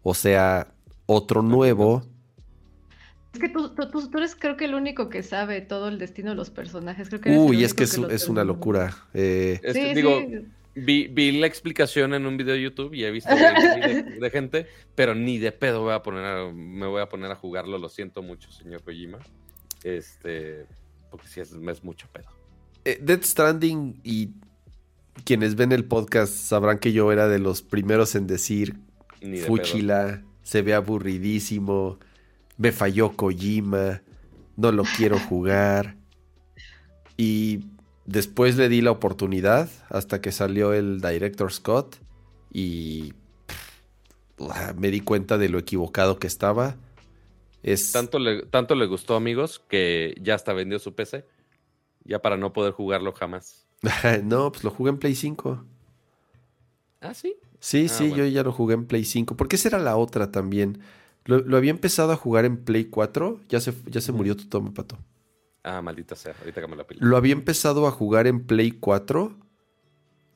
o 0.03 0.13
sea 0.13 0.67
otro 1.07 1.41
nuevo. 1.41 2.03
Es 3.33 3.39
que 3.39 3.49
tú, 3.49 3.69
tú- 3.75 3.89
tú- 4.09 4.17
eres 4.17 4.35
creo 4.35 4.57
que 4.57 4.65
el 4.65 4.75
único 4.75 5.09
que 5.09 5.21
sabe 5.23 5.61
todo 5.61 5.87
el 5.89 5.97
destino 5.99 6.29
de 6.31 6.35
los 6.35 6.49
personajes. 6.49 7.09
Creo 7.09 7.21
que 7.21 7.29
eres 7.29 7.41
el 7.41 7.49
Uy, 7.49 7.63
es 7.63 7.73
que 7.73 7.83
es, 7.83 8.27
una 8.29 8.43
locura. 8.43 8.95
Eh, 9.13 9.59
Este, 9.63 9.89
Sí, 9.89 9.93
digo, 9.95 10.19
sí. 10.19 10.45
Vi, 10.79 11.07
vi 11.07 11.31
la 11.31 11.47
explicación 11.47 12.13
en 12.13 12.27
un 12.27 12.37
video 12.37 12.53
de 12.53 12.61
YouTube 12.61 12.93
y 12.93 13.03
he 13.03 13.09
visto 13.11 13.29
de 14.21 14.29
gente, 14.31 14.67
pero 14.93 15.15
ni 15.15 15.39
de 15.39 15.51
pedo 15.51 15.81
voy 15.81 15.93
a 15.93 16.03
poner 16.03 16.23
a- 16.23 16.51
me 16.53 16.85
voy 16.85 17.01
a 17.01 17.09
poner 17.09 17.31
a 17.31 17.35
jugarlo. 17.35 17.79
Lo 17.79 17.89
siento 17.89 18.21
mucho, 18.21 18.51
señor 18.51 18.83
Kojima. 18.83 19.17
Este, 19.83 20.65
porque 21.17 21.27
sí 21.27 21.39
es, 21.41 21.51
es 21.51 21.83
mucho 21.83 22.07
pedo. 22.13 22.27
eh, 22.85 22.99
Death 23.01 23.23
Stranding 23.23 23.99
y 24.03 24.29
quienes 25.25 25.55
ven 25.55 25.71
el 25.71 25.83
podcast 25.85 26.31
sabrán 26.33 26.77
que 26.79 26.93
yo 26.93 27.11
era 27.11 27.27
de 27.27 27.39
los 27.39 27.61
primeros 27.61 28.15
en 28.15 28.27
decir 28.27 28.75
de 29.21 29.31
pedo. 29.31 29.47
Fúchila, 29.47 30.23
se 30.43 30.61
ve 30.61 30.73
aburridísimo, 30.73 31.97
me 32.57 32.71
falló 32.71 33.13
Kojima, 33.13 34.01
no 34.55 34.71
lo 34.71 34.83
quiero 34.83 35.19
jugar. 35.19 35.95
Y 37.19 37.65
después 38.05 38.57
le 38.57 38.69
di 38.69 38.81
la 38.81 38.91
oportunidad 38.91 39.69
hasta 39.89 40.21
que 40.21 40.31
salió 40.31 40.71
el 40.73 41.01
Director 41.01 41.51
Scott 41.51 41.95
y 42.53 43.13
pff, 43.47 44.75
me 44.77 44.91
di 44.91 45.01
cuenta 45.01 45.39
de 45.39 45.49
lo 45.49 45.57
equivocado 45.57 46.19
que 46.19 46.27
estaba. 46.27 46.75
Es 47.73 47.91
Tanto 47.91 48.19
le, 48.19 48.43
tanto 48.43 48.75
le 48.75 48.85
gustó, 48.85 49.15
amigos, 49.15 49.61
que 49.67 50.15
ya 50.21 50.35
hasta 50.35 50.53
vendió 50.53 50.79
su 50.79 50.95
PC. 50.95 51.25
Ya 52.05 52.21
para 52.21 52.37
no 52.37 52.53
poder 52.53 52.73
jugarlo 52.73 53.11
jamás. 53.13 53.65
no, 54.23 54.51
pues 54.51 54.63
lo 54.63 54.71
jugué 54.71 54.91
en 54.91 54.97
Play 54.97 55.15
5. 55.15 55.63
Ah, 57.01 57.13
sí. 57.13 57.35
Sí, 57.59 57.85
Ah, 57.85 57.89
sí, 57.89 58.07
bueno. 58.09 58.23
yo 58.23 58.25
ya 58.27 58.43
lo 58.43 58.51
jugué 58.51 58.75
en 58.75 58.85
Play 58.85 59.03
5. 59.03 59.35
Porque 59.35 59.55
esa 59.57 59.67
era 59.69 59.79
la 59.79 59.97
otra 59.97 60.31
también. 60.31 60.79
Lo, 61.25 61.39
lo 61.39 61.57
había 61.57 61.71
empezado 61.71 62.11
a 62.11 62.15
jugar 62.15 62.45
en 62.45 62.57
Play 62.63 62.85
4. 62.85 63.41
Ya 63.49 63.59
se, 63.59 63.73
ya 63.85 63.99
se 64.01 64.11
murió 64.13 64.35
tu 64.37 64.45
toma, 64.45 64.73
pato. 64.73 64.97
Ah, 65.63 65.81
maldita 65.81 66.15
sea. 66.15 66.33
Ahorita 66.39 66.61
que 66.61 66.67
me 66.67 66.75
la 66.77 66.87
pila. 66.87 66.99
Lo 67.03 67.17
había 67.17 67.33
empezado 67.33 67.87
a 67.87 67.91
jugar 67.91 68.27
en 68.27 68.45
Play 68.45 68.71
4 68.71 69.35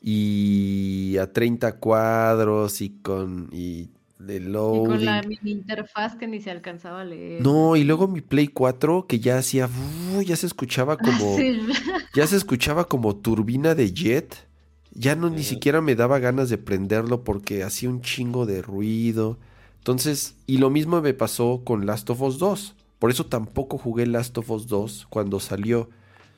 y 0.02 1.18
a 1.18 1.32
30 1.32 1.80
cuadros 1.80 2.82
y 2.82 2.90
con 3.02 3.50
y 3.52 3.90
de 4.28 4.38
Y 4.38 4.40
con 4.86 5.04
la 5.06 5.22
loading. 5.22 5.30
mini 5.30 5.52
interfaz 5.52 6.16
que 6.16 6.28
ni 6.28 6.42
se 6.42 6.52
alcanzaba 6.52 7.02
a 7.02 7.06
leer. 7.06 7.42
No, 7.42 7.76
y 7.76 7.84
luego 7.84 8.08
mi 8.08 8.22
Play 8.22 8.48
4 8.48 9.08
que 9.08 9.20
ya 9.20 9.38
hacía 9.38 9.68
uh, 9.68 10.22
ya 10.22 10.36
se 10.36 10.46
escuchaba 10.48 10.98
como 11.00 11.38
Sí. 11.38 11.60
ya 12.14 12.28
se 12.28 12.38
escuchaba 12.38 12.86
como 12.86 13.16
turbina 13.16 13.76
de 13.76 13.92
jet. 13.94 14.48
Ya 14.94 15.16
no 15.16 15.30
ni 15.30 15.44
siquiera 15.44 15.80
me 15.82 15.96
daba 15.96 16.20
ganas 16.20 16.50
de 16.50 16.58
prenderlo 16.58 17.24
porque 17.24 17.64
hacía 17.64 17.90
un 17.90 18.02
chingo 18.02 18.46
de 18.46 18.62
ruido. 18.62 19.40
Entonces, 19.78 20.36
y 20.48 20.58
lo 20.58 20.70
mismo 20.70 21.02
me 21.02 21.14
pasó 21.14 21.62
con 21.64 21.86
Last 21.86 22.10
of 22.10 22.22
Us 22.22 22.38
2. 22.40 22.76
Por 23.00 23.10
eso 23.10 23.26
tampoco 23.26 23.78
jugué 23.78 24.06
Last 24.06 24.38
of 24.38 24.52
Us 24.52 24.68
2 24.68 25.08
cuando 25.10 25.40
salió, 25.40 25.90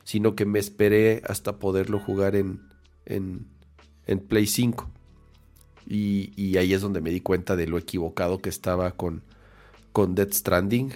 sino 0.04 0.36
que 0.36 0.46
me 0.46 0.60
esperé 0.60 1.22
hasta 1.28 1.58
poderlo 1.58 2.00
jugar 2.00 2.36
en, 2.36 2.62
en, 3.06 3.48
en 4.06 4.20
Play 4.20 4.46
5. 4.46 4.88
Y, 5.88 6.32
y 6.42 6.58
ahí 6.58 6.74
es 6.74 6.82
donde 6.82 7.02
me 7.02 7.10
di 7.12 7.22
cuenta 7.22 7.56
de 7.56 7.68
lo 7.68 7.78
equivocado 7.78 8.40
que 8.42 8.50
estaba 8.50 8.92
con, 8.92 9.22
con 9.92 10.16
Death 10.16 10.34
Stranding. 10.34 10.94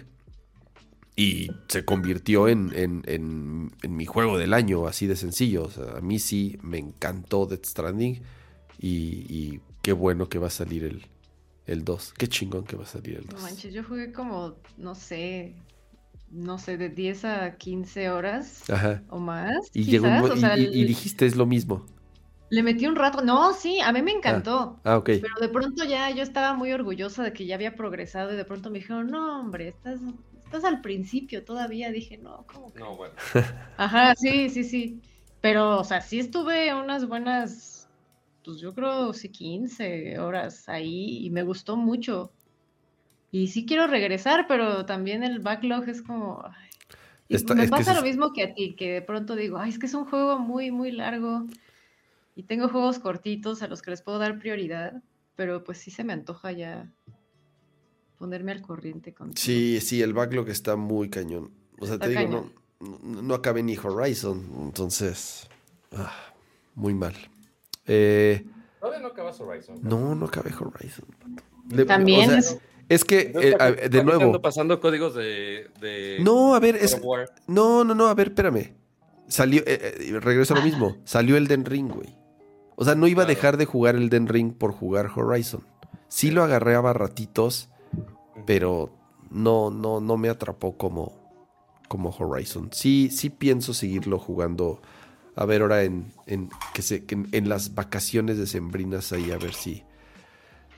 Y 1.15 1.49
se 1.67 1.83
convirtió 1.83 2.47
en, 2.47 2.71
en- 2.75 3.03
en- 3.07 3.71
en 3.81 3.95
mi 3.95 4.05
juego 4.05 4.37
del 4.37 4.53
año, 4.53 4.85
así 4.87 5.07
de 5.07 5.15
sencillo. 5.15 5.63
O 5.63 5.71
sea, 5.71 5.97
a 5.97 6.01
mí 6.01 6.19
sí 6.19 6.57
me 6.61 6.77
encantó 6.77 7.47
Death 7.47 7.65
Stranding. 7.65 8.21
Y, 8.79 8.89
y 9.27 9.59
qué 9.81 9.93
bueno 9.93 10.29
que 10.29 10.37
va 10.37 10.47
a 10.47 10.51
salir 10.51 10.83
el, 10.83 11.05
el 11.65 11.83
2. 11.83 12.13
Qué 12.17 12.27
chingón 12.27 12.65
que 12.65 12.75
va 12.75 12.83
a 12.83 12.87
salir 12.87 13.15
el 13.17 13.25
2. 13.25 13.33
No 13.33 13.41
manches, 13.41 13.73
yo 13.73 13.83
jugué 13.83 14.11
como, 14.11 14.53
no 14.77 14.93
sé, 14.93 15.55
no 16.29 16.59
sé, 16.59 16.77
de 16.77 16.89
10 16.89 17.25
a 17.25 17.55
15 17.57 18.11
horas 18.11 18.69
Ajá. 18.69 19.01
o 19.09 19.17
más. 19.19 19.55
Y, 19.73 19.85
quizás, 19.85 20.23
o 20.29 20.37
sea, 20.37 20.55
y, 20.55 20.85
dijiste 20.85 21.25
es 21.25 21.35
lo 21.35 21.47
mismo. 21.47 21.83
Le 22.49 22.63
metí 22.63 22.87
un 22.87 22.95
rato. 22.95 23.21
No, 23.21 23.53
sí, 23.53 23.79
a 23.81 23.91
mí 23.91 24.01
me 24.01 24.11
encantó. 24.11 24.79
Ah, 24.83 24.97
ok. 24.97 25.05
Pero 25.21 25.35
de 25.39 25.49
pronto 25.49 25.83
ya 25.83 26.09
yo 26.11 26.23
estaba 26.23 26.53
muy 26.53 26.71
orgullosa 26.71 27.23
de 27.23 27.33
que 27.33 27.45
ya 27.45 27.55
había 27.55 27.75
progresado 27.75 28.33
y 28.33 28.37
de 28.37 28.45
pronto 28.45 28.69
me 28.69 28.79
dijeron, 28.79 29.07
no, 29.07 29.41
hombre, 29.41 29.69
estás, 29.69 29.99
estás 30.43 30.63
al 30.63 30.81
principio 30.81 31.43
todavía. 31.43 31.91
Dije, 31.91 32.17
no, 32.17 32.45
¿cómo 32.51 32.73
que? 32.73 32.79
No, 32.79 32.95
bueno. 32.95 33.13
Ajá, 33.77 34.15
sí, 34.15 34.49
sí, 34.49 34.63
sí. 34.63 35.01
Pero, 35.41 35.79
o 35.79 35.83
sea, 35.83 36.01
sí 36.01 36.19
estuve 36.19 36.73
unas 36.73 37.07
buenas, 37.07 37.89
pues 38.43 38.59
yo 38.59 38.73
creo, 38.73 39.13
sí, 39.13 39.29
15 39.29 40.19
horas 40.19 40.67
ahí 40.69 41.25
y 41.25 41.29
me 41.29 41.43
gustó 41.43 41.75
mucho. 41.75 42.31
Y 43.29 43.47
sí 43.47 43.65
quiero 43.65 43.87
regresar, 43.87 44.45
pero 44.47 44.85
también 44.85 45.23
el 45.23 45.39
backlog 45.39 45.89
es 45.89 46.01
como... 46.01 46.43
ay. 46.45 46.53
Me 47.29 47.35
es 47.65 47.69
pasa 47.69 47.93
lo 47.93 48.03
mismo 48.03 48.31
que 48.31 48.43
a 48.43 48.53
ti, 48.53 48.73
que 48.73 48.93
de 48.93 49.01
pronto 49.01 49.35
digo, 49.35 49.57
ay, 49.57 49.71
es 49.71 49.77
que 49.77 49.87
es 49.87 49.93
un 49.93 50.05
juego 50.05 50.39
muy, 50.39 50.71
muy 50.71 50.93
largo 50.93 51.45
y 52.37 52.43
tengo 52.43 52.69
juegos 52.69 52.99
cortitos 52.99 53.63
a 53.63 53.67
los 53.67 53.81
que 53.81 53.89
les 53.89 54.03
puedo 54.03 54.19
dar 54.19 54.37
prioridad, 54.37 55.01
pero 55.35 55.63
pues 55.63 55.79
sí 55.79 55.89
se 55.89 56.03
me 56.03 56.13
antoja 56.13 56.51
ya 56.51 56.87
ponerme 58.19 58.51
al 58.51 58.61
corriente 58.61 59.11
con 59.13 59.29
todo. 59.31 59.41
Sí, 59.41 59.79
sí, 59.81 60.01
el 60.03 60.13
backlog 60.13 60.47
está 60.49 60.75
muy 60.75 61.09
cañón. 61.09 61.51
O 61.79 61.87
sea, 61.87 61.97
te 61.97 62.09
Está 62.09 62.21
digo, 62.21 62.51
no, 62.79 62.87
no, 63.01 63.21
no 63.23 63.33
acabé 63.33 63.63
ni 63.63 63.75
Horizon. 63.75 64.45
Entonces, 64.59 65.47
ah, 65.95 66.13
muy 66.75 66.93
mal. 66.93 67.15
Eh, 67.87 68.45
Todavía 68.79 69.01
no 69.01 69.07
acabas 69.07 69.39
Horizon. 69.41 69.79
no, 69.81 70.13
no 70.13 70.27
acabé 70.27 70.51
Horizon. 70.53 71.05
Le- 71.69 71.85
También 71.85 72.21
o 72.21 72.33
sea, 72.33 72.37
es- 72.39 72.57
es 72.89 73.03
que, 73.03 73.21
Entonces, 73.21 73.51
eh, 73.51 73.55
a- 73.55 73.57
¿para 73.57 73.71
de 73.71 73.89
te 73.89 74.03
nuevo, 74.03 74.23
ando 74.25 74.41
pasando 74.43 74.79
códigos 74.79 75.15
de. 75.15 75.69
de 75.81 76.19
no, 76.21 76.53
a 76.53 76.59
ver, 76.59 76.75
es, 76.75 77.01
no, 77.47 77.83
no, 77.83 77.95
no, 77.95 78.07
a 78.07 78.13
ver, 78.13 78.27
espérame. 78.27 78.73
Salió, 79.27 79.61
eh, 79.65 79.95
eh, 79.99 80.19
regreso 80.19 80.53
a 80.53 80.57
lo 80.59 80.63
mismo. 80.63 80.97
Salió 81.03 81.35
el 81.35 81.47
Den 81.47 81.65
Ring, 81.65 81.89
güey. 81.91 82.15
O 82.79 82.85
sea, 82.85 82.93
no 82.93 83.07
iba 83.07 83.23
a 83.23 83.25
dejar 83.25 83.57
de 83.57 83.65
jugar 83.65 83.95
el 83.95 84.09
Den 84.09 84.27
Ring 84.27 84.53
por 84.53 84.71
jugar 84.71 85.09
Horizon. 85.13 85.63
Sí 86.09 86.29
lo 86.29 86.43
agarraba 86.43 86.93
ratitos, 86.93 87.69
pero 88.45 88.95
no, 89.31 89.71
no, 89.71 89.99
no 89.99 90.15
me 90.15 90.29
atrapó 90.29 90.77
como, 90.77 91.11
como 91.87 92.11
Horizon. 92.11 92.69
Sí, 92.71 93.09
sí 93.11 93.31
pienso 93.31 93.73
seguirlo 93.73 94.19
jugando. 94.19 94.79
A 95.35 95.45
ver, 95.45 95.63
ahora 95.63 95.83
en, 95.83 96.13
en, 96.27 96.49
que 96.75 96.83
se, 96.83 97.03
que 97.03 97.15
en, 97.15 97.27
en 97.31 97.49
las 97.49 97.73
vacaciones 97.73 98.37
decembrinas 98.37 99.11
ahí, 99.11 99.31
a 99.31 99.39
ver 99.39 99.55
si, 99.55 99.83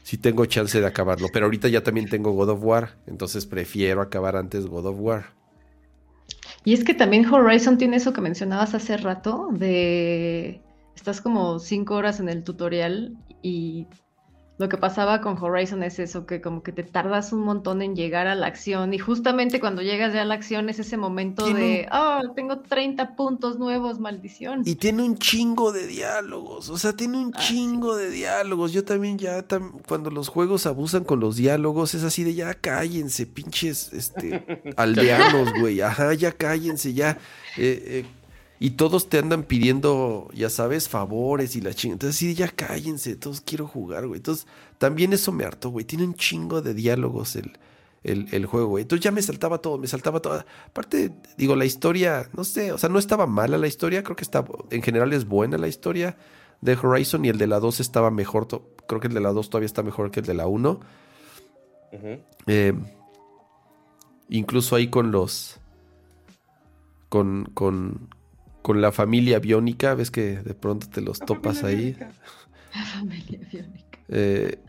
si 0.04 0.18
tengo 0.18 0.46
chance 0.46 0.80
de 0.80 0.88
acabarlo. 0.88 1.28
Pero 1.34 1.48
ahorita 1.48 1.68
ya 1.68 1.84
también 1.84 2.10
tengo 2.10 2.32
God 2.32 2.50
of 2.52 2.64
War, 2.64 2.98
entonces 3.08 3.46
prefiero 3.46 4.02
acabar 4.02 4.38
antes 4.38 4.68
God 4.68 4.86
of 4.86 4.96
War. 5.00 5.26
Y 6.64 6.74
es 6.74 6.86
que 6.86 6.94
también 6.94 7.26
Horizon 7.26 7.78
tiene 7.78 7.98
eso 7.98 8.14
que 8.14 8.22
mencionabas 8.22 8.74
hace 8.74 8.96
rato, 8.96 9.50
de 9.52 10.62
estás 11.00 11.22
como 11.22 11.60
cinco 11.60 11.96
horas 11.96 12.20
en 12.20 12.30
el 12.30 12.44
tutorial 12.44 13.16
y 13.42 13.88
lo 14.58 14.68
que 14.68 14.76
pasaba 14.76 15.22
con 15.22 15.38
Horizon 15.42 15.84
es 15.84 16.00
eso, 16.00 16.26
que 16.26 16.42
como 16.42 16.64
que 16.64 16.74
te 16.74 16.84
tardas 16.84 17.32
un 17.32 17.40
montón 17.46 17.82
en 17.82 17.96
llegar 17.96 18.28
a 18.28 18.36
la 18.36 18.48
acción 18.48 18.94
y 18.94 18.98
justamente 19.00 19.62
cuando 19.62 19.82
llegas 19.82 20.14
ya 20.14 20.24
a 20.24 20.26
la 20.26 20.34
acción 20.34 20.68
es 20.68 20.80
ese 20.80 20.98
momento 20.98 21.46
Tiene 21.46 21.60
de, 21.62 21.88
oh, 21.94 22.20
tengo 22.36 22.60
30 22.60 23.16
puntos 23.16 23.58
nuevos, 23.58 24.02
maldición. 24.02 24.64
Y 24.66 24.76
tiene 24.76 25.04
un 25.04 25.18
chingo 25.18 25.72
de 25.72 25.88
diálogos, 25.88 26.70
o 26.70 26.78
sea, 26.78 26.92
tiene 26.92 27.20
un 27.20 27.32
Ah, 27.34 27.40
chingo 27.40 27.96
de 27.96 28.10
diálogos. 28.10 28.74
Yo 28.74 28.84
también 28.84 29.18
ya, 29.18 29.48
tam- 29.48 29.82
cuando 29.88 30.12
los 30.12 30.28
juegos 30.28 30.66
abusan 30.66 31.06
con 31.06 31.22
los 31.22 31.38
diálogos, 31.38 31.96
es 31.96 32.04
así 32.04 32.26
de 32.26 32.34
ya 32.36 32.54
cállense, 32.54 33.28
pinches 33.28 33.94
este, 33.94 34.44
aldeanos, 34.76 35.54
güey. 35.58 35.80
Ajá, 35.80 36.14
ya 36.16 36.34
cállense, 36.34 36.94
ya. 36.94 37.12
eh, 37.58 37.82
eh, 38.04 38.06
y 38.60 38.72
todos 38.72 39.08
te 39.08 39.20
andan 39.20 39.44
pidiendo, 39.44 40.30
ya 40.34 40.50
sabes, 40.50 40.90
favores 40.90 41.56
y 41.56 41.62
la 41.62 41.74
chingada. 41.74 41.96
Entonces, 41.96 42.16
sí, 42.18 42.36
ya 42.36 42.50
cállense, 42.50 43.16
todos 43.16 43.42
quiero 43.42 43.68
jugar, 43.68 44.06
güey. 44.08 44.18
Entonces, 44.18 44.48
también 44.78 45.14
eso 45.14 45.32
me 45.32 45.46
hartó, 45.46 45.70
güey. 45.70 45.86
Tiene 45.86 46.04
un 46.04 46.16
chingo 46.16 46.62
de 46.62 46.74
diálogos 46.74 47.38
el, 47.38 47.58
el, 48.04 48.28
el 48.32 48.46
juego, 48.46 48.68
güey. 48.68 48.82
Entonces 48.82 49.04
ya 49.04 49.12
me 49.12 49.22
saltaba 49.22 49.60
todo, 49.60 49.78
me 49.78 49.88
saltaba 49.88 50.22
todo. 50.22 50.44
Aparte, 50.68 51.14
digo, 51.38 51.56
la 51.56 51.66
historia, 51.66 52.30
no 52.36 52.44
sé, 52.44 52.74
o 52.74 52.78
sea, 52.78 52.90
no 52.90 53.00
estaba 53.00 53.28
mala 53.28 53.58
la 53.58 53.68
historia, 53.68 54.04
creo 54.04 54.16
que 54.16 54.24
está, 54.24 54.44
en 54.72 54.82
general 54.82 55.14
es 55.14 55.26
buena 55.26 55.58
la 55.58 55.68
historia 55.68 56.18
de 56.62 56.76
Horizon 56.76 57.24
y 57.26 57.30
el 57.30 57.38
de 57.38 57.48
la 57.48 57.60
2 57.60 57.80
estaba 57.80 58.12
mejor, 58.12 58.48
creo 58.88 59.00
que 59.00 59.08
el 59.08 59.14
de 59.14 59.22
la 59.22 59.32
2 59.32 59.50
todavía 59.50 59.66
está 59.66 59.84
mejor 59.84 60.12
que 60.12 60.20
el 60.20 60.26
de 60.26 60.34
la 60.34 60.48
1. 60.48 60.80
Ujú. 61.92 62.20
Eh, 62.48 62.74
incluso 64.30 64.76
ahí 64.76 64.90
con 64.90 65.12
los. 65.12 65.60
Con, 67.08 67.50
con, 67.56 68.10
con 68.70 68.82
la 68.82 68.92
familia 68.92 69.40
biónica, 69.40 69.96
ves 69.96 70.12
que 70.12 70.38
de 70.44 70.54
pronto 70.54 70.88
te 70.88 71.02
los 71.02 71.18
topas 71.18 71.64
ahí. 71.64 71.98
La 72.76 72.86
familia 72.86 73.40
biónica. 73.52 73.98
Eh, 74.10 74.60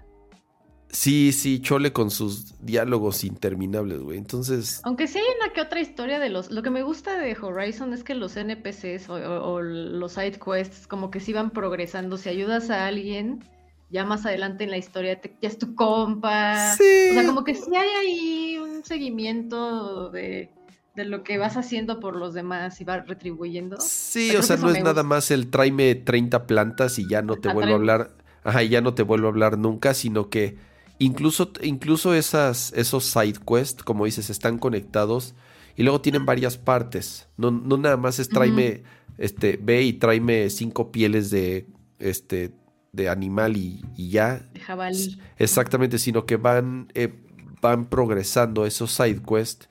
sí, 0.88 1.32
sí, 1.32 1.60
chole 1.60 1.92
con 1.92 2.10
sus 2.10 2.54
diálogos 2.64 3.24
interminables, 3.24 4.00
güey. 4.00 4.16
Entonces, 4.16 4.80
Aunque 4.84 5.06
sí 5.06 5.18
hay 5.18 5.24
una 5.42 5.52
que 5.52 5.60
otra 5.60 5.82
historia 5.82 6.18
de 6.18 6.30
los... 6.30 6.50
Lo 6.50 6.62
que 6.62 6.70
me 6.70 6.82
gusta 6.82 7.18
de 7.18 7.36
Horizon 7.38 7.92
es 7.92 8.02
que 8.02 8.14
los 8.14 8.38
NPCs 8.38 9.10
o, 9.10 9.16
o- 9.16 9.52
o 9.56 9.60
los 9.60 10.12
side 10.12 10.40
quests 10.42 10.86
como 10.86 11.10
que 11.10 11.20
sí 11.20 11.34
van 11.34 11.50
progresando. 11.50 12.16
Si 12.16 12.30
ayudas 12.30 12.70
a 12.70 12.86
alguien, 12.86 13.44
ya 13.90 14.06
más 14.06 14.24
adelante 14.24 14.64
en 14.64 14.70
la 14.70 14.78
historia 14.78 15.20
te- 15.20 15.36
ya 15.42 15.48
es 15.48 15.58
tu 15.58 15.74
compa. 15.74 16.74
Sí. 16.74 17.10
O 17.10 17.12
sea, 17.12 17.26
como 17.26 17.44
que 17.44 17.54
sí 17.54 17.70
hay 17.76 17.88
ahí 18.00 18.58
un 18.58 18.82
seguimiento 18.82 20.08
de, 20.08 20.48
de 21.00 21.06
lo 21.06 21.22
que 21.24 21.38
vas 21.38 21.56
haciendo 21.56 21.98
por 22.00 22.16
los 22.16 22.34
demás 22.34 22.80
y 22.80 22.84
va 22.84 23.00
retribuyendo. 23.00 23.78
sí, 23.80 24.36
o 24.36 24.42
sea, 24.42 24.56
no 24.56 24.70
es 24.70 24.78
nada 24.78 25.02
gusta. 25.02 25.02
más 25.02 25.30
el 25.30 25.48
tráeme 25.50 25.94
30 25.94 26.46
plantas 26.46 26.98
y 26.98 27.08
ya 27.08 27.22
no 27.22 27.38
te 27.38 27.48
Ajá, 27.48 27.54
vuelvo 27.54 27.72
a 27.72 27.76
hablar. 27.76 28.10
Ajá, 28.44 28.62
y 28.62 28.68
ya 28.68 28.80
no 28.80 28.94
te 28.94 29.02
vuelvo 29.02 29.26
a 29.26 29.30
hablar 29.30 29.58
nunca, 29.58 29.94
sino 29.94 30.30
que 30.30 30.58
incluso, 30.98 31.52
incluso 31.62 32.14
esas, 32.14 32.72
esos 32.74 33.04
side 33.04 33.38
quests, 33.46 33.82
como 33.82 34.04
dices, 34.04 34.30
están 34.30 34.58
conectados 34.58 35.34
y 35.76 35.82
luego 35.82 36.00
tienen 36.00 36.26
varias 36.26 36.58
partes. 36.58 37.28
No, 37.36 37.50
no 37.50 37.76
nada 37.76 37.96
más 37.96 38.18
es 38.18 38.28
tráeme, 38.28 38.82
este, 39.18 39.58
ve 39.62 39.82
y 39.82 39.94
tráeme 39.94 40.50
cinco 40.50 40.92
pieles 40.92 41.30
de, 41.30 41.66
este, 41.98 42.52
de 42.92 43.08
animal 43.08 43.56
y, 43.56 43.82
y 43.96 44.10
ya. 44.10 44.48
De 44.52 44.60
jabalí. 44.60 45.20
Exactamente, 45.38 45.98
sino 45.98 46.26
que 46.26 46.36
van, 46.36 46.90
eh, 46.94 47.12
van 47.62 47.88
progresando 47.88 48.66
esos 48.66 48.90
side 48.90 49.22
quests 49.22 49.68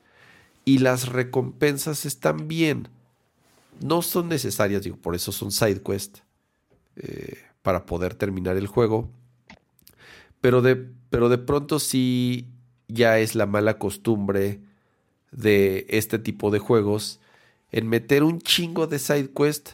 y 0.69 0.77
las 0.79 1.09
recompensas 1.09 2.05
están 2.05 2.47
bien. 2.47 2.87
No 3.81 4.01
son 4.01 4.27
necesarias, 4.29 4.83
digo, 4.83 4.97
por 4.97 5.15
eso 5.15 5.31
son 5.31 5.51
side 5.51 5.81
quests 5.81 6.23
eh, 6.97 7.37
para 7.61 7.85
poder 7.85 8.13
terminar 8.13 8.57
el 8.57 8.67
juego. 8.67 9.09
Pero 10.41 10.61
de, 10.61 10.75
pero 11.09 11.29
de 11.29 11.37
pronto 11.37 11.79
sí 11.79 12.47
ya 12.87 13.19
es 13.19 13.35
la 13.35 13.45
mala 13.45 13.77
costumbre 13.77 14.59
de 15.31 15.85
este 15.89 16.19
tipo 16.19 16.49
de 16.51 16.59
juegos 16.59 17.19
en 17.71 17.87
meter 17.87 18.23
un 18.23 18.39
chingo 18.39 18.87
de 18.87 18.99
side 18.99 19.31
quest 19.31 19.71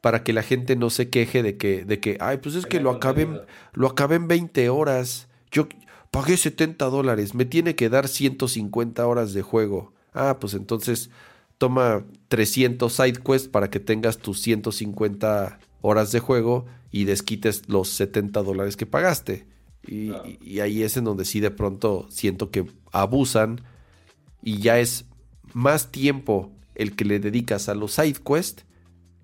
para 0.00 0.22
que 0.22 0.32
la 0.32 0.42
gente 0.42 0.76
no 0.76 0.90
se 0.90 1.08
queje 1.10 1.42
de 1.42 1.56
que, 1.56 1.84
de 1.84 2.00
que 2.00 2.16
ay, 2.20 2.38
pues 2.38 2.54
es 2.54 2.66
que 2.66 2.80
lo 2.80 2.90
acabé, 2.90 3.22
en- 3.22 3.40
lo 3.72 3.86
acabé 3.88 4.16
en 4.16 4.28
20 4.28 4.68
horas. 4.68 5.28
Yo 5.50 5.68
pagué 6.10 6.36
70 6.36 6.86
dólares, 6.86 7.34
me 7.34 7.44
tiene 7.44 7.74
que 7.74 7.88
dar 7.88 8.08
150 8.08 9.06
horas 9.06 9.32
de 9.32 9.42
juego. 9.42 9.92
Ah, 10.16 10.38
pues 10.40 10.54
entonces 10.54 11.10
toma 11.58 12.04
300 12.28 12.92
side 12.92 13.20
quests 13.24 13.48
para 13.48 13.70
que 13.70 13.80
tengas 13.80 14.18
tus 14.18 14.40
150 14.42 15.58
horas 15.80 16.12
de 16.12 16.20
juego 16.20 16.66
y 16.90 17.04
desquites 17.04 17.68
los 17.68 17.88
70 17.90 18.42
dólares 18.42 18.76
que 18.76 18.86
pagaste. 18.86 19.46
Y, 19.86 20.58
ahí 20.58 20.82
es 20.82 20.96
en 20.96 21.04
donde 21.04 21.24
sí 21.24 21.38
de 21.38 21.52
pronto 21.52 22.06
siento 22.10 22.50
que 22.50 22.66
abusan 22.90 23.60
y 24.42 24.58
ya 24.58 24.80
es 24.80 25.04
más 25.52 25.92
tiempo 25.92 26.50
el 26.74 26.96
que 26.96 27.04
le 27.04 27.20
dedicas 27.20 27.68
a 27.68 27.74
los 27.74 27.92
side 27.92 28.16
quests 28.24 28.64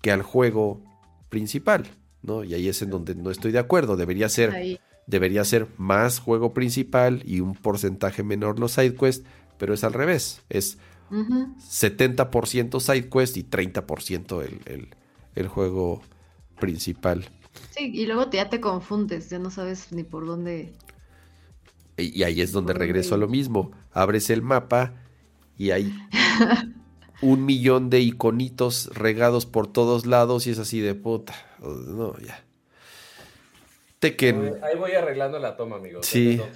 que 0.01 0.12
al 0.12 0.23
juego 0.23 0.82
principal, 1.28 1.89
¿no? 2.23 2.44
Y 2.44 2.55
ahí 2.55 2.69
es 2.69 2.81
en 2.82 2.90
donde 2.90 3.14
no 3.14 3.31
estoy 3.31 3.52
de 3.52 3.59
acuerdo. 3.59 3.97
Debería 3.97 4.28
ser, 4.28 4.51
Ahí. 4.52 4.78
debería 5.06 5.44
ser 5.44 5.66
más 5.78 6.19
juego 6.20 6.55
principal 6.55 7.23
y 7.27 7.40
un 7.40 7.55
porcentaje 7.55 8.23
menor 8.23 8.60
los 8.60 8.73
side 8.73 8.94
quests, 8.94 9.24
pero 9.62 9.74
es 9.74 9.84
al 9.84 9.93
revés. 9.93 10.43
Es 10.48 10.76
Ujú. 11.12 11.55
70% 11.60 12.80
side 12.80 13.09
quest 13.09 13.36
y 13.36 13.44
30% 13.44 14.43
el, 14.43 14.60
el, 14.64 14.89
el 15.36 15.47
juego 15.47 16.02
principal. 16.59 17.30
Sí, 17.70 17.93
y 17.94 18.06
luego 18.06 18.28
te- 18.28 18.39
ya 18.39 18.51
te 18.51 18.60
confundes, 18.60 19.30
ya 19.30 19.39
no 19.39 19.52
sabes 19.52 19.93
ni 19.93 20.02
por 20.02 20.26
dónde. 20.26 20.72
Y 21.97 22.18
y 22.18 22.24
ahí 22.24 22.40
es 22.40 22.51
donde 22.51 22.72
regreso 22.72 23.14
a 23.14 23.18
lo 23.18 23.28
mismo. 23.28 23.70
Abres 23.93 24.30
el 24.30 24.43
mapa 24.43 24.94
y 25.56 25.70
hay 25.70 25.94
un 27.22 27.44
millón 27.47 27.89
de 27.89 28.01
iconitos 28.01 28.90
regados 28.94 29.47
por 29.47 29.68
todos 29.72 30.06
lados 30.06 30.48
y 30.48 30.51
es 30.51 30.59
así 30.59 30.80
de 30.80 30.97
puta. 30.97 31.34
No, 31.60 32.18
ya. 32.18 32.43
Tekken. 34.01 34.55
Ahí 34.60 34.76
voy 34.76 34.90
arreglando 34.90 35.39
la 35.39 35.56
toma, 35.56 35.76
amigos. 35.76 36.05
Sí. 36.05 36.40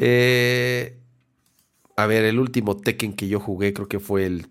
Eh, 0.00 0.97
a 1.98 2.06
ver, 2.06 2.24
el 2.24 2.38
último 2.38 2.76
Tekken 2.76 3.12
que 3.12 3.26
yo 3.26 3.40
jugué 3.40 3.72
creo 3.72 3.88
que 3.88 3.98
fue 3.98 4.24
el 4.24 4.46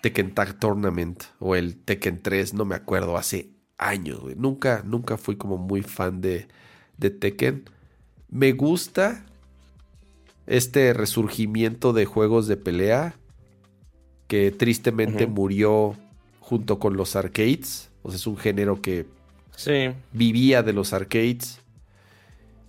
Tekken 0.00 0.32
Tag 0.32 0.60
Tournament 0.60 1.24
o 1.40 1.56
el 1.56 1.76
Tekken 1.76 2.22
3, 2.22 2.54
no 2.54 2.64
me 2.64 2.76
acuerdo, 2.76 3.16
hace 3.16 3.50
años, 3.78 4.20
güey. 4.20 4.36
Nunca, 4.36 4.82
nunca 4.86 5.16
fui 5.18 5.34
como 5.34 5.58
muy 5.58 5.82
fan 5.82 6.20
de, 6.20 6.46
de 6.98 7.10
Tekken. 7.10 7.64
Me 8.30 8.52
gusta 8.52 9.26
este 10.46 10.92
resurgimiento 10.92 11.92
de 11.92 12.04
juegos 12.04 12.46
de 12.46 12.56
pelea 12.56 13.16
que 14.28 14.52
tristemente 14.52 15.26
murió 15.26 15.96
junto 16.38 16.78
con 16.78 16.96
los 16.96 17.16
arcades. 17.16 17.90
O 18.04 18.10
sea, 18.10 18.16
es 18.18 18.26
un 18.28 18.36
género 18.36 18.80
que 18.80 19.06
Sí. 19.56 19.88
vivía 20.12 20.62
de 20.62 20.72
los 20.72 20.92
arcades. 20.92 21.60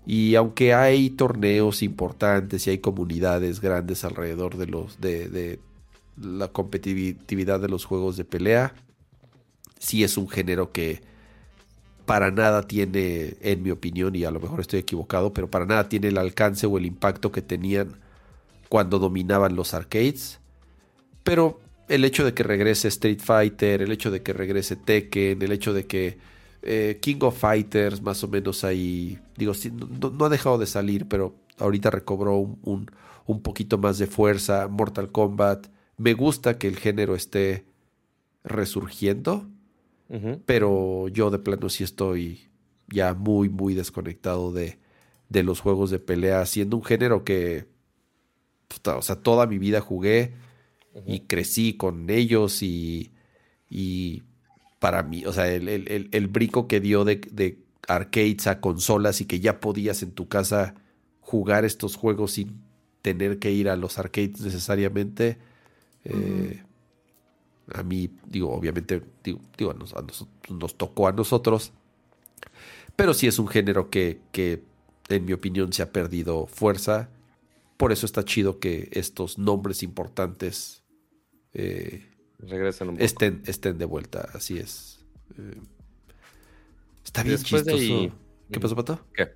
Y 0.07 0.35
aunque 0.35 0.73
hay 0.73 1.09
torneos 1.09 1.83
importantes 1.83 2.65
y 2.65 2.69
hay 2.69 2.77
comunidades 2.77 3.59
grandes 3.59 4.05
alrededor 4.05 4.55
de 4.55 4.65
los 4.65 5.01
de, 5.01 5.27
de 5.27 5.59
la 6.15 6.47
competitividad 6.47 7.59
de 7.59 7.67
los 7.67 7.83
juegos 7.83 8.15
de 8.15 8.23
pelea, 8.23 8.73
sí 9.79 10.05
es 10.05 10.17
un 10.17 10.29
género 10.29 10.71
que 10.71 11.01
para 12.05 12.31
nada 12.31 12.63
tiene, 12.63 13.35
en 13.41 13.61
mi 13.61 13.69
opinión, 13.69 14.15
y 14.15 14.23
a 14.23 14.31
lo 14.31 14.39
mejor 14.39 14.61
estoy 14.61 14.79
equivocado, 14.79 15.33
pero 15.33 15.51
para 15.51 15.65
nada 15.65 15.89
tiene 15.89 16.07
el 16.07 16.17
alcance 16.17 16.65
o 16.65 16.77
el 16.77 16.85
impacto 16.85 17.33
que 17.33 17.41
tenían 17.41 17.97
cuando 18.69 18.99
dominaban 18.99 19.57
los 19.57 19.73
arcades. 19.73 20.39
Pero 21.23 21.59
el 21.89 22.05
hecho 22.05 22.23
de 22.23 22.33
que 22.33 22.43
regrese 22.43 22.87
Street 22.87 23.19
Fighter, 23.19 23.81
el 23.81 23.91
hecho 23.91 24.09
de 24.09 24.23
que 24.23 24.31
regrese 24.31 24.77
Tekken, 24.77 25.41
el 25.41 25.51
hecho 25.51 25.73
de 25.73 25.85
que 25.85 26.17
eh, 26.67 26.99
King 27.01 27.17
of 27.21 27.37
Fighters, 27.39 28.01
más 28.01 28.23
o 28.23 28.27
menos 28.27 28.63
ahí, 28.63 29.19
digo, 29.37 29.53
sí, 29.53 29.71
no, 29.71 30.09
no 30.11 30.25
ha 30.25 30.29
dejado 30.29 30.57
de 30.57 30.65
salir, 30.67 31.07
pero 31.07 31.35
ahorita 31.57 31.89
recobró 31.91 32.37
un, 32.37 32.59
un- 32.63 32.91
un 33.25 33.41
poquito 33.41 33.77
más 33.77 33.97
de 33.97 34.07
fuerza. 34.07 34.67
Mortal 34.69 35.11
Kombat, 35.11 35.67
me 35.97 36.13
gusta 36.13 36.57
que 36.57 36.67
el 36.67 36.77
género 36.77 37.15
esté 37.15 37.65
resurgiendo, 38.43 39.47
pero 40.45 41.07
yo 41.09 41.29
de 41.29 41.39
plano 41.39 41.69
sí 41.69 41.83
estoy 41.83 42.49
ya 42.87 43.13
muy, 43.13 43.49
muy 43.49 43.73
desconectado 43.73 44.51
de, 44.53 44.79
de 45.29 45.43
los 45.43 45.59
juegos 45.59 45.89
de 45.91 45.99
pelea, 45.99 46.45
siendo 46.45 46.77
un 46.77 46.83
género 46.85 47.23
que, 47.25 47.67
puta, 48.67 48.97
o 48.97 49.01
sea, 49.01 49.17
toda 49.17 49.47
mi 49.47 49.57
vida 49.57 49.81
jugué 49.81 50.33
y 51.05 51.21
crecí 51.21 51.73
con 51.77 52.09
ellos 52.09 52.63
y, 52.63 53.11
y 53.69 54.23
para 54.79 55.03
mí, 55.03 55.25
o 55.25 55.33
sea, 55.33 55.47
el, 55.51 55.67
el- 55.69 55.91
el- 55.91 56.09
el 56.11 56.27
brinco 56.27 56.67
que 56.67 56.79
dio 56.79 57.03
de, 57.05 57.17
de 57.31 57.59
arcades 57.87 58.47
a 58.47 58.59
consolas 58.61 59.21
y 59.21 59.25
que 59.25 59.39
ya 59.39 59.59
podías 59.59 60.03
en 60.03 60.11
tu 60.11 60.27
casa 60.27 60.75
jugar 61.21 61.65
estos 61.65 61.95
juegos 61.95 62.33
sin 62.33 62.61
tener 63.01 63.39
que 63.39 63.51
ir 63.51 63.69
a 63.69 63.75
los 63.75 63.97
arcades 63.99 64.41
necesariamente, 64.41 65.37
eh, 66.03 66.63
a 67.73 67.83
mí, 67.83 68.09
digo, 68.27 68.53
obviamente, 68.53 69.01
digo, 69.23 69.41
digo, 69.57 69.73
nos- 69.73 69.93
nos 70.49 70.77
tocó 70.77 71.07
a 71.07 71.11
nosotros, 71.11 71.73
pero 72.95 73.13
sí 73.13 73.27
es 73.27 73.39
un 73.39 73.47
género 73.47 73.89
que, 73.89 74.21
que, 74.31 74.63
en 75.09 75.25
mi 75.25 75.33
opinión, 75.33 75.71
se 75.73 75.81
ha 75.83 75.91
perdido 75.91 76.47
fuerza. 76.47 77.09
Por 77.77 77.91
eso 77.91 78.05
está 78.05 78.23
chido 78.25 78.59
que 78.59 78.89
estos 78.93 79.37
nombres 79.37 79.83
importantes 79.83 80.83
eh, 81.53 82.16
Regresan 82.39 82.89
un 82.89 82.95
poco. 82.95 83.05
estén, 83.05 83.41
estén 83.45 83.77
de 83.77 83.85
vuelta. 83.85 84.29
Así 84.33 84.57
es. 84.57 84.99
Eh, 85.37 85.59
está 87.03 87.23
bien 87.23 87.35
Después 87.37 87.65
de 87.65 87.73
chistoso. 87.73 87.99
ahí- 88.01 88.13
¿Qué 88.51 88.59
pasó, 88.59 88.75
Pato? 88.75 89.05
¿Qué? 89.13 89.23
Iba 89.23 89.31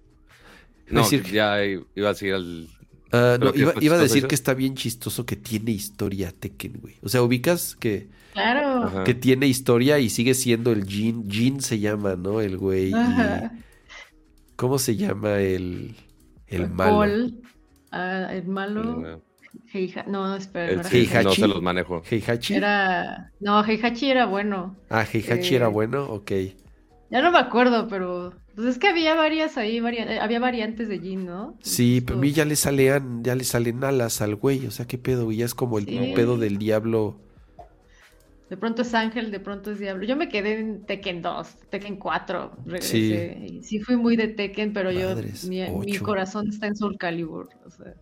a 0.89 0.93
No, 0.93 1.01
decir 1.03 1.23
que- 1.23 1.31
ya 1.31 1.63
iba 1.65 2.09
a 2.09 2.13
seguir 2.13 2.35
al... 2.35 2.67
Ah, 3.13 3.35
¿Pero 3.39 3.51
no, 3.51 3.57
iba, 3.81 3.95
a 3.95 3.99
decir 4.01 4.19
eso? 4.19 4.27
que 4.29 4.35
está 4.35 4.53
bien 4.53 4.75
chistoso 4.75 5.25
que 5.25 5.35
tiene 5.35 5.71
historia 5.71 6.31
Tekken, 6.31 6.79
güey. 6.79 6.95
O 7.01 7.09
sea, 7.09 7.21
ubicas 7.23 7.75
que, 7.75 8.09
Claro. 8.31 8.83
Ajá. 8.85 9.03
que 9.03 9.13
tiene 9.13 9.47
historia 9.47 9.99
y 9.99 10.09
sigue 10.09 10.33
siendo 10.33 10.71
el 10.71 10.85
Jin. 10.85 11.29
Jin 11.29 11.59
se 11.61 11.79
llama, 11.79 12.15
¿no? 12.15 12.39
El 12.39 12.57
güey. 12.57 12.91
y-. 12.91 13.51
¿Cómo 14.55 14.79
se 14.79 14.95
llama 14.95 15.39
el, 15.39 15.95
el 16.47 16.69
malo? 16.69 16.91
Paul, 16.99 17.41
ah, 17.91 18.29
el 18.31 18.47
malo. 18.47 19.21
Heiha- 19.73 20.05
No, 20.07 20.35
espera, 20.35 20.67
no 20.73 20.81
era 20.81 20.89
sí, 20.89 20.97
Heihachi. 20.99 21.25
no 21.25 21.31
se 21.33 21.47
los 21.47 21.61
manejo. 21.61 22.01
¿Heihachi? 22.09 22.55
Era. 22.55 23.31
No, 23.39 23.63
Heihachi 23.63 24.09
era 24.09 24.25
bueno. 24.25 24.75
Ah, 24.89 25.05
Heihachi 25.11 25.53
eh, 25.53 25.57
era 25.57 25.67
bueno, 25.67 26.05
ok. 26.05 26.31
Ya 27.09 27.21
no 27.21 27.31
me 27.31 27.39
acuerdo, 27.39 27.87
pero. 27.87 28.33
Pues 28.55 28.67
es 28.67 28.77
que 28.79 28.89
había 28.89 29.15
varias 29.15 29.57
ahí, 29.57 29.77
eh, 29.77 30.19
había 30.19 30.39
variantes 30.39 30.89
de 30.89 30.99
Jin, 30.99 31.25
¿no? 31.25 31.57
Sí, 31.61 31.97
Entonces, 31.99 32.03
pero 32.05 32.17
a 32.17 32.21
mí 32.21 32.31
ya 32.33 32.45
le 32.45 32.55
salen, 32.57 33.23
ya 33.23 33.35
le 33.35 33.45
salen 33.45 33.83
alas 33.83 34.21
al 34.21 34.35
güey, 34.35 34.67
o 34.67 34.71
sea, 34.71 34.85
qué 34.85 34.97
pedo, 34.97 35.25
güey, 35.25 35.37
ya 35.37 35.45
es 35.45 35.55
como 35.55 35.77
el 35.77 35.85
Sí. 35.85 36.11
pedo 36.15 36.37
del 36.37 36.57
diablo. 36.57 37.17
De 38.49 38.57
pronto 38.57 38.81
es 38.81 38.93
Ángel, 38.93 39.31
de 39.31 39.39
pronto 39.39 39.71
es 39.71 39.79
Diablo. 39.79 40.03
Yo 40.05 40.17
me 40.17 40.27
quedé 40.27 40.59
en 40.59 40.85
Tekken 40.85 41.21
2, 41.21 41.55
Tekken 41.69 41.95
4, 41.95 42.51
regresé. 42.65 43.37
Sí, 43.47 43.61
sí 43.63 43.79
fui 43.79 43.95
muy 43.95 44.17
de 44.17 44.27
Tekken, 44.27 44.73
pero 44.73 44.91
yo, 44.91 45.15
mi, 45.47 45.97
corazón 45.99 46.49
está 46.49 46.67
en 46.67 46.75
Soul 46.75 46.97
Calibur. 46.97 47.47
O 47.65 47.69
sea. 47.69 47.93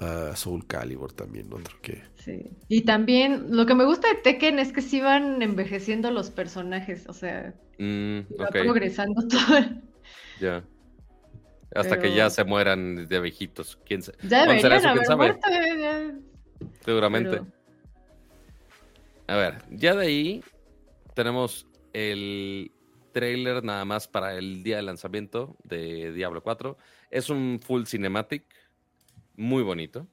Ah, 0.00 0.32
Soul 0.34 0.66
Calibur 0.66 1.12
también, 1.12 1.50
otro 1.52 1.80
que... 1.80 2.02
Sí. 2.16 2.50
Y 2.68 2.82
también, 2.82 3.56
lo 3.56 3.64
que 3.64 3.74
me 3.74 3.84
gusta 3.84 4.08
de 4.08 4.16
Tekken 4.16 4.58
es 4.58 4.72
que 4.72 4.82
sí 4.82 5.00
van 5.00 5.40
envejeciendo 5.40 6.10
los 6.10 6.30
personajes, 6.30 7.08
o 7.08 7.14
sea, 7.14 7.54
mm, 7.78 8.20
va 8.40 8.48
progresando 8.48 9.26
todo. 9.28 9.60
Ya. 10.40 10.62
Hasta 11.74 11.98
que 11.98 12.14
ya 12.14 12.30
se 12.30 12.44
mueran 12.44 13.06
de 13.08 13.20
viejitos. 13.20 13.78
¿Quién 13.84 14.02
sabe? 14.02 14.18
Ya 14.22 14.46
deberían 14.46 14.86
haber 14.86 15.16
muerto. 15.16 15.48
Seguramente. 16.84 17.40
A 19.26 19.36
ver, 19.36 19.62
ya 19.70 19.94
de 19.94 20.06
ahí 20.06 20.44
tenemos 21.14 21.66
el 21.92 22.70
trailer 23.12 23.64
nada 23.64 23.84
más 23.84 24.06
para 24.06 24.34
el 24.34 24.62
día 24.62 24.76
de 24.76 24.82
lanzamiento 24.82 25.56
de 25.64 26.12
Diablo 26.12 26.42
4. 26.42 26.76
Es 27.10 27.30
un 27.30 27.60
full 27.62 27.84
cinematic, 27.84 28.44
muy 29.36 29.62
bonito. 29.62 30.06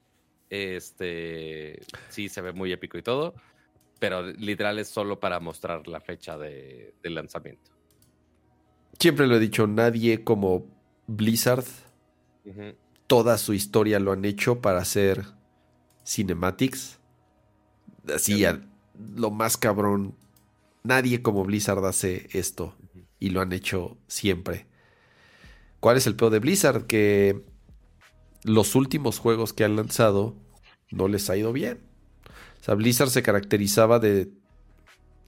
Este 0.50 1.80
sí 2.08 2.28
se 2.28 2.40
ve 2.40 2.52
muy 2.52 2.72
épico 2.72 2.98
y 2.98 3.02
todo, 3.02 3.34
pero 3.98 4.22
literal 4.22 4.78
es 4.78 4.88
solo 4.88 5.18
para 5.18 5.40
mostrar 5.40 5.88
la 5.88 6.00
fecha 6.00 6.38
de, 6.38 6.94
lanzamiento. 7.02 7.70
Siempre 8.98 9.26
lo 9.26 9.36
he 9.36 9.40
dicho, 9.40 9.66
nadie 9.66 10.22
como 10.22 10.66
Blizzard, 11.06 11.64
toda 13.06 13.38
su 13.38 13.54
historia 13.54 13.98
lo 13.98 14.12
han 14.12 14.24
hecho 14.24 14.60
para 14.60 14.78
hacer 14.78 15.24
cinematics. 16.04 17.00
Así, 18.14 18.44
lo 19.16 19.30
más 19.30 19.56
cabrón. 19.56 20.14
Nadie 20.82 21.22
como 21.22 21.44
Blizzard 21.44 21.84
hace 21.86 22.28
esto 22.32 22.76
y 23.18 23.30
lo 23.30 23.40
han 23.40 23.52
hecho 23.52 23.96
siempre. 24.06 24.66
¿Cuál 25.80 25.96
es 25.96 26.06
el 26.06 26.14
peor 26.14 26.30
de 26.30 26.38
Blizzard? 26.40 26.86
Que 26.86 27.42
los 28.44 28.74
últimos 28.74 29.18
juegos 29.18 29.52
que 29.52 29.64
han 29.64 29.76
lanzado 29.76 30.36
no 30.90 31.08
les 31.08 31.28
ha 31.30 31.36
ido 31.36 31.52
bien. 31.52 31.80
O 32.60 32.64
sea, 32.64 32.74
Blizzard 32.74 33.10
se 33.10 33.22
caracterizaba 33.22 33.98
de, 33.98 34.30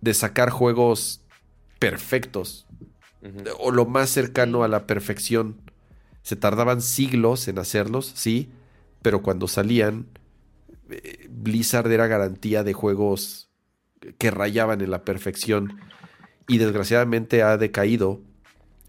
de 0.00 0.14
sacar 0.14 0.50
juegos 0.50 1.22
perfectos 1.78 2.66
o 3.58 3.70
lo 3.70 3.86
más 3.86 4.10
cercano 4.10 4.62
a 4.62 4.68
la 4.68 4.86
perfección. 4.86 5.56
Se 6.22 6.36
tardaban 6.36 6.80
siglos 6.80 7.48
en 7.48 7.58
hacerlos, 7.58 8.12
sí, 8.14 8.50
pero 9.02 9.22
cuando 9.22 9.48
salían, 9.48 10.06
eh, 10.90 11.28
Blizzard 11.30 11.90
era 11.90 12.06
garantía 12.06 12.62
de 12.62 12.72
juegos 12.72 13.48
que 14.18 14.30
rayaban 14.30 14.80
en 14.80 14.90
la 14.90 15.04
perfección 15.04 15.80
y 16.48 16.58
desgraciadamente 16.58 17.42
ha 17.42 17.56
decaído 17.56 18.20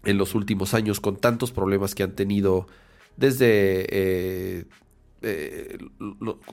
en 0.04 0.18
los 0.18 0.34
últimos 0.34 0.74
años 0.74 1.00
con 1.00 1.16
tantos 1.16 1.50
problemas 1.50 1.94
que 1.94 2.04
han 2.04 2.12
tenido 2.12 2.68
desde, 3.18 3.86
eh, 3.90 4.64
eh, 5.22 5.78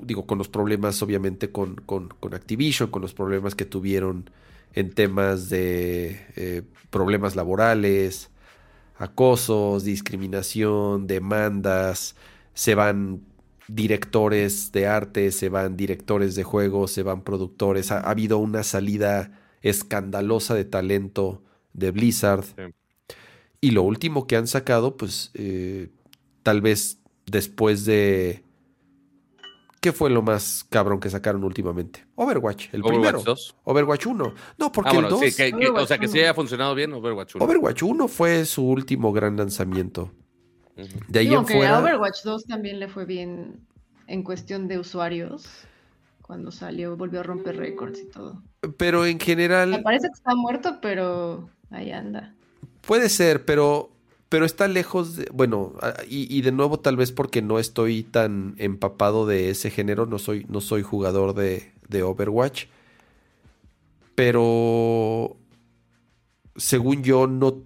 digo, 0.02 0.26
con 0.26 0.40
los 0.40 0.50
problemas 0.50 1.02
obviamente 1.04 1.52
con, 1.52 1.76
con, 1.76 2.10
Activision, 2.34 2.90
con 2.90 3.04
los 3.04 3.14
problemas 3.14 3.54
que 3.54 3.66
tuvieron 3.66 4.32
en 4.74 4.92
temas 4.92 5.50
de 5.50 6.26
eh, 6.36 6.64
problemas 6.90 7.36
laborales, 7.36 8.32
acosos, 8.98 9.84
discriminación, 9.84 11.06
demandas, 11.06 12.16
se 12.56 12.74
van 12.74 13.22
directores 13.68 14.72
de 14.72 14.88
arte, 14.88 15.32
se 15.32 15.50
van 15.50 15.78
directores 15.78 16.34
de 16.34 16.44
juegos, 16.44 16.92
se 16.92 17.04
van 17.04 17.22
productores. 17.22 17.92
Ha, 17.92 18.00
habido 18.00 18.40
una 18.40 18.64
salida 18.64 19.40
escandalosa 19.62 20.56
de 20.56 20.66
talento 20.66 21.44
de 21.74 21.92
Blizzard. 21.92 22.46
Y 23.62 23.72
lo 23.72 23.84
último 23.84 24.26
que 24.26 24.36
han 24.36 24.48
sacado, 24.48 24.98
pues 24.98 25.30
eh, 25.36 25.90
tal 26.46 26.62
vez 26.62 27.00
después 27.26 27.86
de... 27.86 28.44
¿Qué 29.82 29.92
fue 29.92 30.12
lo 30.12 30.22
más 30.22 30.64
cabrón 30.70 31.00
que 31.00 31.10
sacaron 31.10 31.44
últimamente? 31.44 32.06
Overwatch, 32.14 32.68
el 32.72 32.84
primero. 32.84 33.24
Overwatch 33.64 34.06
1. 34.06 34.34
No, 34.60 34.72
porque 34.72 34.96
ah, 34.96 35.00
el 35.00 35.10
2... 35.10 35.74
o 35.76 35.88
sea, 35.88 35.98
que 35.98 36.08
sí 36.08 36.20
haya 36.20 36.36
funcionado 36.36 36.76
bien 36.76 36.94
Overwatch 36.94 37.36
1. 37.36 37.44
Overwatch 37.44 37.82
1 37.82 38.08
fue 38.08 38.46
su 38.46 38.64
último 38.64 39.12
gran 39.12 39.38
lanzamiento. 39.38 40.12
De 41.08 41.20
ahí 41.20 41.34
en 41.34 41.48
fuera... 41.48 41.78
a 41.78 41.82
Overwatch 41.82 42.24
2 42.24 42.46
también 42.46 42.80
le 42.80 42.90
fue 42.90 43.06
bien 43.06 43.66
en 44.06 44.22
cuestión 44.22 44.68
de 44.68 44.78
usuarios. 44.78 45.48
Cuando 46.22 46.52
salió, 46.52 46.96
volvió 46.96 47.22
a 47.22 47.24
romper 47.24 47.58
récords 47.58 48.02
y 48.02 48.10
todo. 48.10 48.44
Pero 48.78 49.06
en 49.08 49.20
general. 49.20 49.70
Me 49.70 49.80
parece 49.80 50.08
que 50.08 50.14
está 50.14 50.36
muerto, 50.36 50.80
pero 50.80 51.50
ahí 51.72 51.92
anda. 51.92 52.36
Puede 52.82 53.10
ser, 53.10 53.46
pero. 53.46 53.95
Pero 54.30 54.46
está 54.46 54.68
lejos 54.68 55.16
de. 55.16 55.28
Bueno, 55.32 55.74
y, 56.08 56.42
de 56.42 56.52
nuevo, 56.52 56.80
tal 56.80 56.98
vez 56.98 57.12
porque 57.12 57.42
no 57.42 57.60
estoy 57.60 58.04
tan 58.04 58.56
empapado 58.58 59.26
de 59.26 59.50
ese 59.50 59.70
género. 59.70 60.06
No 60.06 60.20
soy, 60.20 60.46
no 60.50 60.62
soy 60.62 60.82
jugador 60.82 61.36
de, 61.36 61.72
de 61.88 62.04
Overwatch. 62.04 62.66
Pero. 64.16 65.38
Según 66.58 67.04
yo, 67.04 67.28
no 67.28 67.64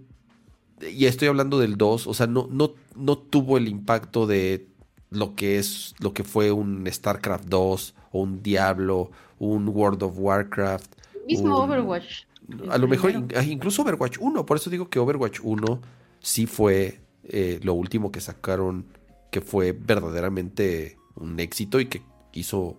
y 0.81 1.05
estoy 1.05 1.27
hablando 1.27 1.59
del 1.59 1.77
2, 1.77 2.07
o 2.07 2.13
sea, 2.13 2.27
no, 2.27 2.47
no, 2.51 2.73
no 2.95 3.17
tuvo 3.17 3.57
el 3.57 3.67
impacto 3.67 4.27
de 4.27 4.67
lo 5.09 5.35
que 5.35 5.57
es, 5.57 5.95
lo 5.99 6.13
que 6.13 6.23
fue 6.23 6.51
un 6.51 6.87
StarCraft 6.89 7.45
2 7.45 7.95
o 8.11 8.21
un 8.21 8.41
Diablo, 8.41 9.11
un 9.39 9.67
World 9.69 10.03
of 10.03 10.13
Warcraft. 10.17 10.91
Mismo 11.27 11.57
Overwatch. 11.57 12.23
A 12.69 12.77
lo 12.77 12.87
mejor 12.87 13.11
ah, 13.35 13.43
incluso 13.43 13.81
Overwatch 13.83 14.17
1, 14.19 14.45
por 14.45 14.57
eso 14.57 14.69
digo 14.69 14.89
que 14.89 14.99
Overwatch 14.99 15.39
1 15.43 15.81
sí 16.19 16.45
fue 16.45 17.01
eh, 17.23 17.59
lo 17.63 17.73
último 17.73 18.11
que 18.11 18.21
sacaron 18.21 18.85
que 19.31 19.41
fue 19.41 19.71
verdaderamente 19.73 20.97
un 21.15 21.39
éxito 21.39 21.79
y 21.79 21.85
que 21.85 22.01
hizo, 22.33 22.77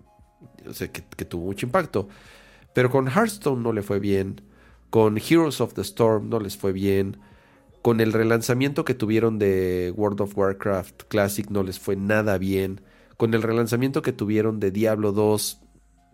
o 0.67 0.73
sea, 0.73 0.89
que, 0.89 1.05
que 1.17 1.25
tuvo 1.25 1.47
mucho 1.47 1.67
impacto. 1.67 2.09
Pero 2.75 2.91
con 2.91 3.09
Hearthstone 3.09 3.62
no 3.62 3.73
le 3.73 3.83
fue 3.83 4.01
bien, 4.01 4.41
con 4.91 5.19
Heroes 5.19 5.61
of 5.61 5.75
the 5.75 5.83
Storm 5.83 6.29
no 6.29 6.41
les 6.41 6.57
fue 6.57 6.73
bien, 6.73 7.19
con 7.83 8.01
el 8.01 8.12
relanzamiento 8.12 8.85
que 8.85 8.95
tuvieron 8.95 9.39
de 9.39 9.93
World 9.97 10.21
of 10.21 10.37
Warcraft 10.37 11.05
Classic 11.09 11.49
no 11.51 11.62
les 11.62 11.79
fue 11.79 11.97
nada 11.97 12.37
bien. 12.37 12.83
Con 13.17 13.35
el 13.35 13.43
relanzamiento 13.43 14.03
que 14.03 14.12
tuvieron 14.12 14.61
de 14.61 14.71
Diablo 14.71 15.12
2 15.12 15.61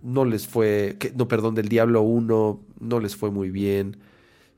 no 0.03 0.24
les 0.24 0.47
fue, 0.47 0.97
no, 1.16 1.27
perdón, 1.28 1.55
del 1.55 1.69
Diablo 1.69 2.03
1 2.03 2.61
no 2.81 3.01
les 3.01 3.16
fue 3.16 3.31
muy 3.31 3.51
bien. 3.51 3.97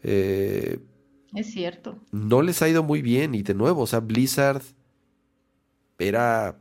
Eh, 0.03 0.79
es 1.35 1.51
cierto. 1.53 1.99
No 2.11 2.43
les 2.43 2.63
ha 2.63 2.69
ido 2.69 2.83
muy 2.83 3.03
bien 3.03 3.35
y 3.35 3.43
de 3.43 3.55
nuevo, 3.55 3.83
o 3.83 3.87
sea, 3.87 4.01
Blizzard 4.01 4.63
era 5.99 6.59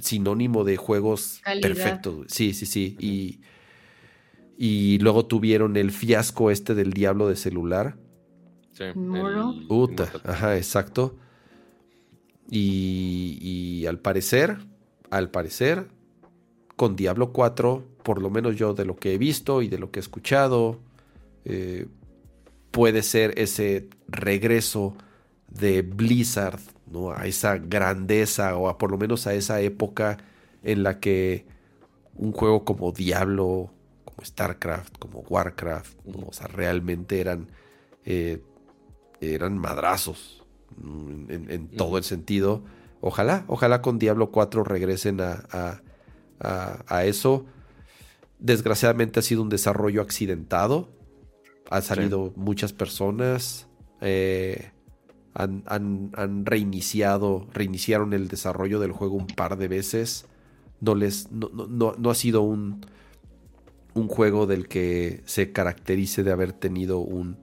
sinónimo 0.00 0.64
de 0.64 0.76
juegos 0.76 1.42
perfectos. 1.60 2.26
Sí, 2.28 2.54
sí, 2.54 2.66
sí. 2.66 2.96
Y, 2.98 3.40
y 4.56 4.98
luego 4.98 5.26
tuvieron 5.26 5.76
el 5.76 5.90
fiasco 5.90 6.50
este 6.50 6.74
del 6.74 6.92
Diablo 6.92 7.28
de 7.28 7.36
celular 7.36 7.96
ajá, 10.24 10.56
exacto. 10.56 11.16
Y, 12.50 13.84
al 13.86 13.98
parecer, 13.98 14.58
al 15.10 15.30
parecer, 15.30 15.88
con 16.76 16.96
Diablo 16.96 17.32
4, 17.32 17.84
por 18.02 18.20
lo 18.20 18.30
menos 18.30 18.56
yo 18.56 18.74
de 18.74 18.84
lo 18.84 18.96
que 18.96 19.14
he 19.14 19.18
visto 19.18 19.62
y 19.62 19.68
de 19.68 19.78
lo 19.78 19.90
que 19.90 20.00
he 20.00 20.02
escuchado, 20.02 20.80
eh, 21.44 21.86
puede 22.70 23.02
ser 23.02 23.38
ese 23.38 23.88
regreso 24.08 24.94
de 25.48 25.82
Blizzard, 25.82 26.60
¿no? 26.86 27.12
A 27.12 27.26
esa 27.26 27.58
grandeza 27.58 28.56
o 28.56 28.68
a 28.68 28.78
por 28.78 28.90
lo 28.90 28.98
menos 28.98 29.26
a 29.26 29.34
esa 29.34 29.60
época 29.60 30.18
en 30.62 30.82
la 30.82 31.00
que 31.00 31.46
un 32.14 32.32
juego 32.32 32.64
como 32.64 32.92
Diablo, 32.92 33.72
como 34.04 34.24
StarCraft, 34.24 34.98
como 34.98 35.20
Warcraft, 35.20 35.96
o 36.26 36.32
sea, 36.32 36.46
realmente 36.48 37.20
eran 37.20 37.48
eh, 38.04 38.42
eran 39.20 39.58
madrazos 39.58 40.42
en, 41.28 41.68
todo 41.68 41.98
el 41.98 42.04
sentido. 42.04 42.62
Ojalá, 43.00 43.44
ojalá 43.48 43.82
con 43.82 43.98
Diablo 43.98 44.30
4 44.30 44.64
regresen 44.64 45.20
a, 45.20 45.82
a, 46.40 47.04
eso. 47.04 47.44
Desgraciadamente 48.38 49.20
ha 49.20 49.22
sido 49.22 49.42
un 49.42 49.48
desarrollo 49.48 50.00
accidentado. 50.00 50.88
Han 51.70 51.82
salido 51.82 52.32
muchas 52.36 52.72
personas. 52.72 53.68
Eh, 54.00 54.70
han, 55.34 55.62
han, 55.66 56.44
reiniciado, 56.44 57.46
reiniciaron 57.52 58.12
el 58.12 58.28
desarrollo 58.28 58.80
del 58.80 58.92
juego 58.92 59.14
un 59.14 59.28
par 59.28 59.56
de 59.56 59.68
veces. 59.68 60.26
No 60.80 60.94
les. 60.94 61.30
No, 61.30 61.48
no, 61.50 61.94
no 61.96 62.10
ha 62.10 62.14
sido 62.14 62.42
un. 62.42 62.84
un 63.94 64.08
juego 64.08 64.46
del 64.46 64.68
que 64.68 65.22
se 65.24 65.52
caracterice 65.52 66.22
de 66.24 66.32
haber 66.32 66.52
tenido 66.52 66.98
un 66.98 67.38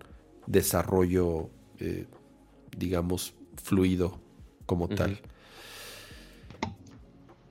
desarrollo 0.45 1.49
eh, 1.79 2.05
digamos, 2.75 3.33
fluido 3.61 4.19
como 4.65 4.87
tal. 4.87 5.19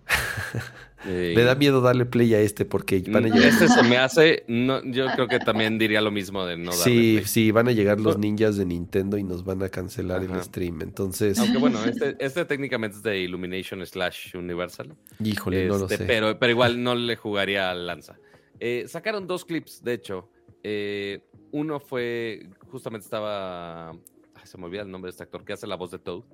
Eh, 1.08 1.32
Me 1.36 1.42
da 1.42 1.54
miedo 1.54 1.80
darle 1.80 2.04
play 2.06 2.34
a 2.34 2.40
este 2.40 2.64
porque 2.64 3.02
van 3.08 3.24
a 3.24 3.28
llegar. 3.28 3.44
Este 3.48 3.68
se 3.68 3.82
me 3.88 3.96
hace. 3.96 4.44
No, 4.48 4.82
yo 4.84 5.06
creo 5.14 5.28
que 5.28 5.38
también 5.38 5.78
diría 5.78 6.00
lo 6.00 6.10
mismo 6.10 6.44
de 6.44 6.56
no 6.56 6.70
darle 6.72 6.84
Sí, 6.84 7.12
play. 7.18 7.24
sí, 7.26 7.50
van 7.52 7.68
a 7.68 7.72
llegar 7.72 8.00
los 8.00 8.16
No. 8.16 8.20
ninjas 8.22 8.56
de 8.56 8.64
Nintendo 8.66 9.16
y 9.18 9.22
nos 9.24 9.44
van 9.44 9.62
a 9.62 9.68
cancelar 9.68 10.22
el 10.24 10.42
stream. 10.42 10.82
Entonces, 10.82 11.38
Aunque 11.38 11.58
bueno, 11.58 11.78
este, 11.84 12.16
este 12.18 12.44
técnicamente 12.44 12.96
es 12.96 13.02
de 13.02 13.18
Illumination 13.20 13.84
slash 13.86 14.36
Universal. 14.36 14.94
híjole, 15.22 15.66
no 15.66 15.78
lo 15.78 15.84
Este, 15.84 15.98
sé. 15.98 16.04
Pero, 16.04 16.38
pero 16.38 16.50
igual 16.52 16.82
no 16.82 16.94
le 16.94 17.16
jugaría 17.16 17.70
al 17.70 17.86
lanza. 17.86 18.18
Eh, 18.58 18.84
sacaron 18.88 19.26
dos 19.26 19.44
clips, 19.44 19.82
de 19.84 19.92
hecho. 19.92 20.28
Eh, 20.62 21.20
uno 21.52 21.78
fue, 21.78 22.48
justamente 22.68 23.04
estaba, 23.04 23.90
ay, 23.90 23.96
se 24.44 24.58
me 24.58 24.64
olvida 24.64 24.82
el 24.82 24.90
nombre 24.90 25.08
de 25.08 25.10
este 25.12 25.22
actor 25.22 25.44
que 25.44 25.52
hace 25.52 25.66
la 25.66 25.76
voz 25.76 25.90
de 25.92 25.98
Toad. 25.98 26.24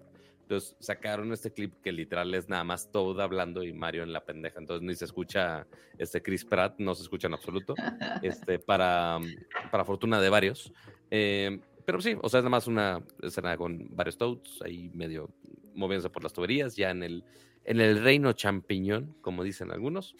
Entonces 0.43 0.77
sacaron 0.81 1.33
este 1.33 1.53
clip 1.53 1.81
que 1.83 1.93
literal 1.93 2.35
es 2.35 2.49
nada 2.49 2.65
más 2.65 2.91
Toad 2.91 3.21
hablando 3.21 3.63
y 3.63 3.73
Mario 3.73 4.03
en 4.03 4.13
la 4.13 4.25
pendeja. 4.25 4.59
Entonces 4.59 4.87
ni 4.87 4.95
se 4.95 5.07
escucha 5.07 5.67
este 5.99 6.23
Chris 6.23 6.45
Pratt, 6.45 6.75
no 6.79 6.95
se 6.95 7.03
escucha 7.03 7.29
en 7.29 7.35
absoluto. 7.35 7.75
Este, 8.23 8.59
para, 8.59 9.19
para 9.71 9.85
fortuna 9.85 10.21
de 10.21 10.29
varios. 10.29 10.73
Eh, 11.11 11.61
pero 11.85 12.01
sí, 12.01 12.17
o 12.21 12.29
sea, 12.29 12.39
es 12.39 12.45
nada 12.45 12.51
más 12.51 12.67
una 12.67 13.03
escena 13.21 13.57
con 13.57 13.89
varios 13.91 14.17
Toads 14.17 14.63
ahí 14.63 14.91
medio 14.95 15.31
moviéndose 15.75 16.11
por 16.11 16.23
las 16.23 16.33
tuberías, 16.33 16.77
ya 16.77 16.91
en 16.91 17.03
el, 17.03 17.25
en 17.65 17.81
el 17.81 18.03
reino 18.03 18.33
champiñón, 18.33 19.17
como 19.21 19.43
dicen 19.43 19.71
algunos. 19.71 20.15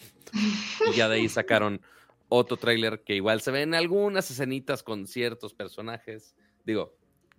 Y 0.91 0.97
ya 0.97 1.09
de 1.09 1.17
ahí 1.17 1.29
sacaron 1.29 1.81
otro 2.29 2.57
tráiler 2.57 3.03
que 3.05 3.15
igual 3.15 3.41
se 3.41 3.51
ven 3.51 3.75
algunas 3.75 4.31
escenitas 4.31 4.83
con 4.83 5.07
ciertos 5.07 5.55
personajes. 5.55 6.35
Digo, 6.65 6.97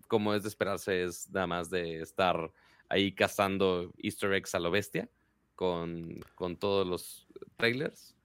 como 0.07 0.33
es 0.33 0.43
de 0.43 0.49
esperarse, 0.49 1.03
es 1.03 1.29
nada 1.31 1.47
más 1.47 1.69
de 1.69 2.01
estar 2.01 2.51
ahí 2.93 3.11
cazando 3.11 3.91
easter 3.97 4.33
eggs 4.33 4.55
a 4.55 4.59
lo 4.59 4.71
bestia 4.71 5.09
con, 5.55 6.19
con 6.35 6.57
todos 6.57 6.87
los 6.87 7.27
trailers. 7.57 8.15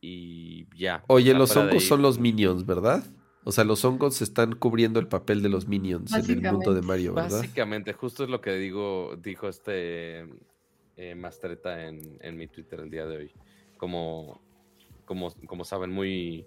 Y 0.00 0.66
ya. 0.76 1.04
Oye, 1.08 1.34
los 1.34 1.56
hongos 1.56 1.84
son 1.84 2.02
los 2.02 2.18
minions, 2.18 2.64
¿verdad? 2.66 3.04
O 3.44 3.52
sea, 3.52 3.64
los 3.64 3.84
hongos 3.84 4.20
están 4.22 4.54
cubriendo 4.54 5.00
el 5.00 5.08
papel 5.08 5.42
de 5.42 5.48
los 5.48 5.66
minions 5.66 6.12
en 6.12 6.44
el 6.44 6.52
mundo 6.52 6.74
de. 6.74 6.82
Mario, 6.82 7.14
¿verdad? 7.14 7.38
Básicamente, 7.38 7.92
justo 7.92 8.24
es 8.24 8.30
lo 8.30 8.40
que 8.40 8.52
digo, 8.52 9.16
dijo 9.20 9.48
este 9.48 10.26
eh, 10.96 11.14
Mastreta 11.16 11.86
en, 11.86 12.18
en 12.20 12.36
mi 12.36 12.46
Twitter 12.46 12.80
el 12.80 12.90
día 12.90 13.06
de 13.06 13.16
hoy. 13.16 13.32
Como, 13.76 14.40
como, 15.04 15.32
como 15.46 15.64
saben, 15.64 15.90
muy 15.90 16.46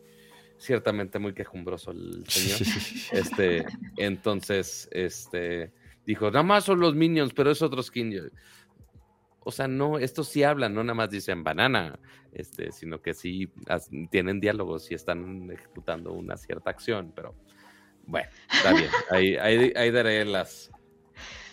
ciertamente 0.57 1.18
muy 1.18 1.34
quejumbroso 1.34 1.91
el 1.91 2.23
señor. 2.27 2.60
Este, 3.11 3.65
entonces, 3.98 4.88
este 4.91 5.73
dijo, 6.06 6.26
nada 6.32 6.44
más 6.44 6.64
son 6.65 6.80
los 6.80 6.95
minions, 6.95 7.34
pero 7.34 7.52
es 7.52 7.61
otro 7.61 7.82
skin. 7.84 8.32
O 9.44 9.52
sea, 9.52 9.68
no, 9.68 9.98
estos 9.98 10.28
sí 10.28 10.44
hablan, 10.44 10.73
no 10.76 10.84
nada 10.84 10.94
más 10.94 11.10
dicen 11.10 11.44
banana, 11.44 11.98
este, 12.32 12.72
sino 12.72 13.02
que 13.02 13.14
sí 13.15 13.52
as- 13.68 13.90
tienen 14.11 14.40
diálogos 14.40 14.91
y 14.91 14.94
están 14.94 15.49
ejecutando 15.52 16.14
una 16.14 16.38
cierta 16.38 16.69
acción, 16.69 17.11
pero 17.15 17.34
bueno, 18.06 18.30
está 18.53 18.73
bien. 18.73 18.90
Ahí, 19.10 19.36
ahí, 19.38 19.73
ahí 19.76 19.91
daré 19.91 20.26
las, 20.26 20.72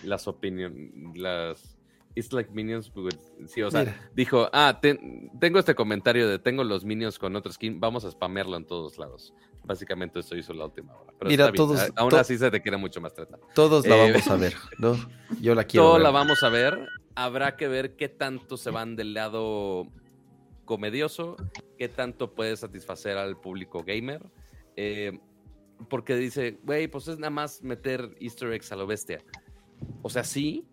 las 0.04 0.28
opiniones, 0.28 0.90
las... 1.16 1.74
It's 2.14 2.32
like 2.32 2.50
minions, 2.50 2.90
with- 2.94 3.14
sí, 3.46 3.62
o 3.62 3.70
sea, 3.70 3.80
Mira. 3.80 4.10
dijo, 4.12 4.50
ah, 4.52 4.78
ten- 4.82 5.30
tengo 5.38 5.58
este 5.60 5.74
comentario 5.74 6.28
de 6.28 6.38
tengo 6.40 6.64
los 6.64 6.84
minions 6.84 7.18
con 7.18 7.36
otro 7.36 7.52
skin, 7.52 7.78
vamos 7.80 8.04
a 8.04 8.10
spamearlo 8.10 8.56
en 8.56 8.66
todos 8.66 8.98
lados. 8.98 9.32
Básicamente 9.64 10.20
eso 10.20 10.35
hizo 10.36 10.52
la 10.55 10.64
última 10.66 10.94
hora. 10.94 11.12
Pero 11.18 11.28
Mira, 11.30 11.44
está 11.47 11.52
bien, 11.52 11.56
todos- 11.56 11.93
aún 11.97 12.10
to- 12.10 12.18
así 12.18 12.39
se 12.39 12.51
te 12.51 12.60
quiere 12.62 12.76
mucho 12.78 13.01
más 13.01 13.12
trata. 13.14 13.39
Todos 13.55 13.86
la 13.86 13.97
Eh, 14.06 14.12
vamos 14.12 14.28
a 14.28 14.36
ver, 14.36 14.55
¿no? 14.78 14.97
Yo 15.40 15.55
la 15.55 15.64
quiero 15.64 15.85
Todo 15.85 15.94
ver. 15.94 16.02
la 16.02 16.10
vamos 16.10 16.43
a 16.43 16.48
ver. 16.48 16.89
Habrá 17.14 17.56
que 17.56 17.68
ver 17.68 17.97
qué 17.97 18.09
tanto 18.09 18.56
se 18.56 18.70
van 18.70 18.97
del 18.97 19.12
lado 19.14 19.86
comedioso, 20.64 21.36
qué 21.78 21.89
tanto 21.89 22.35
puede 22.35 22.56
satisfacer 22.56 23.16
al 23.16 23.39
público 23.39 23.82
gamer. 23.85 24.22
eh, 24.76 25.18
porque 25.89 26.16
dice, 26.16 26.59
güey, 26.64 26.89
pues 26.89 27.06
es 27.09 27.18
nada 27.18 27.30
más 27.30 27.62
meter 27.62 28.14
easter 28.20 28.52
eggs 28.52 28.70
a 28.72 28.76
lo 28.76 28.86
bestia. 28.86 29.20
O 30.02 30.10
sea, 30.10 30.24
sí, 30.24 30.66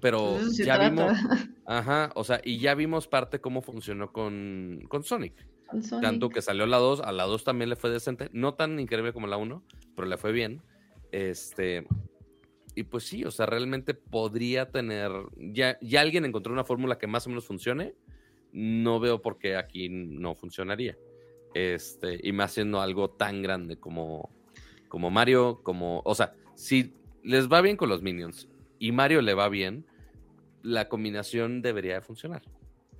pero 0.00 0.34
Pues 0.36 0.56
ya 0.58 0.76
trata. 0.76 0.90
vimos, 0.90 1.12
ajá, 1.66 2.10
o 2.14 2.24
sea, 2.24 2.40
y 2.44 2.58
ya 2.58 2.74
vimos 2.74 3.08
parte 3.08 3.40
cómo 3.40 3.62
funcionó 3.62 4.12
con, 4.12 4.80
con 4.88 5.02
Sonic. 5.02 5.34
Tanto 6.00 6.30
que 6.30 6.40
salió 6.42 6.66
la 6.66 6.78
2, 6.78 7.00
a 7.00 7.12
la 7.12 7.24
2 7.24 7.44
también 7.44 7.68
le 7.68 7.76
fue 7.76 7.90
decente, 7.90 8.30
no 8.32 8.54
tan 8.54 8.80
increíble 8.80 9.12
como 9.12 9.26
la 9.26 9.36
1, 9.36 9.62
pero 9.94 10.08
le 10.08 10.16
fue 10.16 10.32
bien. 10.32 10.62
Este, 11.12 11.86
y 12.74 12.84
pues 12.84 13.04
sí, 13.04 13.24
o 13.24 13.30
sea, 13.30 13.46
realmente 13.46 13.92
podría 13.94 14.70
tener, 14.70 15.10
ya, 15.36 15.78
ya 15.80 16.00
alguien 16.00 16.24
encontró 16.24 16.52
una 16.52 16.64
fórmula 16.64 16.98
que 16.98 17.06
más 17.06 17.26
o 17.26 17.30
menos 17.30 17.44
funcione, 17.44 17.94
no 18.52 18.98
veo 18.98 19.20
por 19.20 19.38
qué 19.38 19.56
aquí 19.56 19.88
no 19.88 20.34
funcionaría. 20.34 20.96
Este, 21.54 22.20
y 22.22 22.32
más 22.32 22.52
siendo 22.52 22.80
algo 22.80 23.10
tan 23.10 23.42
grande 23.42 23.78
como, 23.78 24.30
como 24.88 25.10
Mario, 25.10 25.60
como, 25.62 26.02
o 26.04 26.14
sea, 26.14 26.34
si 26.54 26.94
les 27.22 27.48
va 27.48 27.60
bien 27.60 27.76
con 27.76 27.88
los 27.88 28.02
minions 28.02 28.48
y 28.78 28.92
Mario 28.92 29.22
le 29.22 29.34
va 29.34 29.48
bien, 29.48 29.86
la 30.62 30.88
combinación 30.88 31.62
debería 31.62 31.94
de 31.94 32.00
funcionar. 32.00 32.42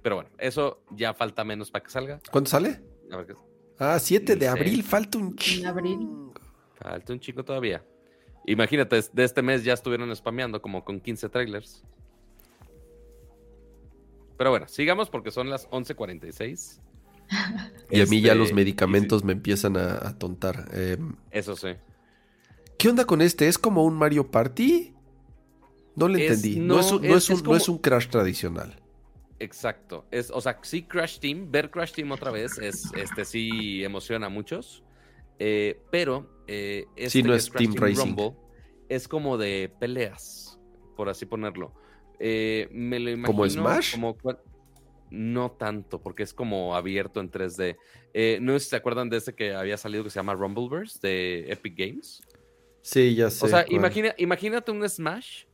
Pero 0.03 0.17
bueno, 0.17 0.31
eso 0.39 0.83
ya 0.91 1.13
falta 1.15 1.45
menos 1.45 1.71
para 1.71 1.85
que 1.85 1.91
salga. 1.91 2.21
¿Cuándo 2.31 2.49
sale? 2.51 2.81
A 3.11 3.17
ver 3.19 3.27
qué- 3.27 3.35
Ah, 3.79 3.99
7 3.99 4.37
de 4.37 4.49
abril, 4.49 4.83
falta 4.83 5.19
un 5.19 5.37
En 5.57 5.67
abril. 5.67 5.99
chingo. 5.99 6.35
Falta 6.81 7.13
un 7.13 7.21
chico 7.21 7.45
todavía. 7.45 7.85
Imagínate, 8.47 9.01
de 9.13 9.25
este 9.25 9.43
mes 9.43 9.63
ya 9.65 9.73
estuvieron 9.75 10.15
spameando 10.17 10.61
como 10.63 10.85
con 10.85 11.01
15 11.01 11.29
trailers. 11.29 11.83
Pero 14.37 14.51
bueno, 14.51 14.69
sigamos 14.69 15.11
porque 15.11 15.31
son 15.31 15.51
las 15.51 15.69
11:46. 15.71 16.81
Y 17.91 18.01
a 18.01 18.07
mí 18.07 18.21
ya 18.23 18.33
Este, 18.33 18.39
los 18.39 18.51
y 18.51 18.55
medicamentos 18.55 19.23
me 19.25 19.33
empiezan 19.33 19.77
a, 19.77 20.09
a 20.09 20.19
tontar. 20.19 20.69
Eh, 20.73 20.97
sí, 20.99 21.15
eso 21.31 21.57
sí. 21.57 21.69
¿Qué 22.79 22.89
onda 22.89 23.05
con 23.05 23.21
este? 23.21 23.49
¿Es 23.49 23.59
como 23.59 23.85
un 23.85 23.95
Mario 23.95 24.31
Party? 24.31 24.95
No 25.97 26.09
le 26.09 26.25
Es- 26.27 26.37
entendí. 26.45 26.61
No, 26.61 26.75
no, 26.77 26.81
es 26.81 26.93
un, 26.93 27.03
no 27.03 27.09
es- 27.17 27.25
es 27.25 27.29
un- 27.31 27.35
es 27.37 27.43
no 27.43 27.45
como- 27.47 27.57
es 27.57 27.69
un 27.69 27.79
Crash 27.79 28.09
tradicional. 28.09 28.81
Exacto. 29.41 30.07
Es, 30.11 30.31
o 30.31 30.41
sea, 30.41 30.59
sí, 30.63 30.83
Crash 30.83 31.19
Team, 31.19 31.51
ver 31.51 31.71
Crash 31.71 31.93
Team 31.93 32.11
otra 32.13 32.31
vez, 32.31 32.59
es, 32.59 32.93
este 32.95 33.25
sí 33.25 33.85
emociona 33.85 34.27
a 34.27 34.31
muchos. 34.31 34.83
Eh, 35.39 35.81
pero 35.91 36.43
eh, 36.49 36.87
este 36.97 37.11
Sí, 37.11 37.23
no 37.23 37.35
es 37.35 37.51
Team 37.51 37.75
Racing. 37.75 37.97
Rumble 38.17 38.33
es 38.89 39.07
como 39.07 39.39
de 39.39 39.73
peleas, 39.79 40.59
por 40.97 41.09
así 41.09 41.27
ponerlo. 41.27 41.73
Eh, 42.19 42.69
me 42.73 42.99
lo 42.99 43.11
imagino. 43.11 43.27
¿Como 43.27 43.49
Smash? 43.49 43.93
como 43.93 44.17
no 45.11 45.53
tanto, 45.53 46.01
porque 46.03 46.23
es 46.23 46.35
como 46.35 46.75
abierto 46.75 47.21
en 47.21 47.31
3D. 47.31 47.77
Eh, 48.13 48.39
no 48.43 48.53
sé 48.55 48.61
si 48.61 48.71
se 48.71 48.77
acuerdan 48.77 49.09
de 49.09 49.19
ese 49.19 49.35
que 49.35 49.55
había 49.55 49.77
salido 49.77 50.05
que 50.05 50.11
se 50.11 50.17
llama 50.19 50.35
Rumbleverse 50.35 50.99
de 51.01 51.51
Epic 51.53 51.75
Games. 51.79 52.21
Sí, 52.83 53.15
ya 53.15 53.31
sé. 53.31 53.45
o 53.47 53.49
sea, 53.49 53.65
imagina, 53.69 54.15
imagínate 54.19 54.71
un 54.71 54.87
Smash, 54.89 55.45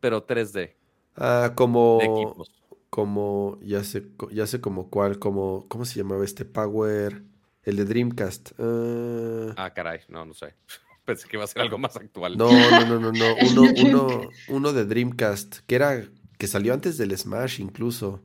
pero 0.00 0.24
3D, 0.24 0.74
Ah, 1.16 1.52
como. 1.54 1.98
de 2.00 2.04
equipos. 2.06 2.57
Como. 2.90 3.58
Ya 3.62 3.84
sé, 3.84 4.06
ya 4.32 4.46
sé 4.46 4.60
como 4.60 4.90
cuál. 4.90 5.18
Como. 5.18 5.66
¿Cómo 5.68 5.84
se 5.84 5.98
llamaba 5.98 6.24
este 6.24 6.44
Power? 6.44 7.22
El 7.62 7.76
de 7.76 7.84
Dreamcast. 7.84 8.52
Ah, 8.58 9.52
Ah, 9.56 9.74
caray, 9.74 10.00
no, 10.08 10.24
no 10.24 10.32
sé. 10.34 10.54
Pensé 11.04 11.26
que 11.28 11.36
iba 11.36 11.44
a 11.44 11.46
ser 11.48 11.62
algo 11.62 11.78
más 11.78 11.96
actual. 11.96 12.36
no, 12.36 12.50
no, 12.50 12.86
no, 12.86 13.00
no, 13.00 13.12
no. 13.12 13.34
Uno, 13.50 13.62
uno, 13.84 14.20
uno 14.48 14.72
de 14.72 14.84
Dreamcast. 14.84 15.58
Que 15.66 15.74
era. 15.74 16.04
Que 16.38 16.46
salió 16.46 16.72
antes 16.72 16.96
del 16.98 17.16
Smash 17.16 17.60
incluso. 17.60 18.22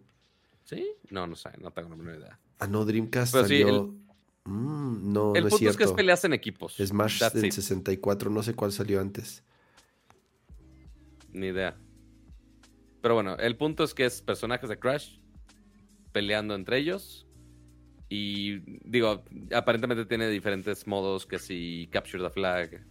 ¿Sí? 0.65 0.85
No, 1.09 1.25
no 1.27 1.35
sé, 1.35 1.49
no 1.59 1.71
tengo 1.71 1.89
la 1.89 1.95
menor 1.95 2.19
idea. 2.19 2.39
Ah, 2.59 2.67
no, 2.67 2.85
Dreamcast 2.85 3.33
Pero 3.33 3.47
sí, 3.47 3.61
salió. 3.61 3.95
Mm, 4.45 5.11
no, 5.13 5.33
el 5.35 5.43
no 5.45 5.49
punto 5.49 5.55
es, 5.55 5.59
cierto. 5.59 5.77
que 5.77 5.83
es 5.85 5.91
peleas 5.93 6.23
en 6.25 6.33
equipos. 6.33 6.75
Smash 6.77 7.19
That's 7.19 7.33
del 7.35 7.45
it. 7.45 7.51
64, 7.53 8.29
no 8.29 8.43
sé 8.43 8.53
cuál 8.53 8.71
salió 8.71 9.01
antes. 9.01 9.43
Ni 11.31 11.47
idea. 11.47 11.75
Pero 13.03 13.15
bueno, 13.15 13.35
el 13.35 13.57
punto 13.57 13.83
es 13.83 13.93
que 13.93 14.05
es 14.05 14.21
personajes 14.21 14.69
de 14.69 14.79
Crash 14.79 15.17
peleando 16.13 16.55
entre 16.55 16.77
ellos. 16.77 17.27
Y 18.07 18.59
digo, 18.87 19.25
aparentemente 19.53 20.05
tiene 20.05 20.29
diferentes 20.29 20.87
modos, 20.87 21.25
que 21.25 21.37
si 21.37 21.89
Capture 21.91 22.23
the 22.23 22.29
Flag, 22.29 22.85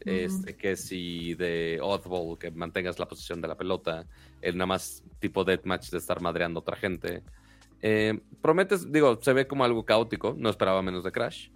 este, 0.00 0.56
que 0.56 0.76
si 0.76 1.34
de 1.34 1.78
Oddball, 1.82 2.38
que 2.38 2.52
mantengas 2.52 2.98
la 2.98 3.06
posición 3.06 3.42
de 3.42 3.48
la 3.48 3.54
pelota, 3.54 4.06
el 4.40 4.56
nada 4.56 4.64
más 4.64 5.02
tipo 5.18 5.44
deathmatch 5.44 5.90
de 5.90 5.98
estar 5.98 6.22
madreando 6.22 6.60
a 6.60 6.62
otra 6.62 6.76
gente. 6.76 7.22
Eh, 7.82 8.18
prometes, 8.40 8.90
digo, 8.90 9.20
se 9.20 9.34
ve 9.34 9.46
como 9.46 9.62
algo 9.66 9.84
caótico, 9.84 10.34
no 10.38 10.48
esperaba 10.48 10.80
menos 10.80 11.04
de 11.04 11.12
Crash. 11.12 11.50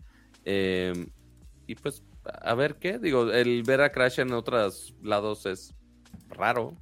Eh, 0.44 0.92
y 1.66 1.74
pues, 1.74 2.04
a 2.22 2.54
ver 2.54 2.76
qué, 2.76 2.98
digo, 2.98 3.32
el 3.32 3.62
ver 3.62 3.80
a 3.80 3.92
Crash 3.92 4.20
en 4.20 4.34
otros 4.34 4.94
lados 5.02 5.46
es 5.46 5.74
raro. 6.28 6.76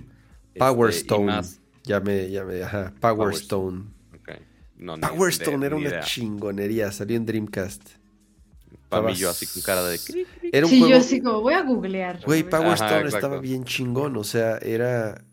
Power 0.58 0.90
Este, 0.90 1.02
Stone. 1.02 1.26
más- 1.26 1.60
Ya 1.84 2.00
me, 2.00 2.30
ya 2.30 2.44
me, 2.44 2.62
ajá. 2.62 2.92
Power, 3.00 3.16
Power 3.16 3.34
Stone. 3.34 3.84
no, 4.76 4.98
Power 4.98 5.28
ni 5.28 5.36
Stone 5.36 5.66
era 5.66 5.76
una 5.76 5.88
idea. 5.88 6.00
chingonería. 6.00 6.90
Salió 6.92 7.16
en 7.16 7.24
Dreamcast. 7.26 7.82
Para 8.88 9.10
yo 9.12 9.30
así 9.30 9.46
con 9.46 9.62
cara 9.62 9.82
de... 9.84 9.98
Era 10.52 10.66
un 10.66 10.70
Sí, 10.70 10.78
juego. 10.78 10.92
yo 10.94 10.98
así 11.00 11.20
como 11.20 11.40
voy 11.40 11.54
a 11.54 11.62
googlear. 11.62 12.20
Güey. 12.24 12.42
Power 12.48 12.66
Ajá, 12.66 12.74
Stone 12.74 12.96
exacto. 13.02 13.16
estaba 13.16 13.40
bien 13.40 13.64
chingón. 13.64 14.16
O 14.16 14.24
sea, 14.24 14.58
era. 14.58 15.24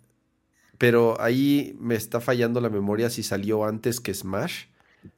pero 0.77 1.19
ahí 1.21 1.75
me 1.79 1.95
está 1.95 2.19
fallando 2.19 2.59
la 2.61 2.69
memoria 2.69 3.09
si 3.09 3.21
salió 3.23 3.63
antes 3.65 3.99
que 3.99 4.13
Smash 4.13 4.65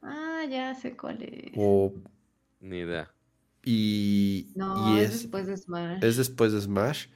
Ah, 0.02 0.42
ya 0.50 0.74
sé 0.74 0.96
cuál 0.96 1.22
es. 1.22 1.52
o 1.56 1.92
Ni 2.60 2.78
idea. 2.80 3.10
y, 3.64 4.48
No, 4.54 4.94
y 4.96 5.00
es, 5.00 5.12
después 5.22 5.46
de 5.46 5.56
Smash. 5.56 6.02
es 6.04 6.16
después 6.16 6.52
de 6.52 6.60
Smash. 6.60 7.06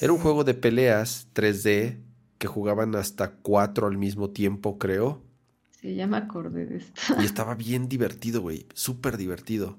Era 0.00 0.12
un 0.12 0.18
juego 0.18 0.42
de 0.44 0.54
peleas 0.54 1.28
3D 1.34 1.98
que 2.38 2.46
jugaban 2.46 2.94
hasta 2.96 3.32
cuatro 3.36 3.86
al 3.86 3.96
mismo 3.98 4.30
tiempo, 4.30 4.78
creo. 4.78 5.22
Sí, 5.70 5.94
ya 5.94 6.06
me 6.06 6.16
acordé 6.16 6.66
de 6.66 6.76
esto. 6.78 7.14
Y 7.20 7.24
estaba 7.24 7.54
bien 7.54 7.88
divertido, 7.88 8.40
güey. 8.40 8.66
Súper 8.74 9.16
divertido. 9.16 9.78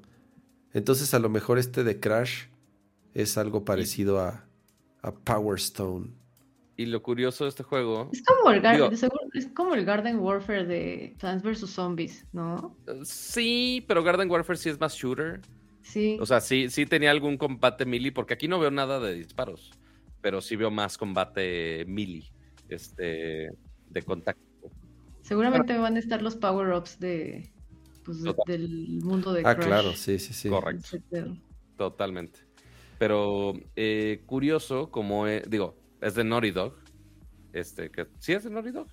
Entonces, 0.73 1.13
a 1.13 1.19
lo 1.19 1.29
mejor 1.29 1.57
este 1.59 1.83
de 1.83 1.99
Crash 1.99 2.45
es 3.13 3.37
algo 3.37 3.65
parecido 3.65 4.19
a, 4.19 4.45
a 5.01 5.11
Power 5.13 5.57
Stone. 5.57 6.11
Y 6.75 6.85
lo 6.85 7.01
curioso 7.01 7.45
de 7.45 7.49
este 7.49 7.63
juego, 7.63 8.09
Es 8.13 8.21
como 8.21 8.51
el, 8.51 8.61
Gar- 8.61 8.75
Digo- 8.75 8.89
de 8.89 8.97
seguro- 8.97 9.27
es 9.33 9.47
como 9.47 9.73
el 9.73 9.83
Garden 9.85 10.19
Warfare 10.19 10.65
de 10.65 11.15
Plants 11.19 11.43
vs. 11.43 11.69
Zombies, 11.71 12.25
¿no? 12.31 12.75
sí, 13.03 13.83
pero 13.87 14.03
Garden 14.03 14.29
Warfare 14.29 14.57
sí 14.59 14.69
es 14.69 14.79
más 14.79 14.93
shooter. 14.93 15.41
Sí. 15.81 16.17
O 16.21 16.25
sea, 16.27 16.39
sí, 16.41 16.69
sí 16.69 16.85
tenía 16.85 17.09
algún 17.09 17.37
combate 17.37 17.85
melee, 17.85 18.11
porque 18.11 18.35
aquí 18.35 18.47
no 18.47 18.59
veo 18.59 18.69
nada 18.69 18.99
de 18.99 19.15
disparos, 19.15 19.71
pero 20.21 20.39
sí 20.41 20.55
veo 20.55 20.69
más 20.69 20.97
combate 20.99 21.85
melee, 21.87 22.29
este, 22.69 23.49
de 23.89 24.01
contacto. 24.03 24.41
Seguramente 25.21 25.77
van 25.77 25.95
a 25.95 25.99
estar 25.99 26.21
los 26.21 26.35
power-ups 26.35 26.99
de, 26.99 27.51
pues, 28.05 28.23
del 28.45 29.01
mundo 29.03 29.33
de 29.33 29.41
Ah, 29.45 29.55
Crash. 29.55 29.67
claro, 29.67 29.93
sí, 29.93 30.19
sí, 30.19 30.33
sí. 30.33 30.49
Correcto. 30.49 30.97
Totalmente. 31.77 32.39
Pero 32.97 33.53
eh, 33.75 34.23
curioso, 34.25 34.89
como 34.89 35.27
eh, 35.27 35.43
digo, 35.47 35.75
es 36.01 36.15
de 36.15 36.23
Naughty 36.23 36.51
Dog. 36.51 36.73
Este, 37.53 37.89
que 37.91 38.07
¿sí 38.19 38.33
es 38.33 38.43
de 38.43 38.49
Naughty 38.49 38.71
Dog? 38.71 38.87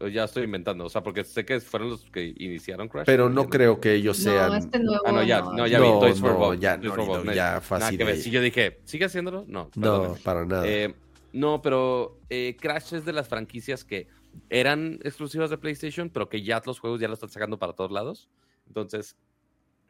O 0.00 0.06
ya 0.06 0.24
estoy 0.24 0.44
inventando, 0.44 0.84
o 0.84 0.88
sea, 0.88 1.02
porque 1.02 1.24
sé 1.24 1.44
que 1.44 1.58
fueron 1.60 1.90
los 1.90 2.08
que 2.10 2.32
iniciaron 2.38 2.88
Crash. 2.88 3.04
Pero 3.06 3.28
no 3.28 3.48
creo 3.48 3.80
que 3.80 3.94
ellos 3.94 4.16
sean. 4.16 4.50
No, 4.50 4.56
este 4.56 4.78
nuevo. 4.78 5.02
Ah, 5.04 5.10
no, 5.12 5.22
ya, 5.24 5.40
no, 5.42 5.66
ya 5.66 5.78
No, 5.80 5.94
vi. 5.94 6.00
Toys 6.06 6.20
for 6.20 6.34
Bob. 6.36 6.58
ya, 6.58 6.80
Toys 6.80 6.94
for 6.94 7.04
Bob, 7.06 7.24
ya 7.26 7.34
nada 7.34 7.60
fácil 7.60 7.98
que 7.98 8.04
ver. 8.04 8.16
Si 8.16 8.30
yo 8.30 8.40
dije, 8.40 8.80
¿sigue 8.84 9.06
haciéndolo? 9.06 9.44
No. 9.48 9.70
No, 9.74 10.14
para 10.22 10.44
nada. 10.46 10.62
Eh, 10.68 10.94
no, 11.32 11.62
pero 11.62 12.20
eh, 12.30 12.56
Crash 12.60 12.94
es 12.94 13.04
de 13.04 13.12
las 13.12 13.28
franquicias 13.28 13.84
que 13.84 14.08
eran 14.50 14.98
exclusivas 15.02 15.50
de 15.50 15.58
PlayStation, 15.58 16.10
pero 16.10 16.28
que 16.28 16.42
ya 16.42 16.62
los 16.64 16.78
juegos 16.78 17.00
ya 17.00 17.08
los 17.08 17.18
están 17.18 17.30
sacando 17.30 17.58
para 17.58 17.74
todos 17.74 17.90
lados. 17.90 18.28
Entonces, 18.66 19.16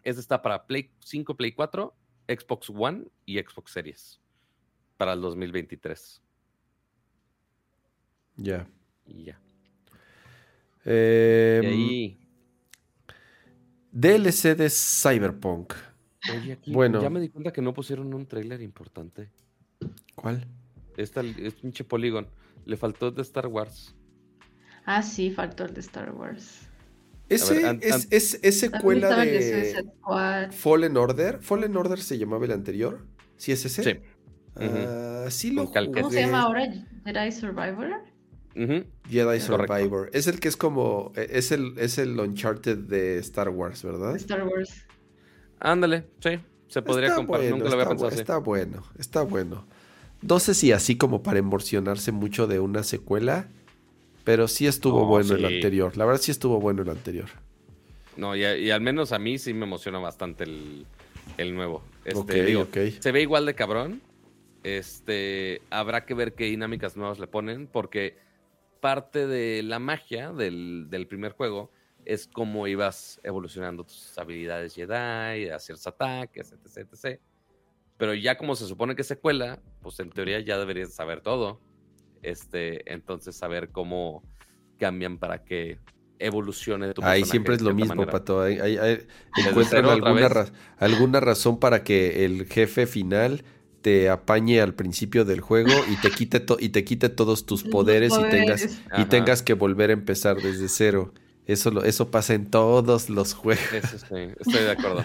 este 0.03 0.21
está 0.21 0.43
para 0.43 0.67
Play 0.67 0.91
5, 1.01 1.37
Play 1.37 1.53
4, 1.53 1.95
Xbox 2.29 2.71
One 2.71 3.07
y 3.25 3.39
Xbox 3.39 3.73
Series 3.73 4.21
para 4.97 5.13
el 5.13 5.21
2023. 5.21 6.23
Ya. 8.37 8.69
Y 9.07 9.25
ya. 9.25 9.41
Eh, 10.85 11.61
y 11.63 11.67
ahí, 11.67 12.19
DLC 13.93 14.57
de 14.57 14.71
Cyberpunk. 14.71 15.75
oye, 16.33 16.53
aquí 16.53 16.73
bueno. 16.73 17.03
ya 17.03 17.11
me 17.11 17.21
di 17.21 17.29
cuenta 17.29 17.53
que 17.53 17.61
no 17.61 17.75
pusieron 17.75 18.15
un 18.15 18.27
tráiler 18.27 18.63
importante. 18.63 19.31
¿Cuál? 20.15 20.47
Esta, 20.99 21.21
es 21.23 21.55
pinche 21.55 21.85
Polygon. 21.85 22.27
Le 22.67 22.77
faltó 22.77 23.11
de 23.11 23.23
Star 23.23 23.47
Wars. 23.47 23.95
Ah, 24.85 25.03
sí, 25.03 25.31
faltó 25.31 25.65
el 25.65 25.75
de 25.75 25.81
Star 25.81 26.13
Wars. 26.13 26.69
Ese 27.29 27.55
ver, 27.63 27.79
es, 27.83 28.09
es, 28.11 28.39
es 28.43 28.59
secuela 28.61 29.23
el 29.23 29.31
de. 29.31 29.85
Fallen 30.51 30.97
Order. 30.97 31.39
¿Fallen 31.41 31.77
Order 31.77 32.01
se 32.01 32.17
llamaba 32.19 32.45
el 32.47 32.53
anterior? 32.53 33.07
¿Sí 33.37 33.53
es 33.53 33.65
ese? 33.65 33.83
Sí. 33.83 34.01
Sí 35.31 35.51
lo 35.53 35.65
Con 35.65 35.73
calquetes. 35.75 36.03
¿Cómo 36.03 36.13
se 36.13 36.21
llama 36.23 36.41
ahora? 36.43 36.67
¿Jedi 37.05 37.33
Survivor? 37.33 38.03
Jedi 38.55 38.85
Correcto. 39.09 39.41
Survivor. 39.41 40.11
Es 40.13 40.27
el 40.27 40.41
que 40.41 40.49
es 40.49 40.57
como. 40.57 41.13
eh, 41.17 41.29
Es 41.31 41.53
el, 41.53 41.79
es 41.79 41.99
el 41.99 42.19
Uncharted 42.19 42.79
de 42.79 43.19
Star 43.19 43.51
Wars, 43.51 43.83
¿verdad? 43.85 44.13
De 44.13 44.19
Star 44.19 44.43
Wars. 44.49 44.87
Ándale, 45.61 46.07
sí. 46.21 46.41
Se 46.69 46.83
podría 46.83 47.09
Está 47.09 47.17
comparar. 47.17 47.43
bueno, 47.51 47.57
Nunca 47.57 47.69
lo 47.69 47.75
había 47.75 47.89
pensado 47.89 48.11
bu- 48.11 48.13
así. 48.13 48.21
está 48.21 48.39
bueno, 48.39 48.83
está 48.99 49.23
bueno. 49.23 49.67
No 50.23 50.41
sé 50.41 50.55
si 50.55 50.73
así 50.73 50.97
como 50.97 51.23
para 51.23 51.39
emocionarse 51.39 52.13
mucho 52.13 52.47
de 52.47 52.61
una 52.61 52.83
secuela, 52.83 53.49
pero 54.25 54.49
sí 54.49 54.67
estuvo 54.67 55.01
No, 55.01 55.07
bueno 55.07 55.35
el 55.35 55.45
anterior. 55.45 55.97
La 55.97 56.05
verdad 56.05 56.21
sí 56.21 56.31
estuvo 56.31 56.61
bueno 56.61 56.83
el 56.83 56.91
anterior. 56.91 57.29
No, 58.17 58.35
y, 58.35 58.43
y 58.45 58.71
al 58.71 58.81
menos 58.81 59.13
a 59.13 59.19
mí 59.19 59.39
sí 59.39 59.55
me 59.55 59.65
emociona 59.65 59.99
bastante 60.01 60.45
el, 60.45 60.87
el 61.37 61.55
nuevo. 61.55 61.83
Este, 62.05 62.19
Ok, 62.19 62.33
digo, 62.47 62.63
ok. 62.63 62.77
Se 63.01 63.13
ve 63.13 63.23
igual 63.23 63.47
de 63.47 63.55
cabrón. 63.55 64.03
Este, 64.65 65.63
habrá 65.71 66.05
que 66.05 66.15
ver 66.15 66.35
qué 66.35 66.45
dinámicas 66.47 66.97
nuevas 66.97 67.19
le 67.21 67.29
ponen, 67.29 67.69
porque 67.69 68.19
parte 68.81 69.27
de 69.27 69.63
la 69.63 69.79
magia 69.79 70.33
del, 70.33 70.87
del 70.91 71.07
primer 71.07 71.33
juego 71.33 71.71
es 72.05 72.27
cómo 72.27 72.67
ibas 72.67 73.21
evolucionando 73.23 73.85
tus 73.85 74.17
habilidades 74.19 74.75
Jedi, 74.75 75.49
hacer 75.51 75.77
ataques, 75.85 76.53
etc, 76.53 76.89
etc. 76.93 77.21
Pero 77.99 78.15
ya 78.15 78.39
como 78.39 78.55
se 78.57 78.67
supone 78.67 78.95
que 78.97 79.03
es 79.03 79.09
secuela, 79.09 79.61
pues 79.83 79.99
en 80.01 80.11
teoría 80.11 80.41
ya 80.41 80.57
deberías 80.59 80.95
saber 80.95 81.21
todo. 81.21 81.61
Este, 82.23 82.91
entonces 82.93 83.37
saber 83.37 83.71
cómo 83.71 84.23
cambian 84.79 85.19
para 85.19 85.45
que 85.45 85.79
evolucione 86.19 86.93
tu 86.95 87.03
Ahí 87.05 87.25
siempre 87.25 87.55
es 87.55 87.61
lo 87.61 87.75
mismo, 87.75 87.95
manera. 87.95 88.11
Pato. 88.13 88.41
Ahí- 88.41 88.59
ahí- 88.59 88.77
ahí 88.79 89.07
Desde 89.37 89.51
encuentran 89.51 89.85
alguna, 89.87 90.29
ra- 90.29 90.49
alguna 90.79 91.21
razón 91.21 91.61
para 91.61 91.85
que 91.85 92.25
el 92.25 92.47
jefe 92.47 92.87
final 92.87 93.45
te 93.83 94.09
apañe 94.11 94.61
al 94.61 94.75
principio 94.75 95.25
del 95.25 95.41
juego 95.41 95.71
y 95.91 95.97
te 96.01 96.11
quite, 96.11 96.41
to- 96.41 96.57
y 96.59 96.71
te 96.71 96.83
quite 96.85 97.09
todos 97.09 97.47
tus 97.47 97.63
poderes, 97.71 98.13
y 98.19 98.31
tengas 98.31 98.81
y 98.97 99.05
tengas 99.07 99.43
que 99.43 99.55
volver 99.55 99.91
a 99.91 99.93
empezar 99.93 100.37
desde 100.37 100.69
cero. 100.69 101.13
Eso, 101.47 101.71
lo- 101.71 101.85
eso 101.85 102.11
pasa 102.11 102.35
en 102.35 102.51
todos 102.51 103.09
los 103.11 103.35
juegos. 103.35 103.73
Eso 103.73 103.99
sí, 103.99 104.33
estoy 104.41 104.65
de 104.65 104.71
acuerdo. 104.73 105.05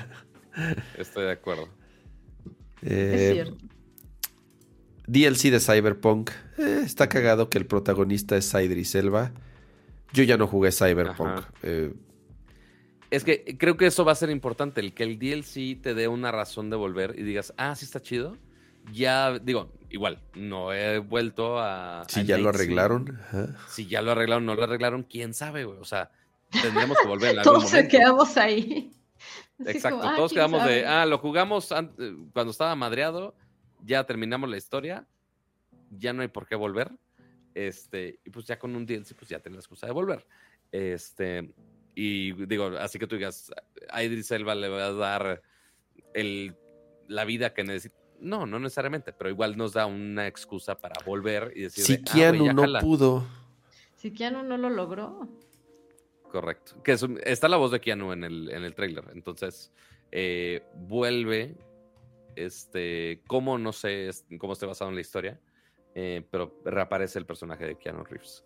Estoy 0.98 1.24
de 1.26 1.32
acuerdo. 1.32 1.68
Eh, 2.84 3.14
Es 3.16 3.34
cierto. 3.34 3.58
DLC 5.08 5.52
de 5.52 5.60
Cyberpunk. 5.60 6.32
eh, 6.58 6.82
está 6.86 7.10
cagado 7.10 7.50
que 7.50 7.58
el 7.58 7.66
protagonista 7.66 8.38
es 8.38 8.54
Idris 8.54 8.96
Elba. 8.96 9.32
Yo 10.14 10.24
ya 10.24 10.38
no 10.38 10.48
jugué 10.48 10.72
Cyberpunk. 10.72 11.42
Eh, 11.64 11.94
Es 13.10 13.24
que 13.24 13.58
creo 13.60 13.78
que 13.78 13.88
eso 13.88 14.06
va 14.06 14.12
a 14.14 14.16
ser 14.16 14.30
importante, 14.30 14.80
el 14.82 14.94
que 14.94 15.04
el 15.04 15.20
DLC 15.20 15.80
te 15.82 15.94
dé 15.94 16.08
una 16.08 16.32
razón 16.32 16.70
de 16.70 16.76
volver 16.78 17.16
y 17.18 17.24
digas, 17.24 17.54
ah, 17.58 17.76
sí 17.76 17.86
está 17.86 18.02
chido. 18.02 18.38
Ya, 18.92 19.40
digo, 19.40 19.72
igual, 19.90 20.20
no 20.36 20.74
he 20.74 21.00
vuelto 21.00 21.58
a... 21.60 22.04
si 22.10 22.20
a 22.22 22.24
ya 22.24 22.38
lo 22.38 22.44
Night 22.46 22.56
arreglaron. 22.56 23.18
ajá. 23.30 23.56
Si 23.70 23.88
ya 23.88 24.02
lo 24.02 24.12
arreglaron, 24.12 24.46
no 24.46 24.56
lo 24.56 24.64
arreglaron, 24.64 25.04
quién 25.04 25.34
sabe, 25.34 25.64
güey. 25.66 25.80
O 25.80 25.86
sea, 25.86 26.12
tendremos 26.62 26.98
que 27.02 27.08
volver 27.08 27.32
en 27.32 27.40
algún 27.40 27.54
Todos 27.54 27.70
se 27.70 27.78
momento. 27.78 27.98
quedamos 27.98 28.38
ahí. 28.38 28.92
Exacto, 29.60 29.98
como, 30.00 30.10
ah, 30.10 30.16
todos 30.16 30.32
¿quién 30.34 30.46
quedamos 30.48 30.68
de, 30.68 30.86
ah, 30.86 31.06
lo 31.06 31.18
jugamos 31.20 31.72
an- 31.72 31.94
cuando 32.34 32.52
estaba 32.52 32.76
madreado, 32.76 33.36
ya 33.86 34.04
terminamos 34.06 34.50
la 34.50 34.58
historia, 34.58 35.08
ya 35.92 36.14
no 36.14 36.22
hay 36.22 36.28
por 36.28 36.48
qué 36.48 36.56
volver. 36.56 36.92
Este, 37.56 38.20
y 38.26 38.30
pues 38.32 38.46
ya 38.48 38.58
con 38.58 38.76
un 38.76 38.86
DLC, 38.86 39.14
pues 39.16 39.30
ya 39.30 39.40
tienes 39.40 39.58
la 39.58 39.62
excusa 39.62 39.86
de 39.86 39.94
volver. 39.94 40.26
Este, 40.72 41.54
y 41.96 42.32
digo, 42.48 42.66
así 42.80 42.98
que 42.98 43.06
tú 43.06 43.16
digas, 43.16 43.52
a 43.90 44.04
Idris 44.04 44.32
Elba 44.32 44.56
le 44.56 44.70
va 44.70 44.86
a 44.88 44.94
dar 44.94 45.42
el, 46.14 46.56
la 47.08 47.26
vida 47.26 47.54
que 47.54 47.64
necesita. 47.64 47.96
No, 48.20 48.46
no 48.48 48.58
necesariamente, 48.58 49.14
pero 49.14 49.30
igual 49.30 49.56
nos 49.58 49.74
da 49.74 49.86
una 49.86 50.28
excusa 50.28 50.80
para 50.80 50.96
volver 51.06 51.52
y 51.56 51.64
decir, 51.64 51.84
Si 51.86 51.98
de, 51.98 52.00
ah, 52.00 52.12
güey, 52.30 52.40
Keanu 52.40 52.54
no 52.54 52.62
jala". 52.64 52.80
pudo. 52.80 53.28
Si 53.98 54.12
Keanu 54.12 54.44
no 54.44 54.58
lo 54.58 54.70
logró. 54.70 55.28
Correcto. 56.34 56.82
Que 56.82 56.94
es 56.94 57.06
está 57.26 57.48
la 57.48 57.58
voz 57.58 57.70
de 57.70 57.80
Keanu 57.80 58.12
en 58.12 58.24
el, 58.24 58.50
en 58.50 58.64
el 58.64 58.74
trailer. 58.74 59.06
Entonces, 59.14 59.72
eh, 60.12 60.64
vuelve. 60.74 61.56
Este. 62.36 63.22
Cómo 63.28 63.60
no 63.60 63.72
sé 63.72 64.10
cómo 64.40 64.54
esté 64.54 64.66
basado 64.66 64.90
en 64.90 64.96
la 64.96 65.02
historia. 65.02 65.40
eh, 65.94 66.26
pero 66.32 66.60
reaparece 66.66 67.20
el 67.20 67.28
personaje 67.28 67.68
de 67.68 67.78
Keanu 67.78 68.04
Reeves. 68.04 68.44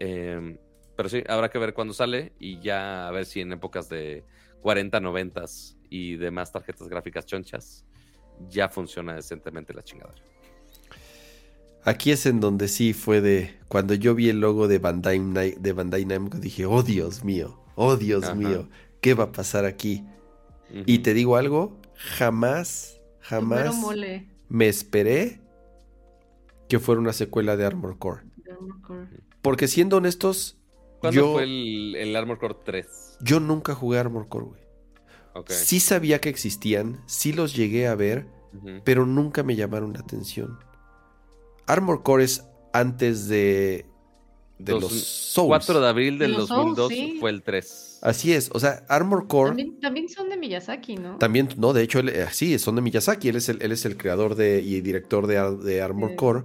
Eh, 0.00 0.58
pero 0.94 1.08
sí, 1.08 1.24
habrá 1.28 1.48
que 1.48 1.58
ver 1.58 1.72
cuándo 1.72 1.94
sale. 1.94 2.34
Y 2.38 2.60
ya 2.60 3.08
a 3.08 3.10
ver 3.10 3.24
si 3.24 3.40
en 3.40 3.52
épocas 3.54 3.88
de 3.88 4.22
40, 4.60 5.00
90 5.00 5.44
y 5.88 6.16
demás 6.16 6.52
tarjetas 6.52 6.88
gráficas 6.88 7.24
chonchas. 7.24 7.86
Ya 8.50 8.68
funciona 8.68 9.14
decentemente 9.14 9.72
la 9.72 9.82
chingadera. 9.82 10.22
Aquí 11.84 12.10
es 12.10 12.26
en 12.26 12.40
donde 12.40 12.68
sí 12.68 12.92
fue 12.92 13.20
de. 13.20 13.58
Cuando 13.68 13.94
yo 13.94 14.14
vi 14.14 14.28
el 14.28 14.40
logo 14.40 14.68
de 14.68 14.78
Bandai, 14.78 15.18
de 15.58 15.72
Bandai 15.72 16.04
Namco, 16.04 16.38
dije, 16.38 16.66
oh 16.66 16.82
Dios 16.82 17.24
mío, 17.24 17.58
oh 17.74 17.96
Dios 17.96 18.24
Ajá. 18.24 18.34
mío, 18.34 18.68
¿qué 19.00 19.14
va 19.14 19.24
a 19.24 19.32
pasar 19.32 19.64
aquí? 19.64 20.04
Y 20.86 21.00
te 21.00 21.14
digo 21.14 21.36
algo, 21.36 21.80
jamás, 21.94 23.00
jamás 23.20 23.74
mole. 23.76 24.28
me 24.48 24.68
esperé 24.68 25.40
que 26.68 26.78
fuera 26.78 27.00
una 27.00 27.12
secuela 27.12 27.56
de 27.56 27.64
Armor 27.66 27.98
Core. 27.98 28.20
de 28.36 28.52
Armored 28.52 28.82
Core. 28.82 29.06
Porque 29.42 29.66
siendo 29.66 29.96
honestos, 29.96 30.58
¿Cuándo 31.00 31.20
yo, 31.20 31.32
fue 31.32 31.44
el, 31.44 31.96
el 31.96 32.14
Armor 32.14 32.38
Core 32.38 32.56
3? 32.64 32.86
yo 33.22 33.40
nunca 33.40 33.74
jugué 33.74 33.98
Armor 33.98 34.28
Core, 34.28 34.46
güey. 34.46 34.60
Ok. 35.34 35.50
Sí 35.50 35.80
sabía 35.80 36.20
que 36.20 36.28
existían, 36.28 37.00
sí 37.06 37.32
los 37.32 37.54
llegué 37.56 37.86
a 37.88 37.94
ver, 37.94 38.26
pero 38.84 39.06
nunca 39.06 39.42
me 39.42 39.56
llamaron 39.56 39.92
la 39.92 40.00
atención. 40.00 40.58
Armor 41.72 42.02
Core 42.02 42.24
es 42.24 42.44
antes 42.72 43.28
de 43.28 43.86
de 44.58 44.72
Dos- 44.74 44.82
los 44.82 44.92
Souls. 44.92 45.48
4 45.48 45.80
de 45.80 45.88
abril 45.88 46.18
De 46.18 46.26
del 46.26 46.36
los 46.36 46.48
2002 46.48 46.76
Souls, 46.92 46.94
sí. 46.94 47.16
fue 47.18 47.30
el 47.30 47.42
3. 47.42 47.98
Así 48.02 48.32
es, 48.34 48.50
o 48.52 48.60
sea, 48.60 48.84
Armor 48.88 49.26
Core 49.26 49.50
También, 49.50 49.80
también 49.80 50.08
son 50.10 50.28
de 50.28 50.36
Miyazaki, 50.36 50.96
¿no? 50.96 51.16
también, 51.16 51.48
no, 51.56 51.72
de 51.72 51.82
hecho, 51.82 51.98
él, 52.00 52.10
eh, 52.10 52.26
sí, 52.30 52.58
son 52.58 52.76
de 52.76 52.82
Miyazaki, 52.82 53.28
él 53.30 53.36
es 53.36 53.48
el, 53.48 53.62
él 53.62 53.72
es 53.72 53.84
el 53.86 53.96
creador 53.96 54.34
de, 54.34 54.60
y 54.60 54.80
director 54.82 55.26
de, 55.26 55.56
de 55.64 55.80
Armor 55.80 56.10
Sí. 56.10 56.16
Core. 56.16 56.44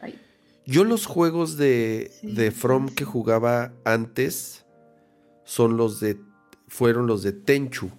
Ay, 0.00 0.18
Yo 0.66 0.82
los 0.84 1.06
juegos 1.06 1.56
de, 1.56 2.10
Sí, 2.20 2.32
de 2.32 2.50
From 2.50 2.88
sí. 2.88 2.94
que 2.96 3.04
jugaba 3.04 3.72
antes 3.84 4.64
son 5.44 5.76
los 5.76 6.00
de, 6.00 6.18
fueron 6.66 7.06
los 7.06 7.22
de 7.22 7.30
Tenchu. 7.32 7.90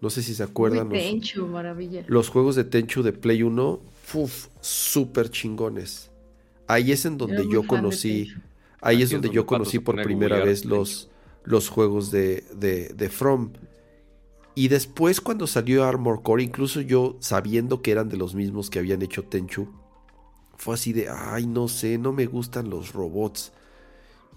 No 0.00 0.10
sé 0.10 0.22
si 0.22 0.34
se 0.34 0.42
acuerdan. 0.42 0.88
Uy, 0.88 0.94
los- 0.94 1.02
Tenchu, 1.04 1.46
maravilla. 1.46 2.04
los 2.08 2.28
juegos 2.28 2.56
de 2.56 2.64
Tenchu 2.64 3.02
de 3.04 3.12
Play 3.12 3.42
1, 3.44 3.80
uf, 4.14 4.48
súper 4.60 5.30
chingones. 5.30 6.10
Ahí 6.66 6.92
es 6.92 7.04
en 7.04 7.18
donde 7.18 7.48
yo 7.48 7.62
conocí, 7.66 8.32
ahí 8.80 9.02
es 9.02 9.10
donde 9.10 9.28
donde 9.28 9.36
yo 9.36 9.46
conocí 9.46 9.78
por 9.80 9.96
primera 10.04 10.36
vez 10.44 10.64
los, 10.64 11.10
los 11.44 11.68
juegos 11.68 12.10
de, 12.10 12.44
de, 12.54 12.88
de 12.90 13.08
From. 13.08 13.52
Y 14.54 14.68
después 14.68 15.20
cuando 15.20 15.46
salió 15.46 15.84
Armor 15.84 16.22
Core, 16.22 16.42
incluso 16.42 16.80
yo 16.80 17.16
sabiendo 17.20 17.82
que 17.82 17.92
eran 17.92 18.08
de 18.08 18.16
los 18.16 18.34
mismos 18.34 18.68
que 18.70 18.78
habían 18.78 19.02
hecho 19.02 19.24
Tenchu, 19.24 19.68
fue 20.56 20.74
así 20.74 20.92
de, 20.92 21.08
ay, 21.08 21.46
no 21.46 21.68
sé, 21.68 21.98
no 21.98 22.12
me 22.12 22.26
gustan 22.26 22.68
los 22.68 22.92
robots. 22.92 23.52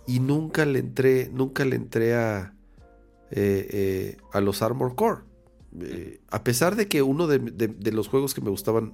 Y 0.08 0.20
nunca 0.20 0.66
le 0.66 0.80
entré, 0.80 1.30
nunca 1.34 1.66
le 1.66 1.76
entré 1.76 2.14
a, 2.16 2.54
eh, 3.32 3.68
eh, 3.72 4.18
a 4.32 4.40
los 4.42 4.62
Armor 4.62 4.96
Core. 4.96 5.22
Eh, 5.82 6.20
a 6.30 6.44
pesar 6.44 6.76
de 6.76 6.88
que 6.88 7.02
uno 7.02 7.28
de, 7.28 7.40
de- 7.40 7.68
de 7.68 7.92
los 7.92 8.08
juegos 8.08 8.34
que 8.34 8.42
me 8.42 8.50
gustaban, 8.50 8.94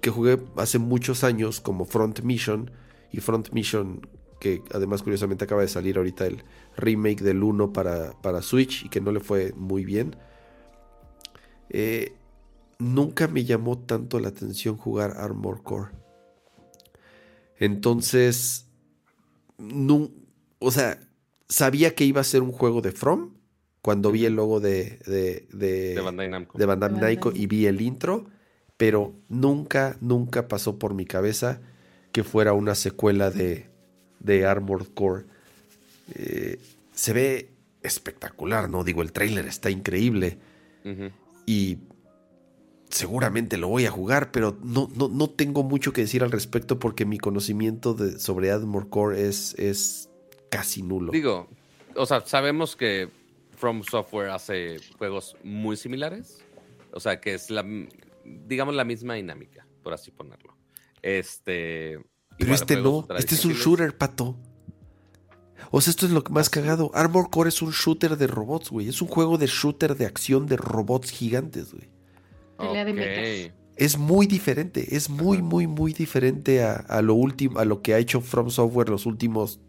que 0.00 0.10
jugué 0.10 0.38
hace 0.56 0.78
muchos 0.78 1.24
años, 1.24 1.60
como 1.60 1.84
Front 1.84 2.20
Mission, 2.22 2.70
y 3.12 3.20
Front 3.20 3.50
Mission, 3.52 4.06
que 4.40 4.62
además 4.72 5.02
curiosamente 5.02 5.44
acaba 5.44 5.62
de 5.62 5.68
salir 5.68 5.96
ahorita 5.96 6.26
el 6.26 6.44
remake 6.76 7.22
del 7.22 7.42
1 7.42 7.72
para, 7.72 8.12
para 8.20 8.42
Switch 8.42 8.84
y 8.84 8.88
que 8.88 9.00
no 9.00 9.10
le 9.12 9.20
fue 9.20 9.52
muy 9.56 9.84
bien, 9.84 10.14
eh, 11.70 12.12
nunca 12.78 13.26
me 13.28 13.44
llamó 13.44 13.78
tanto 13.78 14.20
la 14.20 14.28
atención 14.28 14.76
jugar 14.76 15.14
Armor 15.16 15.62
Core. 15.62 15.90
Entonces, 17.58 18.66
nu- 19.58 20.10
o 20.58 20.70
sea, 20.70 21.00
sabía 21.48 21.94
que 21.94 22.04
iba 22.04 22.20
a 22.20 22.24
ser 22.24 22.42
un 22.42 22.52
juego 22.52 22.80
de 22.80 22.92
From 22.92 23.34
cuando 23.82 24.12
vi 24.12 24.24
el 24.26 24.34
logo 24.34 24.60
de, 24.60 24.98
de, 25.06 25.48
de, 25.52 25.94
de 25.94 26.00
Bandai 26.00 26.28
Namco. 26.28 26.58
de 26.58 26.66
Bandai 26.66 26.88
De 26.88 26.94
Bandai 26.94 27.14
Namco 27.16 27.32
y 27.34 27.46
vi 27.46 27.66
el 27.66 27.80
intro, 27.80 28.26
pero 28.78 29.12
nunca, 29.28 29.98
nunca 30.00 30.48
pasó 30.48 30.78
por 30.78 30.94
mi 30.94 31.04
cabeza 31.04 31.60
que 32.12 32.24
fuera 32.24 32.54
una 32.54 32.74
secuela 32.74 33.30
de, 33.30 33.66
de 34.20 34.46
Armored 34.46 34.86
Core. 34.94 35.24
Eh, 36.14 36.58
se 36.92 37.12
ve 37.12 37.50
espectacular, 37.82 38.70
¿no? 38.70 38.84
Digo, 38.84 39.02
el 39.02 39.12
tráiler 39.12 39.46
está 39.46 39.68
increíble 39.68 40.38
y 41.44 41.78
seguramente 42.88 43.58
lo 43.58 43.68
voy 43.68 43.84
a 43.84 43.90
jugar, 43.90 44.30
pero 44.30 44.56
no, 44.62 44.88
no, 44.94 45.08
no 45.08 45.28
tengo 45.28 45.62
mucho 45.64 45.92
que 45.92 46.00
decir 46.02 46.22
al 46.22 46.30
respecto 46.30 46.78
porque 46.78 47.04
mi 47.04 47.18
conocimiento 47.18 47.92
de, 47.94 48.18
sobre 48.18 48.50
Armored 48.50 48.88
Core 48.88 49.28
es, 49.28 49.54
es 49.58 50.08
casi 50.50 50.82
nulo. 50.82 51.12
Digo, 51.12 51.48
o 51.94 52.06
sea, 52.06 52.24
sabemos 52.24 52.76
que 52.76 53.10
From 53.56 53.82
Software 53.82 54.30
hace 54.30 54.78
juegos 54.96 55.36
muy 55.42 55.76
similares. 55.76 56.38
O 56.92 57.00
sea, 57.00 57.20
que 57.20 57.34
es 57.34 57.50
la, 57.50 57.64
digamos, 58.46 58.74
la 58.74 58.84
misma 58.84 59.14
dinámica, 59.14 59.66
por 59.82 59.92
así 59.94 60.10
ponerlo. 60.10 60.56
Este. 61.02 61.98
Pero 62.36 62.50
igual, 62.50 62.54
este 62.54 62.76
no, 62.76 63.06
este 63.16 63.34
es 63.34 63.44
un 63.44 63.52
shooter, 63.54 63.96
pato. 63.96 64.36
O 65.70 65.80
sea, 65.80 65.90
esto 65.90 66.06
es 66.06 66.12
lo 66.12 66.22
que 66.24 66.32
más 66.32 66.48
cagado. 66.48 66.90
Armor 66.94 67.30
Core 67.30 67.48
es 67.48 67.60
un 67.62 67.72
shooter 67.72 68.16
de 68.16 68.26
robots, 68.26 68.70
güey. 68.70 68.88
Es 68.88 69.02
un 69.02 69.08
juego 69.08 69.36
de 69.38 69.46
shooter 69.46 69.96
de 69.96 70.06
acción 70.06 70.46
de 70.46 70.56
robots 70.56 71.10
gigantes, 71.10 71.72
güey. 71.72 71.88
Es 73.76 73.96
muy 73.98 74.26
diferente, 74.26 74.96
es 74.96 75.08
muy, 75.08 75.40
muy, 75.42 75.66
muy 75.68 75.92
diferente 75.92 76.64
a, 76.64 76.72
a 76.74 77.00
lo 77.02 77.14
último, 77.14 77.58
a 77.60 77.64
lo 77.64 77.80
que 77.80 77.94
ha 77.94 77.98
hecho 77.98 78.20
From 78.20 78.50
Software 78.50 78.88
los 78.88 79.06
últimos, 79.06 79.60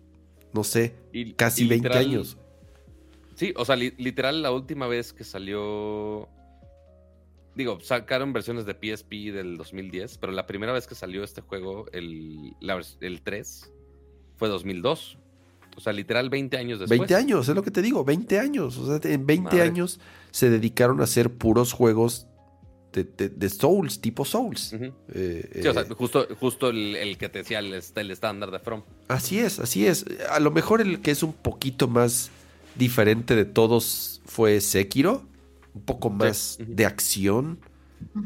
no 0.52 0.64
sé, 0.64 0.96
Y- 1.14 1.34
casi 1.34 1.66
y 1.66 1.68
20 1.68 1.90
literal- 1.90 2.06
años. 2.08 2.38
Sí, 3.36 3.54
o 3.56 3.66
sea, 3.66 3.76
li- 3.76 3.94
literal, 3.98 4.42
la 4.42 4.52
última 4.52 4.88
vez 4.88 5.14
que 5.14 5.24
salió. 5.24 6.28
Digo, 7.60 7.78
sacaron 7.82 8.32
versiones 8.32 8.66
de 8.66 8.74
PSP 8.74 9.34
del 9.34 9.58
2010, 9.58 10.18
pero 10.18 10.32
la 10.32 10.48
primera 10.48 10.72
vez 10.72 10.88
que 10.88 10.96
salió 10.96 11.26
este 11.26 11.42
juego, 11.42 11.88
el, 11.92 12.54
la 12.62 12.80
el 13.02 13.22
3, 13.22 13.70
fue 14.38 14.48
2002. 14.48 15.18
O 15.76 15.82
sea, 15.82 15.92
literal 15.92 16.30
20 16.30 16.56
años 16.58 16.80
después. 16.80 16.98
20 17.02 17.16
años, 17.16 17.50
es 17.50 17.56
lo 17.56 17.62
que 17.62 17.70
te 17.72 17.82
digo, 17.82 18.06
20 18.06 18.40
años. 18.40 18.78
O 18.78 18.86
sea, 18.88 19.12
en 19.12 19.26
20 19.26 19.44
Madre. 19.44 19.62
años 19.62 20.00
se 20.32 20.50
dedicaron 20.50 21.02
a 21.02 21.04
hacer 21.04 21.34
puros 21.34 21.74
juegos 21.74 22.28
de, 22.94 23.04
de- 23.04 23.28
de 23.30 23.50
Souls, 23.50 24.00
tipo 24.00 24.24
Souls. 24.24 24.74
Eh, 25.14 25.60
Sí, 25.62 25.68
o 25.68 25.74
sea, 25.74 25.82
eh, 25.82 25.88
justo, 25.98 26.28
justo 26.40 26.70
el, 26.70 26.96
el 26.96 27.18
que 27.18 27.28
te 27.28 27.40
decía 27.40 27.60
el, 27.60 27.74
el 27.74 28.12
estándar 28.12 28.52
de 28.52 28.60
From. 28.60 28.84
Así 29.10 29.38
es, 29.38 29.60
así 29.60 29.86
es. 29.86 30.06
A 30.32 30.40
lo 30.40 30.50
mejor 30.52 30.80
el 30.80 31.02
que 31.02 31.12
es 31.12 31.24
un 31.24 31.34
poquito 31.34 31.90
más 31.90 32.32
diferente 32.76 33.36
de 33.36 33.44
todos 33.46 34.22
fue 34.26 34.62
Sekiro. 34.62 35.28
Un 35.74 35.84
poco 35.84 36.10
más 36.10 36.58
de 36.60 36.86
acción, 36.86 37.60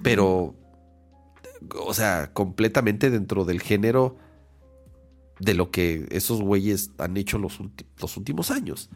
pero, 0.03 0.55
o 1.75 1.93
sea, 1.93 2.31
completamente 2.33 3.09
dentro 3.09 3.45
del 3.45 3.61
género 3.61 4.17
de 5.39 5.53
lo 5.53 5.71
que 5.71 6.07
esos 6.11 6.41
güeyes 6.41 6.91
han 6.97 7.17
hecho 7.17 7.37
los, 7.37 7.59
los 7.99 8.17
últimos 8.17 8.51
años. 8.51 8.89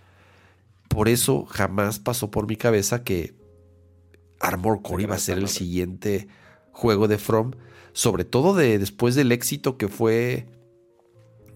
Por 0.87 1.09
eso 1.09 1.45
jamás 1.45 1.99
pasó 1.99 2.31
por 2.31 2.47
mi 2.47 2.55
cabeza 2.55 3.03
que 3.03 3.35
Armor 4.39 4.81
Core 4.81 5.03
iba 5.03 5.15
a 5.15 5.19
ser 5.19 5.37
el 5.37 5.49
siguiente 5.49 6.27
juego 6.71 7.07
de 7.07 7.17
From, 7.17 7.51
sobre 7.93 8.23
todo 8.23 8.55
de 8.55 8.79
después 8.79 9.15
del 9.15 9.31
éxito 9.31 9.77
que 9.77 9.87
fue 9.87 10.47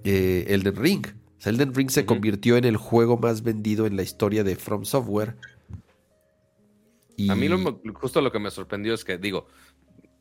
eh, 0.04 0.46
Elden 0.50 0.76
Ring. 0.76 1.06
O 1.38 1.42
sea, 1.42 1.52
Elden 1.52 1.74
Ring 1.74 1.90
se 1.90 2.06
convirtió 2.06 2.58
en 2.58 2.66
el 2.66 2.78
juego 2.78 3.18
más 3.18 3.44
vendido 3.44 3.86
en 3.86 3.96
la 3.96 4.04
historia 4.04 4.44
de 4.44 4.56
From 4.56 4.86
Software. 4.86 5.38
Y- 7.18 7.30
A 7.30 7.36
mí 7.36 7.48
lo- 7.48 7.82
justo 7.96 8.22
lo 8.22 8.32
que 8.32 8.40
me 8.40 8.52
sorprendió 8.52 8.94
es 8.94 9.04
que, 9.06 9.18
digo, 9.18 9.48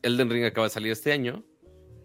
Elden 0.03 0.29
Ring 0.29 0.45
acaba 0.45 0.67
de 0.67 0.73
salir 0.73 0.91
este 0.91 1.11
año 1.11 1.43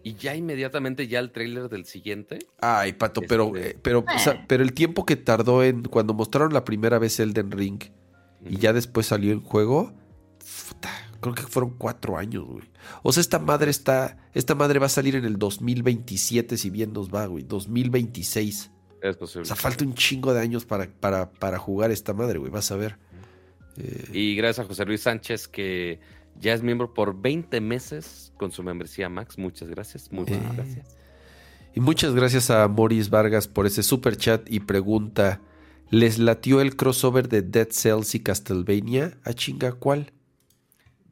y 0.03 0.13
ya 0.15 0.35
inmediatamente 0.35 1.07
ya 1.07 1.19
el 1.19 1.31
tráiler 1.31 1.69
del 1.69 1.85
siguiente. 1.85 2.39
Ay, 2.61 2.93
Pato, 2.93 3.21
pero, 3.27 3.55
eh, 3.57 3.77
pero, 3.81 4.05
o 4.15 4.19
sea, 4.19 4.45
pero 4.47 4.63
el 4.63 4.73
tiempo 4.73 5.05
que 5.05 5.15
tardó 5.15 5.63
en 5.63 5.83
cuando 5.83 6.13
mostraron 6.13 6.53
la 6.53 6.63
primera 6.63 6.99
vez 6.99 7.19
Elden 7.19 7.51
Ring 7.51 7.81
y 8.45 8.57
ya 8.57 8.71
después 8.73 9.07
salió 9.07 9.33
el 9.33 9.39
juego, 9.39 9.93
puta, 10.69 10.89
creo 11.19 11.33
que 11.35 11.41
fueron 11.43 11.71
cuatro 11.77 12.17
años, 12.17 12.45
güey. 12.45 12.63
O 13.03 13.11
sea, 13.11 13.21
esta 13.21 13.39
madre 13.39 13.71
está, 13.71 14.29
esta 14.33 14.55
madre 14.55 14.79
va 14.79 14.85
a 14.85 14.89
salir 14.89 15.15
en 15.15 15.25
el 15.25 15.37
2027 15.37 16.55
si 16.57 16.69
bien 16.69 16.93
nos 16.93 17.13
va, 17.13 17.25
güey, 17.25 17.43
2026. 17.43 18.71
Es 19.01 19.15
O 19.15 19.19
posible. 19.19 19.45
sea, 19.45 19.55
falta 19.55 19.83
un 19.83 19.93
chingo 19.93 20.33
de 20.33 20.39
años 20.41 20.65
para, 20.65 20.87
para, 20.89 21.29
para 21.31 21.57
jugar 21.59 21.91
esta 21.91 22.13
madre, 22.13 22.39
güey, 22.39 22.51
vas 22.51 22.71
a 22.71 22.75
ver. 22.77 22.97
Eh, 23.77 24.05
Y 24.13 24.35
gracias 24.35 24.65
a 24.65 24.67
José 24.67 24.85
Luis 24.85 25.01
Sánchez, 25.01 25.47
que 25.47 25.99
ya 26.39 26.53
es 26.53 26.61
miembro 26.63 26.93
por 26.93 27.19
20 27.21 27.61
meses 27.61 28.33
con 28.37 28.51
su 28.51 28.63
membresía 28.63 29.09
Max. 29.09 29.37
Muchas 29.37 29.69
gracias. 29.69 30.11
Muchas 30.11 30.37
Eh. 30.37 30.49
gracias. 30.55 30.97
Y 31.75 31.79
muchas 31.79 32.15
gracias 32.15 32.49
a 32.49 32.67
Moris 32.67 33.09
Vargas 33.09 33.47
por 33.47 33.67
ese 33.67 33.83
super 33.83 34.17
chat 34.17 34.49
y 34.51 34.59
pregunta: 34.61 35.41
¿Les 35.89 36.17
latió 36.17 36.59
el 36.61 36.75
crossover 36.75 37.29
de 37.29 37.41
Dead 37.43 37.67
Cells 37.71 38.15
y 38.15 38.23
Castlevania? 38.23 39.17
¿A 39.23 39.33
chinga 39.33 39.71
cuál? 39.73 40.11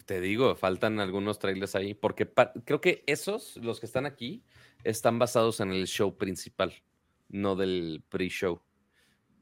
Te 0.05 0.21
digo, 0.21 0.55
faltan 0.55 0.99
algunos 0.99 1.39
trailers 1.39 1.75
ahí, 1.75 1.93
porque 1.95 2.31
creo 2.63 2.79
que 2.79 3.03
esos, 3.07 3.57
los 3.57 3.79
que 3.79 3.87
están 3.87 4.05
aquí, 4.05 4.43
están 4.83 5.17
basados 5.17 5.59
en 5.61 5.71
el 5.71 5.87
show 5.87 6.15
principal, 6.15 6.73
no 7.29 7.55
del 7.55 8.03
pre-show. 8.09 8.61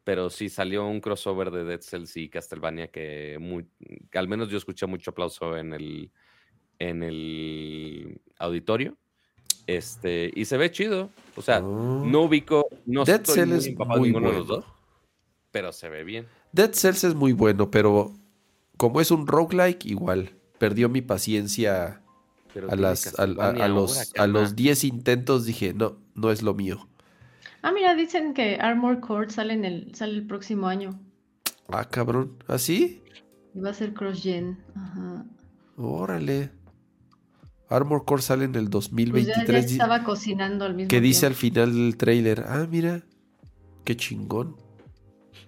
Pero 0.03 0.29
sí 0.29 0.49
salió 0.49 0.85
un 0.85 0.99
crossover 0.99 1.49
de 1.51 1.63
Dead 1.63 1.81
Cells 1.81 2.17
y 2.17 2.27
Castlevania 2.29 2.87
que, 2.89 3.37
muy, 3.39 3.65
que 4.11 4.17
al 4.17 4.27
menos 4.27 4.49
yo 4.49 4.57
escuché 4.57 4.85
mucho 4.85 5.11
aplauso 5.11 5.55
en 5.57 5.73
el, 5.73 6.11
en 6.79 7.03
el 7.03 8.21
auditorio. 8.37 8.97
Este, 9.65 10.29
y 10.35 10.43
se 10.43 10.57
ve 10.57 10.71
chido. 10.71 11.09
O 11.37 11.41
sea, 11.41 11.61
Oh. 11.63 12.03
no 12.05 12.23
ubico, 12.23 12.67
no 12.85 13.05
Dead 13.05 13.21
estoy 13.21 13.35
Cell 13.35 13.53
es 13.53 13.67
empapado 13.67 13.99
muy 13.99 14.09
ninguno 14.09 14.31
de 14.31 14.37
los 14.39 14.47
bueno. 14.47 14.61
dos, 14.65 14.73
pero 15.51 15.71
se 15.71 15.87
ve 15.87 16.03
bien. 16.03 16.27
Dead 16.51 16.73
Cells 16.73 17.05
es 17.05 17.15
muy 17.15 17.31
bueno, 17.31 17.71
pero 17.71 18.11
como 18.75 18.99
es 18.99 19.09
un 19.09 19.25
roguelike, 19.25 19.85
igual. 19.85 20.31
Perdió 20.57 20.89
mi 20.89 21.01
paciencia 21.01 22.01
a, 22.69 22.75
las, 22.75 23.17
a, 23.17 23.23
a- 23.23 23.27
los, 23.69 24.13
a 24.17 24.27
los 24.27 24.39
carnal. 24.49 24.55
10 24.55 24.83
intentos. 24.83 25.45
Dije, 25.45 25.73
no, 25.73 25.97
no 26.13 26.29
es 26.29 26.41
lo 26.41 26.53
mío. 26.53 26.89
Ah, 27.63 27.71
mira, 27.71 27.95
dicen 27.95 28.33
que 28.33 28.57
Armor 28.61 28.99
Core 28.99 29.29
sale, 29.31 29.53
en 29.53 29.65
el, 29.65 29.95
sale 29.95 30.13
el 30.13 30.27
próximo 30.27 30.67
año. 30.67 30.99
Ah, 31.69 31.85
cabrón. 31.85 32.37
¿Así? 32.47 33.01
Y 33.55 33.59
va 33.61 33.69
a 33.69 33.73
ser 33.73 33.93
cross-gen. 33.93 34.59
Ajá. 34.75 35.25
Órale. 35.77 36.51
Armor 37.69 38.05
Core 38.05 38.21
sale 38.21 38.45
en 38.45 38.55
el 38.55 38.69
Pues 38.69 38.89
ya, 38.91 38.91
ya 38.91 39.07
2023. 39.07 39.71
estaba 39.71 40.03
cocinando 40.03 40.65
al 40.65 40.75
mismo 40.75 40.89
que 40.89 41.01
dice 41.01 41.25
al 41.25 41.33
final 41.33 41.73
del 41.73 41.97
trailer, 41.97 42.45
ah, 42.47 42.67
mira, 42.69 43.01
Qué 43.85 43.97
chingón. 43.97 44.55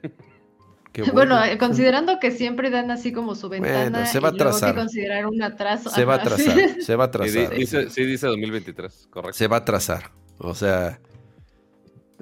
Qué 0.92 1.04
Bueno, 1.12 1.42
eh, 1.44 1.58
considerando 1.58 2.20
que 2.20 2.32
siempre 2.32 2.70
dan 2.70 2.90
así 2.92 3.12
como 3.12 3.36
su 3.36 3.50
ventana 3.50 3.90
Bueno, 3.90 4.06
se 4.06 4.20
va 4.20 4.30
a 4.30 4.32
hay 4.32 4.38
que 4.38 4.74
considerar 4.76 5.26
un 5.28 5.42
atraso. 5.44 5.90
Se 5.90 6.06
va 6.06 6.16
a 6.16 6.18
sí. 6.18 6.22
atrasar, 6.50 6.82
se 6.82 6.96
va 6.96 7.04
a 7.04 7.08
Sí, 7.08 7.10
atrasar. 7.10 7.50
di- 7.52 7.58
dice, 7.58 7.90
sí, 7.90 8.06
dice 8.06 8.28
2023, 8.28 9.08
correcto. 9.10 9.38
Se 9.38 9.48
va 9.48 9.58
a 9.58 9.60
atrasar. 9.60 10.12
O 10.38 10.54
sea, 10.54 11.00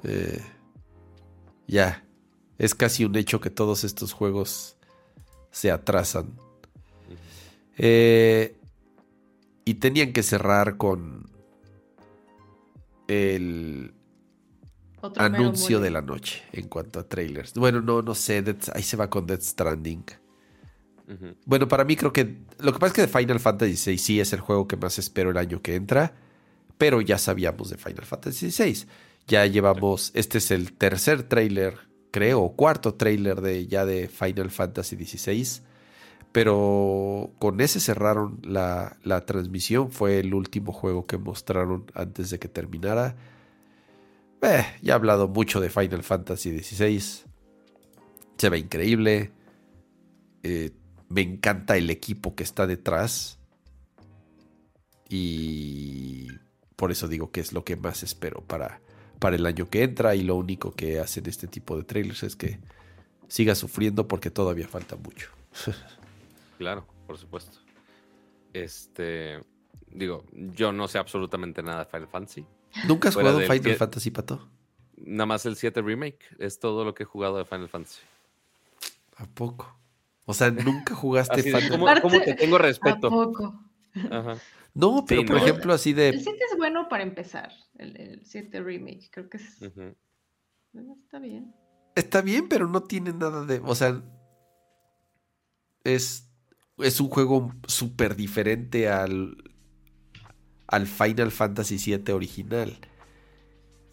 eh, 0.04 0.40
ya. 1.66 2.04
Es 2.58 2.74
casi 2.74 3.04
un 3.04 3.16
hecho 3.16 3.40
que 3.40 3.50
todos 3.50 3.82
estos 3.84 4.12
juegos 4.12 4.76
se 5.50 5.70
atrasan. 5.70 6.38
Eh, 7.76 8.56
y 9.64 9.74
tenían 9.74 10.12
que 10.12 10.22
cerrar 10.22 10.76
con 10.76 11.28
el 13.08 13.92
Otro 15.00 15.22
anuncio 15.22 15.80
de 15.80 15.90
la 15.90 16.02
noche 16.02 16.42
en 16.52 16.68
cuanto 16.68 17.00
a 17.00 17.08
trailers. 17.08 17.54
Bueno, 17.54 17.80
no, 17.80 18.02
no 18.02 18.14
sé. 18.14 18.44
Death- 18.44 18.70
ahí 18.74 18.82
se 18.82 18.96
va 18.96 19.10
con 19.10 19.26
Death 19.26 19.42
Stranding. 19.42 20.04
Bueno, 21.44 21.68
para 21.68 21.84
mí 21.84 21.96
creo 21.96 22.12
que. 22.12 22.38
Lo 22.60 22.72
que 22.72 22.78
pasa 22.78 22.86
es 22.86 22.92
que 22.94 23.02
de 23.02 23.08
Final 23.08 23.38
Fantasy 23.40 23.90
VI 23.90 23.98
sí 23.98 24.20
es 24.20 24.32
el 24.32 24.40
juego 24.40 24.66
que 24.66 24.76
más 24.76 24.98
espero 24.98 25.30
el 25.30 25.36
año 25.36 25.60
que 25.60 25.74
entra. 25.74 26.14
Pero 26.78 27.00
ya 27.00 27.18
sabíamos 27.18 27.70
de 27.70 27.76
Final 27.76 28.04
Fantasy 28.04 28.48
VI. 28.48 28.86
Ya 29.26 29.46
llevamos. 29.46 30.10
Este 30.14 30.38
es 30.38 30.50
el 30.50 30.72
tercer 30.72 31.22
trailer, 31.24 31.78
creo, 32.10 32.42
o 32.42 32.56
cuarto 32.56 32.94
trailer 32.94 33.40
de 33.40 33.66
ya 33.66 33.86
de 33.86 34.08
Final 34.08 34.50
Fantasy 34.50 34.96
XVI. 34.96 35.62
Pero 36.32 37.32
con 37.38 37.60
ese 37.60 37.80
cerraron 37.80 38.40
la, 38.42 38.96
la 39.02 39.24
transmisión. 39.24 39.90
Fue 39.90 40.18
el 40.18 40.34
último 40.34 40.72
juego 40.72 41.06
que 41.06 41.16
mostraron 41.16 41.86
antes 41.94 42.30
de 42.30 42.38
que 42.38 42.48
terminara. 42.48 43.16
Eh, 44.42 44.66
ya 44.82 44.92
he 44.92 44.96
hablado 44.96 45.28
mucho 45.28 45.60
de 45.60 45.70
Final 45.70 46.02
Fantasy 46.02 46.58
XVI. 46.58 47.24
Se 48.36 48.48
ve 48.50 48.58
increíble. 48.58 49.32
Eh, 50.42 50.72
me 51.08 51.22
encanta 51.22 51.76
el 51.76 51.88
equipo 51.88 52.34
que 52.34 52.42
está 52.42 52.66
detrás. 52.66 53.38
Y 55.08 56.28
por 56.76 56.90
eso 56.90 57.08
digo 57.08 57.30
que 57.30 57.40
es 57.40 57.52
lo 57.52 57.64
que 57.64 57.76
más 57.76 58.02
espero 58.02 58.42
para, 58.42 58.80
para 59.24 59.36
el 59.36 59.46
año 59.46 59.70
que 59.70 59.82
entra. 59.82 60.14
Y 60.14 60.22
lo 60.22 60.36
único 60.36 60.72
que 60.74 61.00
hacen 61.00 61.26
este 61.26 61.46
tipo 61.46 61.78
de 61.78 61.84
trailers 61.84 62.22
es 62.24 62.36
que 62.36 62.60
siga 63.26 63.54
sufriendo 63.54 64.06
porque 64.06 64.30
todavía 64.30 64.68
falta 64.68 64.96
mucho. 64.96 65.30
Claro, 66.58 66.86
por 67.06 67.16
supuesto. 67.18 67.58
Este, 68.52 69.40
digo, 69.88 70.24
yo 70.32 70.72
no 70.72 70.86
sé 70.88 70.98
absolutamente 70.98 71.62
nada 71.62 71.80
de 71.80 71.90
Final 71.90 72.06
Fantasy. 72.08 72.46
¿Nunca 72.86 73.08
has 73.08 73.14
Fuera 73.14 73.30
jugado 73.32 73.46
Final 73.52 73.72
que- 73.72 73.76
Fantasy, 73.76 74.10
Pato? 74.10 74.48
Nada 74.96 75.26
más 75.26 75.44
el 75.46 75.56
7 75.56 75.82
Remake. 75.82 76.20
Es 76.38 76.60
todo 76.60 76.84
lo 76.84 76.94
que 76.94 77.02
he 77.02 77.06
jugado 77.06 77.38
de 77.38 77.44
Final 77.44 77.68
Fantasy. 77.68 78.00
¿A 79.16 79.26
poco? 79.26 79.76
O 80.26 80.32
sea, 80.34 80.50
nunca 80.50 80.94
jugaste 80.94 81.42
Final 81.42 81.68
¿cómo, 81.70 81.88
Aparte- 81.88 82.02
cómo 82.02 82.20
te 82.20 82.34
tengo 82.34 82.56
¿A 82.56 82.58
respeto? 82.60 83.10
poco? 83.10 83.60
Ajá. 84.10 84.36
No, 84.74 85.04
pero 85.06 85.20
Sí, 85.20 85.26
por 85.26 85.36
no. 85.36 85.42
ejemplo, 85.42 85.72
así 85.72 85.90
El 85.90 85.96
de. 85.96 86.20
7 86.20 86.38
es 86.52 86.56
bueno 86.58 86.88
para 86.88 87.04
empezar, 87.04 87.52
el, 87.78 87.96
el 88.00 88.24
7 88.24 88.60
remake, 88.60 89.08
creo 89.10 89.28
que 89.30 89.36
es, 89.36 89.58
bueno, 90.72 90.96
está 91.04 91.18
bien. 91.20 91.54
Está 91.94 92.20
bien, 92.22 92.48
pero 92.48 92.66
no 92.68 92.82
tiene 92.82 93.12
nada 93.12 93.44
de. 93.44 93.60
O 93.64 93.74
sea. 93.74 94.02
Es. 95.84 96.28
Es 96.78 97.00
un 97.00 97.08
juego 97.08 97.52
súper 97.68 98.16
diferente 98.16 98.88
al. 98.88 99.36
Al 100.66 100.86
Final 100.86 101.30
Fantasy 101.30 101.76
VII 101.76 102.12
original. 102.12 102.76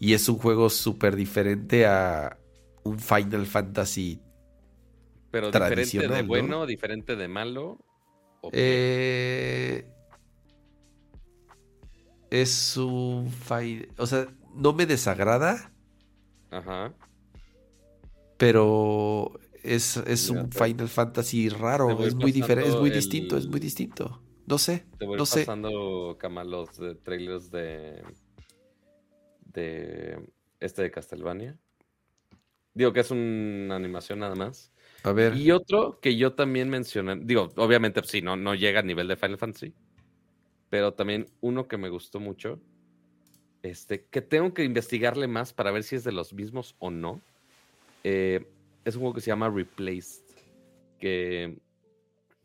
Y 0.00 0.14
es 0.14 0.28
un 0.28 0.38
juego 0.38 0.68
súper 0.68 1.14
diferente 1.14 1.86
a. 1.86 2.38
Un 2.82 2.98
Final 2.98 3.46
Fantasy. 3.46 4.20
Pero 5.30 5.52
diferente 5.52 6.08
de 6.08 6.22
¿no? 6.22 6.28
bueno, 6.28 6.66
diferente 6.66 7.14
de 7.14 7.28
malo. 7.28 7.78
Eh, 8.50 9.86
es 12.40 12.76
un. 12.76 13.30
fi- 13.30 13.88
O 13.98 14.06
sea, 14.06 14.28
no 14.54 14.72
me 14.72 14.86
desagrada. 14.86 15.72
Ajá. 16.50 16.94
pero 18.36 19.38
es, 19.62 19.96
es 19.98 20.28
un 20.30 20.50
Final 20.50 20.88
Fantasy 20.88 21.48
raro, 21.48 22.04
es 22.04 22.14
muy 22.14 22.32
diferente, 22.32 22.70
es 22.70 22.76
muy 22.76 22.90
distinto, 22.90 23.36
es 23.36 23.46
muy 23.46 23.60
distinto. 23.60 24.20
No 24.46 24.58
sé, 24.58 24.84
Te 24.98 25.06
voy 25.06 25.16
no 25.18 25.26
sé. 25.26 25.40
pasando, 25.40 26.16
Cama, 26.18 26.44
los 26.44 26.76
de 26.78 26.94
trailers 26.96 27.50
de. 27.50 28.02
de. 29.40 30.18
Este 30.60 30.82
de 30.82 30.90
Castlevania. 30.90 31.58
Digo 32.74 32.92
que 32.92 33.00
es 33.00 33.10
una 33.10 33.76
animación 33.76 34.20
nada 34.20 34.34
más. 34.34 34.72
A 35.04 35.12
ver, 35.12 35.36
Y 35.36 35.50
otro 35.50 35.98
que 36.00 36.16
yo 36.16 36.34
también 36.34 36.70
mencioné, 36.70 37.16
digo, 37.22 37.48
obviamente 37.56 38.00
pues, 38.00 38.10
sí, 38.10 38.22
no, 38.22 38.36
no 38.36 38.54
llega 38.54 38.80
a 38.80 38.82
nivel 38.82 39.08
de 39.08 39.16
Final 39.16 39.36
Fantasy, 39.38 39.74
pero 40.72 40.94
también 40.94 41.26
uno 41.42 41.68
que 41.68 41.76
me 41.76 41.90
gustó 41.90 42.18
mucho, 42.18 42.58
este, 43.62 44.06
que 44.06 44.22
tengo 44.22 44.54
que 44.54 44.64
investigarle 44.64 45.28
más 45.28 45.52
para 45.52 45.70
ver 45.70 45.82
si 45.82 45.96
es 45.96 46.02
de 46.02 46.12
los 46.12 46.32
mismos 46.32 46.76
o 46.78 46.90
no, 46.90 47.20
eh, 48.04 48.48
es 48.82 48.94
un 48.94 49.02
juego 49.02 49.14
que 49.16 49.20
se 49.20 49.26
llama 49.26 49.50
Replaced, 49.50 50.24
que 50.98 51.58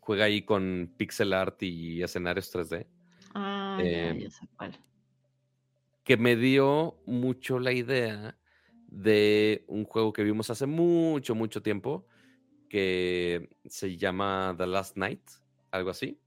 juega 0.02 0.26
ahí 0.26 0.41
con 0.41 0.94
pixel 0.98 1.32
art 1.32 1.64
y 1.64 2.04
escenarios 2.04 2.54
3D, 2.54 2.86
Ah, 3.34 3.78
Eh, 3.82 4.14
ya, 4.18 4.24
ya 4.26 4.30
sé 4.30 4.45
cuál. 4.58 4.78
que 6.04 6.18
me 6.18 6.36
dio 6.36 6.98
mucho 7.06 7.60
la 7.60 7.72
idea 7.72 8.38
de 8.90 9.64
un 9.68 9.86
juego 9.86 10.12
que 10.12 10.26
vimos 10.26 10.49
hace 10.49 10.66
mucho, 10.66 11.34
mucho 11.34 11.62
tiempo, 11.62 12.06
que 12.68 13.48
se 13.64 13.95
llama 13.95 14.54
The 14.58 14.68
Last 14.68 14.98
Night, 14.98 15.22
algo 15.72 15.91
así. 15.91 16.20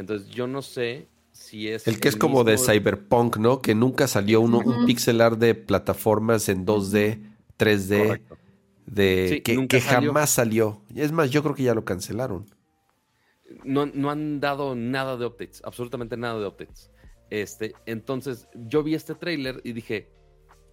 Entonces 0.00 0.30
yo 0.30 0.46
no 0.46 0.62
sé 0.62 1.08
si 1.30 1.68
es... 1.68 1.86
el 1.86 2.00
que 2.00 2.08
es 2.08 2.16
como 2.16 2.42
de 2.42 2.56
Cyberpunk, 2.56 3.36
¿no? 3.36 3.60
Que 3.60 3.74
nunca 3.74 4.08
salió 4.08 4.40
uno, 4.40 4.58
un 4.58 4.86
pixel 4.86 5.20
art 5.20 5.38
de 5.38 5.54
plataformas 5.54 6.48
en 6.48 6.64
2D, 6.64 7.36
3D, 7.58 8.06
Correcto. 8.06 8.38
de 8.86 9.28
Sí, 9.28 9.40
que, 9.42 9.54
nunca 9.56 9.76
que 9.76 9.82
salió. 9.82 10.10
jamás 10.10 10.30
salió. 10.30 10.82
Es 10.94 11.12
más, 11.12 11.30
yo 11.30 11.42
creo 11.42 11.54
que 11.54 11.64
ya 11.64 11.74
lo 11.74 11.84
cancelaron. 11.84 12.46
No, 13.62 13.84
no 13.84 14.10
han 14.10 14.40
dado 14.40 14.74
nada 14.74 15.18
de 15.18 15.26
updates, 15.26 15.60
absolutamente 15.66 16.16
nada 16.16 16.40
de 16.40 16.46
updates. 16.46 16.90
Este, 17.28 17.74
entonces 17.84 18.48
yo 18.54 18.82
vi 18.82 18.94
este 18.94 19.14
tráiler 19.14 19.60
y 19.64 19.74
dije, 19.74 20.10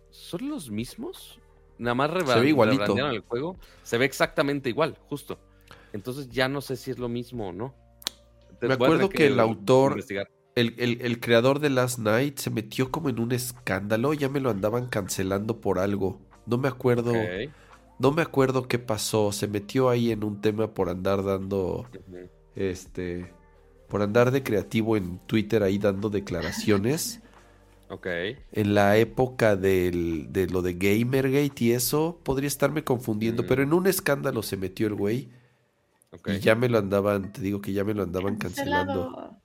¿son 0.09 0.47
los 0.47 0.71
mismos? 0.71 1.37
Nada 1.79 1.95
más 1.95 2.11
rebrandearon 2.11 3.13
el 3.13 3.19
juego. 3.19 3.57
Se 3.83 3.97
ve 3.97 4.05
exactamente 4.05 4.69
igual, 4.69 4.97
justo. 5.09 5.37
Entonces 5.91 6.29
ya 6.29 6.47
no 6.47 6.61
sé 6.61 6.77
si 6.77 6.91
es 6.91 6.97
lo 6.97 7.09
mismo 7.09 7.49
o 7.49 7.51
no. 7.51 7.75
Me 8.61 8.73
acuerdo 8.73 9.09
que 9.09 9.27
el 9.27 9.39
autor- 9.39 9.91
investigar. 9.93 10.29
El, 10.55 10.73
el- 10.79 11.01
el 11.01 11.19
creador 11.19 11.59
de 11.59 11.69
Last 11.69 11.99
Night 11.99 12.39
se 12.39 12.49
metió 12.49 12.89
como 12.91 13.09
en 13.09 13.19
un 13.19 13.31
escándalo, 13.31 14.13
ya 14.13 14.27
me 14.29 14.39
lo 14.39 14.49
andaban 14.49 14.87
cancelando 14.87 15.61
por 15.61 15.77
algo. 15.77 16.19
No 16.47 16.57
me 16.57 16.67
acuerdo, 16.67 17.13
no 17.99 18.11
me 18.11 18.21
acuerdo 18.23 18.67
qué 18.67 18.79
pasó. 18.79 19.31
Se 19.31 19.47
metió 19.47 19.89
ahí 19.89 20.11
en 20.11 20.23
un 20.23 20.41
tema 20.41 20.73
por 20.73 20.89
andar 20.89 21.23
dando 21.23 21.85
este 22.55 23.31
por 23.87 24.01
andar 24.01 24.31
de 24.31 24.43
creativo 24.43 24.97
en 24.97 25.19
Twitter 25.27 25.63
ahí 25.63 25.77
dando 25.77 26.09
declaraciones 26.09 27.21
Ok. 27.89 28.07
en 28.51 28.73
la 28.73 28.97
época 28.97 29.55
del- 29.55 30.27
de 30.33 30.47
lo 30.47 30.61
de 30.61 30.73
Gamergate 30.73 31.63
y 31.65 31.71
eso 31.71 32.19
podría 32.23 32.47
estarme 32.47 32.83
confundiendo, 32.83 33.43
Mm. 33.43 33.45
pero 33.47 33.63
en 33.63 33.71
un 33.73 33.87
escándalo 33.87 34.43
se 34.43 34.57
metió 34.57 34.87
el 34.87 34.95
güey 34.95 35.29
y 36.25 36.39
ya 36.39 36.55
me 36.55 36.69
lo 36.69 36.77
andaban, 36.77 37.31
te 37.33 37.41
digo 37.41 37.61
que 37.61 37.73
ya 37.73 37.83
me 37.83 37.93
lo 37.93 38.03
andaban 38.03 38.37
cancelando. 38.37 39.37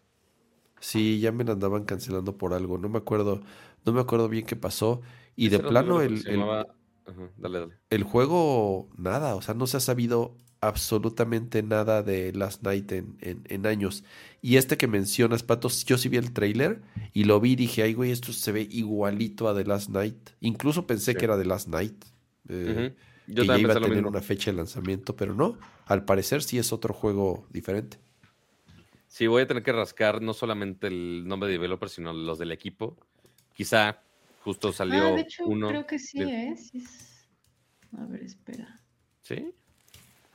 Sí, 0.81 1.21
ya 1.21 1.31
me 1.33 1.45
lo 1.45 1.53
andaban 1.53 1.85
cancelando 1.85 2.37
por 2.37 2.55
algo, 2.55 2.77
no 2.79 2.89
me 2.89 2.99
acuerdo, 2.99 3.41
no 3.85 3.93
me 3.93 4.01
acuerdo 4.01 4.29
bien 4.29 4.45
qué 4.47 4.57
pasó 4.57 5.01
y 5.37 5.49
de 5.49 5.61
plano 5.61 6.01
el, 6.03 6.15
el- 6.27 6.39
llamaba- 6.39 6.75
Ajá, 7.05 7.31
Dale, 7.37 7.59
dale. 7.61 7.73
el 7.91 8.03
juego 8.05 8.89
nada, 8.97 9.35
o 9.35 9.43
sea, 9.43 9.55
no 9.55 9.67
se 9.67 9.77
ha 9.77 9.81
sabido 9.81 10.37
absolutamente 10.61 11.63
nada 11.65 12.03
de 12.05 12.33
Last 12.33 12.63
Night 12.63 12.91
en, 12.93 13.17
en- 13.21 13.43
en 13.49 13.67
años. 13.67 14.05
Y 14.41 14.57
este 14.57 14.77
que 14.77 14.87
mencionas, 14.87 15.43
Patos, 15.43 15.85
yo 15.85 15.99
sí 15.99 16.09
vi 16.09 16.17
el 16.19 16.33
trailer 16.33 16.83
y 17.13 17.25
lo 17.25 17.41
vi 17.41 17.53
y 17.53 17.57
dije, 17.57 17.83
ay, 17.83 17.95
güey, 17.95 18.13
esto 18.13 18.33
se 18.33 18.53
ve 18.53 18.69
igualito 18.71 19.49
a 19.49 19.55
The 19.57 19.65
Last 19.65 19.91
Night. 19.91 20.31
Incluso 20.41 20.87
pensé 20.87 21.13
Sí. 21.13 21.19
que 21.19 21.25
era 21.25 21.37
The 21.37 21.45
Last 21.45 21.67
Night. 21.69 22.05
eh, 22.49 22.95
Yo 23.27 23.45
ya 23.45 23.53
también 23.55 23.61
iba 23.71 23.73
a 23.75 23.81
tener 23.81 24.07
una 24.07 24.21
fecha 24.21 24.51
de 24.51 24.57
lanzamiento, 24.57 25.15
pero 25.17 25.35
no. 25.35 25.59
Al 25.87 26.05
parecer 26.05 26.43
sí 26.43 26.59
es 26.59 26.73
otro 26.73 26.93
juego 26.95 27.47
diferente. 27.51 27.99
Sí, 29.07 29.27
voy 29.27 29.43
a 29.43 29.47
tener 29.47 29.63
que 29.63 29.73
rascar 29.73 30.23
no 30.23 30.33
solamente 30.35 30.87
el 30.87 31.27
nombre 31.27 31.49
de 31.49 31.55
developer, 31.55 31.89
sino 31.89 32.13
los 32.13 32.39
del 32.39 32.51
equipo. 32.51 32.97
Quizá 33.55 34.03
justo 34.41 34.73
salió 34.73 35.09
Ah, 35.09 35.17
de 35.17 35.21
hecho, 35.23 35.45
uno. 35.47 35.69
creo 35.69 35.87
que 35.87 35.99
sí, 35.99 36.19
del- 36.19 36.29
¿eh? 36.31 36.55
Sí 36.57 36.79
es- 36.79 37.29
A 37.97 38.07
ver, 38.07 38.23
espera. 38.23 38.81
¿Sí? 39.21 39.53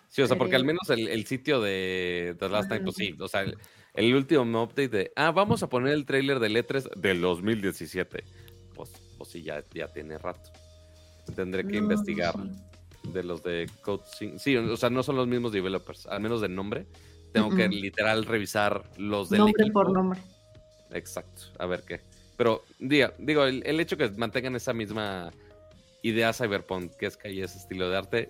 Sí, 0.10 0.22
o 0.22 0.28
sea, 0.28 0.38
porque 0.38 0.56
al 0.56 0.62
Creo. 0.62 0.74
menos 0.74 0.90
el, 0.90 1.08
el 1.08 1.26
sitio 1.26 1.60
de 1.60 2.36
The 2.40 2.50
Last 2.50 2.72
Ah, 2.72 2.76
Night, 2.76 2.84
pues 2.86 2.98
no. 3.00 3.04
sí, 3.06 3.16
o 3.20 3.28
sea, 3.28 3.42
el, 3.42 3.58
el 3.96 4.16
último 4.16 4.64
update 4.64 4.90
de, 4.90 5.12
ah, 5.16 5.32
vamos 5.32 5.64
a 5.64 5.70
poner 5.70 5.94
el 5.94 6.06
tráiler 6.06 6.40
del 6.40 6.56
E3 6.56 6.90
del 6.96 7.20
2017. 7.22 8.24
Pues, 8.76 8.92
pues 9.18 9.30
sí, 9.32 9.42
ya, 9.42 9.64
ya 9.74 9.88
tiene 9.92 10.18
rato. 10.20 10.52
Tendré 11.36 11.64
que 11.68 11.74
No, 11.74 11.84
investigar. 11.84 12.36
De 13.14 13.24
los 13.24 13.44
de 13.44 13.70
Code 13.82 14.04
5. 14.18 14.40
Sí, 14.40 14.56
o 14.56 14.78
sea, 14.78 14.90
no 14.90 15.04
son 15.04 15.16
los 15.16 15.28
mismos 15.28 15.52
developers, 15.52 16.06
al 16.08 16.22
menos 16.22 16.42
de 16.42 16.50
nombre. 16.50 16.88
Tengo 17.34 17.50
que 17.56 17.68
literal 17.68 18.26
revisar 18.26 18.84
los 18.98 19.30
del 19.30 19.40
Nombre 19.40 19.64
equipo. 19.64 19.84
por 19.84 19.92
nombre. 19.92 20.20
Exacto, 20.92 21.44
a 21.60 21.66
ver 21.66 21.84
qué. 21.84 22.02
Pero 22.38 22.64
diga, 22.80 23.14
digo, 23.20 23.44
el, 23.44 23.64
el 23.66 23.80
hecho 23.80 23.98
que 23.98 24.10
mantengan 24.12 24.56
esa 24.56 24.74
misma 24.74 25.32
idea 26.04 26.34
cyberpunk, 26.34 26.94
que 26.96 27.08
es 27.08 27.18
que 27.18 27.28
hay 27.28 27.42
ese 27.42 27.58
estilo 27.58 27.90
de 27.90 27.98
arte, 27.98 28.30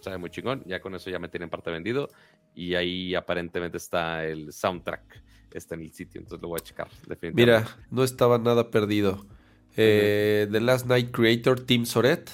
sabe 0.00 0.18
muy 0.18 0.30
chingón. 0.30 0.62
Ya 0.66 0.80
con 0.80 0.94
eso 0.94 1.10
ya 1.10 1.18
me 1.18 1.28
tienen 1.28 1.50
parte 1.50 1.70
vendido. 1.70 2.08
Y 2.54 2.74
ahí 2.74 3.14
aparentemente 3.14 3.76
está 3.78 4.24
el 4.24 4.52
soundtrack. 4.52 5.22
Está 5.52 5.74
en 5.74 5.82
el 5.82 5.92
sitio, 5.92 6.20
entonces 6.20 6.42
lo 6.42 6.48
voy 6.48 6.58
a 6.60 6.64
checar. 6.64 6.88
Definitivamente. 7.06 7.70
Mira, 7.70 7.86
no 7.90 8.04
estaba 8.04 8.38
nada 8.38 8.70
perdido. 8.70 9.26
Eh, 9.76 10.48
The 10.50 10.60
Last 10.60 10.86
Night 10.86 11.10
Creator 11.10 11.60
Tim 11.60 11.84
Soret 11.86 12.30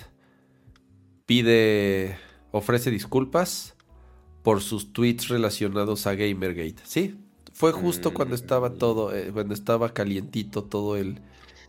pide, 1.27 2.17
ofrece 2.53 2.91
disculpas 2.91 3.75
por 4.43 4.63
sus 4.63 4.93
tweets 4.93 5.29
relacionados 5.29 6.07
a 6.07 6.15
Gamergate. 6.15 6.77
Sí, 6.85 7.17
fue 7.53 7.73
justo 7.73 8.15
cuando 8.15 8.35
estaba 8.35 8.71
Mm. 8.71 8.79
todo, 8.79 9.15
eh, 9.15 9.31
cuando 9.33 9.55
estaba 9.55 9.93
calientito 9.93 10.63
todo 10.65 10.97
el, 10.97 11.21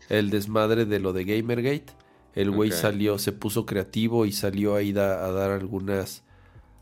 el 0.08 0.30
desmadre 0.30 0.84
de 0.86 1.00
lo 1.00 1.12
de 1.12 1.24
Gamergate. 1.24 1.92
El 2.34 2.50
güey 2.52 2.70
salió, 2.70 3.18
se 3.18 3.32
puso 3.32 3.66
creativo 3.66 4.24
y 4.24 4.32
salió 4.32 4.76
ahí 4.76 4.92
da- 4.92 5.24
a 5.26 5.32
dar 5.32 5.50
algunas, 5.50 6.22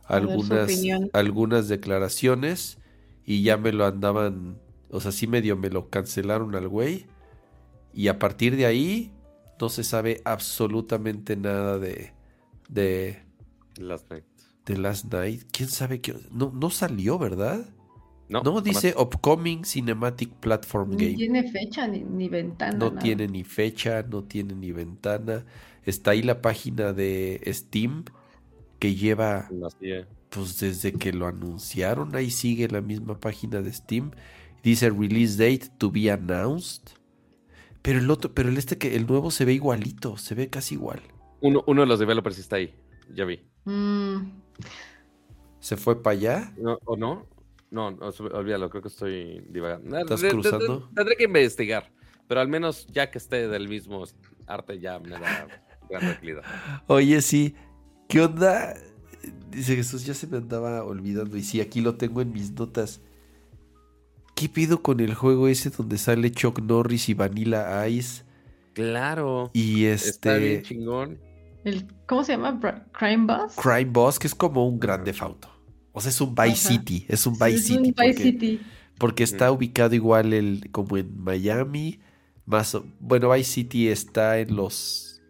A 0.05 0.15
dar 0.15 0.23
su 0.25 0.29
algunas, 0.31 0.71
algunas 1.15 1.69
declaraciones 1.69 2.79
y 3.25 3.43
ya 3.43 3.57
me 3.57 3.73
lo 3.73 3.87
andaban, 3.87 4.59
o 4.91 5.01
sea, 5.01 5.13
sí 5.13 5.27
medio 5.27 5.57
me 5.57 5.71
lo 5.71 5.89
cancelaron 5.89 6.55
al 6.57 6.69
güey. 6.69 7.07
Y 7.95 8.09
a 8.09 8.19
partir 8.19 8.55
de 8.57 8.67
ahí 8.67 9.13
no 9.59 9.71
se 9.71 9.83
sabe 9.83 10.21
absolutamente 10.27 11.37
nada 11.37 11.79
de, 11.79 12.13
de, 12.69 13.23
Last 13.79 14.11
Night. 14.11 14.25
de 14.67 14.77
Last 14.79 15.13
Night. 15.13 15.43
¿Quién 15.53 15.69
sabe 15.69 16.01
qué? 16.01 16.15
No, 16.31 16.51
no 16.55 16.71
salió, 16.71 17.19
¿verdad? 17.19 17.67
No, 18.29 18.43
No, 18.43 18.63
jamás. 18.65 18.65
dice 18.65 18.95
Upcoming 18.99 19.65
Cinematic 19.65 20.35
Platform 20.41 20.97
Ni 20.97 20.97
Game. 20.97 21.15
tiene 21.15 21.51
fecha 21.51 21.87
ni, 21.89 22.01
ni 22.05 22.29
ventana. 22.29 22.79
No 22.79 22.91
nada. 22.91 22.99
tiene 22.99 23.29
ni 23.29 23.45
fecha, 23.45 24.03
no 24.03 24.25
tiene 24.25 24.55
ni 24.55 24.73
ventana. 24.73 25.45
Está 25.83 26.13
ahí 26.13 26.23
la 26.23 26.43
página 26.43 26.93
de 26.93 27.41
Steam 27.53 28.05
que 28.79 28.95
lleva, 28.95 29.57
pues 30.31 30.59
desde 30.61 30.99
que 30.99 31.13
lo 31.13 31.27
anunciaron, 31.27 32.15
ahí 32.17 32.31
sigue 32.31 32.69
la 32.69 32.83
misma 32.83 33.21
página 33.21 33.63
de 33.63 33.73
Steam. 33.73 34.13
Dice 34.63 34.91
release 34.91 35.37
date 35.39 35.71
to 35.79 35.91
be 35.93 36.11
announced. 36.11 36.83
Pero 37.83 37.99
el 38.01 38.11
otro, 38.11 38.35
pero 38.35 38.49
el 38.49 38.59
este 38.59 38.79
que 38.79 38.97
el 38.97 39.07
nuevo 39.07 39.31
se 39.31 39.45
ve 39.45 39.55
igualito, 39.55 40.17
se 40.19 40.35
ve 40.35 40.51
casi 40.51 40.75
igual. 40.75 41.03
Uno, 41.41 41.63
uno 41.67 41.81
de 41.83 41.87
los 41.87 41.99
developers 41.99 42.39
está 42.39 42.57
ahí. 42.57 42.75
Ya 43.15 43.25
vi. 43.25 43.41
Mm, 43.65 44.33
Se 45.61 45.77
fue 45.77 46.01
para 46.03 46.17
allá. 46.17 46.53
No, 46.57 46.79
¿O 46.85 46.97
no? 46.97 47.27
No, 47.71 47.91
no, 47.91 48.07
olvídalo, 48.33 48.71
creo 48.71 48.83
que 48.83 48.89
estoy 48.89 49.45
divagando. 49.49 49.99
¿Estás 49.99 50.21
De- 50.21 50.29
cruzando? 50.31 50.79
de- 50.81 50.95
tendré 50.95 51.17
que 51.17 51.25
investigar, 51.25 51.93
pero 52.29 52.41
al 52.41 52.49
menos 52.49 52.87
ya 52.87 53.11
que 53.11 53.19
esté 53.19 53.49
del 53.49 53.69
mismo 53.69 54.05
arte 54.47 54.79
ya 54.79 54.99
me 55.01 55.11
da 55.11 55.49
gran 55.91 56.01
tranquilidad. 56.03 56.43
Oye, 56.87 57.21
sí. 57.21 57.55
¿Qué 58.09 58.21
onda? 58.21 58.75
Dice 59.51 59.75
Jesús, 59.75 60.07
ya 60.07 60.15
se 60.15 60.29
me 60.29 60.37
andaba 60.37 60.85
olvidando. 60.85 61.37
Y 61.37 61.43
sí, 61.43 61.61
aquí 61.61 61.81
lo 61.81 61.97
tengo 61.97 62.21
en 62.23 62.33
mis 62.33 62.53
notas. 62.53 63.01
¿Qué 64.37 64.49
pido 64.49 64.83
con 64.83 65.01
el 65.01 65.15
juego 65.15 65.49
ese 65.49 65.71
donde 65.71 65.99
sale 65.99 66.31
Chuck 66.31 66.61
Norris 66.61 67.09
y 67.09 67.15
Vanilla 67.15 67.89
Ice? 67.89 68.23
Claro. 68.75 69.51
Y 69.55 69.87
Está 69.87 70.37
bien 70.37 70.59
este 70.59 70.69
chingón. 70.69 71.19
El, 71.67 71.87
¿Cómo 72.07 72.25
se 72.25 72.33
llama? 72.33 72.59
Crime 72.93 73.27
Boss. 73.27 73.55
Crime 73.57 73.91
Boss, 73.91 74.19
que 74.19 74.27
es 74.27 74.35
como 74.35 74.67
un 74.67 74.79
grande 74.81 75.15
Auto. 75.21 75.49
O 75.93 76.01
sea, 76.01 76.11
es 76.11 76.21
un 76.21 76.35
Vice. 76.35 76.69
City. 76.69 77.07
Es 77.09 77.27
un 77.27 77.35
Sí, 77.37 77.45
Vice 77.45 77.57
es 77.57 77.65
City. 77.67 77.77
un 77.79 77.83
Vice 77.83 77.95
porque, 77.95 78.23
City. 78.23 78.61
porque 78.99 79.25
está 79.25 79.51
ubicado 79.51 79.95
igual 79.95 80.33
el, 80.33 80.69
como 80.71 80.97
en 80.97 81.19
Miami. 81.23 82.01
Más 82.45 82.77
bueno, 83.01 83.31
Vice 83.31 83.51
City 83.53 83.89
está 83.89 84.39
en 84.39 84.55
los. 84.57 85.23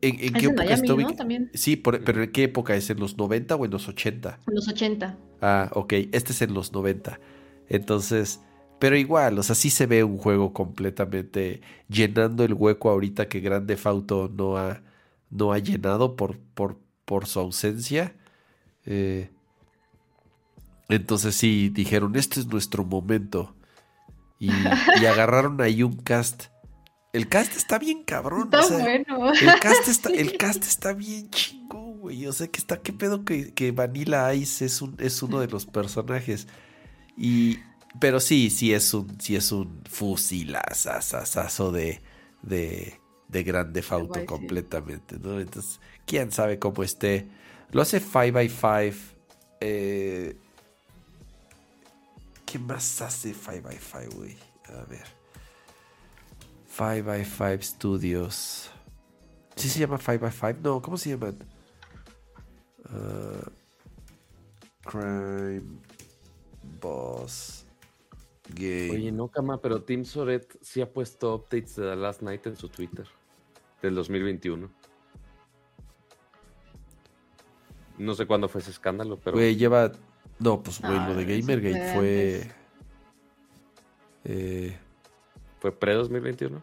¿En, 0.00 0.18
en 0.20 0.34
Es 0.36 0.40
qué 0.40 0.46
en 0.46 0.52
época 0.52 0.64
Miami, 0.64 0.74
está 0.74 0.86
¿no? 0.88 0.94
ubicado? 0.94 1.16
También. 1.16 1.50
Sí, 1.54 1.76
por- 1.76 2.02
pero 2.04 2.22
¿en 2.22 2.32
qué 2.32 2.44
época 2.44 2.74
es? 2.74 2.90
¿En 2.90 2.98
los 3.00 3.16
90 3.18 3.54
o 3.56 3.64
en 3.64 3.70
los 3.70 3.88
80? 3.88 4.40
En 4.48 4.54
los 4.54 4.68
80. 4.68 5.18
Ah, 5.40 5.70
ok. 5.74 5.92
Este 6.12 6.32
es 6.32 6.42
en 6.42 6.54
los 6.54 6.72
90. 6.72 7.20
Entonces, 7.68 8.40
pero 8.78 8.96
igual, 8.96 9.38
o 9.38 9.42
sea, 9.42 9.54
sí 9.54 9.70
se 9.70 9.86
ve 9.86 10.02
un 10.04 10.18
juego 10.18 10.52
completamente 10.52 11.60
llenando 11.88 12.44
el 12.44 12.54
hueco 12.54 12.90
ahorita 12.90 13.28
que 13.28 13.40
Grande 13.40 13.78
Auto 13.84 14.28
no 14.34 14.56
ha, 14.56 14.82
no 15.32 15.52
ha 15.52 15.58
llenado 15.58 16.14
por, 16.14 16.38
por, 16.38 16.78
por 17.04 17.26
su 17.26 17.40
ausencia. 17.40 18.14
Eh, 18.86 19.30
entonces 20.88 21.34
sí, 21.34 21.70
dijeron, 21.70 22.14
este 22.16 22.38
es 22.40 22.46
nuestro 22.46 22.84
momento. 22.84 23.56
Y, 24.38 24.50
y 25.00 25.06
agarraron 25.06 25.60
ahí 25.60 25.82
un 25.82 25.96
cast. 25.96 26.44
El 27.12 27.28
cast 27.28 27.56
está 27.56 27.78
bien 27.78 28.04
cabrón. 28.04 28.44
Está 28.44 28.60
o 28.60 28.62
sea, 28.62 28.78
bueno. 28.78 29.32
el 29.32 29.60
cast 29.60 29.88
está, 29.88 30.10
el 30.10 30.36
cast 30.38 30.64
está 30.64 30.92
bien 30.92 31.30
chingón, 31.30 31.98
güey. 31.98 32.26
O 32.26 32.32
sea, 32.32 32.46
que 32.46 32.58
está, 32.58 32.80
qué 32.80 32.92
pedo 32.92 33.24
que, 33.24 33.52
que 33.52 33.72
Vanilla 33.72 34.32
Ice 34.34 34.64
es 34.64 34.80
un, 34.80 34.96
es 34.98 35.22
uno 35.22 35.40
de 35.40 35.48
los 35.48 35.66
personajes. 35.66 36.46
Y, 37.16 37.58
pero 38.00 38.20
sí, 38.20 38.50
sí 38.50 38.72
es 38.72 38.94
un, 38.94 39.20
sí 39.20 39.36
es 39.36 39.52
un 39.52 39.82
fusilazazazazo 39.88 41.72
de, 41.72 42.00
de, 42.42 43.01
de 43.32 43.42
Grande 43.42 43.82
Auto 43.88 44.08
Vice, 44.08 44.20
sí. 44.20 44.26
completamente, 44.26 45.18
¿no? 45.18 45.40
Entonces, 45.40 45.80
quién 46.06 46.30
sabe 46.30 46.58
cómo 46.58 46.82
esté. 46.82 47.26
Lo 47.70 47.80
hace 47.80 48.00
5x5. 48.00 48.94
Eh, 49.60 50.36
¿Qué 52.44 52.58
más 52.58 53.00
hace 53.00 53.34
5x5, 53.34 54.14
güey? 54.14 54.36
A 54.66 54.84
ver. 54.84 55.06
5x5 56.76 57.62
Studios. 57.62 58.70
¿Sí 59.56 59.70
se 59.70 59.80
llama 59.80 59.98
5x5? 59.98 60.58
No, 60.60 60.82
¿cómo 60.82 60.98
se 60.98 61.10
llaman? 61.10 61.38
Ah, 62.84 63.48
Crime 64.84 65.62
Boss 66.82 67.64
Game. 68.50 68.90
Oye, 68.90 69.10
no, 69.10 69.28
Cama, 69.28 69.58
pero 69.58 69.82
Tim 69.82 70.04
Soret 70.04 70.58
sí 70.60 70.82
ha 70.82 70.92
puesto 70.92 71.34
updates 71.34 71.76
de 71.76 71.84
The 71.84 71.96
Last 71.96 72.20
Night 72.20 72.46
en 72.46 72.56
su 72.56 72.68
Twitter 72.68 73.06
del 73.82 73.94
2021. 73.96 74.70
No 77.98 78.14
sé 78.14 78.26
cuándo 78.26 78.48
fue 78.48 78.60
ese 78.60 78.70
escándalo, 78.70 79.18
pero 79.22 79.36
Güey, 79.36 79.56
lleva. 79.56 79.92
No, 80.38 80.62
pues, 80.62 80.80
güey, 80.80 80.94
lo 81.06 81.14
de 81.14 81.24
Gamergate 81.24 81.94
fue 81.94 82.50
eh, 84.24 84.76
fue 85.60 85.72
pre-2021. 85.72 86.60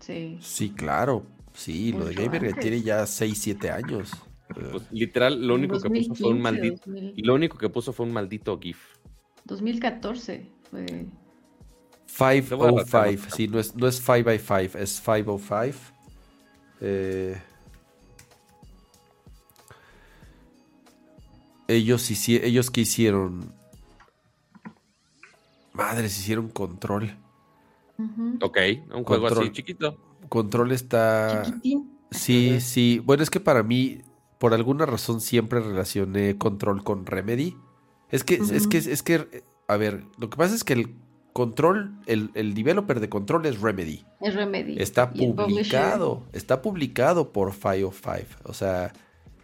Sí. 0.00 0.38
sí, 0.40 0.70
claro. 0.70 1.24
Sí, 1.54 1.92
lo 1.92 2.04
de 2.04 2.14
Gamergate 2.14 2.48
antes. 2.48 2.60
tiene 2.62 2.82
ya 2.82 3.06
6, 3.06 3.38
7 3.38 3.70
años. 3.70 4.12
Eh, 4.54 4.68
Pues, 4.70 4.84
literal, 4.92 5.44
lo 5.44 5.54
único 5.54 5.80
que 5.80 5.88
puso 5.88 6.14
fue 6.14 6.28
un 6.30 6.42
2015, 6.42 6.42
maldito. 6.42 6.82
2000, 6.86 7.26
Lo 7.26 7.34
único 7.34 7.58
que 7.58 7.68
puso 7.68 7.92
fue 7.92 8.06
un 8.06 8.12
maldito 8.12 8.58
GIF. 8.60 8.78
2014 9.44 10.48
fue. 10.70 10.86
Te 12.42 12.54
voy 12.54 12.68
a 12.68 12.70
rascar 12.72 13.08
505. 13.08 13.12
otra. 13.16 13.30
Sí, 13.36 13.48
no 13.48 13.58
es, 13.58 13.74
no 13.74 13.88
es 13.88 14.06
5x5, 14.06 14.76
es 14.78 15.00
505. 15.00 15.95
Eh, 16.80 17.40
ellos, 21.68 22.10
ellos 22.28 22.70
que 22.70 22.82
hicieron. 22.82 23.52
Madres, 25.72 26.18
hicieron 26.18 26.48
control. 26.48 27.16
Ok, 28.40 28.58
un 28.94 29.04
juego 29.04 29.24
Control. 29.24 29.44
así 29.44 29.52
chiquito. 29.52 29.98
Control 30.28 30.72
está. 30.72 31.42
Chiquitín. 31.44 31.98
Sí, 32.10 32.60
sí. 32.60 33.00
Bueno, 33.04 33.22
es 33.22 33.30
que 33.30 33.40
para 33.40 33.62
mí, 33.62 34.02
por 34.38 34.54
alguna 34.54 34.86
razón, 34.86 35.20
siempre 35.20 35.60
relacioné 35.60 36.38
control 36.38 36.84
con 36.84 37.06
Remedy. 37.06 37.56
Es 38.10 38.22
que, 38.22 38.34
es 38.34 38.66
que, 38.68 38.78
es 38.78 39.02
que, 39.02 39.44
a 39.66 39.76
ver, 39.76 40.04
lo 40.18 40.30
que 40.30 40.36
pasa 40.36 40.54
es 40.54 40.62
que 40.62 40.74
el 40.74 40.94
control, 41.36 41.92
el, 42.06 42.30
el 42.34 42.54
developer 42.54 42.98
de 42.98 43.10
control 43.10 43.44
es 43.44 43.60
Remedy. 43.60 44.04
Es 44.22 44.34
Remedy. 44.34 44.80
Está 44.80 45.12
publicado, 45.12 46.22
está 46.32 46.62
publicado 46.62 47.30
por 47.32 47.52
505. 47.52 48.40
O 48.44 48.54
sea, 48.54 48.92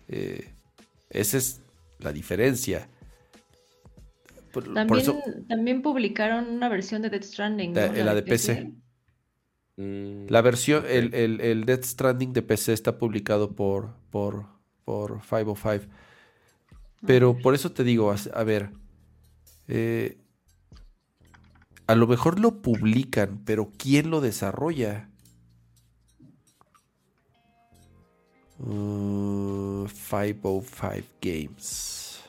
eh, 0.08 0.54
esa 1.10 1.36
es 1.36 1.60
la 1.98 2.12
diferencia. 2.12 2.88
Por, 4.52 4.64
por 4.64 4.74
También, 4.74 5.00
eso, 5.00 5.18
también 5.48 5.82
publicaron 5.82 6.46
una 6.48 6.68
versión 6.70 7.02
de 7.02 7.10
Death 7.10 7.24
Stranding. 7.24 7.72
¿no? 7.74 7.80
La- 7.80 8.04
la 8.04 8.14
de 8.14 8.22
PC. 8.22 8.72
Mm, 9.76 10.26
la 10.28 10.40
versión, 10.40 10.84
el, 10.88 11.14
el, 11.14 11.40
el 11.40 11.64
Death 11.66 11.84
Stranding 11.84 12.32
de 12.32 12.42
PC 12.42 12.72
está 12.72 12.96
publicado 12.98 13.52
por, 13.52 13.90
por, 14.10 14.46
por 14.84 15.20
505. 15.20 15.86
Pero 17.06 17.36
por 17.38 17.54
eso 17.54 17.72
te 17.72 17.84
digo, 17.84 18.10
a, 18.12 18.16
a 18.34 18.44
ver, 18.44 18.70
eh, 19.68 20.18
a 21.86 21.94
lo 21.94 22.06
mejor 22.06 22.38
lo 22.40 22.62
publican, 22.62 23.42
pero 23.44 23.70
¿quién 23.76 24.10
lo 24.10 24.20
desarrolla? 24.20 25.08
Uh, 28.58 29.86
505 29.88 31.06
Games. 31.20 32.22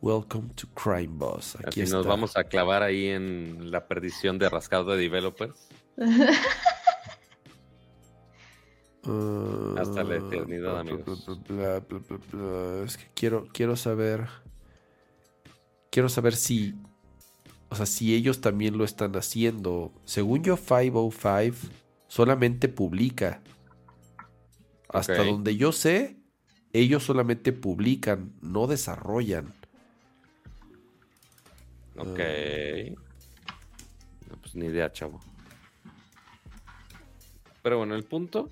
Welcome 0.00 0.50
to 0.54 0.66
Crime 0.74 1.12
Boss. 1.18 1.56
Aquí 1.56 1.68
Así 1.68 1.82
está. 1.82 1.96
nos 1.96 2.06
vamos 2.06 2.36
a 2.36 2.44
clavar 2.44 2.82
ahí 2.82 3.08
en 3.08 3.70
la 3.70 3.86
perdición 3.88 4.38
de 4.38 4.48
rascado 4.48 4.92
de 4.92 4.98
developers. 4.98 5.68
Uh, 9.08 9.78
Hasta 9.78 10.02
la 10.02 10.16
eternidad, 10.16 10.80
amigos. 10.80 11.24
bla, 11.46 11.78
bla, 11.78 11.98
bla, 12.00 12.00
bla, 12.08 12.18
bla. 12.32 12.84
Es 12.84 12.96
que 12.96 13.08
quiero, 13.14 13.46
quiero 13.52 13.76
saber. 13.76 14.26
Quiero 15.90 16.08
saber 16.08 16.34
si. 16.34 16.74
O 17.68 17.74
sea, 17.74 17.86
si 17.86 18.14
ellos 18.14 18.40
también 18.40 18.78
lo 18.78 18.84
están 18.84 19.16
haciendo. 19.16 19.92
Según 20.04 20.44
yo, 20.44 20.56
505 20.56 21.68
solamente 22.08 22.68
publica. 22.68 23.42
Hasta 24.88 25.24
donde 25.24 25.56
yo 25.56 25.72
sé, 25.72 26.16
ellos 26.72 27.04
solamente 27.04 27.52
publican, 27.52 28.32
no 28.40 28.66
desarrollan. 28.66 29.52
Ok. 31.96 32.20
No, 34.28 34.36
pues 34.40 34.54
ni 34.54 34.66
idea, 34.66 34.92
chavo. 34.92 35.20
Pero 37.62 37.78
bueno, 37.78 37.94
el 37.96 38.04
punto 38.04 38.48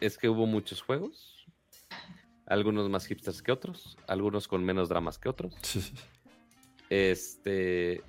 es 0.00 0.18
que 0.18 0.28
hubo 0.28 0.46
muchos 0.46 0.82
juegos. 0.82 1.46
Algunos 2.46 2.88
más 2.88 3.06
hipsters 3.06 3.42
que 3.42 3.52
otros. 3.52 3.96
Algunos 4.08 4.48
con 4.48 4.64
menos 4.64 4.88
dramas 4.88 5.18
que 5.18 5.28
otros. 5.28 5.54
Este. 6.90 8.02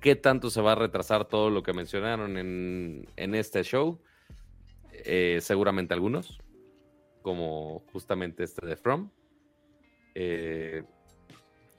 ¿Qué 0.00 0.16
tanto 0.16 0.48
se 0.48 0.62
va 0.62 0.72
a 0.72 0.76
retrasar 0.76 1.26
todo 1.26 1.50
lo 1.50 1.62
que 1.62 1.74
mencionaron 1.74 2.38
en, 2.38 3.34
este 3.34 3.62
show? 3.62 4.00
Eh, 4.92 5.38
seguramente 5.42 5.92
algunos. 5.92 6.40
Como 7.22 7.84
justamente 7.92 8.44
este 8.44 8.66
de 8.66 8.76
From. 8.76 9.10
Eh, 10.14 10.84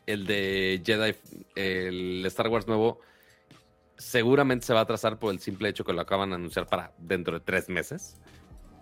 el 0.06 0.26
de 0.26 0.82
Jedi, 0.86 1.16
el 1.56 2.26
Star 2.26 2.48
Wars 2.50 2.68
nuevo, 2.68 3.00
seguramente 3.98 4.66
se 4.66 4.74
va 4.74 4.80
a 4.80 4.84
atrasar 4.84 5.20
por 5.20 5.34
el 5.34 5.40
simple 5.40 5.70
hecho 5.70 5.84
que 5.84 5.94
lo 5.94 6.02
acaban 6.02 6.30
de 6.30 6.36
anunciar 6.36 6.68
para 6.68 6.94
dentro 6.98 7.40
de 7.40 7.46
tres 7.46 7.70
meses. 7.70 8.18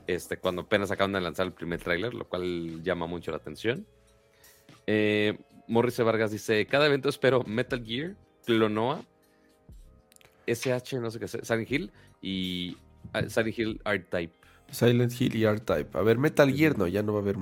Este, 0.07 0.37
cuando 0.37 0.63
apenas 0.63 0.91
acaban 0.91 1.11
de 1.13 1.21
lanzar 1.21 1.45
el 1.45 1.53
primer 1.53 1.81
tráiler, 1.81 2.13
lo 2.13 2.27
cual 2.27 2.81
llama 2.83 3.05
mucho 3.05 3.31
la 3.31 3.37
atención. 3.37 3.85
Eh, 4.87 5.37
Morris 5.69 5.97
Vargas 5.99 6.31
dice: 6.31 6.65
Cada 6.65 6.87
evento 6.87 7.07
espero 7.07 7.43
Metal 7.45 7.81
Gear, 7.83 8.15
Clonoa, 8.45 9.05
SH, 10.45 10.99
no 10.99 11.09
sé 11.11 11.19
qué, 11.19 11.25
es, 11.25 11.37
Silent 11.43 11.71
Hill 11.71 11.91
y 12.21 12.75
ah, 13.13 13.23
Silent 13.29 13.57
Hill 13.57 13.81
Art 13.85 14.09
Type. 14.09 14.33
Silent 14.71 15.19
Hill 15.19 15.35
y 15.35 15.45
R-Type. 15.45 15.97
A 15.97 16.01
ver, 16.01 16.17
Metal 16.17 16.51
Gear 16.51 16.77
no, 16.77 16.87
ya 16.87 17.03
no 17.03 17.13
va 17.13 17.19
a 17.19 17.21
haber. 17.21 17.37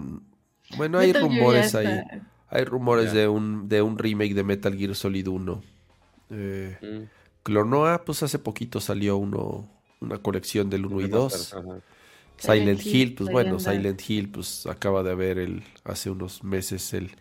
Bueno, 0.76 1.00
hay 1.00 1.08
Metal 1.08 1.22
rumores 1.24 1.76
ahí. 1.76 2.02
Hay 2.50 2.64
rumores 2.64 3.12
de 3.12 3.28
un, 3.28 3.68
de 3.68 3.82
un 3.82 3.98
remake 3.98 4.34
de 4.34 4.44
Metal 4.44 4.74
Gear 4.74 4.96
Solid 4.96 5.28
1. 5.28 5.64
Eh, 6.30 6.78
Mm, 6.82 7.04
Clonoa, 7.44 8.04
pues 8.06 8.24
hace 8.24 8.40
poquito 8.40 8.80
salió 8.80 9.18
uno, 9.18 9.70
una 10.00 10.18
colección 10.18 10.70
del 10.70 10.86
1 10.86 11.02
y 11.02 11.08
2. 11.08 11.54
Ajá. 11.54 11.62
Silent 12.38 12.80
Silent 12.80 12.86
Hill, 12.86 12.96
Hill, 12.96 13.16
pues 13.16 13.30
bueno. 13.32 13.60
Silent 13.60 14.02
Hill, 14.10 14.30
pues 14.30 14.66
acaba 14.68 15.04
de 15.04 15.12
haber 15.12 15.40
el, 15.40 15.64
hace 15.84 16.10
unos 16.10 16.44
meses 16.44 16.94
el, 16.94 17.12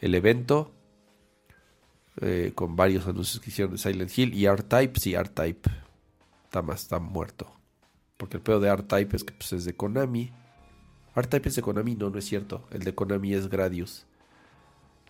el 0.00 0.14
evento. 0.14 0.72
eh, 2.20 2.52
con 2.54 2.76
varios 2.76 3.06
anuncios 3.06 3.40
que 3.40 3.50
hicieron 3.50 3.72
de 3.72 3.78
Silent 3.78 4.16
Hill. 4.16 4.34
Y 4.34 4.46
R-Type, 4.46 4.98
sí, 4.98 5.14
R-Type. 5.14 5.70
Está 6.44 6.62
más, 6.62 6.82
está 6.82 6.98
muerto. 6.98 7.50
Porque 8.16 8.38
el 8.38 8.42
pedo 8.42 8.60
de 8.60 8.68
R-Type 8.68 9.16
es 9.16 9.24
que 9.24 9.32
pues, 9.34 9.52
es 9.52 9.64
de 9.64 9.74
Konami. 9.74 10.32
R-Type 11.14 11.48
es 11.48 11.56
de 11.56 11.62
Konami, 11.62 11.94
no, 11.94 12.10
no 12.10 12.18
es 12.18 12.24
cierto. 12.24 12.66
El 12.70 12.82
de 12.84 12.94
Konami 12.94 13.34
es 13.34 13.48
Gradius. 13.48 14.06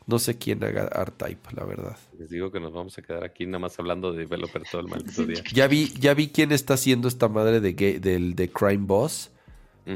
No 0.07 0.19
sé 0.19 0.39
quién 0.39 0.65
haga 0.65 0.87
R-Type, 0.87 1.55
la 1.55 1.65
verdad. 1.65 1.99
Les 2.19 2.31
digo 2.31 2.51
que 2.51 2.61
nos 2.61 2.73
vamos 2.73 2.97
a 2.97 3.03
quedar 3.03 3.25
aquí 3.25 3.45
nada 3.47 3.59
más 3.59 3.79
hablando 3.79 4.13
de 4.13 4.21
developer 4.21 4.63
todo 4.71 4.81
el 4.81 4.89
maldito 4.89 5.27
día. 5.27 5.43
Ya 5.53 5.67
vi, 5.67 5.93
ya 5.99 6.15
vi 6.15 6.29
quién 6.29 6.51
está 6.53 6.75
haciendo 6.75 7.09
esta 7.09 7.29
madre 7.29 7.61
de, 7.61 8.01
del 8.01 8.35
de 8.35 8.51
Crime 8.51 8.87
Boss. 8.87 9.31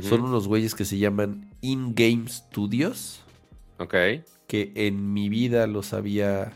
Son 0.01 0.23
unos 0.23 0.49
güeyes 0.49 0.75
que 0.75 0.87
se 0.87 0.97
llaman 0.97 1.55
In-Game 1.61 2.27
Studios. 2.27 3.23
Ok. 3.79 3.95
Que 4.53 4.71
en 4.75 5.15
mi 5.15 5.31
vida 5.31 5.67
los 5.67 5.95
había. 5.95 6.53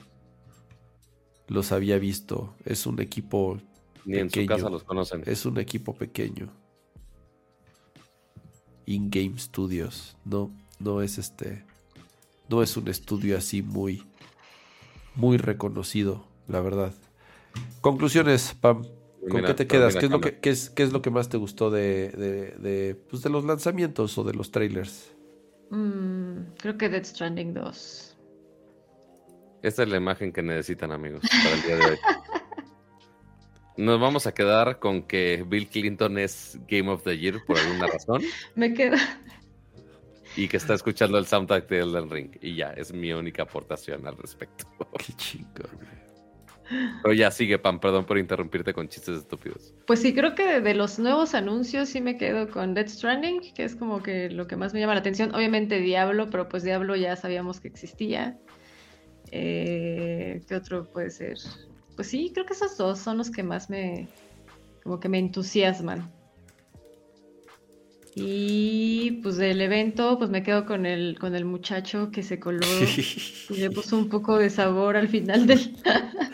Los 1.49 1.73
había 1.73 1.99
visto. 1.99 2.55
Es 2.67 2.85
un 2.85 3.01
equipo. 3.01 3.57
Ni 4.05 4.19
en 4.19 4.29
su 4.29 4.35
pequeño. 4.35 4.49
casa 4.49 4.69
los 4.69 4.85
conocen. 4.85 5.23
Es 5.25 5.47
un 5.47 5.57
equipo 5.57 5.95
pequeño. 5.95 6.53
In-Game 8.85 9.39
Studios. 9.39 10.15
No, 10.27 10.55
no 10.79 11.01
es 11.01 11.17
este. 11.17 11.65
No 12.51 12.63
es 12.63 12.77
un 12.77 12.89
estudio 12.89 13.39
así 13.39 13.63
muy. 13.63 14.03
Muy 15.15 15.39
reconocido, 15.39 16.29
la 16.49 16.61
verdad. 16.61 16.93
Conclusiones, 17.81 18.55
Pam. 18.61 18.83
¿Con 18.83 19.37
Mira, 19.37 19.47
qué 19.49 19.55
te 19.55 19.67
quedas? 19.67 19.97
¿Qué 19.97 20.05
es, 20.05 20.11
lo 20.11 20.21
que, 20.21 20.39
qué, 20.39 20.51
es, 20.51 20.69
qué 20.69 20.83
es 20.83 20.93
lo 20.93 21.01
que 21.01 21.09
más 21.09 21.31
te 21.31 21.39
gustó 21.39 21.71
de, 21.71 22.11
de, 22.11 22.51
de, 22.59 22.95
pues, 22.95 23.23
de 23.23 23.31
los 23.31 23.47
lanzamientos 23.47 24.19
o 24.19 24.25
de 24.25 24.35
los 24.35 24.51
trailers? 24.51 25.16
Mm, 25.71 26.55
creo 26.59 26.77
que 26.79 26.89
Dead 26.89 27.05
Stranding 27.05 27.55
2. 27.55 28.17
Esta 29.63 29.83
es 29.83 29.89
la 29.89 29.97
imagen 29.97 30.33
que 30.33 30.43
necesitan, 30.43 30.93
amigos, 30.93 31.23
para 31.29 31.55
el 31.57 31.63
día 31.63 31.77
de 31.77 31.85
hoy. 31.93 31.99
Nos 33.79 34.01
vamos 34.01 34.27
a 34.27 34.33
quedar 34.33 34.79
con 34.79 35.03
que 35.03 35.45
Bill 35.47 35.69
Clinton 35.69 36.19
es 36.19 36.59
Game 36.67 36.89
of 36.91 37.03
the 37.03 37.19
Year 37.19 37.45
por 37.47 37.59
alguna 37.59 37.87
razón 37.89 38.23
Me 38.55 38.73
queda. 38.73 38.97
y 40.35 40.49
que 40.49 40.57
está 40.57 40.73
escuchando 40.75 41.19
el 41.19 41.27
soundtrack 41.27 41.69
de 41.69 41.81
Elden 41.81 42.09
Ring. 42.11 42.39
Y 42.41 42.55
ya, 42.57 42.73
es 42.73 42.93
mi 42.93 43.13
única 43.13 43.43
aportación 43.43 44.07
al 44.07 44.17
respecto. 44.17 44.65
Qué 44.99 45.13
chingón. 45.15 45.69
Pero 47.03 47.15
ya 47.15 47.31
sigue, 47.31 47.59
Pam, 47.59 47.81
perdón 47.81 48.07
por 48.07 48.19
interrumpirte 48.19 48.73
con 48.73 48.89
chistes 48.89 49.19
estúpidos. 49.19 49.75
Pues 49.87 50.01
sí, 50.01 50.15
creo 50.15 50.35
que 50.35 50.45
de, 50.47 50.61
de 50.61 50.75
los 50.75 50.99
nuevos 50.99 51.35
anuncios 51.35 51.89
sí 51.89 52.01
me 52.01 52.17
quedo 52.17 52.49
con 52.51 52.75
Dead 52.75 52.89
Stranding, 52.89 53.55
que 53.55 53.65
es 53.65 53.77
como 53.77 54.03
que 54.03 54.31
lo 54.31 54.47
que 54.47 54.57
más 54.57 54.75
me 54.75 54.81
llama 54.81 54.95
la 54.95 55.01
atención. 55.01 55.35
Obviamente 55.35 55.81
Diablo, 55.81 56.29
pero 56.31 56.49
pues 56.49 56.63
Diablo 56.63 56.97
ya 56.97 57.17
sabíamos 57.17 57.61
que 57.61 57.69
existía. 57.69 58.39
Eh, 59.31 60.43
¿qué 60.49 60.55
otro 60.55 60.85
puede 60.85 61.11
ser? 61.11 61.39
Pues 61.95 62.09
sí, 62.09 62.31
creo 62.33 62.47
que 62.47 62.53
esos 62.53 62.77
dos 62.77 62.99
son 62.99 63.19
los 63.19 63.31
que 63.31 63.43
más 63.43 63.71
me, 63.71 64.09
como 64.83 65.01
que 65.01 65.09
me 65.09 65.19
entusiasman. 65.19 66.16
Y 68.19 69.21
pues 69.23 69.37
del 69.37 69.61
evento, 69.61 70.17
pues 70.17 70.31
me 70.31 70.43
quedo 70.43 70.65
con 70.65 70.87
el, 70.87 71.19
con 71.21 71.35
el 71.35 71.45
muchacho 71.45 72.11
que 72.11 72.23
se 72.23 72.41
coló 72.41 72.67
y 73.51 73.57
le 73.57 73.71
puso 73.71 73.97
un 73.97 74.09
poco 74.09 74.39
de 74.39 74.49
sabor 74.49 74.97
al 74.97 75.09
final 75.09 75.47
del... 75.47 75.77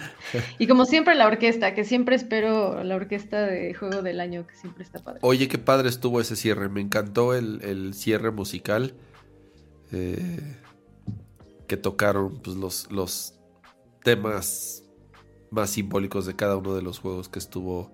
y 0.61 0.69
como 0.69 0.85
siempre 0.85 1.17
la 1.17 1.27
orquesta, 1.27 1.75
que 1.75 1.85
siempre 1.85 2.15
espero 2.15 2.85
la 2.85 2.95
orquesta 2.95 3.47
de 3.47 3.75
juego 3.75 4.01
del 4.01 4.21
año, 4.21 4.47
que 4.47 4.55
siempre 4.55 4.85
está 4.85 5.01
padre. 5.03 5.19
Oye, 5.23 5.49
qué 5.49 5.59
padre 5.59 5.89
estuvo 5.89 6.21
ese 6.21 6.37
cierre. 6.37 6.69
Me 6.69 6.81
encantó 6.81 7.35
el, 7.35 7.61
el 7.63 7.95
cierre 7.95 8.31
musical. 8.31 8.95
eh, 9.91 10.57
que 11.73 11.79
tocaron 11.79 12.37
pues, 12.43 12.55
los, 12.59 12.93
los 12.93 13.33
temas 14.05 14.85
más 15.51 15.71
simbólicos 15.71 16.27
de 16.27 16.37
cada 16.37 16.59
uno 16.59 16.75
de 16.75 16.83
los 16.83 16.99
juegos 16.99 17.31
que 17.31 17.39
estuvo, 17.39 17.91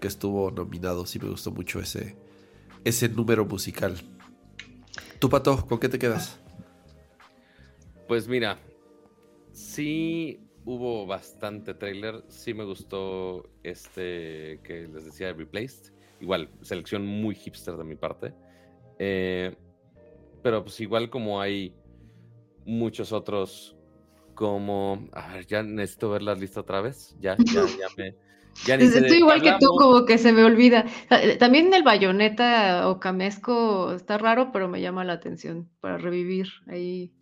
que 0.00 0.08
estuvo 0.08 0.50
nominado. 0.50 1.04
Sí 1.04 1.18
me 1.18 1.28
gustó 1.28 1.50
mucho 1.50 1.78
ese, 1.78 2.16
ese 2.88 3.08
número 3.08 3.44
musical. 3.44 3.96
¿Tú, 5.18 5.28
Pato, 5.28 5.66
con 5.66 5.78
qué 5.78 5.88
te 5.88 5.98
quedas? 5.98 6.40
Pues 8.06 8.28
mira, 8.28 8.58
sí 9.52 10.40
hubo 10.64 11.06
bastante 11.06 11.74
trailer. 11.74 12.24
Sí 12.28 12.54
me 12.54 12.64
gustó 12.64 13.50
este 13.62 14.60
que 14.64 14.88
les 14.92 15.04
decía 15.04 15.32
Replaced. 15.32 15.92
Igual, 16.20 16.50
selección 16.62 17.06
muy 17.06 17.34
hipster 17.34 17.76
de 17.76 17.84
mi 17.84 17.96
parte. 17.96 18.34
Eh, 18.98 19.54
pero 20.42 20.62
pues 20.64 20.80
igual 20.80 21.10
como 21.10 21.40
hay 21.40 21.74
muchos 22.64 23.12
otros 23.12 23.76
como... 24.34 25.08
A 25.12 25.34
ver, 25.34 25.46
ya 25.46 25.62
necesito 25.62 26.10
ver 26.10 26.22
la 26.22 26.34
lista 26.34 26.60
otra 26.60 26.80
vez. 26.80 27.16
Ya, 27.20 27.36
ya, 27.38 27.66
ya 27.66 27.88
me... 27.96 28.16
Ya 28.66 28.74
Estoy 28.76 29.18
igual 29.18 29.42
que 29.42 29.52
tú, 29.60 29.66
como 29.76 30.04
que 30.04 30.18
se 30.18 30.32
me 30.32 30.44
olvida. 30.44 30.84
También 31.38 31.72
el 31.74 31.82
bayoneta 31.82 32.88
o 32.88 32.98
camesco 33.00 33.92
está 33.94 34.18
raro, 34.18 34.50
pero 34.52 34.68
me 34.68 34.80
llama 34.80 35.04
la 35.04 35.14
atención 35.14 35.68
para 35.80 35.98
revivir 35.98 36.48
ahí 36.66 37.12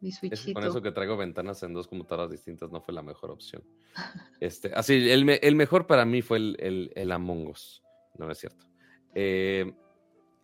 mi 0.00 0.12
switchito. 0.12 0.54
con 0.54 0.64
eso 0.68 0.80
que 0.82 0.92
traigo 0.92 1.16
ventanas 1.16 1.62
en 1.62 1.74
dos 1.74 1.86
computadoras 1.86 2.30
distintas 2.30 2.70
no 2.70 2.80
fue 2.80 2.94
la 2.94 3.02
mejor 3.02 3.30
opción. 3.30 3.62
Este, 4.40 4.72
así, 4.74 5.10
el, 5.10 5.24
me- 5.24 5.40
el 5.42 5.54
mejor 5.54 5.86
para 5.86 6.04
mí 6.04 6.22
fue 6.22 6.38
el, 6.38 6.56
el, 6.58 6.92
el 6.94 7.12
Among 7.12 7.48
Us. 7.48 7.82
No, 8.18 8.30
es 8.30 8.38
cierto. 8.38 8.66
Eh, 9.14 9.70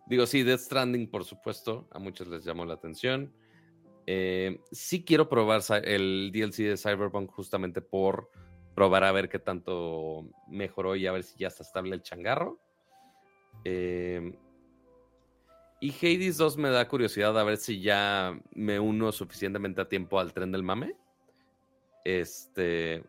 digo, 0.05 0.25
sí, 0.27 0.43
Death 0.43 0.59
Stranding, 0.61 1.09
por 1.09 1.23
supuesto, 1.25 1.87
a 1.91 1.99
muchos 1.99 2.27
les 2.27 2.43
llamó 2.45 2.65
la 2.65 2.75
atención. 2.75 3.33
Eh, 4.05 4.61
sí 4.71 5.03
quiero 5.03 5.27
probar 5.27 5.61
el 5.83 6.31
DLC 6.33 6.63
de 6.63 6.77
Cyberpunk 6.77 7.29
justamente 7.31 7.81
por 7.81 8.29
probar 8.77 9.03
a 9.05 9.11
ver 9.11 9.27
qué 9.27 9.39
tanto 9.39 10.29
mejoró 10.47 10.95
y 10.95 11.07
a 11.07 11.11
ver 11.11 11.23
si 11.23 11.35
ya 11.39 11.47
está 11.47 11.63
estable 11.63 11.95
el 11.95 12.03
changarro. 12.03 12.59
Eh, 13.63 14.37
Y 15.79 15.89
Hades 15.89 16.37
2 16.37 16.57
me 16.57 16.69
da 16.69 16.87
curiosidad 16.87 17.39
a 17.39 17.43
ver 17.43 17.57
si 17.57 17.81
ya 17.81 18.39
me 18.53 18.79
uno 18.79 19.11
suficientemente 19.11 19.81
a 19.81 19.89
tiempo 19.89 20.19
al 20.19 20.31
tren 20.31 20.51
del 20.51 20.61
mame. 20.61 20.95
Este, 22.05 23.03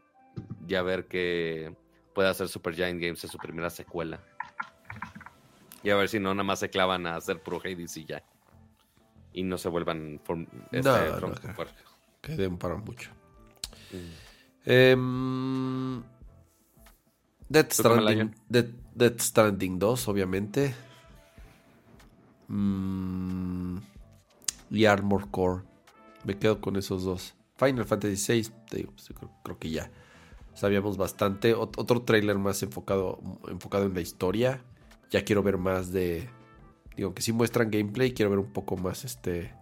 ya 0.67 0.81
ver 0.81 1.07
que 1.07 1.77
puede 2.15 2.31
hacer 2.31 2.49
Super 2.49 2.75
Giant 2.75 2.99
Games 2.99 3.23
en 3.25 3.29
su 3.29 3.37
primera 3.37 3.69
secuela. 3.69 4.23
Y 5.83 5.91
a 5.91 5.97
ver 5.97 6.09
si 6.09 6.19
no, 6.19 6.33
nada 6.33 6.45
más 6.45 6.61
se 6.61 6.71
clavan 6.71 7.07
a 7.07 7.17
hacer 7.17 7.43
puro 7.43 7.61
Hades 7.63 7.95
y 7.99 8.07
ya. 8.07 8.25
Y 9.35 9.43
no 9.43 9.59
se 9.59 9.69
vuelvan 9.69 10.19
este, 10.73 10.89
no, 10.89 11.21
no, 11.21 11.35
que, 12.23 12.37
den 12.37 12.57
para 12.57 12.77
mucho. 12.77 13.11
Mm. 13.93 14.28
Eh, 14.71 14.95
Death 17.49 17.73
Stranding, 17.73 18.35
Death, 18.95 19.21
Stranding 19.21 19.79
2, 19.79 20.09
obviamente. 20.09 20.75
Mm, 22.49 23.79
y 24.71 24.85
Armor 24.85 25.31
Core. 25.31 25.63
Me 26.25 26.37
quedo 26.37 26.61
con 26.61 26.77
esos 26.77 27.05
dos. 27.05 27.35
Final 27.57 27.87
Fantasy 27.87 28.43
VI, 28.43 28.85
pues, 28.85 29.11
creo, 29.43 29.59
que 29.59 29.71
ya 29.71 29.91
sabíamos 30.53 30.99
bastante. 30.99 31.55
otro 31.55 32.03
trailer 32.03 32.37
más 32.37 32.63
enfocado, 32.63 33.21
enfocado 33.49 33.87
en 33.87 33.95
la 33.95 34.03
historia. 34.03 34.63
Ya 35.11 35.25
quiero 35.25 35.43
ver 35.43 35.57
más 35.57 35.93
de. 35.93 36.29
Digo, 36.95 37.15
que 37.15 37.23
si 37.23 37.33
muestran 37.33 37.71
gameplay, 37.71 38.13
quiero 38.13 38.31
ver 38.31 38.41
un 38.41 38.53
poco 38.53 38.77
más 38.77 39.07
este. 39.07 39.55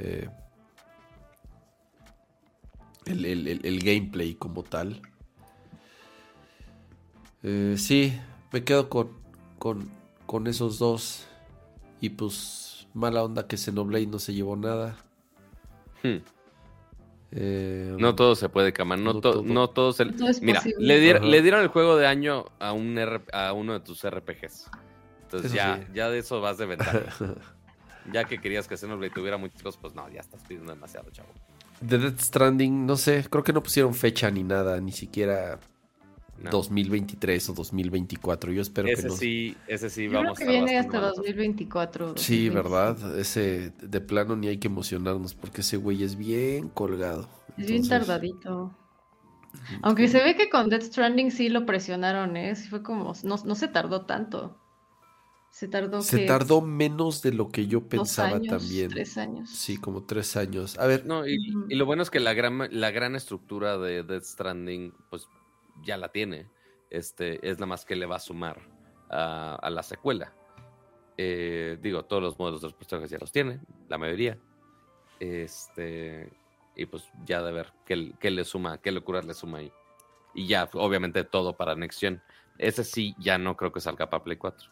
Eh, 0.00 0.28
el, 3.06 3.80
gameplay 3.82 4.34
como 4.34 4.62
tal. 4.62 5.00
Eh, 7.42 7.74
sí, 7.78 8.18
me 8.52 8.64
quedo 8.64 8.88
con, 8.88 9.10
con, 9.58 9.90
con 10.26 10.46
esos 10.46 10.78
dos. 10.78 11.26
Y 12.00 12.10
pues 12.10 12.88
mala 12.94 13.22
onda 13.22 13.46
que 13.46 13.56
Xenoblade 13.56 14.06
no 14.06 14.18
se 14.18 14.34
llevó 14.34 14.56
nada. 14.56 14.96
Hmm. 16.02 16.18
Eh, 17.32 17.94
no 17.98 18.16
todo 18.16 18.34
se 18.34 18.48
puede, 18.48 18.72
camar. 18.72 18.98
No, 18.98 19.14
no, 19.14 19.20
todo. 19.70 19.92
se... 19.92 20.04
Mira, 20.42 20.62
le, 20.78 21.20
le, 21.20 21.42
dieron 21.42 21.60
el 21.60 21.68
juego 21.68 21.96
de 21.96 22.06
año 22.06 22.46
a, 22.58 22.72
un 22.72 22.98
a 23.32 23.52
uno 23.52 23.72
de 23.74 23.80
tus 23.80 24.08
RPGs. 24.08 24.70
Entonces 25.22 25.52
ya, 25.52 25.86
ya 25.94 26.10
de 26.10 26.18
eso 26.18 26.40
vas 26.40 26.58
de 26.58 26.66
ventaja. 26.66 27.02
ya 28.12 28.24
que 28.24 28.40
querías 28.40 28.66
que 28.66 28.76
Xenoblade 28.76 29.12
tuviera 29.12 29.36
muchos, 29.36 29.76
pues 29.76 29.94
no, 29.94 30.08
ya 30.08 30.20
estás 30.20 30.42
pidiendo 30.42 30.72
demasiado, 30.72 31.10
chavo. 31.10 31.28
The 31.86 31.98
Death 31.98 32.20
Stranding, 32.20 32.86
no 32.86 32.96
sé, 32.96 33.24
creo 33.30 33.42
que 33.42 33.52
no 33.52 33.62
pusieron 33.62 33.94
fecha 33.94 34.30
ni 34.30 34.42
nada, 34.42 34.80
ni 34.80 34.92
siquiera 34.92 35.58
2023 36.50 37.50
o 37.50 37.54
2024. 37.54 38.52
Yo 38.52 38.62
espero 38.62 38.88
que 38.88 39.02
no. 39.02 39.16
sí, 39.16 39.56
ese 39.66 39.90
sí 39.90 40.08
vamos 40.08 40.38
creo 40.38 40.48
que 40.48 40.52
viene 40.52 40.78
hasta 40.78 41.00
2024. 41.00 42.16
Sí, 42.16 42.48
¿verdad? 42.48 43.18
Ese 43.18 43.72
de 43.82 44.00
plano 44.00 44.36
ni 44.36 44.48
hay 44.48 44.58
que 44.58 44.68
emocionarnos 44.68 45.34
porque 45.34 45.60
ese 45.62 45.76
güey 45.76 46.02
es 46.02 46.16
bien 46.16 46.68
colgado. 46.68 47.28
Es 47.56 47.66
bien 47.66 47.86
tardadito. 47.86 48.74
Aunque 49.82 50.08
se 50.08 50.22
ve 50.22 50.36
que 50.36 50.48
con 50.48 50.68
Death 50.68 50.84
Stranding 50.84 51.30
sí 51.30 51.48
lo 51.48 51.66
presionaron, 51.66 52.36
¿eh? 52.36 52.54
Sí 52.54 52.68
fue 52.68 52.82
como, 52.82 53.12
no, 53.24 53.36
no 53.44 53.54
se 53.54 53.68
tardó 53.68 54.06
tanto. 54.06 54.59
Se 55.50 55.68
tardó. 55.68 56.02
Se 56.02 56.26
tardó 56.26 56.60
menos 56.60 57.22
de 57.22 57.32
lo 57.32 57.48
que 57.48 57.66
yo 57.66 57.82
pensaba 57.88 58.40
también. 58.40 58.88
Tres 58.90 59.18
años. 59.18 59.50
Sí, 59.50 59.76
como 59.76 60.04
tres 60.04 60.36
años. 60.36 60.78
A 60.78 60.86
ver. 60.86 61.04
No, 61.04 61.26
y, 61.26 61.36
y, 61.68 61.74
lo 61.74 61.86
bueno 61.86 62.02
es 62.02 62.10
que 62.10 62.20
la 62.20 62.34
gran, 62.34 62.68
la 62.70 62.90
gran 62.90 63.16
estructura 63.16 63.76
de 63.76 64.02
Death 64.02 64.22
Stranding, 64.22 64.94
pues 65.10 65.28
ya 65.82 65.96
la 65.96 66.10
tiene. 66.10 66.46
Este, 66.90 67.46
es 67.48 67.56
nada 67.56 67.66
más 67.66 67.84
que 67.84 67.96
le 67.96 68.06
va 68.06 68.16
a 68.16 68.20
sumar 68.20 68.60
a, 69.08 69.70
la 69.70 69.82
secuela. 69.82 70.32
Eh, 71.16 71.78
digo, 71.80 72.04
todos 72.04 72.22
los 72.22 72.38
modos 72.38 72.60
de 72.60 72.68
los 72.68 72.74
personajes 72.74 73.10
ya 73.10 73.18
los 73.18 73.32
tiene, 73.32 73.60
la 73.88 73.98
mayoría. 73.98 74.38
Este, 75.18 76.32
y 76.74 76.86
pues 76.86 77.04
ya 77.24 77.42
de 77.42 77.52
ver 77.52 77.72
qué, 77.84 78.12
qué 78.18 78.30
le 78.30 78.44
suma, 78.44 78.78
qué 78.78 78.90
locuras 78.92 79.24
le 79.24 79.34
suma 79.34 79.58
ahí. 79.58 79.72
Y 80.34 80.46
ya, 80.46 80.68
obviamente, 80.74 81.24
todo 81.24 81.56
para 81.56 81.74
Nexion. 81.74 82.22
Ese 82.58 82.84
sí, 82.84 83.14
ya 83.18 83.38
no 83.38 83.56
creo 83.56 83.72
que 83.72 83.80
salga 83.80 84.10
para 84.10 84.22
Play 84.22 84.36
4. 84.36 84.70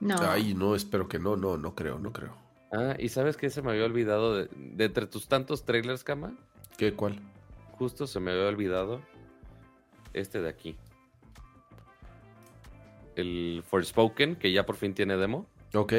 No. 0.00 0.16
Ay, 0.20 0.54
no, 0.54 0.74
espero 0.74 1.08
que 1.08 1.18
no, 1.18 1.36
no, 1.36 1.56
no 1.56 1.74
creo, 1.74 1.98
no 1.98 2.12
creo. 2.12 2.34
Ah, 2.72 2.94
y 2.98 3.08
sabes 3.08 3.36
que 3.36 3.50
se 3.50 3.62
me 3.62 3.70
había 3.72 3.84
olvidado 3.84 4.36
de, 4.36 4.48
de 4.54 4.84
entre 4.84 5.06
tus 5.06 5.28
tantos 5.28 5.64
trailers, 5.64 6.04
Kama. 6.04 6.32
¿Qué, 6.76 6.94
cuál? 6.94 7.20
Justo 7.72 8.06
se 8.06 8.20
me 8.20 8.30
había 8.30 8.46
olvidado 8.46 9.00
este 10.12 10.40
de 10.40 10.48
aquí. 10.48 10.76
El 13.16 13.62
Forspoken, 13.68 14.36
que 14.36 14.52
ya 14.52 14.64
por 14.64 14.76
fin 14.76 14.94
tiene 14.94 15.16
demo. 15.16 15.46
Ok. 15.74 15.92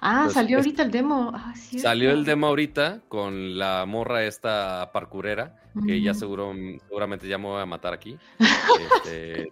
Ah, 0.00 0.28
salió 0.30 0.58
ahorita 0.58 0.82
el 0.82 0.90
demo. 0.90 1.32
Ah, 1.34 1.54
salió 1.56 2.10
el 2.10 2.24
demo 2.24 2.46
ahorita 2.46 3.00
con 3.08 3.58
la 3.58 3.84
morra 3.86 4.24
esta 4.24 4.90
parkurera, 4.92 5.60
que 5.86 6.00
ya 6.02 6.12
seguro, 6.12 6.52
seguramente 6.86 7.26
ya 7.26 7.38
me 7.38 7.46
voy 7.46 7.62
a 7.62 7.66
matar 7.66 7.94
aquí. 7.94 8.18
este, 9.04 9.48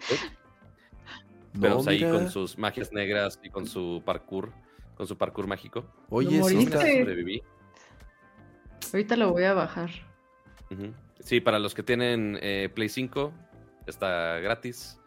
pero 1.61 1.77
pues 1.77 1.89
ahí 1.89 2.01
con 2.01 2.31
sus 2.31 2.59
magias 2.59 2.93
negras 2.93 3.39
y 3.43 3.51
con 3.51 3.67
su 3.67 4.03
parkour, 4.05 4.53
con 4.97 5.07
su 5.07 5.17
parkour 5.17 5.47
mágico. 5.47 5.85
Oye, 6.09 6.43
sí, 6.45 6.67
sobreviví. 6.67 7.43
Ahorita 8.93 9.17
lo 9.17 9.33
voy 9.33 9.45
a 9.45 9.55
bajar. 9.55 9.91
Sí, 11.21 11.41
para 11.41 11.59
los 11.59 11.75
que 11.75 11.83
tienen 11.83 12.39
eh, 12.43 12.69
Play 12.75 12.89
5, 12.89 13.33
está 13.87 14.39
gratis. 14.39 14.99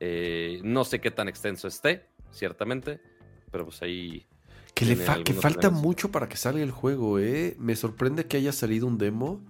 Eh, 0.00 0.60
no 0.64 0.84
sé 0.84 1.00
qué 1.00 1.10
tan 1.10 1.28
extenso 1.28 1.68
esté, 1.68 2.08
ciertamente, 2.30 3.00
pero 3.50 3.64
pues 3.64 3.82
ahí... 3.82 4.26
Que, 4.74 4.86
le 4.86 4.96
que 5.22 5.34
falta 5.34 5.70
mucho 5.70 6.10
para 6.10 6.28
que 6.28 6.36
salga 6.36 6.62
el 6.62 6.70
juego, 6.70 7.18
¿eh? 7.18 7.54
Me 7.58 7.76
sorprende 7.76 8.26
que 8.26 8.38
haya 8.38 8.52
salido 8.52 8.86
un 8.86 8.96
demo. 8.96 9.40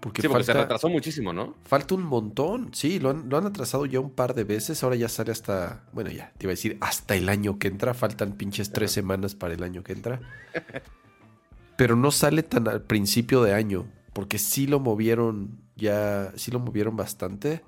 Porque, 0.00 0.22
sí, 0.22 0.28
porque 0.28 0.44
se 0.44 0.52
retrasó 0.52 0.88
muchísimo, 0.88 1.32
¿no? 1.32 1.56
Falta 1.64 1.94
un 1.94 2.04
montón. 2.04 2.70
Sí, 2.72 3.00
lo 3.00 3.10
han, 3.10 3.28
lo 3.28 3.36
han 3.36 3.46
atrasado 3.46 3.84
ya 3.84 3.98
un 3.98 4.10
par 4.10 4.34
de 4.34 4.44
veces. 4.44 4.82
Ahora 4.84 4.96
ya 4.96 5.08
sale 5.08 5.32
hasta. 5.32 5.84
Bueno, 5.92 6.10
ya, 6.10 6.32
te 6.38 6.46
iba 6.46 6.50
a 6.50 6.54
decir 6.54 6.78
hasta 6.80 7.16
el 7.16 7.28
año 7.28 7.58
que 7.58 7.68
entra. 7.68 7.94
Faltan 7.94 8.32
pinches 8.32 8.72
tres 8.72 8.92
semanas 8.92 9.34
para 9.34 9.54
el 9.54 9.62
año 9.62 9.82
que 9.82 9.92
entra. 9.92 10.20
Pero 11.76 11.96
no 11.96 12.10
sale 12.10 12.42
tan 12.42 12.68
al 12.68 12.82
principio 12.82 13.42
de 13.42 13.54
año. 13.54 13.86
Porque 14.12 14.38
sí 14.38 14.66
lo 14.66 14.78
movieron 14.78 15.58
ya. 15.74 16.32
Sí 16.36 16.52
lo 16.52 16.60
movieron 16.60 16.96
bastante. 16.96 17.62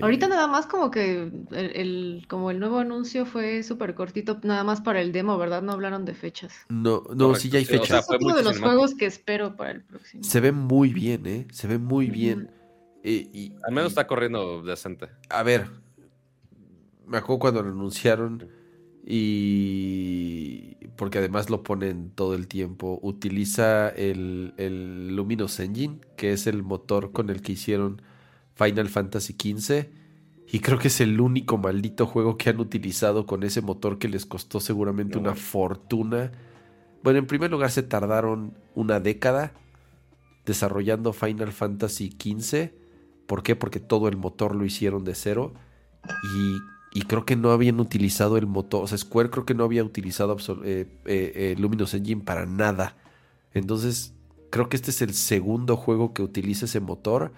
Ahorita 0.00 0.28
nada 0.28 0.46
más 0.46 0.66
como 0.66 0.90
que 0.90 1.30
el, 1.52 2.26
como 2.28 2.50
el 2.50 2.60
nuevo 2.60 2.78
anuncio 2.78 3.26
fue 3.26 3.62
súper 3.62 3.94
cortito, 3.94 4.38
nada 4.42 4.64
más 4.64 4.80
para 4.80 5.00
el 5.00 5.12
demo, 5.12 5.38
¿verdad? 5.38 5.62
No 5.62 5.72
hablaron 5.72 6.04
de 6.04 6.14
fechas. 6.14 6.52
No, 6.68 7.04
no, 7.14 7.34
sí 7.34 7.48
ya 7.48 7.58
hay 7.58 7.64
fechas. 7.64 8.08
es 8.10 8.16
uno 8.20 8.36
de 8.36 8.42
los 8.42 8.58
juegos 8.58 8.94
que 8.94 9.06
espero 9.06 9.56
para 9.56 9.72
el 9.72 9.82
próximo. 9.82 10.22
Se 10.24 10.40
ve 10.40 10.52
muy 10.52 10.92
bien, 10.92 11.26
¿eh? 11.26 11.46
Se 11.52 11.66
ve 11.66 11.78
muy 11.78 12.08
bien. 12.10 12.50
Eh, 13.02 13.28
y, 13.32 13.52
Al 13.64 13.72
menos 13.72 13.92
está 13.92 14.06
corriendo 14.06 14.62
decente. 14.62 15.08
A 15.30 15.42
ver, 15.42 15.70
me 17.06 17.18
acuerdo 17.18 17.38
cuando 17.38 17.62
lo 17.62 17.70
anunciaron 17.70 18.48
y 19.06 20.74
porque 20.96 21.18
además 21.18 21.48
lo 21.48 21.62
ponen 21.62 22.10
todo 22.10 22.34
el 22.34 22.48
tiempo, 22.48 22.98
utiliza 23.02 23.88
el, 23.88 24.52
el 24.58 25.16
Luminous 25.16 25.60
Engine, 25.60 26.00
que 26.16 26.32
es 26.32 26.46
el 26.46 26.62
motor 26.62 27.12
con 27.12 27.30
el 27.30 27.40
que 27.40 27.52
hicieron 27.52 28.02
Final 28.58 28.88
Fantasy 28.88 29.34
XV. 29.34 29.86
Y 30.50 30.60
creo 30.60 30.78
que 30.78 30.88
es 30.88 31.00
el 31.00 31.20
único 31.20 31.58
maldito 31.58 32.06
juego 32.06 32.38
que 32.38 32.50
han 32.50 32.58
utilizado 32.58 33.26
con 33.26 33.42
ese 33.42 33.60
motor 33.60 33.98
que 33.98 34.08
les 34.08 34.26
costó 34.26 34.60
seguramente 34.60 35.18
una 35.18 35.34
fortuna. 35.34 36.32
Bueno, 37.02 37.18
en 37.18 37.26
primer 37.26 37.50
lugar 37.50 37.70
se 37.70 37.82
tardaron 37.82 38.54
una 38.74 38.98
década 38.98 39.52
desarrollando 40.46 41.12
Final 41.12 41.52
Fantasy 41.52 42.16
XV. 42.18 42.70
¿Por 43.26 43.42
qué? 43.42 43.56
Porque 43.56 43.78
todo 43.78 44.08
el 44.08 44.16
motor 44.16 44.56
lo 44.56 44.64
hicieron 44.64 45.04
de 45.04 45.14
cero. 45.14 45.52
Y, 46.94 47.02
creo 47.02 47.24
que 47.24 47.36
no 47.36 47.52
habían 47.52 47.78
utilizado 47.78 48.38
el 48.38 48.46
motor. 48.46 48.82
O 48.82 48.86
sea, 48.86 48.98
Square 48.98 49.30
creo 49.30 49.44
que 49.44 49.54
no 49.54 49.64
había 49.64 49.84
utilizado 49.84 50.36
eh, 50.64 50.86
eh, 51.04 51.32
eh, 51.34 51.56
Luminous 51.58 51.94
Engine 51.94 52.22
para 52.22 52.46
nada. 52.46 52.96
Entonces, 53.52 54.14
creo 54.50 54.68
que 54.68 54.76
este 54.76 54.90
es 54.90 55.02
el 55.02 55.12
segundo 55.12 55.76
juego 55.76 56.14
que 56.14 56.22
utiliza 56.22 56.64
ese 56.64 56.80
motor 56.80 57.32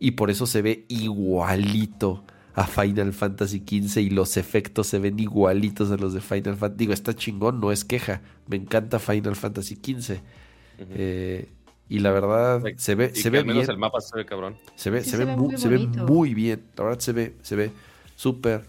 y 0.00 0.12
por 0.12 0.30
eso 0.30 0.46
se 0.46 0.62
ve 0.62 0.86
igualito 0.88 2.24
a 2.54 2.66
Final 2.66 3.12
Fantasy 3.12 3.58
XV 3.58 3.98
y 4.00 4.10
los 4.10 4.36
efectos 4.38 4.86
se 4.86 4.98
ven 4.98 5.20
igualitos 5.20 5.90
a 5.90 5.96
los 5.96 6.14
de 6.14 6.20
Final 6.20 6.56
Fantasy. 6.56 6.78
Digo, 6.78 6.92
está 6.94 7.14
chingón, 7.14 7.60
no 7.60 7.70
es 7.70 7.84
queja. 7.84 8.22
Me 8.48 8.56
encanta 8.56 8.98
Final 8.98 9.36
Fantasy 9.36 9.76
XV. 9.76 10.16
Eh, 10.78 11.48
y 11.88 11.98
la 11.98 12.10
verdad, 12.12 12.62
se 12.76 12.94
ve, 12.94 13.14
se 13.14 13.28
ve 13.28 13.42
bien. 13.42 13.58
el 13.58 13.78
mapa 13.78 14.00
se 14.00 14.16
ve 14.16 14.24
cabrón. 14.24 14.56
Se 14.74 14.88
ve, 14.88 15.04
se, 15.04 15.18
ve, 15.18 15.26
muy, 15.26 15.58
se 15.58 15.68
ve 15.68 15.78
muy 15.78 16.32
bien. 16.32 16.62
La 16.76 16.84
verdad 16.84 17.00
se 17.00 17.12
ve, 17.12 17.34
se 17.42 17.56
ve 17.56 17.70
súper, 18.16 18.64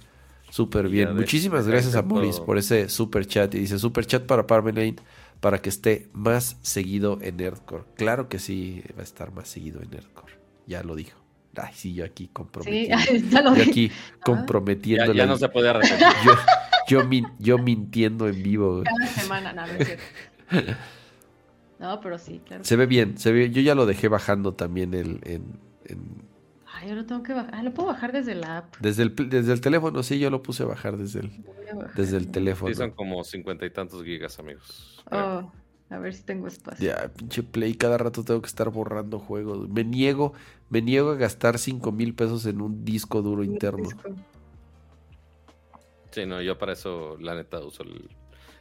súper 0.49 0.89
bien. 0.89 1.15
Muchísimas 1.15 1.65
gracias 1.65 1.95
a 1.95 2.01
Moris 2.01 2.41
por 2.41 2.57
ese 2.57 2.89
super 2.89 3.25
chat. 3.25 3.55
Y 3.55 3.59
dice 3.59 3.79
super 3.79 4.05
chat 4.05 4.25
para 4.25 4.45
Parmelane 4.45 4.97
para 5.39 5.59
que 5.59 5.69
esté 5.69 6.09
más 6.11 6.57
seguido 6.61 7.19
en 7.21 7.37
Nerdcore. 7.37 7.85
Claro 7.95 8.27
que 8.27 8.37
sí, 8.37 8.83
va 8.97 9.01
a 9.01 9.03
estar 9.03 9.31
más 9.31 9.47
seguido 9.47 9.81
en 9.81 9.91
Nerdcore. 9.91 10.33
Ya 10.67 10.83
lo 10.83 10.95
dijo. 10.95 11.20
Ay, 11.57 11.73
sí, 11.73 11.93
yo 11.93 12.05
aquí 12.05 12.27
comprometiendo. 12.31 12.97
Sí, 13.05 13.29
yo 13.31 13.49
aquí 13.63 13.91
comprometiendo. 14.23 15.13
Ya, 15.13 15.25
no 15.25 15.37
se 15.37 15.49
puede 15.49 15.69
arrepentir. 15.71 16.07
yo, 16.87 17.03
min- 17.05 17.27
yo 17.39 17.57
mintiendo 17.57 18.27
en 18.27 18.41
vivo. 18.41 18.83
Cada 18.83 19.07
semana, 19.07 19.53
no, 19.53 19.67
no 19.67 19.73
es 19.73 19.85
cierto. 19.87 20.03
No, 21.79 21.99
pero 21.99 22.19
sí, 22.19 22.39
claro. 22.45 22.63
Se 22.63 22.75
ve 22.75 22.85
bien, 22.85 23.17
se 23.17 23.31
ve. 23.31 23.49
Yo 23.49 23.59
ya 23.61 23.73
lo 23.73 23.87
dejé 23.87 24.07
bajando 24.07 24.53
también 24.53 24.93
el, 24.93 25.19
en- 25.23 25.57
en- 25.85 26.29
Ah, 26.73 26.85
yo 26.85 26.93
lo 26.95 27.05
tengo 27.07 27.23
que 27.23 27.33
bajar. 27.33 27.55
Ah, 27.55 27.63
lo 27.63 27.73
puedo 27.73 27.87
bajar 27.89 28.11
desde 28.11 28.35
la 28.35 28.59
app. 28.59 28.75
desde, 28.79 29.03
el, 29.03 29.15
desde 29.15 29.51
el 29.51 29.61
teléfono. 29.61 30.03
Sí, 30.03 30.19
yo 30.19 30.29
lo 30.29 30.43
puse 30.43 30.61
a 30.63 30.67
bajar 30.67 30.95
desde 30.97 31.21
el, 31.21 31.29
bajar. 31.73 31.93
desde 31.95 32.17
el 32.17 32.29
teléfono. 32.31 32.71
Sí, 32.71 32.77
son 32.77 32.91
como 32.91 33.23
cincuenta 33.23 33.65
y 33.65 33.71
tantos 33.71 34.03
gigas, 34.03 34.37
amigos. 34.39 35.03
Oh, 35.11 35.51
a 35.89 35.97
ver 35.97 36.13
si 36.13 36.21
tengo 36.23 36.47
espacio. 36.47 36.87
Ya, 36.87 37.09
pinche 37.09 37.41
Play, 37.43 37.73
cada 37.73 37.97
rato 37.97 38.23
tengo 38.23 38.41
que 38.41 38.47
estar 38.47 38.69
borrando 38.69 39.17
juegos. 39.19 39.67
Me 39.67 39.83
niego, 39.83 40.33
me 40.71 40.81
niego 40.81 41.11
a 41.11 41.15
gastar 41.15 41.59
5 41.59 41.91
mil 41.91 42.15
pesos 42.15 42.45
en 42.45 42.61
un 42.61 42.83
disco 42.83 43.21
duro 43.21 43.43
interno. 43.43 43.89
Sí, 46.11 46.25
no, 46.25 46.41
yo 46.41 46.57
para 46.57 46.73
eso, 46.73 47.17
la 47.19 47.35
neta, 47.35 47.59
uso 47.59 47.83
el, 47.83 48.09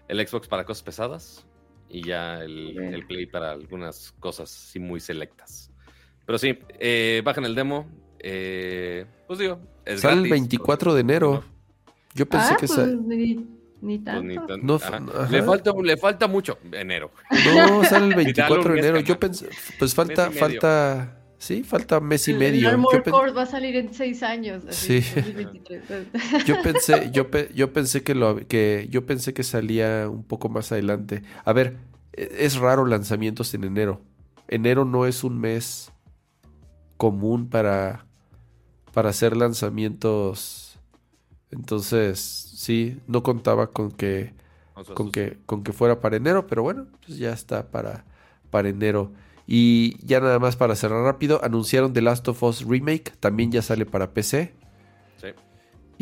el 0.09 0.27
Xbox 0.29 0.47
para 0.49 0.65
cosas 0.65 0.83
pesadas 0.83 1.47
y 1.89 2.03
ya 2.07 2.41
el, 2.43 3.05
Play 3.07 3.27
para 3.27 3.53
algunas 3.53 4.13
cosas 4.21 4.51
sí 4.51 4.79
muy 4.79 5.01
selectas. 5.01 5.71
Pero 6.27 6.39
sí, 6.39 6.59
eh, 6.79 7.23
bajen 7.25 7.45
el 7.45 7.55
demo. 7.55 7.89
eh, 8.19 9.07
pues 9.27 9.39
digo, 9.39 9.61
es 9.85 10.01
Sale 10.01 10.15
el 10.15 10.19
gratis, 10.29 10.31
24 10.31 10.95
de 10.95 11.01
enero. 11.01 11.45
Yo 12.15 12.27
pensé 12.27 12.53
ah, 12.53 12.57
que 12.59 12.67
pues 12.67 12.79
sa- 12.79 12.87
ni, 12.87 13.35
ni 13.81 13.99
pues 13.99 14.05
tanto. 14.05 14.23
ni 14.23 14.35
tan- 14.47 14.67
No, 14.67 14.75
ajá. 14.75 14.97
ajá. 14.97 15.29
Le, 15.31 15.43
falta, 15.43 15.73
le 15.81 15.97
falta 15.97 16.27
mucho 16.29 16.59
enero. 16.73 17.13
No, 17.31 17.85
sale 17.85 18.07
el 18.07 18.11
Dale 18.11 18.25
24 18.25 18.63
un 18.71 18.75
de 18.75 18.79
enero. 18.81 19.01
Yo 19.01 19.19
pensé, 19.19 19.49
pues 19.79 19.95
falta, 19.95 20.31
falta, 20.31 21.20
sí, 21.41 21.63
falta 21.65 21.99
mes 22.01 22.29
y 22.29 22.35
medio. 22.35 22.71
El 22.71 22.77
Yo, 22.77 23.03
Core 23.11 23.33
va 23.33 23.43
a 23.43 23.47
salir 23.47 23.75
en 23.75 23.93
seis 23.95 24.23
años. 24.23 24.63
así, 24.69 25.01
Sí. 25.03 25.15
2023. 25.17 25.83
yo 26.47 26.63
pensé, 26.63 27.11
yo, 27.13 27.31
pe- 27.31 27.51
yo 27.55 27.73
pensé 27.73 28.03
que 28.03 28.15
lo, 28.15 28.37
que 28.47 28.87
yo 28.91 29.07
pensé 29.07 29.33
que 29.35 29.43
salía 29.43 30.09
un 30.09 30.23
poco 30.23 30.49
más 30.51 30.71
adelante. 30.71 31.23
A 31.45 31.53
ver, 31.53 31.79
e- 32.13 32.31
es 32.41 32.57
raro 32.57 32.85
lanzamientos 32.87 33.53
en 33.55 33.65
enero. 33.65 34.01
Enero 34.49 34.85
no 34.85 35.07
es 35.07 35.25
un 35.25 35.41
mes 35.41 35.91
común 36.99 37.49
para, 37.49 38.05
para 38.93 39.09
hacer 39.11 39.37
lanzamientos. 39.37 40.79
Entonces, 41.51 42.21
sí, 42.21 42.99
no 43.07 43.23
contaba 43.23 43.69
con 43.69 43.91
que 43.91 44.39
con 44.95 45.11
que, 45.13 45.37
con 45.47 45.63
que 45.63 45.73
fuera 45.73 46.01
para 46.01 46.17
enero, 46.17 46.47
pero 46.47 46.63
bueno, 46.63 46.87
pues 47.05 47.19
ya 47.19 47.33
está 47.33 47.71
para, 47.71 48.05
para 48.51 48.69
enero. 48.71 49.13
Y 49.53 49.97
ya 50.07 50.21
nada 50.21 50.39
más 50.39 50.55
para 50.55 50.77
cerrar 50.77 51.03
rápido, 51.03 51.41
anunciaron 51.43 51.93
The 51.93 52.03
Last 52.03 52.29
of 52.29 52.41
Us 52.45 52.65
Remake, 52.65 53.11
también 53.19 53.51
ya 53.51 53.63
sale 53.63 53.85
para 53.85 54.13
PC. 54.15 54.55
sí. 55.21 55.27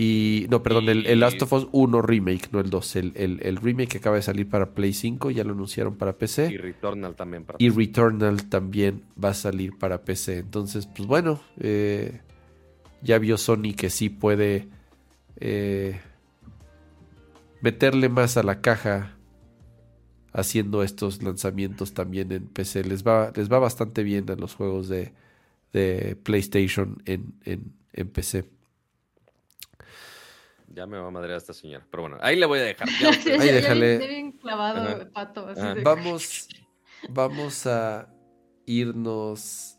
Y, 0.00 0.46
no, 0.50 0.62
perdón, 0.62 0.88
el, 0.90 1.06
el 1.06 1.16
Y- 1.16 1.20
Last 1.20 1.40
of 1.42 1.52
Us 1.54 1.66
1 1.72 2.02
Remake, 2.02 2.50
no 2.52 2.60
el 2.60 2.68
2, 2.70 2.96
el, 2.96 3.12
el, 3.16 3.40
el 3.42 3.56
remake 3.56 3.88
que 3.88 3.98
acaba 3.98 4.14
de 4.16 4.22
salir 4.22 4.48
para 4.48 4.66
Play 4.74 4.92
5, 4.92 5.30
ya 5.32 5.42
lo 5.44 5.54
anunciaron 5.54 5.96
para 5.96 6.12
Y 6.12 6.14
PC. 6.14 6.56
Returnal 6.58 7.16
también 7.16 7.44
para 7.44 7.56
Y 7.58 7.70
Returnal 7.70 8.48
también 8.48 9.02
va 9.22 9.30
a 9.30 9.34
salir 9.34 9.76
para 9.76 10.02
PC. 10.02 10.38
Entonces, 10.38 10.86
pues 10.86 11.08
bueno, 11.08 11.40
eh, 11.58 12.20
ya 13.02 13.18
vio 13.18 13.36
Sony 13.38 13.74
que 13.76 13.90
sí 13.90 14.08
puede 14.08 14.68
eh, 15.40 15.98
meterle 17.60 18.08
más 18.08 18.36
a 18.36 18.42
la 18.44 18.60
caja 18.60 19.16
haciendo 20.32 20.82
estos 20.82 21.22
lanzamientos 21.22 21.94
también 21.94 22.30
en 22.32 22.46
PC. 22.46 22.84
Les 22.84 23.02
va, 23.04 23.32
les 23.34 23.50
va 23.50 23.58
bastante 23.58 24.02
bien 24.02 24.30
a 24.30 24.34
los 24.34 24.54
juegos 24.54 24.88
de, 24.88 25.12
de 25.72 26.16
PlayStation 26.22 27.02
en, 27.06 27.34
en, 27.44 27.72
en 27.92 28.08
PC. 28.08 28.44
Ya 30.74 30.86
me 30.86 30.98
va 30.98 31.08
a 31.08 31.10
madrear 31.10 31.38
esta 31.38 31.54
señora. 31.54 31.86
Pero 31.90 32.02
bueno, 32.04 32.18
ahí 32.20 32.36
le 32.36 32.46
voy 32.46 32.58
a 32.60 32.62
dejar. 32.62 32.88
Ya 33.00 33.12
Sí, 33.12 33.18
ustedes- 33.18 33.38
ya- 33.38 33.46
ya 33.46 33.52
déjale. 33.52 33.86
bien- 33.98 34.00
ya 34.00 34.06
bien 34.08 34.32
clavado, 34.32 34.80
Ajá. 34.80 35.10
pato. 35.12 35.46
así 35.48 35.60
Ajá. 35.60 35.74
de- 35.74 35.82
Vamos, 35.82 36.48
vamos 37.08 37.66
a 37.66 38.08
irnos 38.66 39.78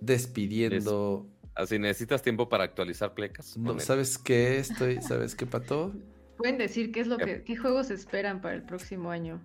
despidiendo. 0.00 1.26
Así 1.54 1.78
necesitas 1.78 2.22
tiempo 2.22 2.48
para 2.48 2.62
actualizar 2.64 3.14
plecas. 3.14 3.56
No. 3.56 3.78
¿Sabes 3.80 4.16
qué? 4.16 4.58
Estoy, 4.58 5.02
¿sabes 5.02 5.34
qué, 5.34 5.44
Pato? 5.44 5.92
Pueden 6.38 6.56
decir 6.56 6.92
qué 6.92 7.00
es 7.00 7.06
lo 7.06 7.18
que, 7.18 7.42
qué 7.42 7.56
juegos 7.56 7.90
esperan 7.90 8.40
para 8.40 8.54
el 8.54 8.62
próximo 8.62 9.10
año. 9.10 9.42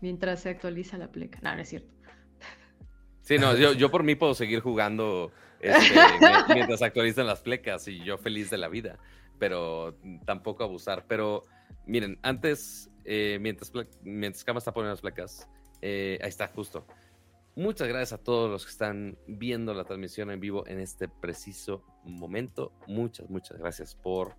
Mientras 0.00 0.40
se 0.40 0.48
actualiza 0.48 0.98
la 0.98 1.12
pleca. 1.12 1.38
No, 1.42 1.54
no 1.54 1.60
es 1.62 1.68
cierto. 1.68 1.92
Sí, 3.20 3.38
no, 3.38 3.54
yo, 3.56 3.72
yo 3.72 3.90
por 3.90 4.02
mí 4.02 4.16
puedo 4.16 4.34
seguir 4.34 4.60
jugando 4.60 5.30
este, 5.60 5.94
mi- 6.48 6.54
mientras 6.54 6.82
actualizan 6.82 7.26
las 7.26 7.40
plecas 7.40 7.86
y 7.86 8.02
yo 8.02 8.18
feliz 8.18 8.50
de 8.50 8.58
la 8.58 8.68
vida, 8.68 8.98
pero 9.38 9.96
tampoco 10.24 10.64
abusar. 10.64 11.04
Pero 11.06 11.44
miren, 11.86 12.18
antes, 12.22 12.90
eh, 13.04 13.38
mientras, 13.40 13.70
mientras 14.02 14.42
Cama 14.44 14.58
está 14.58 14.72
poniendo 14.72 14.92
las 14.94 15.00
placas, 15.02 15.48
eh, 15.82 16.18
ahí 16.22 16.28
está, 16.28 16.48
justo. 16.48 16.84
Muchas 17.54 17.86
gracias 17.86 18.14
a 18.18 18.22
todos 18.24 18.50
los 18.50 18.64
que 18.64 18.72
están 18.72 19.18
viendo 19.28 19.72
la 19.74 19.84
transmisión 19.84 20.30
en 20.30 20.40
vivo 20.40 20.66
en 20.66 20.80
este 20.80 21.06
preciso 21.06 21.84
momento. 22.02 22.72
Muchas, 22.88 23.28
muchas 23.30 23.58
gracias 23.58 23.94
por 23.94 24.34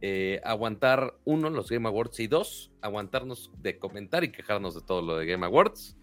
eh, 0.00 0.40
aguantar, 0.44 1.14
uno, 1.24 1.50
los 1.50 1.70
Game 1.70 1.88
Awards 1.88 2.20
y 2.20 2.26
dos, 2.26 2.70
aguantarnos 2.82 3.50
de 3.62 3.78
comentar 3.78 4.24
y 4.24 4.32
quejarnos 4.32 4.74
de 4.74 4.82
todo 4.82 5.02
lo 5.02 5.16
de 5.16 5.26
Game 5.26 5.46
Awards. 5.46 5.96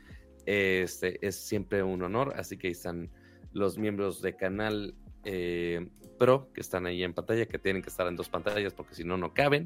Este 0.45 1.25
es 1.25 1.35
siempre 1.35 1.83
un 1.83 2.01
honor, 2.01 2.33
así 2.37 2.57
que 2.57 2.67
ahí 2.67 2.73
están 2.73 3.09
los 3.53 3.77
miembros 3.77 4.21
de 4.21 4.35
canal 4.35 4.95
eh, 5.23 5.87
Pro 6.17 6.51
que 6.53 6.61
están 6.61 6.85
ahí 6.85 7.03
en 7.03 7.13
pantalla, 7.13 7.45
que 7.45 7.59
tienen 7.59 7.81
que 7.81 7.89
estar 7.89 8.07
en 8.07 8.15
dos 8.15 8.29
pantallas 8.29 8.73
porque 8.73 8.95
si 8.95 9.03
no, 9.03 9.17
no 9.17 9.33
caben. 9.33 9.65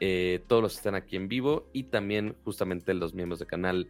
Eh, 0.00 0.42
todos 0.48 0.60
los 0.62 0.72
que 0.72 0.78
están 0.78 0.96
aquí 0.96 1.14
en 1.14 1.28
vivo 1.28 1.68
y 1.72 1.84
también 1.84 2.34
justamente 2.44 2.92
los 2.92 3.14
miembros 3.14 3.38
de 3.38 3.46
canal. 3.46 3.88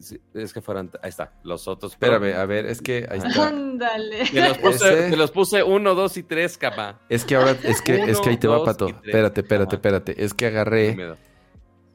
Sí, 0.00 0.20
Es 0.34 0.52
que 0.52 0.60
fueron, 0.60 0.90
ahí 1.02 1.08
está, 1.10 1.32
los 1.42 1.66
otros. 1.68 1.92
Espérame, 1.92 2.34
a 2.36 2.44
ver, 2.46 2.66
es 2.66 2.80
que 2.82 3.06
ahí 3.10 3.18
está. 3.18 3.48
Ándale. 3.48 4.24
Te 4.32 4.48
los 4.48 4.58
puse, 4.58 4.74
Ese- 4.92 5.10
te 5.10 5.16
los 5.16 5.30
puse 5.30 5.62
uno, 5.62 5.94
dos 5.94 6.16
y 6.16 6.22
tres, 6.22 6.56
capa. 6.58 7.00
Es 7.08 7.24
que 7.24 7.36
ahora, 7.36 7.56
es 7.62 7.80
que, 7.82 7.94
es 8.02 8.20
que 8.20 8.30
ahí 8.30 8.36
te 8.36 8.48
va, 8.48 8.64
Pato. 8.64 8.86
tres. 8.86 8.96
Espérate, 9.04 9.40
espérate, 9.42 9.74
espérate. 9.76 10.24
Es 10.24 10.34
que 10.34 10.46
agarré 10.46 10.96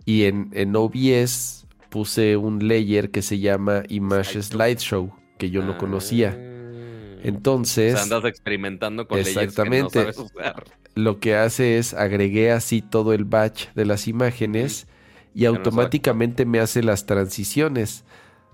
y 0.05 0.25
en, 0.25 0.49
en 0.53 0.75
OBS 0.75 1.65
puse 1.89 2.37
un 2.37 2.67
layer 2.67 3.11
que 3.11 3.21
se 3.21 3.39
llama 3.39 3.83
Image 3.89 4.41
Slideshow, 4.41 5.11
que 5.37 5.49
yo 5.49 5.63
no 5.63 5.77
conocía. 5.77 6.37
O 6.37 7.21
Entonces, 7.27 7.93
sea, 7.93 8.03
andas 8.03 8.25
experimentando 8.25 9.07
con 9.07 9.17
layers 9.17 9.33
que 9.33 9.35
no 9.39 9.41
Exactamente. 9.49 9.99
sabes 9.99 10.17
usar. 10.17 10.63
lo 10.95 11.19
que 11.19 11.35
hace 11.35 11.77
es 11.77 11.93
agregué 11.93 12.51
así 12.51 12.81
todo 12.81 13.13
el 13.13 13.25
batch 13.25 13.67
de 13.75 13.85
las 13.85 14.07
imágenes 14.07 14.87
y 15.33 15.45
automáticamente 15.45 16.45
me 16.45 16.59
hace 16.59 16.83
las 16.83 17.05
transiciones. 17.05 18.03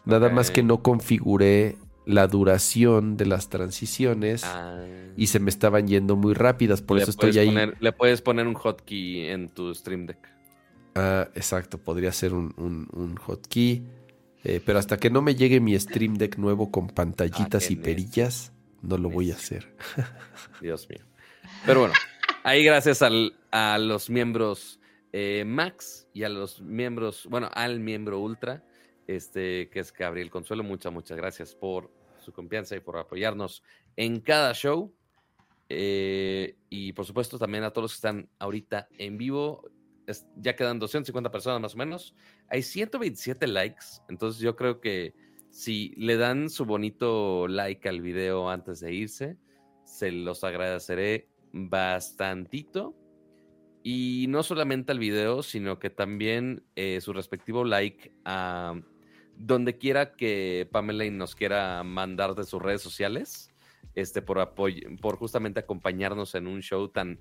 Nada 0.06 0.30
más 0.30 0.52
que 0.52 0.62
no 0.64 0.82
configuré 0.84 1.78
la 2.06 2.28
duración 2.28 3.18
de 3.18 3.26
las 3.26 3.50
transiciones 3.50 4.44
Ah. 4.44 4.84
y 5.18 5.28
se 5.28 5.40
me 5.40 5.50
estaban 5.50 5.88
yendo 5.88 6.16
muy 6.16 6.36
rápidas, 6.36 6.82
por 6.84 6.98
Le 6.98 7.04
eso 7.04 7.10
estoy 7.12 7.38
ahí. 7.40 7.48
poner- 7.48 7.76
le 7.80 7.92
puedes 7.92 8.22
poner 8.22 8.46
un 8.48 8.56
hotkey 8.56 9.30
en 9.30 9.50
tu 9.50 9.74
Stream 9.74 10.06
Deck. 10.06 10.20
Ah, 10.94 11.28
exacto, 11.34 11.78
podría 11.80 12.12
ser 12.12 12.34
un, 12.34 12.54
un, 12.58 12.88
un 12.94 13.18
hotkey. 13.26 13.84
eh, 14.48 14.62
pero 14.64 14.78
hasta 14.78 14.98
que 14.98 15.10
no 15.10 15.24
me 15.24 15.34
llegue 15.34 15.60
mi 15.60 15.78
Stream 15.80 16.14
Deck 16.18 16.38
nuevo 16.38 16.70
con 16.70 16.88
pantallitas 16.88 17.66
qué 17.66 17.74
y 17.74 17.76
perillas, 17.78 18.52
no 18.84 19.00
lo 19.00 19.10
voy 19.10 19.32
a 19.32 19.34
hacer. 19.34 19.74
Dios 20.62 20.88
mío. 20.88 21.00
Pero 21.66 21.80
bueno, 21.80 21.96
ahí 22.44 22.64
gracias 22.64 23.02
al- 23.02 23.34
a 23.52 23.80
los 23.80 24.12
miembros 24.12 24.80
eh, 25.18 25.46
Max 25.46 26.10
y 26.14 26.24
a 26.24 26.30
los 26.30 26.60
miembros, 26.62 27.26
bueno, 27.30 27.50
al 27.54 27.80
miembro 27.80 28.20
Ultra, 28.20 28.66
este, 29.08 29.70
que 29.70 29.80
es 29.80 29.94
Gabriel 29.94 30.30
Consuelo. 30.30 30.62
Muchas, 30.62 30.92
muchas 30.92 31.16
gracias 31.16 31.56
por 31.56 31.90
su 32.20 32.34
confianza 32.34 32.76
y 32.76 32.82
por 32.82 32.98
apoyarnos 32.98 33.64
en 33.96 34.20
cada 34.20 34.54
show. 34.54 34.94
Eh, 35.70 36.58
y 36.70 36.92
por 36.92 37.06
supuesto 37.06 37.40
también 37.40 37.64
a 37.64 37.72
todos 37.72 37.84
los 37.84 37.92
que 37.94 38.08
están 38.08 38.30
ahorita 38.40 38.90
en 38.98 39.18
vivo. 39.18 39.70
Es- 40.06 40.28
ya 40.36 40.54
quedan 40.54 40.80
250 40.80 41.32
personas 41.32 41.62
más 41.62 41.76
o 41.76 41.78
menos. 41.78 42.14
Hay 42.50 42.62
127 42.62 43.48
likes. 43.48 43.86
Entonces 44.10 44.42
yo 44.42 44.58
creo 44.58 44.82
que 44.82 45.14
si 45.50 45.94
le 45.96 46.18
dan 46.18 46.50
su 46.50 46.66
bonito 46.66 47.48
like 47.48 47.88
al 47.88 48.02
video 48.02 48.50
antes 48.50 48.82
de 48.82 48.94
irse, 48.94 49.38
se 49.86 50.12
los 50.12 50.44
agradeceré 50.44 51.30
bastantito. 51.54 52.94
Y 53.88 54.26
no 54.30 54.42
solamente 54.42 54.92
al 54.94 54.98
video, 54.98 55.44
sino 55.44 55.78
que 55.78 55.92
también 55.92 56.64
eh, 56.76 57.00
su 57.02 57.14
respectivo 57.14 57.64
like 57.64 58.12
a 58.26 58.74
donde 59.38 59.78
quiera 59.78 60.14
que 60.14 60.68
Pamela 60.72 61.08
nos 61.12 61.36
quiera 61.36 61.84
mandar 61.84 62.34
de 62.34 62.46
sus 62.46 62.60
redes 62.60 62.82
sociales, 62.82 63.52
este, 63.94 64.24
por 64.24 64.40
apoyo, 64.40 64.90
por 65.00 65.18
justamente 65.18 65.60
acompañarnos 65.60 66.34
en 66.34 66.48
un 66.48 66.62
show 66.64 66.88
tan. 66.88 67.20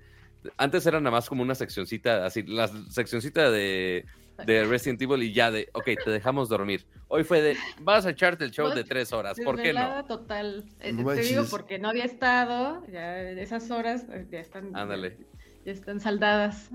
Antes 0.57 0.87
era 0.87 0.99
nada 0.99 1.11
más 1.11 1.29
como 1.29 1.43
una 1.43 1.53
seccioncita, 1.53 2.25
así, 2.25 2.41
la 2.41 2.67
seccioncita 2.89 3.51
de, 3.51 4.07
de 4.47 4.65
Resident 4.65 4.99
Evil 5.03 5.21
y 5.21 5.33
ya 5.33 5.51
de, 5.51 5.69
ok, 5.73 5.85
te 6.03 6.09
dejamos 6.09 6.49
dormir. 6.49 6.87
Hoy 7.09 7.23
fue 7.23 7.43
de, 7.43 7.57
vas 7.81 8.07
a 8.07 8.09
echarte 8.09 8.43
el 8.43 8.49
show 8.49 8.73
de 8.73 8.83
tres 8.83 9.13
horas, 9.13 9.37
¿por 9.45 9.61
qué 9.61 9.71
no? 9.71 10.03
Total. 10.05 10.65
Eh, 10.79 10.93
No 10.93 11.13
te 11.13 11.21
digo 11.21 11.43
porque 11.47 11.77
no 11.77 11.89
había 11.89 12.05
estado, 12.05 12.83
ya 12.87 13.21
esas 13.21 13.69
horas 13.69 14.07
eh, 14.09 14.25
ya 14.31 14.39
están. 14.39 14.75
Ándale. 14.75 15.19
Ya 15.65 15.71
están 15.71 15.99
saldadas. 15.99 16.69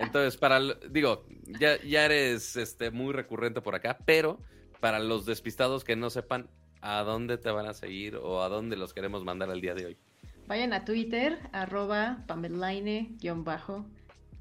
Entonces, 0.00 0.38
para, 0.38 0.60
digo, 0.90 1.26
ya, 1.60 1.80
ya 1.82 2.06
eres 2.06 2.56
este, 2.56 2.90
muy 2.90 3.12
recurrente 3.12 3.60
por 3.60 3.74
acá, 3.74 3.98
pero 4.06 4.40
para 4.80 4.98
los 4.98 5.26
despistados 5.26 5.84
que 5.84 5.94
no 5.94 6.08
sepan 6.08 6.48
a 6.80 7.02
dónde 7.02 7.36
te 7.36 7.50
van 7.50 7.66
a 7.66 7.74
seguir 7.74 8.16
o 8.16 8.42
a 8.42 8.48
dónde 8.48 8.76
los 8.76 8.94
queremos 8.94 9.24
mandar 9.24 9.50
el 9.50 9.60
día 9.60 9.74
de 9.74 9.86
hoy. 9.86 9.98
Vayan 10.46 10.72
a 10.72 10.86
Twitter, 10.86 11.38
arroba 11.52 12.24
pamelaine-bajo. 12.26 13.84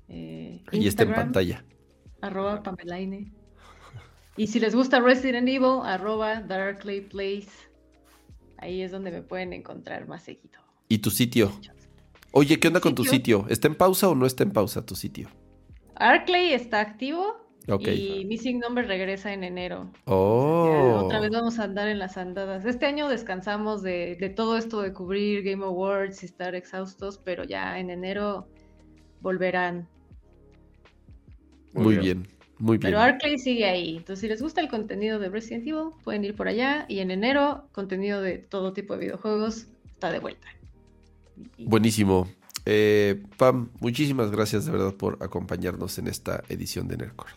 Eh, 0.08 0.64
y 0.72 0.88
está 0.88 1.04
en 1.04 1.14
pantalla. 1.14 1.66
Arroba 2.22 2.64
pamelaine. 2.64 3.34
Y 4.38 4.48
si 4.48 4.62
les 4.62 4.74
gusta 4.74 5.02
Resident 5.02 5.50
Evil, 5.50 5.82
arroba 5.84 6.40
Darkly 6.40 7.02
Place. 7.02 7.50
Ahí 8.60 8.82
es 8.82 8.92
donde 8.92 9.12
me 9.12 9.22
pueden 9.22 9.52
encontrar 9.52 10.08
más 10.08 10.24
seguido. 10.24 10.62
¿Y 10.88 11.00
tu 11.00 11.10
sitio? 11.10 11.52
Oye, 12.32 12.60
¿qué 12.60 12.68
onda 12.68 12.80
con 12.80 12.96
tu 12.96 13.04
sitio? 13.04 13.46
¿Está 13.50 13.68
en 13.68 13.76
pausa 13.76 14.10
o 14.10 14.16
no 14.16 14.26
está 14.26 14.44
en 14.44 14.52
pausa 14.52 14.86
tu 14.86 14.96
sitio? 14.96 15.30
Arclay 15.96 16.54
está 16.54 16.80
activo. 16.80 17.48
Y 17.80 18.24
Missing 18.26 18.60
Number 18.60 18.88
regresa 18.88 19.34
en 19.34 19.44
enero. 19.44 19.92
Oh. 20.06 21.02
otra 21.04 21.20
vez 21.20 21.32
vamos 21.32 21.60
a 21.60 21.66
andar 21.66 21.90
en 21.90 22.00
las 22.00 22.16
andadas. 22.16 22.64
Este 22.64 22.86
año 22.86 23.10
descansamos 23.10 23.84
de, 23.84 24.16
de, 24.18 24.30
todo 24.30 24.58
esto 24.58 24.82
de 24.82 24.94
cubrir 24.94 25.44
Game 25.44 25.66
Awards 25.66 26.24
y 26.24 26.28
estar 26.28 26.56
exhaustos, 26.56 27.18
pero 27.18 27.44
ya 27.44 27.78
en 27.78 27.90
enero 27.90 28.48
volverán. 29.20 29.90
Muy, 31.74 31.98
bien. 31.98 32.28
muy 32.58 32.78
bien. 32.78 32.92
Pero 32.94 33.00
Arclay 33.00 33.38
sigue 33.38 33.66
ahí. 33.66 33.98
Entonces, 33.98 34.22
si 34.22 34.28
les 34.30 34.42
gusta 34.42 34.62
el 34.62 34.70
contenido 34.70 35.20
de 35.20 35.28
Resident 35.30 35.68
Evil, 35.68 35.92
pueden 36.06 36.24
ir 36.24 36.36
por 36.36 36.48
allá. 36.48 36.86
Y 36.88 37.00
en 37.00 37.12
enero, 37.12 37.68
contenido 37.74 38.22
de 38.22 38.38
todo 38.38 38.72
tipo 38.72 38.94
de 38.94 39.02
videojuegos 39.02 39.68
está 39.86 40.10
de 40.10 40.20
vuelta. 40.20 40.48
Buenísimo. 41.58 42.28
Eh, 42.66 43.24
Pam, 43.38 43.70
muchísimas 43.80 44.32
gracias 44.32 44.66
de 44.66 44.72
verdad 44.72 44.94
por 44.94 45.18
acompañarnos 45.22 45.98
en 46.00 46.08
esta 46.08 46.44
edición 46.50 46.88
de 46.88 46.98
Nerdcore. 46.98 47.32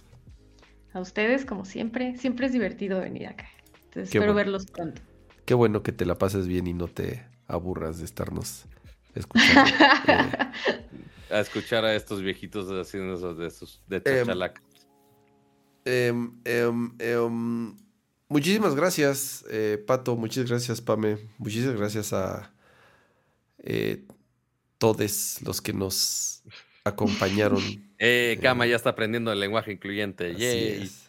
A 0.92 1.00
ustedes, 1.00 1.44
como 1.44 1.64
siempre, 1.64 2.16
siempre 2.18 2.46
es 2.46 2.52
divertido 2.52 3.00
venir 3.00 3.28
acá. 3.28 3.48
Entonces, 3.84 4.14
espero 4.14 4.34
verlos 4.34 4.66
pronto. 4.66 5.00
Qué 5.44 5.54
bueno 5.54 5.82
que 5.82 5.92
te 5.92 6.04
la 6.04 6.18
pases 6.18 6.48
bien 6.48 6.66
y 6.66 6.74
no 6.74 6.88
te 6.88 7.24
aburras 7.46 7.98
de 7.98 8.04
estarnos 8.04 8.66
escuchando. 9.14 9.70
A 11.30 11.38
escuchar 11.38 11.84
a 11.84 11.94
estos 11.94 12.20
viejitos 12.22 12.68
haciendo 12.72 13.14
esos 13.14 13.38
de 13.38 13.46
esos 13.46 13.84
de 13.86 14.02
em, 15.84 16.32
em, 16.44 16.92
em, 16.98 17.76
muchísimas 18.28 18.74
gracias, 18.74 19.44
eh, 19.48 19.82
Pato. 19.86 20.16
Muchas 20.16 20.48
gracias, 20.48 20.80
Pame. 20.80 21.18
Muchísimas 21.38 21.76
gracias 21.76 22.12
a 22.12 22.52
eh, 23.62 24.04
todos 24.78 25.40
los 25.42 25.60
que 25.60 25.72
nos 25.72 26.42
acompañaron. 26.84 27.62
Eh, 28.02 28.38
Kama 28.40 28.64
ya 28.64 28.76
está 28.76 28.88
aprendiendo 28.88 29.30
el 29.30 29.38
lenguaje 29.38 29.72
incluyente. 29.72 30.34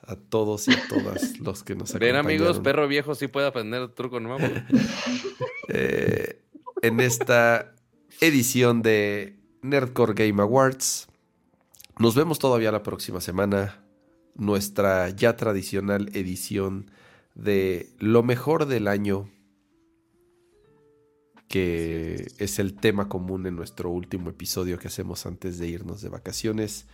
A 0.06 0.18
todos 0.18 0.68
y 0.68 0.74
a 0.74 0.88
todas 0.90 1.40
los 1.40 1.64
que 1.64 1.74
nos 1.74 1.92
acompañaron. 1.92 2.26
Ven, 2.26 2.34
amigos, 2.36 2.60
perro 2.60 2.86
viejo 2.90 3.16
sí 3.16 3.28
puede 3.28 3.48
aprender 3.48 3.88
truco 3.94 4.20
nuevo. 4.20 4.46
Eh, 5.74 6.42
en 6.82 7.00
esta 7.00 7.74
edición 8.20 8.82
de 8.82 9.38
Nerdcore 9.62 10.14
Game 10.16 10.42
Awards. 10.42 11.08
Nos 11.98 12.14
vemos 12.14 12.40
todavía 12.40 12.74
la 12.74 12.84
próxima 12.84 13.22
semana. 13.22 13.82
Nuestra 14.36 15.12
ya 15.12 15.38
tradicional 15.38 16.10
edición 16.14 16.92
de 17.36 17.90
lo 18.00 18.22
mejor 18.22 18.66
del 18.66 18.90
año 18.90 19.30
que 21.52 22.32
es 22.38 22.60
el 22.60 22.74
tema 22.74 23.10
común 23.10 23.46
en 23.46 23.58
nuestro 23.58 23.90
último 23.90 24.30
episodio 24.30 24.80
que 24.80 24.88
hacemos 24.88 25.26
antes 25.26 25.60
de 25.60 25.68
irnos 25.68 26.02
de 26.02 26.08
vacaciones. 26.08 26.88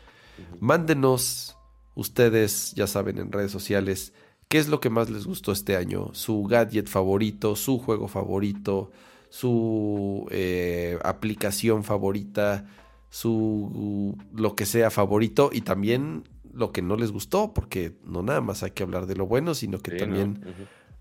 Mándenos 0.59 1.55
ustedes, 1.93 2.73
ya 2.73 2.87
saben, 2.87 3.19
en 3.19 3.31
redes 3.31 3.51
sociales, 3.51 4.13
qué 4.47 4.57
es 4.57 4.67
lo 4.67 4.79
que 4.79 4.89
más 4.89 5.11
les 5.11 5.27
gustó 5.27 5.51
este 5.51 5.75
año, 5.77 6.09
su 6.13 6.43
gadget 6.43 6.87
favorito, 6.87 7.55
su 7.55 7.77
juego 7.77 8.07
favorito, 8.07 8.91
su 9.29 10.27
eh, 10.31 10.97
aplicación 11.03 11.83
favorita, 11.83 12.65
su 13.11 14.17
lo 14.33 14.55
que 14.55 14.65
sea 14.65 14.89
favorito 14.89 15.51
y 15.53 15.61
también 15.61 16.23
lo 16.51 16.71
que 16.71 16.81
no 16.81 16.95
les 16.95 17.11
gustó, 17.11 17.53
porque 17.53 17.93
no 18.03 18.23
nada 18.23 18.41
más 18.41 18.63
hay 18.63 18.71
que 18.71 18.81
hablar 18.81 19.05
de 19.05 19.15
lo 19.15 19.27
bueno, 19.27 19.53
sino 19.53 19.77
que 19.77 19.91
también 19.91 20.41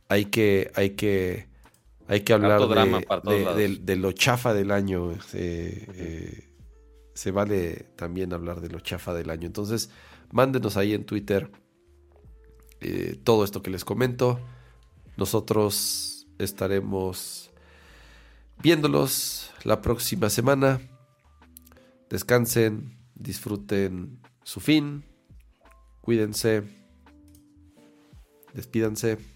hay 0.08 0.26
que, 0.26 0.70
hay 0.74 0.90
que 0.90 1.46
hay 2.08 2.20
que 2.20 2.32
hablar 2.32 2.60
de, 2.68 3.96
lo 3.96 4.12
chafa 4.12 4.54
del 4.54 4.70
año. 4.70 5.12
Eh, 5.32 6.48
se 7.14 7.30
vale 7.30 7.88
también 7.96 8.32
hablar 8.32 8.60
de 8.60 8.68
lo 8.68 8.80
chafa 8.80 9.14
del 9.14 9.30
año. 9.30 9.46
Entonces, 9.46 9.90
mándenos 10.30 10.76
ahí 10.76 10.94
en 10.94 11.04
Twitter 11.04 11.50
eh, 12.80 13.18
todo 13.24 13.44
esto 13.44 13.62
que 13.62 13.70
les 13.70 13.84
comento. 13.84 14.38
Nosotros 15.16 16.26
estaremos 16.38 17.50
viéndolos 18.62 19.50
la 19.64 19.80
próxima 19.80 20.30
semana. 20.30 20.80
Descansen, 22.10 22.98
disfruten 23.14 24.20
su 24.44 24.60
fin, 24.60 25.04
cuídense, 26.02 26.62
despídanse. 28.54 29.35